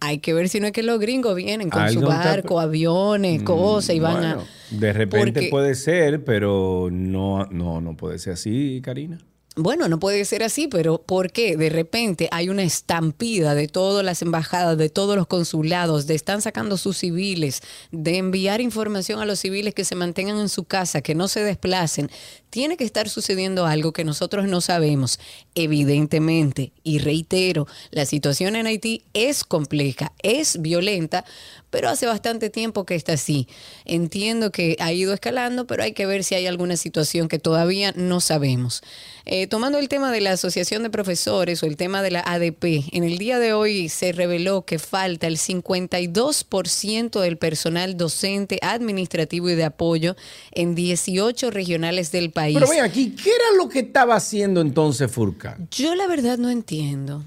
Hay 0.00 0.18
que 0.18 0.32
ver 0.32 0.48
si 0.48 0.60
no 0.60 0.66
es 0.66 0.72
que 0.72 0.82
los 0.82 0.98
gringos 0.98 1.36
vienen 1.36 1.68
con 1.70 1.86
su 1.92 2.00
está- 2.00 2.08
barco, 2.16 2.58
aviones, 2.58 3.42
cosas 3.42 3.94
y 3.94 4.00
van 4.00 4.14
Bueno, 4.16 4.40
a... 4.40 4.74
De 4.74 4.92
repente 4.92 5.32
Porque- 5.32 5.48
puede 5.50 5.74
ser, 5.74 6.24
pero 6.24 6.88
no, 6.90 7.44
no, 7.50 7.80
no 7.80 7.96
puede 7.96 8.18
ser 8.18 8.32
así, 8.34 8.80
Karina. 8.82 9.18
Bueno, 9.56 9.88
no 9.88 9.98
puede 9.98 10.24
ser 10.24 10.44
así, 10.44 10.68
pero 10.68 11.02
¿por 11.02 11.32
qué? 11.32 11.56
De 11.56 11.68
repente 11.70 12.28
hay 12.30 12.48
una 12.48 12.62
estampida 12.62 13.54
de 13.56 13.66
todas 13.66 14.04
las 14.04 14.22
embajadas, 14.22 14.78
de 14.78 14.88
todos 14.88 15.16
los 15.16 15.26
consulados, 15.26 16.06
de 16.06 16.14
están 16.14 16.40
sacando 16.40 16.76
sus 16.76 16.96
civiles, 16.98 17.60
de 17.90 18.16
enviar 18.16 18.60
información 18.60 19.20
a 19.20 19.26
los 19.26 19.40
civiles 19.40 19.74
que 19.74 19.84
se 19.84 19.96
mantengan 19.96 20.38
en 20.38 20.48
su 20.48 20.64
casa, 20.64 21.02
que 21.02 21.16
no 21.16 21.26
se 21.26 21.42
desplacen. 21.42 22.10
Tiene 22.50 22.76
que 22.76 22.84
estar 22.84 23.08
sucediendo 23.08 23.64
algo 23.64 23.92
que 23.92 24.04
nosotros 24.04 24.46
no 24.46 24.60
sabemos, 24.60 25.20
evidentemente. 25.54 26.72
Y 26.82 26.98
reitero, 26.98 27.68
la 27.92 28.06
situación 28.06 28.56
en 28.56 28.66
Haití 28.66 29.04
es 29.14 29.44
compleja, 29.44 30.12
es 30.22 30.60
violenta, 30.60 31.24
pero 31.70 31.88
hace 31.88 32.06
bastante 32.06 32.50
tiempo 32.50 32.84
que 32.84 32.96
está 32.96 33.12
así. 33.12 33.46
Entiendo 33.84 34.50
que 34.50 34.76
ha 34.80 34.92
ido 34.92 35.14
escalando, 35.14 35.66
pero 35.68 35.84
hay 35.84 35.92
que 35.92 36.06
ver 36.06 36.24
si 36.24 36.34
hay 36.34 36.46
alguna 36.46 36.76
situación 36.76 37.28
que 37.28 37.38
todavía 37.38 37.92
no 37.94 38.20
sabemos. 38.20 38.82
Eh, 39.26 39.46
tomando 39.46 39.78
el 39.78 39.88
tema 39.88 40.10
de 40.10 40.20
la 40.20 40.32
Asociación 40.32 40.82
de 40.82 40.90
Profesores 40.90 41.62
o 41.62 41.66
el 41.66 41.76
tema 41.76 42.02
de 42.02 42.10
la 42.10 42.20
ADP, 42.20 42.88
en 42.92 43.04
el 43.04 43.18
día 43.18 43.38
de 43.38 43.52
hoy 43.52 43.88
se 43.88 44.10
reveló 44.10 44.62
que 44.62 44.80
falta 44.80 45.28
el 45.28 45.36
52% 45.36 47.20
del 47.20 47.38
personal 47.38 47.96
docente, 47.96 48.58
administrativo 48.62 49.48
y 49.50 49.54
de 49.54 49.64
apoyo 49.64 50.16
en 50.50 50.74
18 50.74 51.52
regionales 51.52 52.10
del 52.10 52.30
país. 52.30 52.39
Pero 52.52 52.68
ven 52.68 52.80
aquí, 52.80 53.10
¿qué 53.10 53.30
era 53.30 53.56
lo 53.56 53.68
que 53.68 53.80
estaba 53.80 54.16
haciendo 54.16 54.60
entonces 54.60 55.10
Furcan? 55.10 55.68
Yo 55.70 55.94
la 55.94 56.06
verdad 56.06 56.38
no 56.38 56.50
entiendo. 56.50 57.24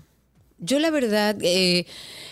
Yo 0.59 0.79
la 0.79 0.91
verdad, 0.91 1.35
eh, 1.41 1.85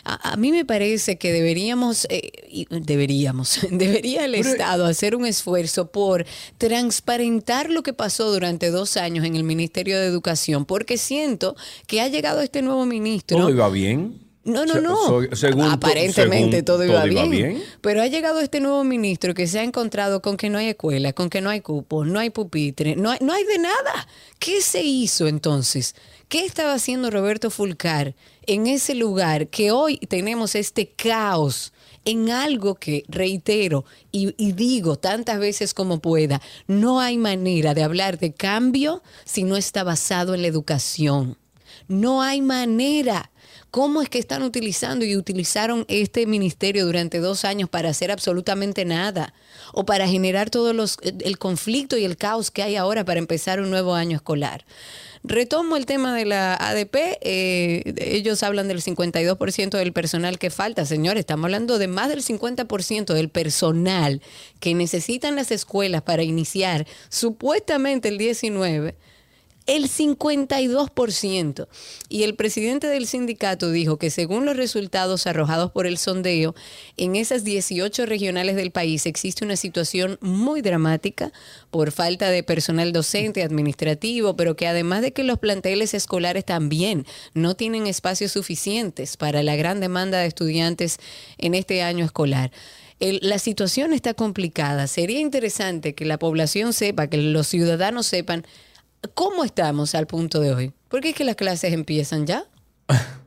a, 0.05 0.31
a 0.31 0.37
mí 0.37 0.51
me 0.51 0.63
parece 0.63 1.17
que 1.17 1.33
deberíamos, 1.33 2.07
eh, 2.09 2.31
deberíamos, 2.69 3.59
debería 3.71 4.23
el 4.23 4.35
Estado 4.35 4.85
hacer 4.85 5.15
un 5.17 5.25
esfuerzo 5.25 5.91
por 5.91 6.25
transparentar 6.57 7.69
lo 7.69 7.83
que 7.83 7.91
pasó 7.91 8.31
durante 8.31 8.69
dos 8.69 8.95
años 8.95 9.25
en 9.25 9.35
el 9.35 9.43
Ministerio 9.43 9.99
de 9.99 10.05
Educación, 10.05 10.65
porque 10.65 10.97
siento 10.97 11.57
que 11.87 11.99
ha 11.99 12.07
llegado 12.07 12.41
este 12.41 12.61
nuevo 12.61 12.85
ministro. 12.85 13.37
¿Todo 13.37 13.49
iba 13.49 13.69
bien? 13.69 14.30
No, 14.43 14.65
no, 14.65 14.81
no. 14.81 14.95
so- 14.95 15.35
según 15.35 15.65
tu- 15.65 15.71
Aparentemente 15.71 16.51
según 16.57 16.65
todo, 16.65 16.83
iba, 16.85 16.95
todo 17.01 17.07
iba 17.11 17.23
bien. 17.25 17.31
bien. 17.31 17.63
Pero 17.81 18.01
ha 18.01 18.07
llegado 18.07 18.39
este 18.39 18.59
nuevo 18.59 18.83
ministro 18.83 19.33
que 19.35 19.45
se 19.45 19.59
ha 19.59 19.63
encontrado 19.63 20.21
con 20.21 20.35
que 20.37 20.49
no 20.49 20.57
hay 20.57 20.69
escuela, 20.69 21.13
con 21.13 21.29
que 21.29 21.41
no 21.41 21.49
hay 21.51 21.61
cupos, 21.61 22.07
no 22.07 22.19
hay 22.19 22.31
pupitre, 22.31 22.95
no 22.95 23.11
hay, 23.11 23.19
no 23.21 23.33
hay 23.33 23.43
de 23.43 23.59
nada. 23.59 24.07
¿Qué 24.39 24.61
se 24.61 24.81
hizo 24.83 25.27
entonces? 25.27 25.93
¿Qué 26.27 26.45
estaba 26.45 26.73
haciendo 26.73 27.11
Roberto 27.11 27.51
Fulcar 27.51 28.15
en 28.47 28.65
ese 28.65 28.95
lugar 28.95 29.47
que 29.49 29.71
hoy 29.71 29.97
tenemos 29.97 30.55
este 30.55 30.87
caos? 30.89 31.71
En 32.03 32.31
algo 32.31 32.73
que, 32.75 33.03
reitero 33.09 33.85
y, 34.11 34.33
y 34.43 34.53
digo 34.53 34.95
tantas 34.95 35.37
veces 35.37 35.75
como 35.75 35.99
pueda, 35.99 36.41
no 36.65 36.99
hay 36.99 37.19
manera 37.19 37.75
de 37.75 37.83
hablar 37.83 38.17
de 38.17 38.33
cambio 38.33 39.03
si 39.23 39.43
no 39.43 39.55
está 39.55 39.83
basado 39.83 40.33
en 40.33 40.41
la 40.41 40.47
educación. 40.47 41.37
No 41.87 42.23
hay 42.23 42.41
manera. 42.41 43.30
¿Cómo 43.71 44.01
es 44.01 44.09
que 44.09 44.19
están 44.19 44.43
utilizando 44.43 45.05
y 45.05 45.15
utilizaron 45.15 45.85
este 45.87 46.25
ministerio 46.25 46.85
durante 46.85 47.19
dos 47.19 47.45
años 47.45 47.69
para 47.69 47.89
hacer 47.89 48.11
absolutamente 48.11 48.83
nada? 48.83 49.33
O 49.71 49.85
para 49.85 50.09
generar 50.09 50.49
todo 50.49 50.73
los, 50.73 50.97
el 51.01 51.37
conflicto 51.37 51.97
y 51.97 52.03
el 52.03 52.17
caos 52.17 52.51
que 52.51 52.63
hay 52.63 52.75
ahora 52.75 53.05
para 53.05 53.19
empezar 53.19 53.61
un 53.61 53.69
nuevo 53.69 53.95
año 53.95 54.17
escolar. 54.17 54.65
Retomo 55.23 55.77
el 55.77 55.85
tema 55.85 56.13
de 56.13 56.25
la 56.25 56.55
ADP. 56.55 56.95
eh, 57.21 57.93
ellos 57.97 58.43
hablan 58.43 58.67
del 58.67 58.81
52% 58.81 59.77
del 59.77 59.93
personal 59.93 60.37
que 60.37 60.49
falta. 60.49 60.85
Señores, 60.85 61.21
estamos 61.21 61.45
hablando 61.45 61.77
de 61.77 61.87
más 61.87 62.09
del 62.09 62.23
50% 62.23 63.13
del 63.13 63.29
personal 63.29 64.21
que 64.59 64.73
necesitan 64.73 65.37
las 65.37 65.49
escuelas 65.49 66.01
para 66.01 66.23
iniciar 66.23 66.85
supuestamente 67.07 68.09
el 68.09 68.17
19 68.17 68.95
el 69.65 69.89
52%. 69.89 71.67
Y 72.09 72.23
el 72.23 72.35
presidente 72.35 72.87
del 72.87 73.07
sindicato 73.07 73.71
dijo 73.71 73.97
que 73.97 74.09
según 74.09 74.45
los 74.45 74.57
resultados 74.57 75.27
arrojados 75.27 75.71
por 75.71 75.87
el 75.87 75.97
sondeo, 75.97 76.55
en 76.97 77.15
esas 77.15 77.43
18 77.43 78.05
regionales 78.05 78.55
del 78.55 78.71
país 78.71 79.05
existe 79.05 79.45
una 79.45 79.55
situación 79.55 80.17
muy 80.21 80.61
dramática 80.61 81.31
por 81.69 81.91
falta 81.91 82.29
de 82.29 82.43
personal 82.43 82.91
docente, 82.91 83.43
administrativo, 83.43 84.35
pero 84.35 84.55
que 84.55 84.67
además 84.67 85.01
de 85.01 85.13
que 85.13 85.23
los 85.23 85.39
planteles 85.39 85.93
escolares 85.93 86.45
también 86.45 87.05
no 87.33 87.55
tienen 87.55 87.87
espacios 87.87 88.31
suficientes 88.31 89.17
para 89.17 89.43
la 89.43 89.55
gran 89.55 89.79
demanda 89.79 90.19
de 90.19 90.27
estudiantes 90.27 90.97
en 91.37 91.53
este 91.53 91.81
año 91.83 92.05
escolar. 92.05 92.51
La 92.99 93.39
situación 93.39 93.93
está 93.93 94.13
complicada. 94.13 94.85
Sería 94.85 95.19
interesante 95.19 95.95
que 95.95 96.05
la 96.05 96.19
población 96.19 96.71
sepa, 96.71 97.07
que 97.07 97.17
los 97.17 97.47
ciudadanos 97.47 98.05
sepan 98.05 98.45
¿Cómo 99.13 99.43
estamos 99.43 99.95
al 99.95 100.07
punto 100.07 100.39
de 100.39 100.53
hoy? 100.53 100.73
Porque 100.87 101.09
es 101.09 101.15
que 101.15 101.23
las 101.23 101.35
clases 101.35 101.73
empiezan 101.73 102.27
ya. 102.27 102.45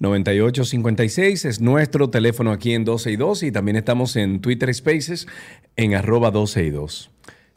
829-236-9856 0.02 1.46
es 1.46 1.62
nuestro 1.62 2.10
teléfono 2.10 2.52
aquí 2.52 2.74
en 2.74 2.84
12 2.84 3.12
y 3.12 3.16
2 3.16 3.44
y 3.44 3.54
también 3.54 3.78
estamos 3.78 4.18
en 4.18 4.42
Twitter 4.42 4.74
Spaces 4.74 5.28
en 5.76 5.96
arroba 5.96 6.32
12 6.32 6.66
y 6.66 6.70
2. 6.70 7.12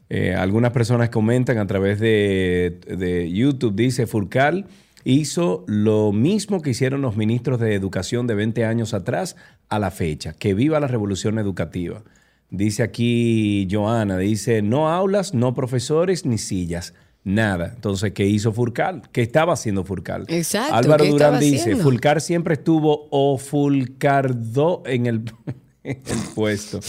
Eh, 0.09 0.33
algunas 0.33 0.71
personas 0.71 1.09
comentan 1.09 1.57
a 1.57 1.67
través 1.67 1.99
de, 1.99 2.79
de 2.87 3.31
YouTube, 3.31 3.75
dice 3.75 4.07
Furcal 4.07 4.65
hizo 5.05 5.63
lo 5.67 6.11
mismo 6.11 6.61
que 6.61 6.71
hicieron 6.71 7.01
los 7.01 7.15
ministros 7.15 7.59
de 7.59 7.73
educación 7.73 8.27
de 8.27 8.35
20 8.35 8.65
años 8.65 8.93
atrás 8.93 9.35
a 9.69 9.79
la 9.79 9.91
fecha. 9.91 10.33
Que 10.33 10.53
viva 10.53 10.79
la 10.79 10.87
revolución 10.87 11.39
educativa. 11.39 12.03
Dice 12.49 12.83
aquí 12.83 13.67
Joana, 13.69 14.17
dice, 14.17 14.61
no 14.61 14.89
aulas, 14.89 15.33
no 15.33 15.53
profesores 15.53 16.25
ni 16.25 16.37
sillas, 16.37 16.93
Nada. 17.25 17.73
Entonces, 17.75 18.13
¿qué 18.13 18.25
hizo 18.25 18.53
Furcal? 18.53 19.03
¿Qué 19.11 19.21
estaba 19.21 19.53
haciendo 19.53 19.83
Furcal? 19.83 20.25
Exacto, 20.29 20.73
Álvaro 20.73 21.03
¿qué 21.03 21.11
Durán 21.11 21.39
dice, 21.39 21.59
haciendo? 21.59 21.83
Fulcar 21.83 22.21
siempre 22.21 22.53
estuvo 22.53 23.07
o 23.11 23.37
Fulcardó 23.37 24.83
en 24.85 25.05
el, 25.05 25.23
en 25.83 25.97
el 25.97 26.19
puesto. 26.33 26.79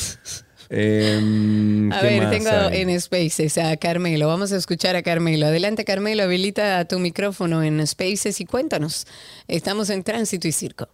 Em, 0.73 1.93
A 1.93 2.01
¿qué 2.01 2.07
ver, 2.07 2.23
más 2.23 2.31
tengo 2.31 2.49
hay? 2.51 2.81
en 2.83 3.01
Spaces 3.01 3.59
a 3.59 3.77
Carmelo. 3.77 4.29
Vamos 4.29 4.53
a 4.53 4.57
escuchar 4.57 4.95
a 4.95 5.03
Carmelo. 5.03 5.47
Adelante, 5.47 5.85
Carmelo. 5.85 6.23
Habilita 6.23 6.85
tu 6.87 7.01
micrófono 7.01 7.63
en 7.65 7.85
Spaces 7.87 8.41
y 8.41 8.45
cuéntanos. 8.47 9.07
Estamos 9.49 9.91
en 9.91 10.05
tránsito 10.05 10.47
y 10.47 10.53
circo. 10.53 10.89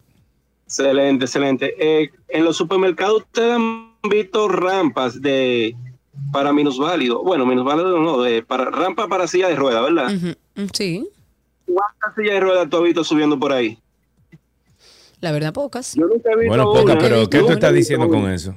Excelente, 0.64 1.26
excelente. 1.26 1.74
Eh, 1.78 2.10
en 2.28 2.44
los 2.44 2.56
supermercados 2.56 3.22
ustedes 3.22 3.52
han 3.52 3.92
visto 4.10 4.48
rampas 4.48 5.20
de 5.20 5.76
para 6.32 6.54
minusválido. 6.54 7.22
Bueno, 7.22 7.44
minusválido 7.44 8.00
no, 8.00 8.22
de 8.22 8.42
para 8.42 8.70
rampa 8.70 9.06
para 9.08 9.26
silla 9.28 9.48
de 9.48 9.56
ruedas, 9.56 9.82
¿verdad? 9.82 10.10
Mm, 10.54 10.66
Sí, 10.72 11.06
¿Cuántas 11.66 12.14
sillas 12.16 12.34
de 12.34 12.40
ruedas 12.40 12.70
tú 12.70 12.78
has 12.78 12.82
visto 12.82 13.04
subiendo 13.04 13.38
por 13.38 13.52
ahí? 13.52 13.78
la 15.20 15.32
verdad, 15.32 15.52
pocas. 15.52 15.94
Yo 15.94 16.06
nunca 16.06 16.30
he 16.30 16.36
visto 16.36 16.48
Bueno, 16.48 16.64
poca, 16.64 16.92
una. 16.92 16.98
pero 16.98 17.28
¿qué 17.28 17.40
tú 17.40 17.50
estás 17.50 17.74
diciendo 17.74 18.08
con 18.08 18.30
eso? 18.30 18.56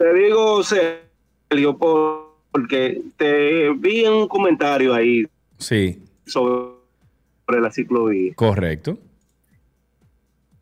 Te 0.00 0.14
digo, 0.14 0.62
Sergio, 0.62 1.76
por- 1.76 2.30
porque 2.50 3.02
te 3.18 3.68
vi 3.74 4.06
en 4.06 4.14
un 4.14 4.28
comentario 4.28 4.94
ahí 4.94 5.26
Sí, 5.58 6.02
sobre 6.24 7.60
la 7.60 7.70
ciclovía. 7.70 8.32
correcto. 8.34 8.96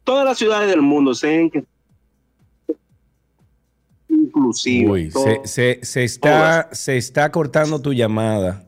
Todas 0.03 0.25
las 0.25 0.39
ciudades 0.39 0.69
del 0.69 0.83
mundo 0.83 1.15
saben 1.15 1.51
que 1.51 1.63
inclusive. 4.09 4.91
Uy, 4.91 5.11
se, 5.13 5.41
se- 5.45 5.79
se 5.85 6.03
está, 6.03 6.69
se 6.75 6.97
está 6.97 7.31
cortando 7.31 7.81
tu 7.81 7.93
llamada. 7.93 8.65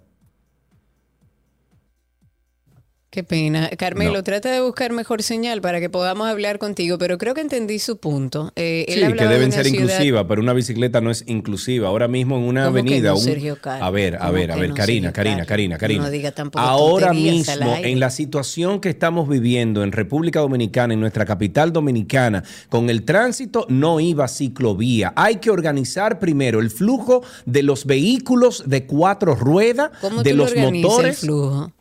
Qué 3.11 3.25
pena. 3.25 3.69
Carmelo, 3.77 4.13
No. 4.13 4.23
trata 4.23 4.53
de 4.53 4.61
buscar 4.61 4.93
mejor 4.93 5.25
señal 5.25 5.61
para 5.61 5.81
que 5.81 5.91
podamos 5.91 6.29
hablar 6.29 6.61
contigo, 6.61 6.97
pero 6.97 7.19
creo 7.19 7.35
que 7.35 7.41
entendí 7.41 7.81
su 7.81 7.97
punto. 7.99 8.53
Eh, 8.55 8.85
él 8.87 8.95
Sí, 9.05 9.13
que 9.15 9.25
de 9.25 9.29
deben 9.29 9.51
ser 9.51 9.67
ciudad- 9.67 9.83
inclusivas, 9.83 10.27
pero 10.29 10.41
una 10.41 10.53
bicicleta 10.53 11.01
no 11.01 11.11
es 11.11 11.25
inclusiva. 11.27 11.89
Ahora 11.89 12.07
mismo 12.07 12.37
en 12.37 12.45
una 12.45 12.67
¿Cómo 12.67 12.75
que 12.77 12.81
avenida. 12.83 13.09
no, 13.11 13.17
un- 13.17 13.21
Sergio 13.21 13.59
a 13.65 13.91
ver, 13.91 14.15
a 14.15 14.19
¿Cómo 14.21 14.33
ver, 14.35 14.53
a 14.53 14.57
ver, 14.57 14.69
no, 14.71 14.75
Karina, 14.77 15.09
Sergio 15.09 15.13
Karina? 15.13 15.45
Karina, 15.45 15.77
Karina. 15.77 16.05
No 16.05 16.11
diga 16.11 16.31
tampoco 16.31 16.65
Ahora 16.65 17.13
mismo, 17.13 17.75
en 17.83 17.99
la 17.99 18.11
situación 18.11 18.81
que 18.81 18.91
estamos 18.91 19.29
viviendo 19.29 19.83
en 19.83 19.91
República 19.91 20.39
Dominicana, 20.39 20.95
en 20.95 21.01
nuestra 21.01 21.25
capital 21.25 21.73
dominicana, 21.73 22.45
con 22.69 22.91
el 22.91 23.03
tránsito 23.05 23.67
no 23.69 23.99
iba 23.99 24.29
ciclovía. 24.29 25.13
Hay 25.17 25.39
que 25.39 25.51
organizar 25.51 26.21
primero 26.21 26.61
el 26.61 26.71
flujo 26.71 27.25
de 27.45 27.65
los 27.65 27.87
vehículos 27.87 28.63
de 28.67 28.87
cuatro 28.87 29.35
ruedas, 29.35 29.91
¿Cómo 30.01 30.23
de 30.23 30.33
los 30.35 30.55
motores. 30.55 31.23
el 31.23 31.27
flujo? 31.27 31.73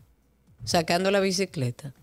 Sacando 0.69 1.09
la 1.09 1.19
bicicleta. 1.19 1.95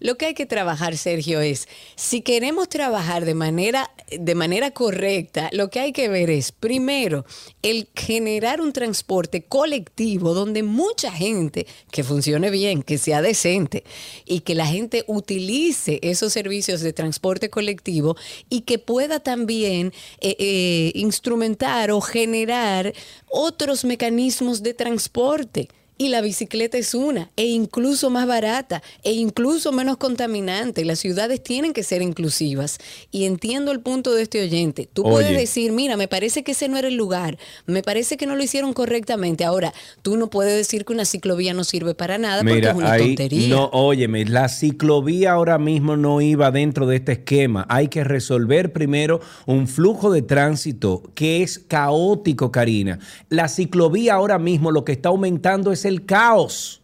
Lo 0.00 0.16
que 0.16 0.24
hay 0.24 0.32
que 0.34 0.46
trabajar, 0.46 0.96
Sergio, 0.96 1.42
es 1.42 1.68
si 1.96 2.22
queremos 2.22 2.70
trabajar 2.70 3.26
de 3.26 3.34
manera, 3.34 3.90
de 4.10 4.34
manera 4.34 4.70
correcta, 4.70 5.50
lo 5.52 5.68
que 5.68 5.80
hay 5.80 5.92
que 5.92 6.08
ver 6.08 6.30
es, 6.30 6.50
primero, 6.50 7.26
el 7.60 7.88
generar 7.94 8.62
un 8.62 8.72
transporte 8.72 9.42
colectivo 9.42 10.32
donde 10.32 10.62
mucha 10.62 11.12
gente, 11.12 11.66
que 11.90 12.04
funcione 12.04 12.48
bien, 12.48 12.82
que 12.82 12.96
sea 12.96 13.20
decente 13.20 13.84
y 14.24 14.40
que 14.40 14.54
la 14.54 14.66
gente 14.66 15.04
utilice 15.06 15.98
esos 16.00 16.32
servicios 16.32 16.80
de 16.80 16.94
transporte 16.94 17.50
colectivo 17.50 18.16
y 18.48 18.62
que 18.62 18.78
pueda 18.78 19.20
también 19.20 19.92
eh, 20.20 20.36
eh, 20.38 20.92
instrumentar 20.94 21.90
o 21.90 22.00
generar 22.00 22.94
otros 23.28 23.84
mecanismos 23.84 24.62
de 24.62 24.72
transporte. 24.72 25.68
Y 26.00 26.10
la 26.10 26.20
bicicleta 26.20 26.78
es 26.78 26.94
una, 26.94 27.30
e 27.34 27.46
incluso 27.46 28.08
más 28.08 28.28
barata, 28.28 28.84
e 29.02 29.12
incluso 29.12 29.72
menos 29.72 29.96
contaminante. 29.96 30.84
Las 30.84 31.00
ciudades 31.00 31.42
tienen 31.42 31.72
que 31.72 31.82
ser 31.82 32.02
inclusivas. 32.02 32.78
Y 33.10 33.24
entiendo 33.24 33.72
el 33.72 33.80
punto 33.80 34.14
de 34.14 34.22
este 34.22 34.40
oyente. 34.40 34.88
Tú 34.92 35.02
puedes 35.02 35.36
decir, 35.36 35.72
mira, 35.72 35.96
me 35.96 36.06
parece 36.06 36.44
que 36.44 36.52
ese 36.52 36.68
no 36.68 36.78
era 36.78 36.86
el 36.86 36.94
lugar, 36.94 37.36
me 37.66 37.82
parece 37.82 38.16
que 38.16 38.26
no 38.26 38.36
lo 38.36 38.44
hicieron 38.44 38.74
correctamente. 38.74 39.44
Ahora, 39.44 39.74
tú 40.02 40.16
no 40.16 40.30
puedes 40.30 40.56
decir 40.56 40.84
que 40.84 40.92
una 40.92 41.04
ciclovía 41.04 41.52
no 41.52 41.64
sirve 41.64 41.96
para 41.96 42.16
nada 42.16 42.42
porque 42.44 42.68
es 42.68 42.74
una 42.74 42.92
ahí 42.92 43.16
tontería. 43.16 43.48
no, 43.48 43.68
óyeme, 43.72 44.24
la 44.24 44.48
ciclovía 44.48 45.32
ahora 45.32 45.58
mismo 45.58 45.96
no 45.96 46.20
iba 46.20 46.52
dentro 46.52 46.86
de 46.86 46.96
este 46.96 47.12
esquema. 47.12 47.66
Hay 47.68 47.88
que 47.88 48.04
resolver 48.04 48.72
primero 48.72 49.20
un 49.46 49.66
flujo 49.66 50.12
de 50.12 50.22
tránsito 50.22 51.02
que 51.16 51.42
es 51.42 51.58
caótico, 51.58 52.52
Karina. 52.52 53.00
La 53.30 53.48
ciclovía 53.48 54.14
ahora 54.14 54.38
mismo 54.38 54.70
lo 54.70 54.84
que 54.84 54.92
está 54.92 55.08
aumentando 55.08 55.72
es 55.72 55.87
el 55.88 56.04
caos. 56.06 56.80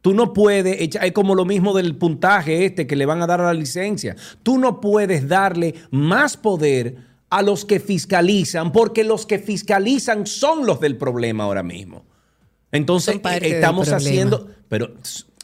Tú 0.00 0.14
no 0.14 0.32
puedes, 0.32 0.80
echar- 0.80 1.04
es 1.04 1.12
como 1.12 1.34
lo 1.36 1.44
mismo 1.44 1.72
del 1.74 1.94
puntaje 1.96 2.64
este 2.64 2.86
que 2.88 2.96
le 2.96 3.06
van 3.06 3.22
a 3.22 3.26
dar 3.26 3.40
a 3.40 3.44
la 3.44 3.54
licencia. 3.54 4.16
Tú 4.42 4.58
no 4.58 4.80
puedes 4.80 5.28
darle 5.28 5.74
más 5.92 6.36
poder 6.36 6.96
a 7.30 7.40
los 7.42 7.64
que 7.64 7.78
fiscalizan, 7.80 8.72
porque 8.72 9.04
los 9.04 9.24
que 9.26 9.38
fiscalizan 9.38 10.26
son 10.26 10.66
los 10.66 10.80
del 10.80 10.96
problema 10.96 11.44
ahora 11.44 11.62
mismo. 11.62 12.04
Entonces, 12.72 13.14
del 13.22 13.44
estamos 13.56 13.88
haciendo, 13.96 14.48
pero, 14.68 14.92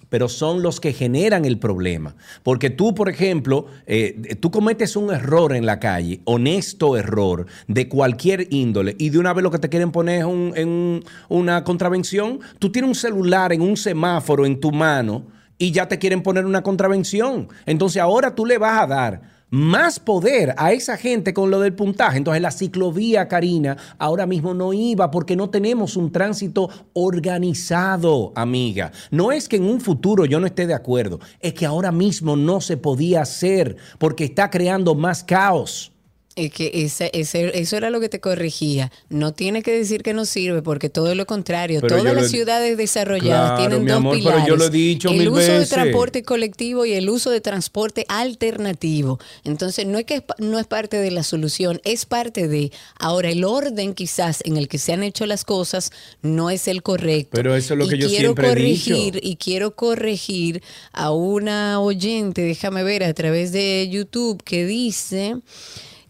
pero 0.08 0.28
son 0.28 0.62
los 0.62 0.80
que 0.80 0.92
generan 0.92 1.44
el 1.44 1.58
problema. 1.58 2.14
Porque 2.42 2.70
tú, 2.70 2.94
por 2.94 3.08
ejemplo, 3.08 3.66
eh, 3.86 4.36
tú 4.40 4.50
cometes 4.50 4.96
un 4.96 5.12
error 5.12 5.54
en 5.54 5.66
la 5.66 5.78
calle, 5.80 6.20
honesto 6.24 6.96
error, 6.96 7.46
de 7.66 7.88
cualquier 7.88 8.46
índole, 8.50 8.96
y 8.98 9.10
de 9.10 9.18
una 9.18 9.32
vez 9.32 9.42
lo 9.42 9.50
que 9.50 9.58
te 9.58 9.68
quieren 9.68 9.92
poner 9.92 10.20
es 10.20 10.24
en 10.24 10.68
un- 10.68 11.04
una 11.28 11.64
contravención. 11.64 12.40
Tú 12.58 12.70
tienes 12.72 12.88
un 12.88 12.94
celular 12.94 13.52
en 13.52 13.60
un 13.62 13.76
semáforo 13.76 14.46
en 14.46 14.60
tu 14.60 14.72
mano 14.72 15.26
y 15.58 15.72
ya 15.72 15.88
te 15.88 15.98
quieren 15.98 16.22
poner 16.22 16.46
una 16.46 16.62
contravención. 16.62 17.48
Entonces 17.66 18.00
ahora 18.00 18.34
tú 18.34 18.46
le 18.46 18.58
vas 18.58 18.82
a 18.82 18.86
dar 18.86 19.37
más 19.50 19.98
poder 19.98 20.54
a 20.56 20.72
esa 20.72 20.96
gente 20.96 21.32
con 21.32 21.50
lo 21.50 21.60
del 21.60 21.74
puntaje. 21.74 22.18
Entonces 22.18 22.42
la 22.42 22.50
ciclovía, 22.50 23.28
Karina, 23.28 23.76
ahora 23.98 24.26
mismo 24.26 24.54
no 24.54 24.72
iba 24.72 25.10
porque 25.10 25.36
no 25.36 25.50
tenemos 25.50 25.96
un 25.96 26.12
tránsito 26.12 26.68
organizado, 26.92 28.32
amiga. 28.34 28.92
No 29.10 29.32
es 29.32 29.48
que 29.48 29.56
en 29.56 29.64
un 29.64 29.80
futuro 29.80 30.24
yo 30.24 30.40
no 30.40 30.46
esté 30.46 30.66
de 30.66 30.74
acuerdo, 30.74 31.20
es 31.40 31.54
que 31.54 31.66
ahora 31.66 31.92
mismo 31.92 32.36
no 32.36 32.60
se 32.60 32.76
podía 32.76 33.22
hacer 33.22 33.76
porque 33.98 34.24
está 34.24 34.50
creando 34.50 34.94
más 34.94 35.24
caos. 35.24 35.92
Es 36.38 36.52
que 36.52 36.70
ese- 36.72 37.10
ese- 37.14 37.58
eso 37.58 37.76
era 37.76 37.90
lo 37.90 37.98
que 38.00 38.08
te 38.08 38.20
corregía. 38.20 38.92
No 39.08 39.32
tiene 39.34 39.62
que 39.62 39.72
decir 39.72 40.02
que 40.04 40.14
no 40.14 40.24
sirve, 40.24 40.62
porque 40.62 40.88
todo 40.88 41.14
lo 41.16 41.26
contrario. 41.26 41.80
Pero 41.80 41.98
Todas 41.98 42.14
las 42.14 42.30
ciudades 42.30 42.76
desarrolladas 42.76 43.50
Claro, 43.52 43.58
tienen 43.58 43.84
mi 43.84 43.88
dos 43.90 43.96
amor, 43.96 44.12
pero 44.18 44.22
pilares. 44.30 44.46
yo 44.48 44.56
lo 44.56 44.64
he 44.66 44.70
dicho 44.70 45.08
el 45.10 45.18
mil 45.18 45.28
uso 45.30 45.40
de 45.58 45.66
transporte 45.66 46.22
colectivo 46.22 46.84
y 46.86 46.92
el 46.92 47.10
uso 47.10 47.30
de 47.30 47.40
transporte 47.40 48.04
alternativo. 48.08 49.18
Entonces, 49.44 49.84
no 49.86 49.98
es 49.98 50.04
que 50.04 50.22
no 50.38 50.58
es 50.58 50.66
parte 50.66 50.96
de 50.98 51.10
la 51.10 51.22
solución, 51.22 51.80
es 51.84 52.06
parte 52.06 52.46
de. 52.48 52.70
Ahora, 52.98 53.30
el 53.30 53.44
orden 53.44 53.94
quizás 53.94 54.40
en 54.44 54.56
el 54.56 54.68
que 54.68 54.78
se 54.78 54.92
han 54.92 55.02
hecho 55.02 55.26
las 55.26 55.44
cosas 55.44 55.90
no 56.22 56.50
es 56.50 56.68
el 56.68 56.82
correcto. 56.82 57.30
Pero 57.32 57.56
eso 57.56 57.74
es 57.74 57.78
lo 57.78 57.86
Y 57.86 57.88
que 57.88 57.98
yo 57.98 58.08
quiero 58.08 58.22
siempre 58.34 58.52
he 58.52 58.54
dicho. 58.54 58.90
corregir, 58.94 59.20
Y 59.22 59.36
quiero 59.36 59.74
corregir 59.74 60.62
a 60.92 61.10
una 61.10 61.80
oyente, 61.80 62.42
déjame 62.42 62.84
ver, 62.84 63.02
a 63.02 63.12
través 63.12 63.50
de 63.52 63.88
YouTube, 63.90 64.42
que 64.44 64.64
dice 64.66 65.36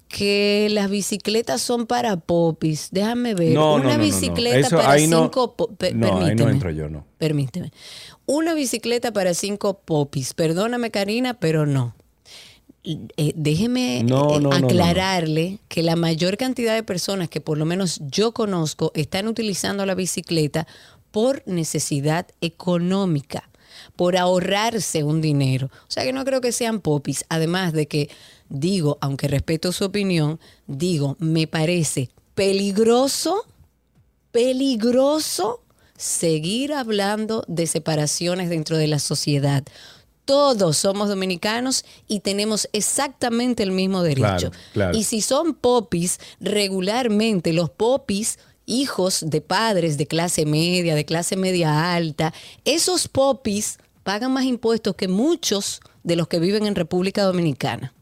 que 0.09 0.69
las 0.71 0.89
bicicletas 0.91 1.61
son 1.61 1.87
para 1.87 2.17
popis. 2.17 2.89
Déjame 2.91 3.35
ver. 3.35 3.53
No, 3.53 3.75
una 3.75 3.85
no, 3.85 3.91
no, 3.91 3.97
no. 3.99 4.05
bicicleta 4.05 4.59
Eso 4.67 4.77
para 4.77 4.99
cinco 4.99 5.55
po- 5.55 5.69
per- 5.69 5.95
No, 5.95 6.19
ahí 6.25 6.35
no 6.35 6.49
entro 6.49 6.71
yo, 6.71 6.89
no. 6.89 7.05
Permíteme. 7.19 7.73
Una 8.27 8.55
bicicleta 8.55 9.13
para 9.13 9.35
cinco 9.35 9.81
popis. 9.81 10.35
Perdóname, 10.35 10.91
Karina, 10.91 11.35
pero 11.35 11.67
no. 11.67 11.95
Eh, 12.85 13.33
déjeme 13.37 14.03
No, 14.05 14.37
eh, 14.37 14.41
no, 14.41 14.49
no, 14.51 14.53
aclararle 14.67 15.59
que 15.69 15.83
la 15.83 15.95
mayor 15.97 16.39
cantidad 16.39 16.75
de 16.75 16.83
personas 16.83 17.29
que 17.29 17.41
por 17.41 17.59
lo 17.59 17.67
menos 17.67 18.01
yo 18.11 18.33
conozco 18.33 18.93
están 18.95 19.29
utilizando 19.29 19.85
la 19.85 19.95
bicicleta 19.95 20.67
por 21.11 21.43
necesidad 21.47 22.27
económica, 22.41 23.51
por 23.97 24.17
ahorrarse 24.17 25.03
un 25.05 25.21
dinero. 25.21 25.67
O 25.67 25.91
sea 25.91 26.05
que 26.05 26.13
no 26.13 26.25
creo 26.25 26.41
que 26.41 26.53
sean 26.53 26.81
popis. 26.81 27.25
Además 27.29 27.73
de 27.73 27.89
que 27.89 28.09
digo, 28.49 28.99
aunque 29.01 29.29
respeto 29.29 29.73
su 29.73 29.85
opinión, 29.85 30.41
digo, 30.67 31.17
me 31.19 31.47
parece 31.47 32.11
peligroso 32.35 33.45
peligroso 34.31 35.63
seguir 35.97 36.73
hablando 36.73 37.45
de 37.49 37.67
separaciones 37.67 38.49
dentro 38.49 38.77
de 38.77 38.87
la 38.87 38.99
sociedad. 38.99 39.65
Todos 40.25 40.77
somos 40.77 41.09
dominicanos 41.09 41.85
y 42.07 42.21
tenemos 42.21 42.69
exactamente 42.73 43.63
el 43.63 43.73
mismo 43.73 44.03
derecho. 44.03 44.51
Claro, 44.51 44.53
claro. 44.75 44.97
Y 44.99 45.05
si 45.05 45.23
son 45.23 45.55
popis, 45.55 46.21
regularmente 46.39 47.53
los 47.53 47.71
popis, 47.71 48.39
hijos 48.67 49.25
de 49.27 49.41
padres 49.41 49.97
de 49.97 50.07
clase 50.07 50.45
media, 50.45 50.95
de 50.95 51.07
clase 51.07 51.35
media 51.37 51.95
alta, 51.95 52.35
esos 52.65 53.09
popis 53.09 53.79
pagan 54.05 54.33
más 54.33 54.45
impuestos 54.45 54.95
que 54.95 55.09
muchos 55.09 55.81
de 56.05 56.17
los 56.17 56.29
que 56.29 56.39
viven 56.39 56.67
en 56.67 56.75
República 56.75 57.25
Dominicana. 57.25 57.95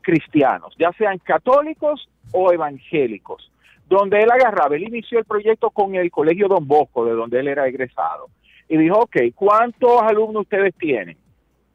cristianos, 0.01 0.73
ya 0.79 0.91
sean 0.97 1.17
católicos 1.19 2.09
o 2.33 2.51
evangélicos, 2.51 3.51
donde 3.87 4.19
él 4.21 4.31
agarraba, 4.31 4.75
él 4.75 4.83
inició 4.83 5.19
el 5.19 5.25
proyecto 5.25 5.69
con 5.69 5.95
el 5.95 6.09
Colegio 6.11 6.47
Don 6.47 6.67
Bosco, 6.67 7.05
de 7.05 7.13
donde 7.13 7.39
él 7.39 7.47
era 7.47 7.67
egresado, 7.67 8.27
y 8.67 8.77
dijo, 8.77 8.99
ok, 8.99 9.17
¿cuántos 9.35 10.01
alumnos 10.01 10.43
ustedes 10.43 10.73
tienen? 10.75 11.17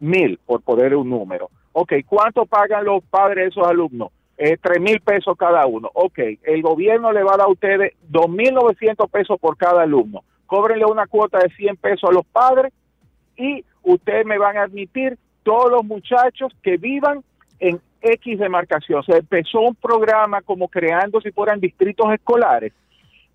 Mil, 0.00 0.38
por 0.44 0.60
poner 0.62 0.94
un 0.96 1.08
número. 1.08 1.48
Ok, 1.72 1.92
¿cuánto 2.06 2.44
pagan 2.46 2.84
los 2.84 3.02
padres 3.04 3.36
de 3.44 3.48
esos 3.48 3.66
alumnos? 3.66 4.10
Eh, 4.38 4.58
Tres 4.60 4.80
mil 4.80 5.00
pesos 5.00 5.36
cada 5.38 5.66
uno. 5.66 5.90
Ok, 5.94 6.18
el 6.42 6.62
gobierno 6.62 7.12
le 7.12 7.22
va 7.22 7.34
a 7.34 7.36
dar 7.38 7.46
a 7.46 7.50
ustedes 7.50 7.94
dos 8.02 8.28
mil 8.28 8.52
novecientos 8.52 9.10
pesos 9.10 9.38
por 9.40 9.56
cada 9.56 9.82
alumno. 9.82 10.24
Cóbrenle 10.46 10.84
una 10.84 11.06
cuota 11.06 11.38
de 11.38 11.48
100 11.50 11.76
pesos 11.76 12.08
a 12.08 12.12
los 12.12 12.24
padres 12.26 12.72
y 13.36 13.64
ustedes 13.82 14.24
me 14.26 14.38
van 14.38 14.56
a 14.56 14.62
admitir 14.62 15.18
todos 15.42 15.70
los 15.70 15.84
muchachos 15.84 16.52
que 16.62 16.76
vivan 16.76 17.24
en 17.58 17.80
X 18.00 18.38
demarcación. 18.38 19.00
O 19.00 19.02
sea, 19.02 19.16
empezó 19.16 19.60
un 19.60 19.74
programa 19.74 20.42
como 20.42 20.68
creando 20.68 21.20
si 21.20 21.30
fueran 21.32 21.60
distritos 21.60 22.12
escolares, 22.12 22.72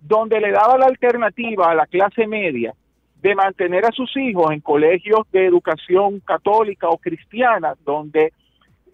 donde 0.00 0.40
le 0.40 0.52
daba 0.52 0.78
la 0.78 0.86
alternativa 0.86 1.70
a 1.70 1.74
la 1.74 1.86
clase 1.86 2.26
media 2.26 2.74
de 3.20 3.34
mantener 3.34 3.84
a 3.84 3.92
sus 3.92 4.16
hijos 4.16 4.50
en 4.50 4.60
colegios 4.60 5.20
de 5.30 5.46
educación 5.46 6.20
católica 6.20 6.88
o 6.88 6.98
cristiana, 6.98 7.74
donde 7.84 8.32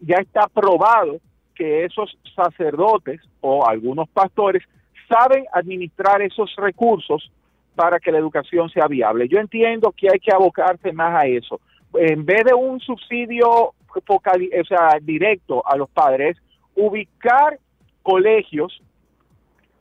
ya 0.01 0.17
está 0.17 0.49
probado 0.49 1.19
que 1.59 1.85
esos 1.85 2.17
sacerdotes 2.37 3.21
o 3.41 3.67
algunos 3.67 4.09
pastores 4.09 4.63
saben 5.09 5.45
administrar 5.53 6.23
esos 6.23 6.55
recursos 6.57 7.33
para 7.75 7.99
que 7.99 8.13
la 8.13 8.19
educación 8.19 8.71
sea 8.71 8.87
viable. 8.87 9.29
Yo 9.29 9.41
entiendo 9.41 9.93
que 9.97 10.09
hay 10.09 10.21
que 10.21 10.33
abocarse 10.33 10.93
más 10.93 11.21
a 11.21 11.27
eso. 11.27 11.61
En 11.95 12.25
vez 12.25 12.45
de 12.45 12.55
un 12.55 12.79
subsidio 12.79 13.75
focali- 14.07 14.53
o 14.61 14.65
sea, 14.65 14.99
directo 15.03 15.67
a 15.67 15.77
los 15.77 15.91
padres, 15.91 16.37
ubicar 16.77 17.59
colegios 18.03 18.81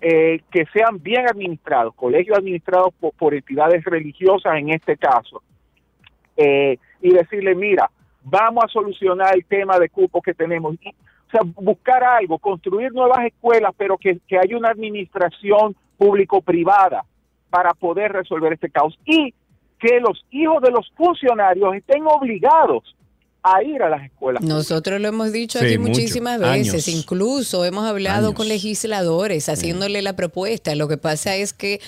eh, 0.01 0.41
que 0.51 0.65
sean 0.73 1.01
bien 1.01 1.27
administrados, 1.27 1.93
colegios 1.95 2.37
administrados 2.37 2.93
por, 3.17 3.33
entidades 3.33 3.83
religiosas 3.83 4.55
en 4.57 4.69
este 4.69 4.95
caso, 4.95 5.41
eh, 6.35 6.77
y 7.01 7.09
decirle, 7.11 7.55
mira, 7.55 7.89
vamos 8.23 8.63
a 8.63 8.67
solucionar 8.67 9.35
el 9.35 9.45
tema 9.45 9.79
de 9.79 9.89
cupo 9.89 10.21
que 10.21 10.33
tenemos. 10.33 10.75
O 11.27 11.31
sea, 11.31 11.41
buscar 11.55 12.03
algo, 12.03 12.37
construir 12.39 12.91
nuevas 12.93 13.25
escuelas, 13.25 13.73
pero 13.77 13.97
que, 13.97 14.19
que 14.27 14.37
haya 14.37 14.57
una 14.57 14.69
administración 14.69 15.75
público-privada 15.97 17.03
para 17.49 17.73
poder 17.73 18.11
resolver 18.13 18.53
este 18.53 18.69
caos 18.69 18.97
y 19.05 19.33
que 19.79 19.99
los 19.99 20.25
hijos 20.31 20.61
de 20.61 20.71
los 20.71 20.89
funcionarios 20.95 21.75
estén 21.75 22.03
obligados 22.07 22.83
a 23.43 23.63
ir 23.63 23.81
a 23.81 23.89
las 23.89 24.03
escuelas. 24.03 24.43
Nosotros 24.43 24.99
lo 24.99 25.07
hemos 25.07 25.31
dicho 25.31 25.59
Sí, 25.59 25.65
aquí 25.65 25.77
mucho. 25.77 25.91
muchísimas 25.91 26.39
veces, 26.39 26.73
Años. 26.73 26.87
incluso 26.89 27.63
hemos 27.63 27.85
hablado 27.85 28.33
con 28.33 28.47
legisladores 28.47 29.47
haciéndole 29.47 30.01
la 30.01 30.15
propuesta. 30.15 30.75
Lo 30.75 30.87
que 30.87 30.97
pasa 30.97 31.35
es 31.35 31.53
que 31.53 31.79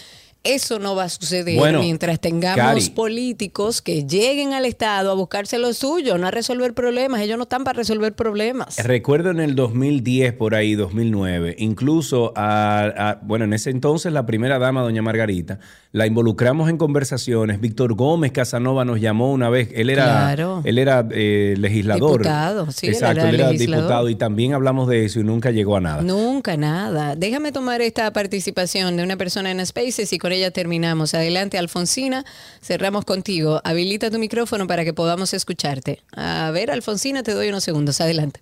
eso 0.44 0.80
no 0.80 0.96
va 0.96 1.04
a 1.04 1.10
suceder 1.10 1.58
Bueno, 1.58 1.82
mientras 1.82 2.20
tengamos 2.20 2.56
Cari. 2.58 2.90
políticos 2.92 3.82
que 3.82 4.06
lleguen 4.06 4.54
al 4.54 4.66
Estado 4.66 5.12
a 5.12 5.14
buscarse 5.14 5.58
lo 5.60 5.74
suyo, 5.74 6.18
no 6.18 6.28
a 6.28 6.32
resolver 6.32 6.74
problemas. 6.74 7.22
Ellos 7.22 7.38
no 7.38 7.44
están 7.44 7.64
para 7.66 7.76
resolver 7.78 8.14
problemas. 8.16 8.78
Recuerdo 8.84 9.32
en 9.32 9.42
el 9.42 9.56
2010, 9.56 10.34
por 10.34 10.56
ahí, 10.56 10.76
2009, 10.76 11.56
incluso 11.60 12.32
a, 12.36 12.84
a- 12.86 13.20
bueno, 13.22 13.46
en 13.46 13.54
ese 13.54 13.70
entonces 13.70 14.14
la 14.14 14.26
primera 14.26 14.60
dama, 14.60 14.82
doña 14.82 15.02
Margarita, 15.02 15.60
la 15.92 16.06
involucramos 16.06 16.70
en 16.70 16.78
conversaciones. 16.78 17.60
Víctor 17.60 17.96
Gómez 17.96 18.32
Casanova 18.32 18.86
nos 18.86 19.02
llamó 19.02 19.32
una 19.34 19.50
vez, 19.50 19.70
él 19.74 19.90
era, 19.90 20.04
Claro. 20.04 20.62
él 20.64 20.78
era 20.78 21.04
eh, 21.10 21.56
legislador. 21.58 22.20
Diputado, 22.22 22.72
sí, 22.72 22.88
él 22.88 22.94
Exacto, 22.94 23.22
era 23.22 23.30
él 23.30 23.36
era 23.40 23.50
legislador. 23.52 23.84
diputado 23.86 24.10
y 24.10 24.16
también 24.16 24.54
hablamos 24.54 24.88
de 24.88 25.06
eso 25.06 25.20
y 25.20 25.24
nunca 25.24 25.50
llegó 25.50 25.78
a 25.78 25.82
nada. 25.82 26.04
Nunca 26.04 26.58
nada. 26.58 27.16
Déjame 27.16 27.52
tomar 27.52 27.82
esta 27.82 28.14
participación 28.14 28.98
de 28.98 29.04
una 29.04 29.18
persona 29.18 29.50
en 29.50 29.66
Spaces 29.66 30.14
y 30.14 30.20
con 30.20 30.32
ella 30.32 30.52
terminamos. 30.52 31.16
Adelante, 31.16 31.58
Alfonsina. 31.58 32.24
Cerramos 32.62 33.04
contigo. 33.04 33.60
Habilita 33.64 34.12
tu 34.12 34.20
micrófono 34.20 34.68
para 34.68 34.86
que 34.86 34.94
podamos 34.94 35.34
escucharte. 35.34 36.04
A 36.16 36.52
ver, 36.52 36.70
Alfonsina, 36.70 37.24
te 37.24 37.34
doy 37.34 37.50
unos 37.50 37.64
segundos. 37.64 38.00
Adelante. 38.00 38.42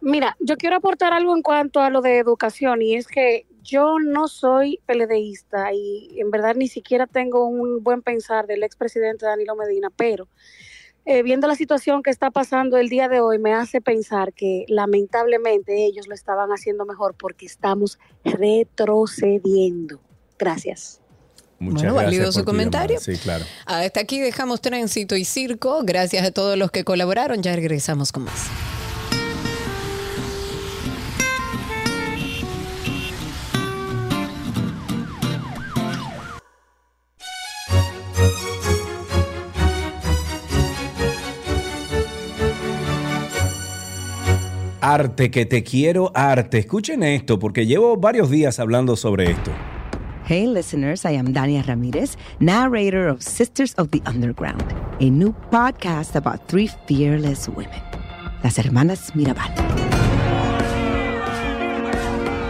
Mira, 0.00 0.36
yo 0.40 0.56
quiero 0.56 0.76
aportar 0.76 1.12
algo 1.12 1.34
en 1.36 1.42
cuanto 1.42 1.80
a 1.80 1.90
lo 1.90 2.00
de 2.00 2.18
educación 2.18 2.82
y 2.82 2.94
es 2.96 3.06
que 3.06 3.46
yo 3.66 3.98
no 3.98 4.28
soy 4.28 4.80
peledeísta 4.86 5.72
y 5.72 6.20
en 6.20 6.30
verdad 6.30 6.54
ni 6.54 6.68
siquiera 6.68 7.06
tengo 7.06 7.46
un 7.46 7.82
buen 7.82 8.02
pensar 8.02 8.46
del 8.46 8.62
expresidente 8.62 9.26
Danilo 9.26 9.56
Medina, 9.56 9.90
pero 9.94 10.28
eh, 11.04 11.22
viendo 11.22 11.46
la 11.46 11.54
situación 11.54 12.02
que 12.02 12.10
está 12.10 12.30
pasando 12.30 12.78
el 12.78 12.88
día 12.88 13.08
de 13.08 13.20
hoy 13.20 13.38
me 13.38 13.54
hace 13.54 13.80
pensar 13.80 14.32
que 14.32 14.64
lamentablemente 14.68 15.84
ellos 15.84 16.08
lo 16.08 16.14
estaban 16.14 16.50
haciendo 16.50 16.84
mejor 16.84 17.14
porque 17.14 17.46
estamos 17.46 17.98
retrocediendo. 18.24 20.00
Gracias. 20.38 21.00
Muchas 21.58 21.82
Bueno, 21.82 21.94
válido 21.94 22.24
gracias 22.24 22.34
su 22.34 22.44
comentario. 22.44 23.00
Sí, 23.00 23.16
claro. 23.16 23.44
Hasta 23.64 24.00
aquí 24.00 24.20
dejamos 24.20 24.60
tránsito 24.60 25.16
y 25.16 25.24
circo. 25.24 25.80
Gracias 25.84 26.26
a 26.26 26.30
todos 26.30 26.58
los 26.58 26.70
que 26.70 26.84
colaboraron. 26.84 27.42
Ya 27.42 27.54
regresamos 27.54 28.12
con 28.12 28.24
más. 28.24 28.50
Arte, 44.88 45.32
que 45.32 45.44
te 45.46 45.64
quiero, 45.64 46.12
arte. 46.14 46.58
Escuchen 46.58 47.02
esto, 47.02 47.40
porque 47.40 47.66
llevo 47.66 47.96
varios 47.96 48.30
días 48.30 48.60
hablando 48.60 48.94
sobre 48.94 49.32
esto. 49.32 49.50
Hey, 50.28 50.46
listeners, 50.46 51.04
I 51.04 51.16
am 51.16 51.32
Dania 51.32 51.64
Ramirez, 51.64 52.16
narrator 52.38 53.08
of 53.08 53.20
Sisters 53.20 53.74
of 53.78 53.90
the 53.90 54.00
Underground, 54.06 54.62
a 55.00 55.10
new 55.10 55.34
podcast 55.50 56.14
about 56.14 56.38
three 56.46 56.70
fearless 56.86 57.48
women, 57.48 57.82
las 58.44 58.60
hermanas 58.60 59.10
Mirabal. 59.16 59.52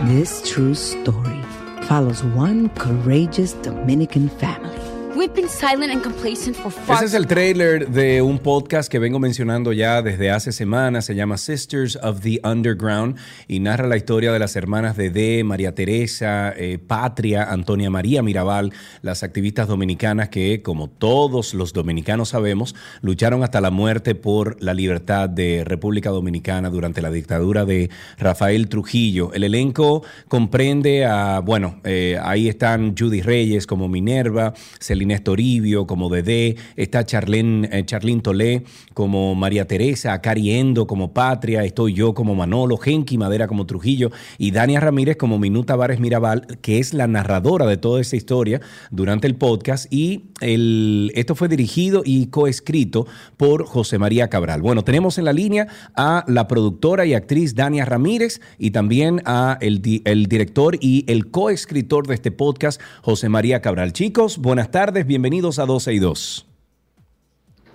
This 0.06 0.42
true 0.42 0.74
story 0.74 1.40
follows 1.88 2.22
one 2.22 2.68
courageous 2.76 3.54
Dominican 3.62 4.28
family 4.28 4.85
We've 5.16 5.32
Ese 5.34 7.05
es 7.05 7.14
el 7.14 7.26
trailer 7.26 7.88
de 7.88 8.20
un 8.20 8.38
podcast 8.38 8.93
que 8.93 8.98
vengo 8.98 9.18
mencionando 9.18 9.72
ya 9.72 10.02
desde 10.02 10.30
hace 10.30 10.52
semanas. 10.52 11.06
Se 11.06 11.14
llama 11.14 11.38
Sisters 11.38 11.97
of 12.02 12.20
the 12.20 12.38
Underground 12.44 13.16
y 13.48 13.60
narra 13.60 13.86
la 13.86 13.97
historia 13.97 14.30
de 14.30 14.38
las 14.38 14.56
hermanas 14.56 14.94
de 14.94 15.09
D, 15.09 15.43
María 15.43 15.74
Teresa, 15.74 16.52
eh, 16.55 16.78
Patria, 16.78 17.44
Antonia 17.44 17.88
María 17.88 18.22
Mirabal, 18.22 18.74
las 19.01 19.22
activistas 19.22 19.68
dominicanas 19.68 20.28
que, 20.28 20.60
como 20.60 20.90
todos 20.90 21.55
los 21.55 21.72
dominicanos 21.72 22.28
sabemos, 22.28 22.74
lucharon 23.01 23.43
hasta 23.43 23.62
la 23.62 23.70
muerte 23.70 24.14
por 24.14 24.62
la 24.62 24.74
libertad 24.74 25.30
de 25.30 25.64
República 25.64 26.10
Dominicana 26.10 26.68
durante 26.68 27.01
la 27.01 27.10
dictadura 27.10 27.64
de 27.64 27.88
Rafael 28.18 28.68
Trujillo. 28.68 29.32
El 29.32 29.44
elenco 29.44 30.05
comprende 30.28 31.06
a, 31.06 31.40
bueno, 31.40 31.80
eh, 31.84 32.18
ahí 32.22 32.51
están 32.51 32.94
Judy 32.94 33.22
Reyes 33.22 33.66
como 33.66 33.88
Minerva, 33.88 34.52
Celina 34.78 35.05
Estoribio 35.14 35.86
como 35.86 36.08
Dede, 36.08 36.56
está 36.76 37.04
Charlene, 37.04 37.68
eh, 37.72 38.20
Tolé 38.22 38.64
como 38.94 39.34
María 39.34 39.66
Teresa, 39.66 40.20
Cari 40.20 40.52
Endo 40.52 40.86
como 40.86 41.12
Patria, 41.12 41.64
estoy 41.64 41.94
yo 41.94 42.14
como 42.14 42.34
Manolo, 42.34 42.76
Genki 42.76 43.18
Madera 43.18 43.46
como 43.46 43.66
Trujillo 43.66 44.10
y 44.38 44.50
Dania 44.50 44.80
Ramírez 44.80 45.16
como 45.16 45.38
Minuta 45.38 45.76
Vares 45.76 46.00
Mirabal, 46.00 46.46
que 46.60 46.78
es 46.78 46.94
la 46.94 47.06
narradora 47.06 47.66
de 47.66 47.76
toda 47.76 48.00
esta 48.00 48.16
historia 48.16 48.60
durante 48.90 49.26
el 49.26 49.36
podcast 49.36 49.92
y 49.92 50.30
esto 50.40 51.34
fue 51.34 51.48
dirigido 51.48 52.02
y 52.04 52.26
coescrito 52.26 53.06
por 53.36 53.66
José 53.66 53.98
María 53.98 54.28
Cabral. 54.28 54.62
Bueno, 54.62 54.82
tenemos 54.82 55.18
en 55.18 55.24
la 55.24 55.32
línea 55.32 55.68
a 55.94 56.24
la 56.26 56.48
productora 56.48 57.06
y 57.06 57.14
actriz 57.14 57.54
Dania 57.54 57.84
Ramírez 57.84 58.40
y 58.58 58.70
también 58.70 59.22
a 59.24 59.58
el 59.60 59.80
director 59.82 60.78
y 60.80 61.04
el 61.08 61.30
coescritor 61.30 62.06
de 62.06 62.14
este 62.14 62.30
podcast, 62.30 62.80
José 63.02 63.28
María 63.28 63.60
Cabral. 63.60 63.92
Chicos, 63.92 64.38
buenas 64.38 64.70
tardes, 64.70 64.95
bienvenidos 65.05 65.59
a 65.59 65.66
12 65.66 65.93
y 65.93 65.98
2. 65.98 66.47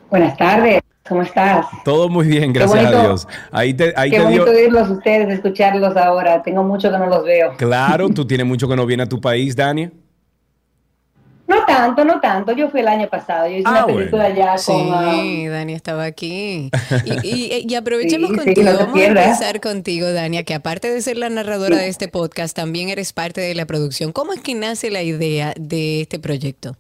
Buenas 0.10 0.36
tardes, 0.38 0.82
¿cómo 1.08 1.22
estás? 1.22 1.66
Todo 1.86 2.10
muy 2.10 2.28
bien, 2.28 2.52
gracias 2.54 2.86
a. 2.86 3.02
Dios. 3.02 3.28
Ahí 3.52 3.74
te, 3.74 3.94
ahí 3.96 4.10
Qué 4.10 4.18
te 4.20 4.28
dio... 4.30 4.44
bonito 4.46 4.58
oírlos 4.58 4.90
ustedes, 4.90 5.30
escucharlos 5.30 5.96
ahora. 5.96 6.42
Tengo 6.42 6.64
mucho 6.64 6.90
que 6.92 6.98
no 6.98 7.06
los 7.08 7.24
veo. 7.24 7.54
Claro, 7.58 8.10
tú 8.14 8.26
tienes 8.26 8.46
mucho 8.48 8.68
que 8.68 8.76
no 8.76 8.86
viene 8.86 9.04
a 9.04 9.06
tu 9.10 9.22
país, 9.22 9.56
Dania. 9.56 9.92
No 11.48 11.66
tanto, 11.66 12.06
no 12.06 12.22
tanto. 12.22 12.54
Yo 12.54 12.70
fui 12.70 12.80
el 12.80 12.88
año 12.88 13.10
pasado. 13.10 13.46
Yo 13.48 13.56
hice 13.58 13.64
Ah, 13.66 13.84
una 13.86 13.94
película 13.94 14.30
ya 14.30 14.58
Sí, 14.58 14.72
con... 14.72 14.88
um, 14.88 15.48
Dani 15.50 15.74
estaba 15.74 16.06
aquí. 16.06 16.70
Y, 17.24 17.28
y- 17.28 17.66
y 17.68 17.76
aprovechemos 17.76 18.30
Sí, 18.30 18.36
sí, 18.38 18.44
contigo, 18.46 18.72
no 18.72 18.78
vamos 18.78 18.98
a 19.02 19.04
empezar 19.06 19.60
contigo, 19.60 20.12
Dania, 20.14 20.44
que 20.44 20.54
aparte 20.54 20.90
de 20.90 21.02
ser 21.02 21.18
la 21.18 21.30
narradora 21.30 21.76
de 21.78 21.90
este 21.90 22.08
podcast, 22.08 22.56
también 22.56 22.88
eres 22.88 23.12
parte 23.12 23.42
de 23.42 23.54
la 23.54 23.66
producción. 23.66 24.14
¿Cómo 24.14 24.32
es 24.32 24.40
que 24.40 24.56
nace 24.56 24.92
la 24.92 25.04
idea 25.04 25.54
de 25.60 26.02
este 26.02 26.20
proyecto? 26.20 26.78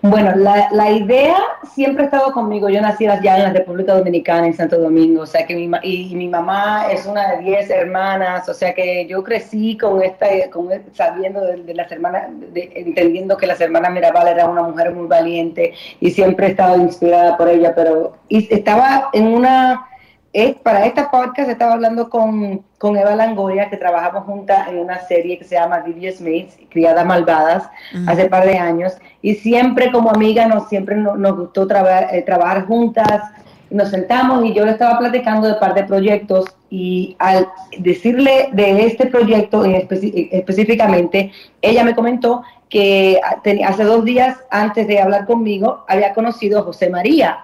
Bueno, 0.00 0.32
la, 0.36 0.68
la 0.70 0.90
idea 0.92 1.36
siempre 1.74 2.02
ha 2.02 2.06
estado 2.06 2.32
conmigo. 2.32 2.68
Yo 2.68 2.80
nací 2.80 3.06
allá 3.08 3.36
en 3.36 3.42
la 3.42 3.52
República 3.52 3.94
Dominicana, 3.94 4.46
en 4.46 4.54
Santo 4.54 4.78
Domingo, 4.78 5.22
o 5.22 5.26
sea 5.26 5.44
que 5.44 5.56
mi, 5.56 5.68
y, 5.82 6.12
y 6.12 6.14
mi 6.14 6.28
mamá 6.28 6.86
es 6.90 7.04
una 7.04 7.32
de 7.32 7.38
diez 7.42 7.68
hermanas, 7.68 8.48
o 8.48 8.54
sea 8.54 8.72
que 8.74 9.06
yo 9.08 9.24
crecí 9.24 9.76
con 9.76 10.00
esta, 10.00 10.26
con, 10.52 10.68
sabiendo 10.92 11.40
de, 11.40 11.64
de 11.64 11.74
las 11.74 11.90
hermanas, 11.90 12.28
de- 12.52 12.70
entendiendo 12.76 13.36
que 13.36 13.48
las 13.48 13.60
hermanas 13.60 13.90
Mirabal 13.92 14.28
era 14.28 14.48
una 14.48 14.62
mujer 14.62 14.92
muy 14.94 15.08
valiente 15.08 15.74
y 15.98 16.10
siempre 16.12 16.46
he 16.46 16.50
estado 16.50 16.76
inspirada 16.80 17.36
por 17.36 17.48
ella, 17.48 17.74
pero 17.74 18.12
y 18.28 18.54
estaba 18.54 19.08
en 19.12 19.26
una, 19.26 19.84
es, 20.32 20.56
para 20.56 20.84
esta 20.86 21.10
podcast 21.10 21.48
estaba 21.50 21.72
hablando 21.72 22.10
con, 22.10 22.62
con 22.78 22.96
Eva 22.96 23.14
Langoria, 23.16 23.70
que 23.70 23.76
trabajamos 23.76 24.24
juntas 24.24 24.68
en 24.68 24.78
una 24.78 25.00
serie 25.06 25.38
que 25.38 25.44
se 25.44 25.54
llama 25.56 25.80
Devious 25.80 26.20
Mates, 26.20 26.58
Criadas 26.70 27.04
Malvadas, 27.06 27.68
hace 28.06 28.26
par 28.26 28.44
de 28.46 28.58
años, 28.58 28.92
y 29.22 29.34
siempre 29.36 29.90
como 29.90 30.10
amiga 30.10 30.46
nos, 30.46 30.68
siempre 30.68 30.96
no- 30.96 31.16
nos, 31.16 31.36
gustó 31.36 31.66
traba- 31.66 32.12
eh, 32.12 32.22
trabajar 32.22 32.66
juntas, 32.66 33.22
nos 33.70 33.90
sentamos 33.90 34.44
y 34.44 34.54
yo 34.54 34.64
le 34.64 34.72
estaba 34.72 34.98
platicando 34.98 35.46
de 35.46 35.54
par 35.54 35.74
de 35.74 35.84
proyectos 35.84 36.46
y 36.70 37.16
al 37.18 37.48
decirle 37.78 38.48
de 38.52 38.86
este 38.86 39.06
proyecto 39.06 39.64
específicamente, 39.64 41.32
ella 41.60 41.84
me 41.84 41.94
comentó 41.94 42.42
que 42.68 43.20
ah, 43.24 43.40
hace 43.66 43.84
dos 43.84 44.04
días 44.04 44.36
antes 44.50 44.86
de 44.86 45.00
hablar 45.00 45.26
conmigo 45.26 45.84
había 45.88 46.14
conocido 46.14 46.60
a 46.60 46.62
José 46.62 46.88
María 46.90 47.38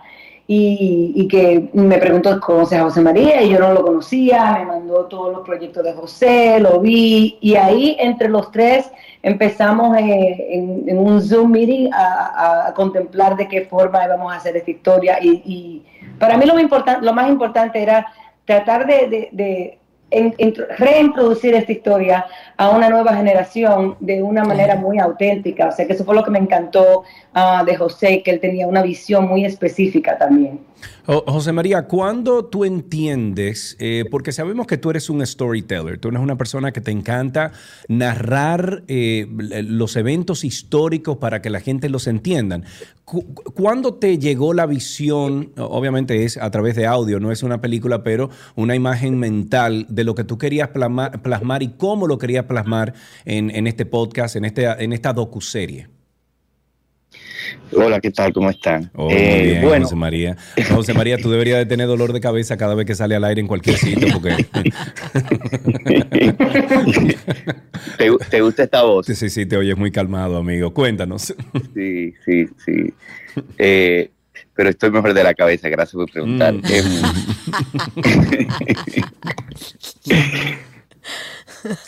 y, 0.47 1.13
y 1.17 1.29
que 1.29 1.71
me 1.73 1.97
preguntó, 1.99 2.39
¿conoces 2.41 2.79
a 2.79 2.83
José 2.83 3.01
María? 3.01 3.43
Y 3.43 3.51
yo 3.51 3.61
no 3.61 3.73
lo 3.73 3.83
conocía, 3.83 4.57
me 4.59 4.67
mandó 4.67 5.07
todos 5.07 5.33
los 5.33 5.43
proyectos 5.43 5.83
de 5.85 5.95
José, 5.95 6.61
lo 6.61 6.81
vi, 6.81 7.39
y 7.41 7.55
ahí 7.55 7.97
entre 7.99 8.29
los 8.29 8.51
tres 8.51 8.91
empezamos 9.23 9.97
eh, 9.97 10.49
en, 10.51 10.99
un 10.99 11.23
Zoom 11.23 11.51
meeting 11.51 11.91
a, 11.93 12.73
contemplar 12.77 13.37
de 13.37 13.49
qué 13.49 13.63
forma 13.63 14.05
íbamos 14.05 14.33
a 14.33 14.37
hacer 14.37 14.57
esta 14.57 14.71
historia. 14.71 15.19
Y, 15.23 15.43
y 15.47 15.83
para 16.19 16.37
mí 16.37 16.45
lo, 16.45 16.59
importan- 16.59 17.01
lo 17.01 17.13
más 17.15 17.29
importante 17.29 17.83
era 17.83 18.07
tratar 18.45 18.87
de 18.87 19.79
en- 20.15 20.35
intro- 20.39 20.67
reintroducir 20.79 21.55
esta 21.55 21.73
historia 21.73 22.27
a 22.57 22.71
una 22.71 22.89
nueva 22.89 23.15
generación 23.15 23.97
de 24.01 24.23
una 24.23 24.45
manera 24.45 24.77
muy 24.77 24.99
auténtica. 24.99 25.69
O 25.69 25.73
sea, 25.73 25.87
que 25.87 25.93
eso 25.95 26.05
fue 26.05 26.15
lo 26.15 26.25
que 26.25 26.31
me 26.31 26.39
encantó 26.39 27.05
ah, 27.35 27.63
de 27.67 27.77
José, 27.77 28.23
que 28.23 28.31
él 28.31 28.41
tenía 28.41 28.67
una 28.67 28.83
visión 28.83 29.27
muy 29.27 29.45
específica 29.45 30.17
también. 30.19 30.61
Jo- 31.07 31.25
José 31.27 31.53
María, 31.53 31.83
¿cuándo 31.87 32.45
tú 32.47 32.65
entiendes? 32.65 33.77
eh, 33.79 34.05
porque 34.11 34.33
sabemos 34.33 34.67
que 34.67 34.77
tú 34.79 34.91
eres 34.91 35.11
un 35.11 35.25
storyteller, 35.27 35.99
tú 35.99 36.09
eres 36.09 36.21
una 36.21 36.37
persona 36.37 36.73
que 36.73 36.81
te 36.81 36.91
encanta 36.91 37.53
narrar 37.89 38.85
eh, 38.89 39.27
los 39.67 39.97
eventos 39.97 40.45
históricos 40.45 41.19
para 41.19 41.41
que 41.43 41.51
la 41.51 41.61
gente 41.61 41.89
los 41.89 42.07
entiendan. 42.07 42.65
Cu- 43.05 43.35
¿Cuándo 43.55 43.95
te 43.95 44.19
llegó 44.19 44.55
la 44.55 44.67
visión? 44.67 45.53
Obviamente 45.57 46.25
es 46.25 46.37
a 46.39 46.51
través 46.51 46.75
de 46.77 46.87
audio, 46.87 47.21
no 47.21 47.33
es 47.33 47.43
una 47.43 47.61
película, 47.61 48.03
pero 48.03 48.31
una 48.57 48.75
imagen 48.75 49.19
mental 49.19 49.87
de 49.89 50.05
lo 50.05 50.15
que 50.15 50.25
tú 50.25 50.39
querías 50.39 50.69
plasmar, 50.69 51.63
y 51.63 51.69
cómo 51.77 52.07
lo 52.07 52.19
querías 52.19 52.45
plasmar 52.47 52.95
en, 53.25 53.67
este 53.67 53.87
podcast, 53.87 54.37
en, 54.37 54.45
este, 54.45 54.65
en 54.67 54.93
esta 54.93 55.13
docuserie. 55.13 55.89
Hola, 57.73 58.01
¿qué 58.01 58.11
tal? 58.11 58.33
¿Cómo 58.33 58.51
están? 58.51 58.91
Oh, 58.95 59.11
Eh, 59.11 59.15
muy 59.15 59.51
bien, 59.51 59.63
bueno, 59.63 59.85
José 59.85 59.97
María. 59.97 60.37
No, 60.71 60.77
José 60.77 60.95
María, 60.95 61.19
tú 61.19 61.31
deberías 61.31 61.59
de 61.59 61.67
tener 61.67 61.87
dolor 61.87 62.13
de 62.13 62.21
cabeza 62.21 62.57
cada 62.57 62.75
vez 62.75 62.87
que 62.87 62.95
sale 62.95 63.15
al 63.17 63.25
aire 63.25 63.41
en 63.41 63.47
cualquier 63.49 63.77
sitio, 63.77 64.09
porque... 64.13 64.35
¿te, 67.99 68.11
te 68.31 68.41
gusta 68.41 68.63
esta 68.65 68.83
voz? 68.83 69.07
Sí, 69.07 69.15
sí, 69.15 69.31
sí, 69.31 69.47
te 69.47 69.57
oyes 69.57 69.77
muy 69.77 69.91
calmado, 69.91 70.37
amigo. 70.37 70.73
Cuéntanos. 70.73 71.35
Sí, 71.75 72.15
sí, 72.25 72.47
sí. 72.65 72.93
Eh, 73.59 74.11
pero 74.55 74.71
estoy 74.71 74.91
mejor 74.91 75.15
de 75.15 75.25
la 75.25 75.35
cabeza, 75.35 75.69
gracias 75.69 75.95
por 75.95 76.11
preguntar. 76.11 76.55
Mm. 76.55 76.63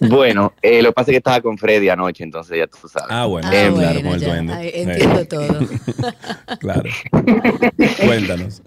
Bueno, 0.00 0.52
eh, 0.62 0.82
lo 0.82 0.90
que 0.90 0.94
pasa 0.94 1.10
es 1.10 1.14
que 1.14 1.18
estaba 1.18 1.40
con 1.40 1.58
Freddy 1.58 1.88
anoche, 1.88 2.24
entonces 2.24 2.58
ya 2.58 2.66
tú 2.66 2.88
sabes. 2.88 3.08
Ah, 3.10 3.26
bueno, 3.26 3.48
claro, 3.48 4.02
con 4.02 4.12
el 4.12 4.20
duende. 4.20 4.52
Ay, 4.52 4.70
entiendo 4.74 5.26
todo. 5.26 5.46
Claro. 6.60 6.90
Cuéntanos. 8.04 8.62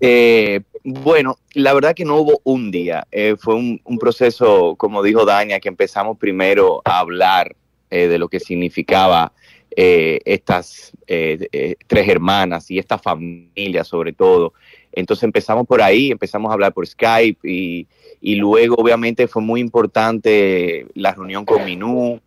Eh, 0.00 0.60
bueno, 0.84 1.38
la 1.54 1.72
verdad 1.74 1.94
que 1.94 2.04
no 2.04 2.16
hubo 2.16 2.40
un 2.44 2.70
día. 2.70 3.06
Eh, 3.10 3.36
fue 3.38 3.54
un, 3.54 3.80
un 3.84 3.98
proceso, 3.98 4.74
como 4.76 5.02
dijo 5.02 5.24
Dania, 5.24 5.60
que 5.60 5.68
empezamos 5.68 6.18
primero 6.18 6.82
a 6.84 6.98
hablar 7.00 7.54
eh, 7.90 8.08
de 8.08 8.18
lo 8.18 8.28
que 8.28 8.40
significaba 8.40 9.32
eh, 9.80 10.20
estas 10.24 10.92
eh, 11.06 11.46
eh, 11.52 11.76
tres 11.86 12.08
hermanas 12.08 12.68
y 12.70 12.78
esta 12.78 12.98
familia 12.98 13.84
sobre 13.84 14.12
todo. 14.12 14.54
Entonces 14.90 15.22
empezamos 15.22 15.66
por 15.68 15.80
ahí, 15.80 16.10
empezamos 16.10 16.50
a 16.50 16.54
hablar 16.54 16.72
por 16.72 16.86
Skype 16.86 17.48
y, 17.48 17.86
y 18.20 18.34
luego 18.34 18.76
obviamente 18.76 19.28
fue 19.28 19.42
muy 19.42 19.60
importante 19.60 20.86
la 20.94 21.12
reunión 21.12 21.44
con 21.44 21.64
Minú. 21.64 22.20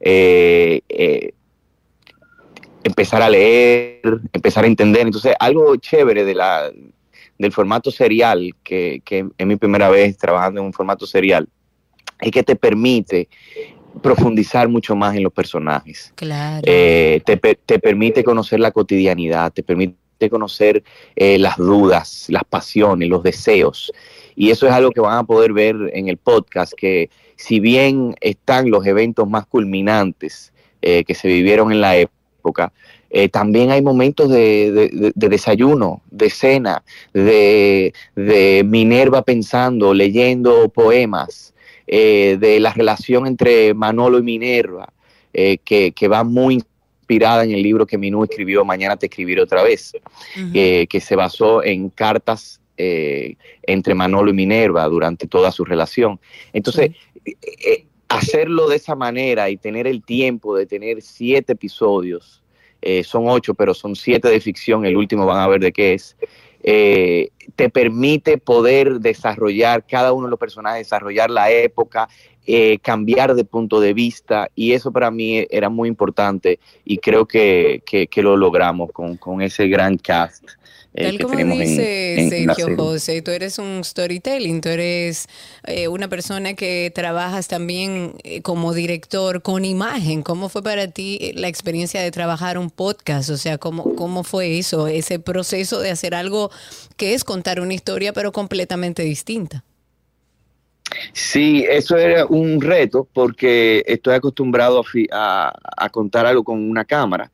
eh, 0.00 0.80
eh, 0.88 1.32
empezar 2.84 3.22
a 3.22 3.28
leer, 3.28 4.00
empezar 4.32 4.64
a 4.64 4.66
entender. 4.66 5.02
Entonces, 5.02 5.34
algo 5.38 5.76
chévere 5.76 6.24
de 6.24 6.34
la, 6.34 6.70
del 7.38 7.52
formato 7.52 7.90
serial, 7.90 8.54
que, 8.62 9.02
que 9.04 9.26
es 9.36 9.46
mi 9.46 9.56
primera 9.56 9.88
vez 9.90 10.16
trabajando 10.16 10.60
en 10.60 10.66
un 10.66 10.72
formato 10.72 11.06
serial, 11.06 11.48
es 12.20 12.30
que 12.30 12.42
te 12.42 12.56
permite 12.56 13.28
profundizar 14.02 14.68
mucho 14.68 14.94
más 14.94 15.16
en 15.16 15.24
los 15.24 15.32
personajes. 15.32 16.12
Claro. 16.14 16.62
Eh, 16.64 17.20
te, 17.24 17.36
te 17.36 17.78
permite 17.78 18.22
conocer 18.22 18.60
la 18.60 18.70
cotidianidad, 18.70 19.52
te 19.52 19.62
permite 19.62 19.96
conocer 20.30 20.82
eh, 21.16 21.38
las 21.38 21.56
dudas, 21.56 22.26
las 22.28 22.44
pasiones, 22.44 23.08
los 23.08 23.22
deseos. 23.22 23.92
Y 24.40 24.50
eso 24.50 24.66
es 24.68 24.72
algo 24.72 24.92
que 24.92 25.00
van 25.00 25.18
a 25.18 25.24
poder 25.24 25.52
ver 25.52 25.74
en 25.92 26.06
el 26.08 26.16
podcast, 26.16 26.72
que 26.74 27.10
si 27.34 27.58
bien 27.58 28.14
están 28.20 28.70
los 28.70 28.86
eventos 28.86 29.28
más 29.28 29.46
culminantes 29.46 30.52
eh, 30.80 31.02
que 31.04 31.14
se 31.14 31.26
vivieron 31.26 31.72
en 31.72 31.80
la 31.80 31.96
época, 31.96 32.72
eh, 33.10 33.28
también 33.28 33.70
hay 33.72 33.82
momentos 33.82 34.30
de, 34.30 34.70
de- 34.70 34.88
de- 34.90 35.12
de 35.14 35.28
desayuno, 35.28 36.02
de 36.10 36.30
cena, 36.30 36.82
de, 37.12 37.92
de 38.14 38.62
Minerva 38.64 39.22
pensando, 39.22 39.92
leyendo 39.92 40.68
poemas, 40.68 41.52
eh, 41.86 42.36
de 42.38 42.60
la 42.60 42.72
relación 42.72 43.26
entre 43.26 43.74
Manolo 43.74 44.18
y 44.18 44.22
Minerva, 44.22 44.92
eh, 45.32 45.58
que, 45.64 45.90
que 45.92 46.06
va 46.06 46.22
muy 46.22 46.54
inspirada 46.54 47.42
en 47.44 47.50
el 47.52 47.62
libro 47.62 47.86
que 47.86 47.98
Minú 47.98 48.22
escribió, 48.22 48.64
Mañana 48.64 48.96
te 48.96 49.06
escribiré 49.06 49.40
otra 49.42 49.62
vez, 49.62 49.92
que 50.52 51.00
se 51.00 51.16
basó 51.16 51.64
en 51.64 51.88
cartas 51.88 52.60
eh, 52.78 53.36
entre 53.64 53.94
Manolo 53.94 54.30
y 54.30 54.34
Minerva 54.34 54.84
durante 54.86 55.26
toda 55.26 55.52
su 55.52 55.64
relación. 55.64 56.18
Entonces, 56.52 56.92
eh, 57.24 57.34
eh, 57.42 57.84
hacerlo 58.08 58.68
de 58.68 58.76
esa 58.76 58.94
manera 58.94 59.50
y 59.50 59.56
tener 59.58 59.86
el 59.86 60.02
tiempo 60.02 60.56
de 60.56 60.64
tener 60.64 61.02
siete 61.02 61.52
episodios, 61.52 62.42
eh, 62.80 63.04
son 63.04 63.24
ocho, 63.28 63.52
pero 63.54 63.74
son 63.74 63.94
siete 63.96 64.28
de 64.28 64.40
ficción, 64.40 64.86
el 64.86 64.96
último 64.96 65.26
van 65.26 65.40
a 65.40 65.48
ver 65.48 65.60
de 65.60 65.72
qué 65.72 65.94
es, 65.94 66.16
eh, 66.62 67.28
te 67.56 67.68
permite 67.70 68.38
poder 68.38 69.00
desarrollar 69.00 69.84
cada 69.86 70.12
uno 70.12 70.26
de 70.26 70.30
los 70.30 70.38
personajes, 70.38 70.86
desarrollar 70.86 71.30
la 71.30 71.50
época, 71.50 72.08
eh, 72.46 72.78
cambiar 72.78 73.34
de 73.34 73.44
punto 73.44 73.78
de 73.78 73.92
vista 73.92 74.48
y 74.54 74.72
eso 74.72 74.90
para 74.90 75.10
mí 75.10 75.46
era 75.50 75.68
muy 75.68 75.88
importante 75.88 76.58
y 76.84 76.96
creo 76.98 77.26
que, 77.26 77.82
que- 77.84 78.06
que 78.06 78.22
lo 78.22 78.36
logramos 78.36 78.90
con, 78.92 79.16
con 79.18 79.42
ese 79.42 79.68
gran 79.68 79.98
cast. 79.98 80.44
Tal 81.04 81.16
que 81.18 81.22
como 81.24 81.36
tenemos 81.36 81.58
dice 81.58 82.14
en- 82.20 82.32
en 82.32 82.46
la 82.46 82.54
Sergio. 82.54 82.76
José, 82.76 83.22
tú 83.22 83.30
eres 83.30 83.58
un 83.58 83.82
storytelling, 83.84 84.60
tú 84.60 84.68
eres 84.68 85.26
eh, 85.66 85.88
una 85.88 86.08
persona 86.08 86.54
que 86.54 86.90
trabajas 86.94 87.48
también 87.48 88.14
eh, 88.24 88.42
como 88.42 88.74
director 88.74 89.42
con 89.42 89.64
imagen. 89.64 90.22
¿Cómo 90.22 90.48
fue 90.48 90.62
para 90.62 90.88
ti 90.88 91.18
eh, 91.20 91.32
la 91.34 91.48
experiencia 91.48 92.00
de 92.02 92.10
trabajar 92.10 92.58
un 92.58 92.70
podcast? 92.70 93.30
O 93.30 93.36
sea, 93.36 93.58
¿cómo, 93.58 93.94
cómo 93.94 94.24
fue 94.24 94.58
eso, 94.58 94.86
ese 94.88 95.18
proceso 95.18 95.80
de 95.80 95.90
hacer 95.90 96.14
algo 96.14 96.50
que 96.96 97.14
es 97.14 97.24
contar 97.24 97.60
una 97.60 97.74
historia 97.74 98.12
pero 98.12 98.32
completamente 98.32 99.02
distinta? 99.02 99.64
Sí, 101.12 101.64
eso 101.68 101.96
era 101.98 102.24
un 102.26 102.60
reto 102.62 103.06
porque 103.12 103.84
estoy 103.86 104.14
acostumbrado 104.14 104.80
a, 104.80 104.84
fi- 104.84 105.08
a- 105.12 105.52
a 105.76 105.90
contar 105.90 106.24
algo 106.26 106.42
con 106.42 106.58
una 106.70 106.84
cámara 106.84 107.30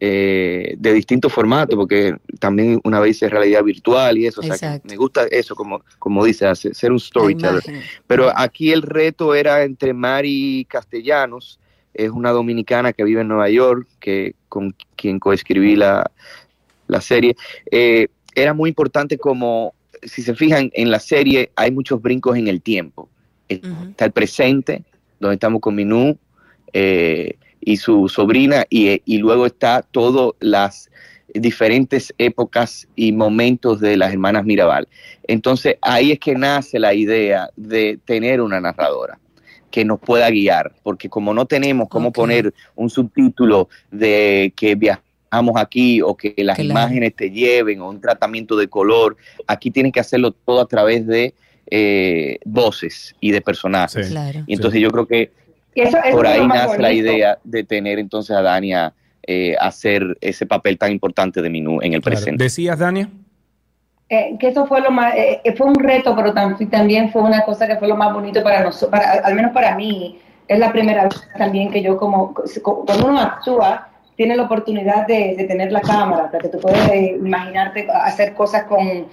eh, 0.00 0.74
de 0.78 0.92
distintos 0.92 1.32
formatos, 1.32 1.76
porque 1.76 2.16
también 2.38 2.80
una 2.84 3.00
vez 3.00 3.16
hice 3.16 3.28
realidad 3.28 3.64
virtual 3.64 4.16
y 4.16 4.26
eso, 4.26 4.40
o 4.40 4.44
sea, 4.44 4.54
Exacto. 4.54 4.88
me 4.88 4.96
gusta 4.96 5.26
eso, 5.30 5.56
como, 5.56 5.82
como 5.98 6.24
dice, 6.24 6.54
ser 6.54 6.92
un 6.92 7.00
storyteller. 7.00 7.62
Pero 8.06 8.32
aquí 8.36 8.70
el 8.70 8.82
reto 8.82 9.34
era 9.34 9.64
entre 9.64 9.92
Mari 9.92 10.66
Castellanos, 10.68 11.58
es 11.94 12.10
una 12.10 12.30
dominicana 12.30 12.92
que 12.92 13.02
vive 13.02 13.22
en 13.22 13.28
Nueva 13.28 13.50
York, 13.50 13.88
que 13.98 14.36
con 14.48 14.74
quien 14.94 15.18
coescribí 15.18 15.74
la, 15.74 16.10
la 16.86 17.00
serie. 17.00 17.36
Eh, 17.70 18.06
era 18.34 18.54
muy 18.54 18.68
importante 18.68 19.18
como, 19.18 19.74
si 20.02 20.22
se 20.22 20.34
fijan 20.34 20.70
en 20.74 20.92
la 20.92 21.00
serie, 21.00 21.50
hay 21.56 21.72
muchos 21.72 22.00
brincos 22.00 22.36
en 22.36 22.46
el 22.46 22.62
tiempo. 22.62 23.08
Está 23.48 24.04
el 24.04 24.12
presente, 24.12 24.84
donde 25.18 25.34
estamos 25.34 25.60
con 25.60 25.74
Minú 25.74 26.16
eh, 26.72 27.36
y 27.60 27.76
su 27.76 28.08
sobrina, 28.08 28.64
y, 28.70 29.02
y 29.04 29.18
luego 29.18 29.46
está 29.46 29.82
todas 29.82 30.32
las 30.40 30.90
diferentes 31.34 32.14
épocas 32.18 32.88
y 32.96 33.12
momentos 33.12 33.80
de 33.80 33.96
las 33.96 34.12
hermanas 34.12 34.44
Mirabal. 34.44 34.88
Entonces 35.26 35.76
ahí 35.82 36.12
es 36.12 36.18
que 36.18 36.34
nace 36.34 36.78
la 36.78 36.94
idea 36.94 37.50
de 37.56 37.98
tener 38.04 38.40
una 38.40 38.60
narradora 38.60 39.18
que 39.70 39.84
nos 39.84 40.00
pueda 40.00 40.30
guiar, 40.30 40.72
porque 40.82 41.10
como 41.10 41.34
no 41.34 41.44
tenemos 41.44 41.88
cómo 41.90 42.10
poner 42.12 42.54
un 42.74 42.88
subtítulo 42.88 43.68
de 43.90 44.52
que 44.56 44.74
viajamos 44.74 45.56
aquí 45.56 46.00
o 46.00 46.16
que 46.16 46.34
las 46.38 46.56
Claro. 46.56 46.70
imágenes 46.70 47.14
te 47.14 47.30
lleven 47.30 47.82
o 47.82 47.90
un 47.90 48.00
tratamiento 48.00 48.56
de 48.56 48.68
color, 48.68 49.18
aquí 49.46 49.70
tienes 49.70 49.92
que 49.92 50.00
hacerlo 50.00 50.32
todo 50.32 50.60
a 50.62 50.66
través 50.66 51.06
de 51.06 51.34
eh, 51.70 52.38
voces 52.46 53.14
y 53.20 53.30
de 53.30 53.42
personajes. 53.42 54.08
Claro. 54.08 54.42
Y 54.46 54.54
entonces 54.54 54.80
yo 54.80 54.90
creo 54.90 55.06
que 55.06 55.30
eso- 55.74 55.98
eso 56.02 56.16
por 56.16 56.26
ahí 56.26 56.46
nace 56.46 56.78
la 56.78 56.92
idea 56.92 57.38
de 57.44 57.64
tener 57.64 57.98
entonces 57.98 58.36
a 58.36 58.42
Dania 58.42 58.92
eh, 59.30 59.54
hacer 59.60 60.16
ese 60.22 60.46
papel 60.46 60.78
tan 60.78 60.90
importante 60.90 61.42
de 61.42 61.50
Minú 61.50 61.80
en 61.82 61.92
el 61.92 62.00
presente. 62.00 62.42
¿Decías, 62.42 62.78
Dania? 62.78 63.08
Eh, 64.08 64.36
que 64.40 64.48
eso 64.48 64.66
fue 64.66 64.80
lo 64.80 64.90
más, 64.90 65.14
eh, 65.14 65.40
eh, 65.44 65.54
fue 65.54 65.66
un 65.66 65.74
reto, 65.74 66.16
pero 66.16 66.32
tam- 66.32 66.56
también 66.70 67.10
fue 67.12 67.20
una 67.22 67.42
cosa 67.44 67.66
que 67.66 67.76
fue 67.76 67.88
lo 67.88 67.96
más 67.96 68.12
bonito 68.14 68.42
para 68.42 68.62
nosotros, 68.64 68.98
al 69.22 69.34
menos 69.34 69.52
para 69.52 69.74
mí. 69.74 70.18
Es 70.46 70.58
la 70.58 70.72
primera 70.72 71.04
vez 71.04 71.14
también 71.36 71.70
que 71.70 71.82
yo 71.82 71.98
como, 71.98 72.32
co- 72.32 72.84
cuando 72.86 73.06
uno 73.06 73.20
actúa, 73.20 73.88
tiene 74.16 74.34
la 74.34 74.44
oportunidad 74.44 75.06
de, 75.06 75.34
de 75.36 75.44
tener 75.44 75.70
la 75.72 75.82
cámara, 75.82 76.30
para 76.30 76.38
que 76.38 76.48
tú 76.48 76.58
puedes 76.58 76.88
eh, 76.88 77.18
imaginarte 77.22 77.86
hacer 77.92 78.32
cosas 78.32 78.64
con 78.64 79.08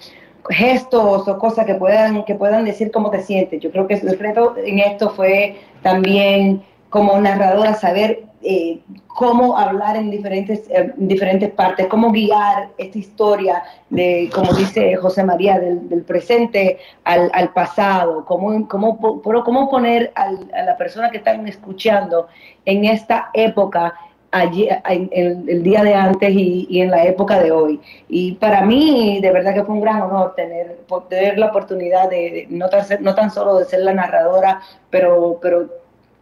gestos 0.50 1.28
o 1.28 1.38
cosas 1.40 1.66
que 1.66 1.76
puedan, 1.76 2.24
que 2.26 2.36
puedan 2.36 2.66
decir 2.66 2.92
cómo 2.92 3.10
te 3.10 3.22
sientes. 3.22 3.62
Yo 3.62 3.72
creo 3.72 3.88
que 3.88 3.96
el 3.96 4.20
reto 4.20 4.56
en 4.58 4.80
esto 4.80 5.10
fue 5.10 5.58
también 5.82 6.64
como 6.90 7.20
narradora 7.20 7.74
saber 7.74 8.24
eh, 8.42 8.80
cómo 9.08 9.58
hablar 9.58 9.96
en 9.98 10.12
diferentes, 10.12 10.64
en 10.70 10.94
diferentes 11.08 11.50
partes, 11.52 11.88
cómo 11.88 12.12
guiar 12.12 12.70
esta 12.78 12.98
historia 12.98 13.64
de, 13.90 14.30
como 14.34 14.54
dice 14.54 14.96
José 14.98 15.24
María, 15.24 15.60
del, 15.60 16.04
presente 16.04 16.78
al, 17.04 17.32
pasado, 17.54 18.24
cómo, 18.26 18.68
cómo, 18.68 19.22
cómo 19.24 19.70
poner 19.70 20.12
al- 20.16 20.52
a 20.54 20.62
la 20.62 20.78
persona 20.78 21.10
que 21.10 21.18
están 21.18 21.48
escuchando 21.48 22.28
en 22.66 22.86
esta 22.86 23.30
época, 23.34 23.96
allí, 24.40 24.68
en, 24.90 25.10
en 25.12 25.46
el 25.48 25.64
día 25.64 25.84
de 25.84 25.94
antes 25.94 26.30
y, 26.32 26.68
y 26.70 26.82
en 26.82 26.92
la 26.92 27.06
época 27.06 27.40
de 27.42 27.52
hoy. 27.52 27.80
Y 28.10 28.34
para 28.34 28.62
mí, 28.66 29.20
de 29.22 29.32
verdad 29.32 29.54
que 29.54 29.64
fue 29.64 29.76
un 29.76 29.82
gran 29.82 30.02
honor 30.02 30.34
tener, 30.36 30.78
tener 31.10 31.38
la 31.40 31.48
oportunidad 31.48 32.10
de, 32.10 32.18
de 32.18 32.48
no, 32.50 32.68
tan, 32.70 32.86
ser- 32.86 33.02
no 33.02 33.16
tan 33.16 33.32
solo 33.32 33.58
de 33.58 33.66
ser 33.66 33.80
la 33.82 33.94
narradora, 33.94 34.62
pero, 34.90 35.40
pero 35.42 35.68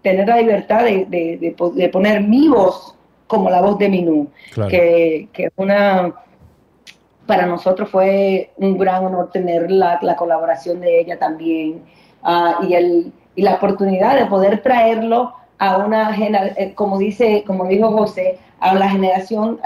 tener 0.02 0.28
la 0.28 0.38
libertad 0.38 0.84
de, 0.84 1.06
de- 1.06 1.38
de 1.38 1.52
po- 1.52 1.72
de 1.72 1.90
poner 1.90 2.22
mi 2.22 2.48
voz 2.48 2.96
como 3.28 3.50
la 3.50 3.62
voz 3.62 3.78
de 3.80 3.90
Minú, 3.90 4.28
Claro. 4.54 4.70
que, 4.70 5.28
que 5.34 5.50
una 5.56 6.14
para 7.26 7.46
nosotros 7.46 7.90
fue 7.90 8.52
un 8.58 8.78
gran 8.78 9.06
honor 9.06 9.32
tener 9.32 9.72
la, 9.72 9.98
la 10.02 10.16
colaboración 10.16 10.82
de 10.82 11.00
ella 11.00 11.18
también 11.18 11.82
ah, 12.22 12.60
y, 12.68 12.74
el, 12.74 13.14
y 13.36 13.42
la 13.42 13.56
oportunidad 13.56 14.20
de 14.20 14.26
poder 14.26 14.62
traerlo 14.62 15.34
a 15.60 15.78
una 15.78 16.16
eh, 16.18 16.74
como 16.76 16.98
dice 16.98 17.44
como 17.46 17.66
dijo 17.66 17.92
José 17.92 18.40
a 18.60 18.74
la 18.76 18.90
generación 18.90 19.60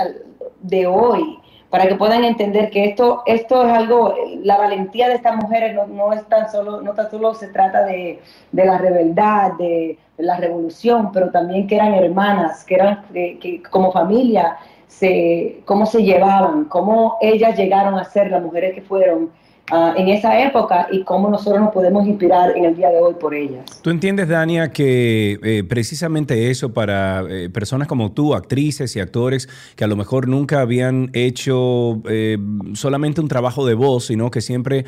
de 0.61 0.87
hoy 0.87 1.39
para 1.69 1.87
que 1.87 1.95
puedan 1.95 2.23
entender 2.23 2.69
que 2.69 2.85
esto 2.85 3.23
esto 3.25 3.65
es 3.65 3.71
algo 3.73 4.13
la 4.43 4.57
valentía 4.57 5.09
de 5.09 5.15
estas 5.15 5.35
mujeres 5.35 5.75
no, 5.75 5.87
no 5.87 6.13
es 6.13 6.25
tan 6.27 6.49
solo 6.51 6.81
no 6.81 6.93
tan 6.93 7.09
solo 7.11 7.33
se 7.33 7.47
trata 7.49 7.85
de, 7.85 8.19
de 8.51 8.65
la 8.65 8.77
rebeldad 8.77 9.53
de, 9.53 9.97
la 10.17 10.37
revolución 10.37 11.11
pero 11.11 11.29
también 11.29 11.67
que 11.67 11.75
eran 11.75 11.93
hermanas 11.93 12.63
que 12.63 12.75
eran 12.75 13.03
que- 13.13 13.37
que 13.39 13.61
como 13.63 13.91
familia 13.91 14.57
se, 14.87 15.61
cómo 15.65 15.85
se 15.85 16.01
llevaban, 16.01 16.65
cómo 16.65 17.17
ellas 17.21 17.55
llegaron 17.57 17.99
a 17.99 18.05
ser 18.05 18.31
las 18.31 18.41
mujeres 18.41 18.73
que 18.73 18.81
fueron 18.81 19.29
ah, 19.71 19.93
en 19.97 20.07
esa 20.09 20.41
época 20.41 20.87
y 20.91 21.03
cómo 21.03 21.29
nosotros 21.29 21.61
nos 21.61 21.73
podemos 21.73 22.05
inspirar 22.07 22.55
en 22.55 22.65
el 22.65 22.75
día 22.75 22.89
de 22.89 22.99
hoy 22.99 23.15
por 23.19 23.33
ellas. 23.33 23.65
¿Tú 23.81 23.89
entiendes, 23.89 24.27
Dania, 24.27 24.71
que 24.71 25.39
eh, 25.43 25.63
precisamente 25.63 26.49
eso 26.49 26.73
para 26.73 27.23
eh, 27.29 27.49
personas 27.49 27.87
como 27.87 28.11
tú, 28.11 28.33
actrices 28.33 28.95
y 28.95 28.99
actores 28.99 29.47
que 29.75 29.83
a 29.83 29.87
lo 29.87 29.95
mejor 29.95 30.27
nunca 30.27 30.61
habían 30.61 31.09
hecho 31.13 32.01
eh, 32.09 32.37
solamente 32.73 33.21
un 33.21 33.27
trabajo 33.27 33.65
de 33.65 33.73
voz, 33.73 34.05
sino 34.05 34.31
que 34.31 34.41
siempre 34.41 34.85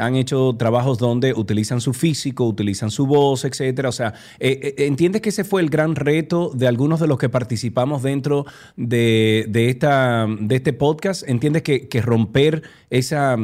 han 0.00 0.14
hecho 0.14 0.54
trabajos 0.58 0.98
donde 0.98 1.32
utilizan 1.32 1.80
su 1.80 1.92
físico, 1.92 2.44
utilizan 2.44 2.90
su 2.90 3.06
voz, 3.06 3.44
etcétera? 3.44 3.88
O 3.88 3.92
sea, 3.92 4.14
¿entiendes 4.38 5.22
que 5.22 5.30
ese 5.30 5.44
fue 5.44 5.60
el 5.60 5.70
gran 5.70 5.96
reto 5.96 6.50
de 6.54 6.66
algunos 6.68 7.00
de 7.00 7.06
los 7.06 7.18
que 7.18 7.28
participamos 7.28 8.02
dentro 8.02 8.44
de, 8.76 9.46
de 9.48 9.70
esta, 9.70 10.26
de 10.28 10.56
este 10.56 10.72
podcast? 10.72 11.28
¿Entiendes 11.28 11.62
que 11.62 12.02
romper 12.02 12.62
esa, 12.90 13.36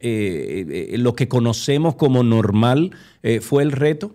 eh, 0.00 0.88
eh, 0.92 0.98
lo 0.98 1.14
que 1.14 1.28
conocemos 1.28 1.94
como 1.94 2.22
normal 2.22 2.90
eh, 3.22 3.40
fue 3.40 3.62
el 3.62 3.72
reto? 3.72 4.12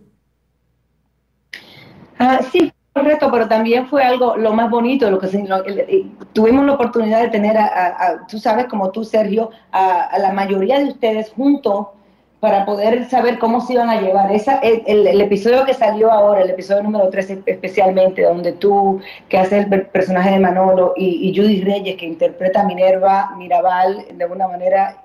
Ah, 2.18 2.42
sí, 2.52 2.72
fue 2.92 3.04
un 3.04 3.08
reto, 3.08 3.32
pero 3.32 3.48
también 3.48 3.88
fue 3.88 4.04
algo 4.04 4.36
lo 4.36 4.52
más 4.54 4.70
bonito, 4.70 5.10
lo 5.10 5.20
que 5.20 5.28
lo- 5.48 5.64
el- 5.64 5.80
el- 5.80 6.12
tuvimos 6.34 6.66
la 6.66 6.74
oportunidad 6.74 7.22
de 7.22 7.30
tener, 7.30 7.58
a, 7.58 7.66
a- 7.66 7.88
a- 8.08 8.28
tú 8.28 8.40
sabes, 8.40 8.66
como 8.66 8.92
tú, 8.92 9.04
Sergio, 9.06 9.52
a 9.72 10.18
la 10.20 10.34
mayoría 10.34 10.80
de 10.80 10.86
ustedes 10.90 11.30
juntos 11.30 11.88
para 12.40 12.66
poder 12.66 13.10
saber 13.10 13.38
cómo 13.38 13.60
se 13.60 13.74
iban 13.74 13.90
a 13.90 14.00
llevar. 14.00 14.32
Esa, 14.32 14.60
el, 14.60 14.84
el- 14.88 15.20
episodio 15.22 15.66
que 15.66 15.74
salió 15.74 16.10
ahora, 16.12 16.42
el 16.42 16.50
episodio 16.50 16.84
número 16.84 17.10
3 17.10 17.40
especialmente, 17.46 18.22
donde 18.24 18.54
tú, 18.54 19.02
que 19.28 19.38
haces 19.38 19.64
el 19.64 19.70
per- 19.70 19.90
personaje 19.90 20.32
de 20.32 20.40
Manolo, 20.40 20.94
y, 20.96 21.30
y 21.30 21.36
Judy 21.36 21.62
Reyes, 21.64 21.98
que 21.98 22.06
interpreta 22.06 22.62
a 22.62 22.64
Minerva 22.64 23.32
Mirabal 23.38 24.06
de 24.14 24.26
una 24.26 24.48
manera 24.48 25.04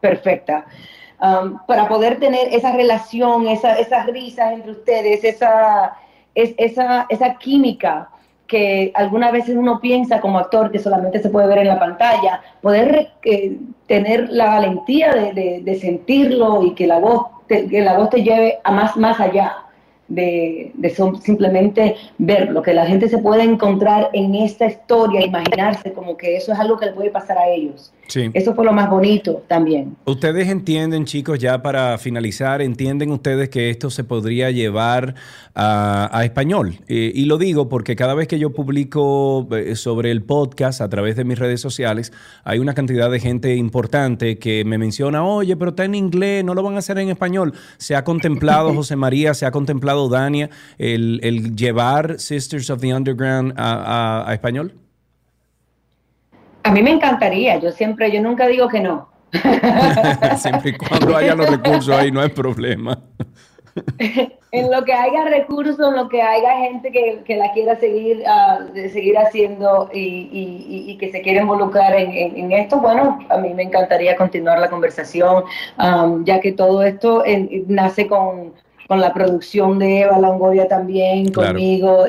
perfecta. 0.00 0.64
Um, 1.20 1.58
para 1.66 1.88
poder 1.88 2.18
tener 2.18 2.48
esa 2.52 2.72
relación, 2.72 3.46
esa, 3.48 3.78
esas 3.78 4.06
risas 4.06 4.52
entre 4.52 4.72
ustedes, 4.72 5.22
esa, 5.24 5.96
es, 6.34 6.54
esa, 6.58 7.06
esa 7.08 7.34
química 7.34 8.08
que 8.52 8.92
algunas 8.94 9.32
veces 9.32 9.56
uno 9.56 9.80
piensa 9.80 10.20
como 10.20 10.38
actor 10.38 10.70
que 10.70 10.78
solamente 10.78 11.20
se 11.22 11.30
puede 11.30 11.46
ver 11.52 11.58
en 11.58 11.68
la 11.68 11.78
pantalla, 11.80 12.40
poder 12.60 13.08
eh, 13.24 13.56
tener 13.86 14.28
la 14.30 14.46
valentía 14.56 15.08
de, 15.14 15.32
de- 15.32 15.60
de 15.68 15.74
sentirlo 15.86 16.62
y 16.62 16.74
que 16.74 16.86
la 16.86 16.98
voz 17.06 17.20
te, 17.48 17.66
que 17.68 17.80
la 17.80 17.94
voz 17.98 18.10
te 18.10 18.22
lleve 18.22 18.58
a 18.62 18.70
más, 18.70 18.96
más 18.96 19.18
allá 19.20 19.48
de, 20.14 20.72
de 20.74 20.94
som- 20.94 21.20
simplemente 21.20 21.96
ver 22.18 22.50
lo 22.50 22.62
que 22.62 22.74
la 22.74 22.86
gente 22.86 23.08
se 23.08 23.18
puede 23.18 23.42
encontrar 23.42 24.10
en 24.12 24.34
esta 24.34 24.66
historia, 24.66 25.24
imaginarse 25.24 25.92
como 25.92 26.16
que 26.16 26.36
eso 26.36 26.52
es 26.52 26.58
algo 26.58 26.76
que 26.78 26.86
le 26.86 26.92
puede 26.92 27.10
pasar 27.10 27.38
a 27.38 27.48
ellos. 27.48 27.92
Sí. 28.08 28.30
Eso 28.34 28.54
fue 28.54 28.64
lo 28.66 28.72
más 28.74 28.90
bonito 28.90 29.42
también. 29.48 29.96
Ustedes 30.04 30.48
entienden, 30.48 31.06
chicos, 31.06 31.38
ya 31.38 31.62
para 31.62 31.96
finalizar, 31.96 32.60
entienden 32.60 33.10
ustedes 33.10 33.48
que 33.48 33.70
esto 33.70 33.88
se 33.88 34.04
podría 34.04 34.50
llevar 34.50 35.14
a, 35.54 36.10
a 36.16 36.24
español. 36.24 36.74
Eh, 36.88 37.10
y 37.14 37.24
lo 37.24 37.38
digo 37.38 37.70
porque 37.70 37.96
cada 37.96 38.12
vez 38.14 38.28
que 38.28 38.38
yo 38.38 38.52
publico 38.52 39.48
eh, 39.56 39.76
sobre 39.76 40.10
el 40.10 40.22
podcast 40.22 40.80
a 40.82 40.88
través 40.90 41.16
de 41.16 41.24
mis 41.24 41.38
redes 41.38 41.60
sociales, 41.62 42.12
hay 42.44 42.58
una 42.58 42.74
cantidad 42.74 43.10
de 43.10 43.18
gente 43.20 43.56
importante 43.56 44.38
que 44.38 44.64
me 44.66 44.76
menciona, 44.76 45.24
oye, 45.24 45.56
pero 45.56 45.70
está 45.70 45.84
en 45.84 45.94
inglés, 45.94 46.44
no 46.44 46.52
lo 46.54 46.62
van 46.62 46.74
a 46.74 46.78
hacer 46.80 46.98
en 46.98 47.08
español. 47.08 47.54
Se 47.78 47.96
ha 47.96 48.04
contemplado, 48.04 48.74
José 48.74 48.96
María, 48.96 49.32
se 49.32 49.46
ha 49.46 49.50
contemplado, 49.52 50.01
Dania, 50.08 50.50
el, 50.78 51.20
el 51.22 51.54
llevar 51.56 52.18
Sisters 52.18 52.70
of 52.70 52.80
the 52.80 52.94
Underground 52.94 53.54
a, 53.56 54.22
a- 54.24 54.30
a 54.30 54.34
español. 54.34 54.74
A 56.64 56.70
mí 56.72 56.82
me 56.82 56.90
encantaría, 56.92 57.58
yo 57.58 57.72
siempre, 57.72 58.10
yo 58.12 58.22
nunca 58.22 58.46
digo 58.46 58.68
que 58.68 58.80
no. 58.80 59.08
Siempre 60.36 60.70
y 60.70 60.76
cuando 60.76 61.16
haya 61.16 61.34
los 61.34 61.48
recursos 61.48 61.88
ahí, 61.94 62.12
no 62.12 62.20
hay 62.20 62.28
problema. 62.28 62.98
en 63.98 64.70
lo 64.70 64.84
que 64.84 64.92
haya 64.92 65.24
recursos, 65.24 65.78
en 65.88 65.96
lo 65.96 66.08
que 66.10 66.20
haya 66.20 66.58
gente 66.58 66.92
que, 66.92 67.22
que 67.24 67.36
la 67.36 67.50
quiera 67.52 67.74
seguir, 67.76 68.22
ah, 68.28 68.58
de 68.74 68.90
seguir 68.90 69.16
haciendo 69.16 69.88
y, 69.92 69.98
y- 69.98 70.84
y- 70.90 70.98
que 70.98 71.10
se 71.10 71.22
quiera 71.22 71.40
involucrar 71.40 71.94
en, 71.96 72.10
en- 72.12 72.36
en 72.36 72.52
esto, 72.52 72.78
bueno, 72.78 73.18
a 73.30 73.38
mí 73.38 73.54
me 73.54 73.62
encantaría 73.62 74.14
continuar 74.16 74.58
la 74.58 74.68
conversación, 74.68 75.44
am, 75.78 76.22
ya 76.26 76.38
que 76.40 76.52
todo 76.52 76.82
esto 76.82 77.24
en- 77.24 77.64
nace 77.68 78.06
con, 78.06 78.52
con 78.92 79.00
la 79.00 79.14
producción 79.14 79.78
de 79.78 80.02
Eva 80.02 80.18
Longoria 80.18 80.68
también, 80.68 81.24
Claro. 81.32 81.52
conmigo, 81.54 82.04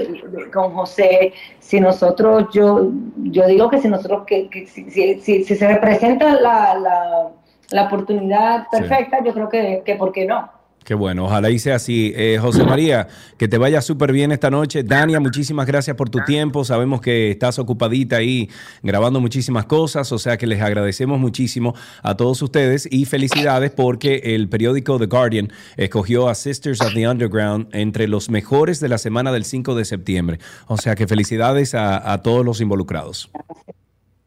con 0.53 0.73
José. 0.73 1.31
Si 1.59 1.79
nosotros, 1.79 2.47
yo, 2.53 2.89
yo 3.31 3.47
digo 3.47 3.69
que 3.69 3.77
si 3.77 3.87
nosotros, 3.87 4.23
que, 4.27 4.49
que 4.49 4.67
si, 4.67 4.91
si- 4.91 5.21
si- 5.21 5.45
si 5.45 5.55
se 5.55 5.65
representa 5.65 6.33
la, 6.33 6.77
la, 6.77 7.29
la 7.71 7.83
oportunidad 7.85 8.67
perfecta, 8.69 9.23
yo 9.23 9.33
creo 9.33 9.47
que, 9.47 9.81
que 9.85 9.95
¿por 9.95 10.11
qué 10.11 10.25
no? 10.25 10.49
Qué 10.83 10.93
bueno, 10.93 11.25
ojalá 11.25 11.49
y 11.49 11.59
sea 11.59 11.75
así. 11.75 12.11
Eh, 12.15 12.37
José 12.41 12.63
María, 12.63 13.07
que 13.37 13.47
te 13.47 13.57
vaya 13.57 13.81
súper 13.81 14.11
bien 14.11 14.31
esta 14.31 14.49
noche. 14.49 14.83
Dania, 14.83 15.19
muchísimas 15.19 15.65
gracias 15.65 15.95
por 15.95 16.09
tu 16.09 16.19
tiempo. 16.25 16.65
Sabemos 16.65 16.99
que 16.99 17.31
estás 17.31 17.57
ocupadita 17.57 18.17
ahí 18.17 18.49
grabando 18.81 19.21
muchísimas 19.21 19.65
cosas, 19.65 20.11
o 20.11 20.19
sea 20.19 20.37
que 20.37 20.45
les 20.45 20.61
agradecemos 20.61 21.19
muchísimo 21.19 21.73
a 22.01 22.17
todos 22.17 22.41
ustedes 22.41 22.87
y 22.91 23.05
felicidades 23.05 23.71
porque 23.71 24.21
el 24.35 24.49
periódico 24.49 24.99
The 24.99 25.05
Guardian 25.05 25.51
escogió 25.77 26.27
a 26.27 26.35
Sisters 26.35 26.81
of 26.81 26.93
the 26.93 27.07
Underground 27.07 27.67
entre 27.71 28.07
los 28.07 28.29
mejores 28.29 28.79
de 28.79 28.89
la 28.89 28.97
semana 28.97 29.31
del 29.31 29.45
5 29.45 29.75
de 29.75 29.85
septiembre. 29.85 30.39
O 30.67 30.77
sea 30.77 30.95
que 30.95 31.07
felicidades 31.07 31.75
a, 31.75 32.11
a 32.11 32.21
todos 32.21 32.45
los 32.45 32.59
involucrados. 32.59 33.29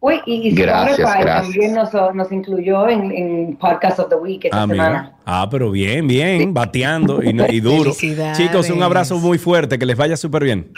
Uy, 0.06 0.20
y, 0.26 0.48
y 0.48 0.50
Gracias, 0.54 0.98
Spotify 1.00 1.22
gracias. 1.24 1.42
también 1.52 1.74
nos, 1.74 2.14
nos 2.14 2.30
incluyó 2.32 2.88
en, 2.88 3.10
en 3.10 3.56
Podcast 3.56 3.98
of 3.98 4.08
the 4.08 4.14
Week 4.16 4.44
esta 4.44 4.62
Ah, 4.62 4.66
semana. 4.66 4.88
mira. 5.02 5.12
Ah, 5.24 5.48
pero 5.50 5.70
bien, 5.70 6.06
bien, 6.06 6.54
bateando 6.54 7.22
y, 7.22 7.30
y 7.48 7.60
duro. 7.60 7.92
Chicos, 8.36 8.70
un 8.70 8.82
abrazo 8.82 9.18
muy 9.18 9.38
fuerte, 9.38 9.78
que 9.78 9.86
les 9.86 9.96
vaya 9.96 10.16
súper 10.16 10.44
bien. 10.44 10.70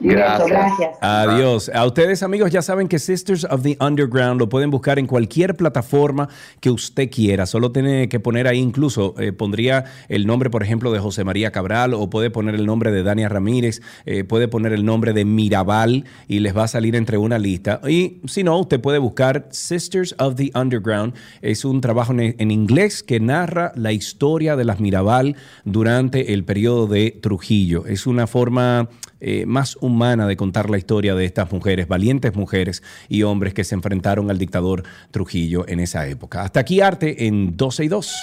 Gracias. 0.00 0.48
gracias. 0.48 0.90
Adiós. 1.00 1.70
A 1.74 1.84
ustedes, 1.86 2.22
amigos, 2.22 2.50
ya 2.50 2.62
saben 2.62 2.88
que 2.88 2.98
Sisters 2.98 3.44
of 3.44 3.62
the 3.62 3.76
Underground 3.80 4.40
lo 4.40 4.48
pueden 4.48 4.70
buscar 4.70 4.98
en 4.98 5.06
cualquier 5.06 5.56
plataforma 5.56 6.28
que 6.60 6.70
usted 6.70 7.10
quiera. 7.10 7.46
Solo 7.46 7.72
tiene 7.72 8.08
que 8.08 8.20
poner 8.20 8.46
ahí, 8.46 8.58
incluso 8.58 9.14
eh, 9.18 9.32
pondría 9.32 9.84
el 10.08 10.26
nombre, 10.26 10.50
por 10.50 10.62
ejemplo, 10.62 10.92
de 10.92 10.98
José 10.98 11.24
María 11.24 11.52
Cabral 11.52 11.94
o 11.94 12.10
puede 12.10 12.30
poner 12.30 12.54
el 12.54 12.66
nombre 12.66 12.90
de 12.90 13.02
Dania 13.02 13.28
Ramírez, 13.28 13.80
eh, 14.06 14.24
puede 14.24 14.48
poner 14.48 14.72
el 14.72 14.84
nombre 14.84 15.12
de 15.12 15.24
Mirabal 15.24 16.04
y 16.28 16.40
les 16.40 16.56
va 16.56 16.64
a 16.64 16.68
salir 16.68 16.96
entre 16.96 17.18
una 17.18 17.38
lista. 17.38 17.80
Y 17.88 18.20
si 18.26 18.44
no, 18.44 18.58
usted 18.58 18.80
puede 18.80 18.98
buscar 18.98 19.48
Sisters 19.50 20.14
of 20.18 20.34
the 20.36 20.50
Underground. 20.54 21.14
Es 21.42 21.64
un 21.64 21.80
trabajo 21.80 22.12
en, 22.12 22.34
en 22.38 22.50
inglés 22.50 23.02
que 23.02 23.20
narra 23.20 23.72
la 23.74 23.92
historia 23.92 24.56
de 24.56 24.64
las 24.64 24.80
Mirabal 24.80 25.36
durante 25.64 26.32
el 26.32 26.44
periodo 26.44 26.86
de 26.86 27.18
Trujillo. 27.22 27.86
Es 27.86 28.06
una 28.06 28.26
forma 28.26 28.88
eh, 29.26 29.46
más 29.46 29.78
humana 29.80 30.26
de 30.26 30.36
contar 30.36 30.68
la 30.68 30.76
historia 30.76 31.14
de 31.14 31.24
estas 31.24 31.50
mujeres, 31.50 31.88
valientes 31.88 32.34
mujeres 32.34 32.82
y 33.08 33.22
hombres 33.22 33.54
que 33.54 33.64
se 33.64 33.74
enfrentaron 33.74 34.30
al 34.30 34.36
dictador 34.36 34.82
Trujillo 35.10 35.66
en 35.66 35.80
esa 35.80 36.06
época. 36.06 36.42
Hasta 36.42 36.60
aquí 36.60 36.82
arte 36.82 37.26
en 37.26 37.56
12 37.56 37.84
y 37.84 37.88
2. 37.88 38.14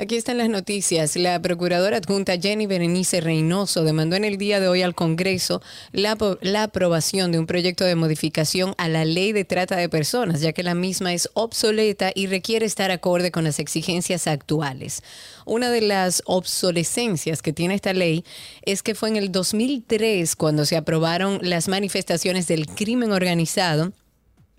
Aquí 0.00 0.16
están 0.16 0.38
las 0.38 0.48
noticias. 0.48 1.14
La 1.14 1.42
procuradora 1.42 1.98
adjunta 1.98 2.38
Jenny 2.40 2.64
Berenice 2.64 3.20
Reynoso 3.20 3.84
demandó 3.84 4.16
en 4.16 4.24
el 4.24 4.38
día 4.38 4.58
de 4.58 4.66
hoy 4.66 4.80
al 4.80 4.94
Congreso 4.94 5.60
la, 5.92 6.16
la 6.40 6.62
aprobación 6.62 7.32
de 7.32 7.38
un 7.38 7.44
proyecto 7.44 7.84
de 7.84 7.96
modificación 7.96 8.74
a 8.78 8.88
la 8.88 9.04
ley 9.04 9.32
de 9.32 9.44
trata 9.44 9.76
de 9.76 9.90
personas, 9.90 10.40
ya 10.40 10.54
que 10.54 10.62
la 10.62 10.74
misma 10.74 11.12
es 11.12 11.28
obsoleta 11.34 12.12
y 12.14 12.28
requiere 12.28 12.64
estar 12.64 12.90
acorde 12.90 13.30
con 13.30 13.44
las 13.44 13.58
exigencias 13.58 14.26
actuales. 14.26 15.02
Una 15.44 15.70
de 15.70 15.82
las 15.82 16.22
obsolescencias 16.24 17.42
que 17.42 17.52
tiene 17.52 17.74
esta 17.74 17.92
ley 17.92 18.24
es 18.62 18.82
que 18.82 18.94
fue 18.94 19.10
en 19.10 19.16
el 19.16 19.30
2003 19.30 20.34
cuando 20.34 20.64
se 20.64 20.78
aprobaron 20.78 21.40
las 21.42 21.68
manifestaciones 21.68 22.46
del 22.46 22.68
crimen 22.68 23.12
organizado 23.12 23.92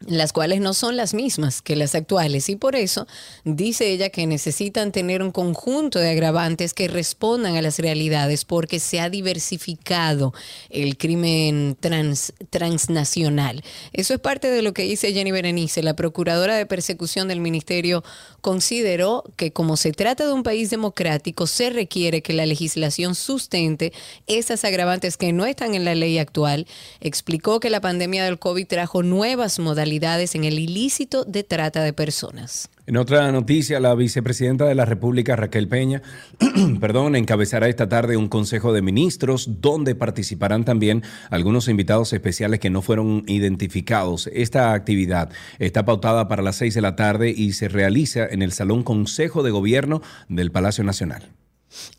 las 0.08 0.34
cuales 0.34 0.62
no 0.62 0.74
son 0.74 0.98
las 0.98 1.14
mismas 1.14 1.62
que 1.62 1.76
las 1.76 1.94
actuales 1.96 2.50
y 2.50 2.56
por 2.56 2.76
eso 2.76 3.08
dice 3.44 3.92
ella 3.92 4.10
que 4.10 4.26
necesitan 4.26 4.92
tener 4.92 5.22
un 5.22 5.32
conjunto 5.32 6.00
de 6.00 6.10
agravantes 6.10 6.74
que 6.74 6.88
respondan 6.88 7.56
a 7.56 7.62
las 7.62 7.78
realidades 7.78 8.46
porque 8.46 8.80
se 8.80 9.00
ha 9.00 9.10
diversificado 9.10 10.34
el 10.70 10.98
crimen 10.98 11.78
trans- 11.80 12.34
transnacional. 12.50 13.64
Eso 13.94 14.14
es 14.14 14.20
parte 14.20 14.50
de 14.50 14.62
lo 14.62 14.74
que 14.74 14.84
dice 14.84 15.14
Jenny 15.14 15.32
Berenice. 15.32 15.84
La 15.84 15.96
procuradora 15.96 16.56
de 16.56 16.66
persecución 16.66 17.28
del 17.28 17.40
ministerio 17.40 18.04
consideró 18.42 19.24
que 19.36 19.52
como 19.52 19.78
se 19.78 19.92
trata 19.92 20.26
de 20.26 20.34
un 20.34 20.44
país 20.44 20.70
democrático 20.70 21.48
se 21.48 21.70
requiere 21.70 22.22
que 22.22 22.34
la 22.34 22.46
legislación 22.46 23.14
sustente 23.16 23.94
esas 24.26 24.66
agravantes 24.66 25.18
que 25.18 25.32
no 25.34 25.46
están 25.46 25.76
en 25.76 25.86
la 25.86 25.94
ley 25.96 26.18
actual. 26.18 26.66
Explicó 27.02 27.60
que 27.60 27.70
la 27.70 27.82
pandemia 27.82 28.26
del 28.26 28.40
COVID 28.40 28.68
trajo 28.68 29.04
nuevas 29.04 29.60
modalidades 29.60 29.91
en 29.92 30.46
el 30.46 30.58
ilícito 30.58 31.26
de 31.26 31.44
trata 31.44 31.84
de 31.84 31.92
personas. 31.92 32.70
En 32.88 32.96
otra 32.96 33.30
noticia, 33.32 33.80
la 33.82 33.94
vicepresidenta 33.94 34.66
de 34.66 34.74
la 34.74 34.86
República, 34.86 35.36
Raquel 35.36 35.68
Peña, 35.68 36.02
perdón, 36.80 37.18
encabezará 37.18 37.68
esta 37.68 37.90
tarde 37.90 38.16
un 38.16 38.30
consejo 38.30 38.72
de 38.72 38.82
ministros 38.82 39.62
donde 39.62 39.94
participarán 39.94 40.64
también 40.64 41.04
algunos 41.30 41.68
invitados 41.68 42.14
especiales 42.14 42.62
que 42.62 42.70
no 42.70 42.82
fueron 42.82 43.26
identificados. 43.28 44.30
Esta 44.34 44.74
actividad 44.74 45.30
está 45.60 45.84
pautada 45.84 46.30
para 46.30 46.42
las 46.42 46.56
seis 46.56 46.74
de 46.74 46.82
la 46.82 46.96
tarde 46.96 47.34
y 47.36 47.52
se 47.52 47.68
realiza 47.68 48.26
en 48.26 48.42
el 48.42 48.54
Salón 48.54 48.84
Consejo 48.84 49.44
de 49.44 49.52
Gobierno 49.52 50.02
del 50.30 50.52
Palacio 50.52 50.86
Nacional. 50.86 51.41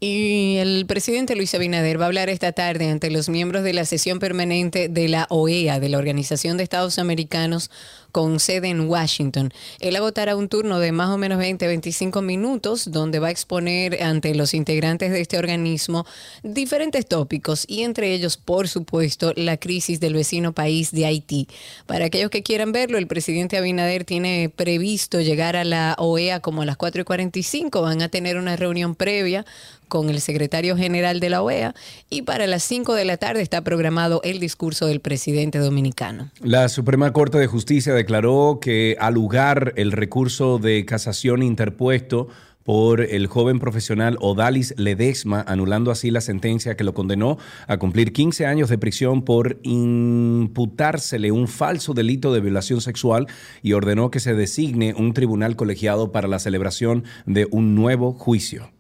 Y 0.01 0.57
el 0.59 0.85
presidente 0.87 1.37
Luis 1.37 1.55
Abinader 1.55 2.01
va 2.01 2.05
a 2.05 2.07
hablar 2.07 2.29
esta 2.29 2.53
tarde 2.53 2.91
ante 2.91 3.11
los 3.11 3.29
miembros 3.29 3.65
de 3.65 3.73
la 3.73 3.85
sesión 3.85 4.19
permanente 4.19 4.89
de 4.89 5.09
la 5.09 5.27
OEA, 5.31 5.81
de 5.81 5.89
la 5.89 5.99
Organización 5.99 6.57
de 6.57 6.65
Estados 6.65 6.99
Americanos, 6.99 7.71
con 8.13 8.39
sede 8.39 8.69
en 8.69 8.89
Washington. 8.89 9.53
Él 9.81 9.97
agotará 9.97 10.37
un 10.37 10.49
turno 10.49 10.79
de 10.79 10.93
más 10.93 11.09
o 11.09 11.19
menos 11.19 11.41
20-25 11.41 12.23
minutos, 12.23 12.91
donde 12.93 13.19
va 13.19 13.29
a 13.29 13.31
exponer 13.31 14.03
ante 14.03 14.35
los 14.35 14.55
integrantes 14.55 15.11
de 15.11 15.21
este 15.21 15.39
organismo 15.39 16.07
diferentes 16.43 17.07
tópicos 17.07 17.65
y 17.67 17.83
entre 17.83 18.13
ellos, 18.15 18.37
por 18.37 18.69
supuesto, 18.69 19.33
la 19.37 19.57
crisis 19.57 19.99
del 19.99 20.15
vecino 20.15 20.53
país 20.53 20.93
de 20.93 21.07
Haití. 21.07 21.49
Para 21.87 22.07
aquellos 22.07 22.31
que 22.31 22.43
quieran 22.43 22.73
verlo, 22.73 22.99
el 22.99 23.07
presidente 23.07 23.57
Abinader 23.57 24.05
tiene 24.05 24.53
previsto 24.55 25.21
llegar 25.21 25.57
a 25.57 25.65
la 25.65 25.97
OEA 25.99 26.41
como 26.41 26.63
a 26.63 26.67
las 26.67 26.77
4 26.77 27.03
y 27.03 27.05
45. 27.05 27.83
Van 27.83 28.03
a 28.03 28.09
tener 28.09 28.37
una 28.37 28.57
reunión 28.57 28.95
previa 28.95 29.45
con 29.93 30.09
el 30.09 30.23
secretario 30.23 30.75
general 30.75 31.21
de 31.21 31.29
la 31.29 31.43
OEA 31.43 31.75
y 32.09 32.23
para 32.23 32.47
las 32.47 32.63
5 32.63 32.95
de 32.95 33.05
la 33.05 33.19
tarde 33.19 33.43
está 33.43 33.61
programado 33.61 34.23
el 34.25 34.41
discurso 34.41 34.87
del 34.87 35.01
presidente 35.01 35.59
dominicano. 35.59 36.31
La 36.41 36.71
Suprema 36.71 37.13
Corte 37.13 37.37
de 37.37 37.47
Justicia 37.47 37.93
declaró 37.93 38.59
que 38.59 38.97
al 38.99 39.13
lugar 39.13 39.75
el 39.77 39.93
recurso 39.93 40.57
de 40.59 40.87
casación 40.87 41.43
interpuesto 41.43 42.29
por 42.65 43.03
el 43.03 43.27
joven 43.27 43.59
profesional 43.59 44.17
Odalis 44.23 44.73
Ledesma, 44.79 45.45
anulando 45.47 45.91
así 45.91 46.11
la 46.11 46.23
sentencia 46.23 46.75
que 46.75 46.85
lo 46.85 46.95
condenó 46.95 47.37
a 47.67 47.77
cumplir 47.77 48.15
15 48.15 48.47
años 48.47 48.71
de 48.71 48.79
prisión 48.79 49.21
por 49.21 49.59
imputársele 49.63 51.33
un 51.33 51.49
falso 51.49 51.93
delito 51.93 52.33
de 52.33 52.41
violación 52.41 52.81
sexual 52.81 53.27
y 53.61 53.75
ordenó 53.75 54.11
que 54.11 54.21
se 54.21 54.33
designe 54.33 54.95
un 54.97 55.13
tribunal 55.13 55.55
colegiado 55.55 56.13
para 56.13 56.29
la 56.29 56.39
celebración 56.39 57.05
de 57.27 57.47
un 57.51 57.75
nuevo 57.75 58.15
juicio. 58.15 58.71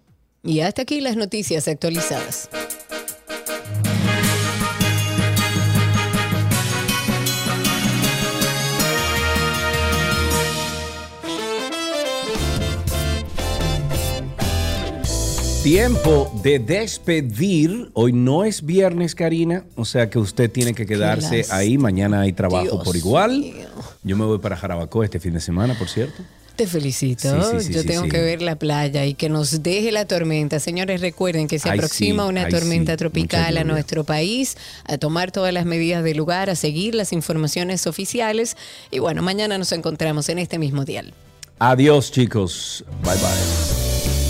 Y 0.45 0.59
hasta 0.61 0.83
aquí 0.83 1.01
las 1.01 1.17
noticias 1.17 1.69
actualizadas. 1.69 2.49
Tiempo 15.63 16.29
de 16.43 16.59
despedir. 16.59 17.91
Hoy 17.95 18.13
no 18.13 18.43
es 18.43 18.67
viernes, 18.67 19.15
Karina, 19.15 19.65
o 19.77 19.85
sea 19.85 20.11
que 20.11 20.19
usted 20.19 20.51
tiene 20.51 20.75
que 20.75 20.87
quedarse 20.87 21.47
ahí. 21.51 21.79
Mañana 21.79 22.23
hay 22.23 22.33
trabajo 22.33 22.65
Dios 22.65 22.85
por 22.85 22.97
igual. 22.97 23.45
Yo 24.03 24.17
me 24.17 24.25
voy 24.25 24.41
para 24.41 24.57
Jarabacoa 24.57 25.05
este 25.05 25.21
fin 25.21 25.35
de 25.35 25.41
semana, 25.41 25.79
por 25.79 25.89
cierto. 25.89 26.25
Te 26.63 26.69
felicito. 26.69 27.43
Sí, 27.43 27.59
sí, 27.59 27.67
sí, 27.67 27.73
Yo 27.73 27.85
tengo 27.85 28.05
que 28.05 28.21
ver 28.21 28.41
la 28.41 28.55
playa 28.55 29.05
y 29.05 29.15
que 29.15 29.29
nos 29.29 29.65
deje 29.65 29.91
la 29.91 30.05
tormenta. 30.05 30.61
Señores, 30.61 31.01
recuerden 31.01 31.49
que 31.49 31.59
se 31.59 31.69
Ay, 31.69 31.77
aproxima 31.77 32.25
una 32.25 32.45
ay, 32.45 32.53
tormenta 32.53 32.97
tropical 32.97 33.59
a 33.59 33.65
nuestro 33.65 34.05
país, 34.05 34.57
a 34.85 34.97
tomar 34.97 35.33
todas 35.33 35.53
las 35.53 35.67
medidas 35.67 36.05
del 36.05 36.19
lugar, 36.19 36.51
a 36.51 36.55
seguir 36.55 36.95
las 36.95 37.13
informaciones 37.13 37.89
oficiales. 37.89 38.57
Y 38.93 39.01
bueno, 39.01 39.23
mañana 39.23 39.59
nos 39.59 39.73
encontramos 39.73 40.29
en 40.29 40.39
este 40.39 40.61
mismo 40.61 40.85
dial. 40.85 41.13
Adiós, 41.59 42.13
chicos. 42.13 42.85
Bye 43.03 43.15
bye. 43.17 44.22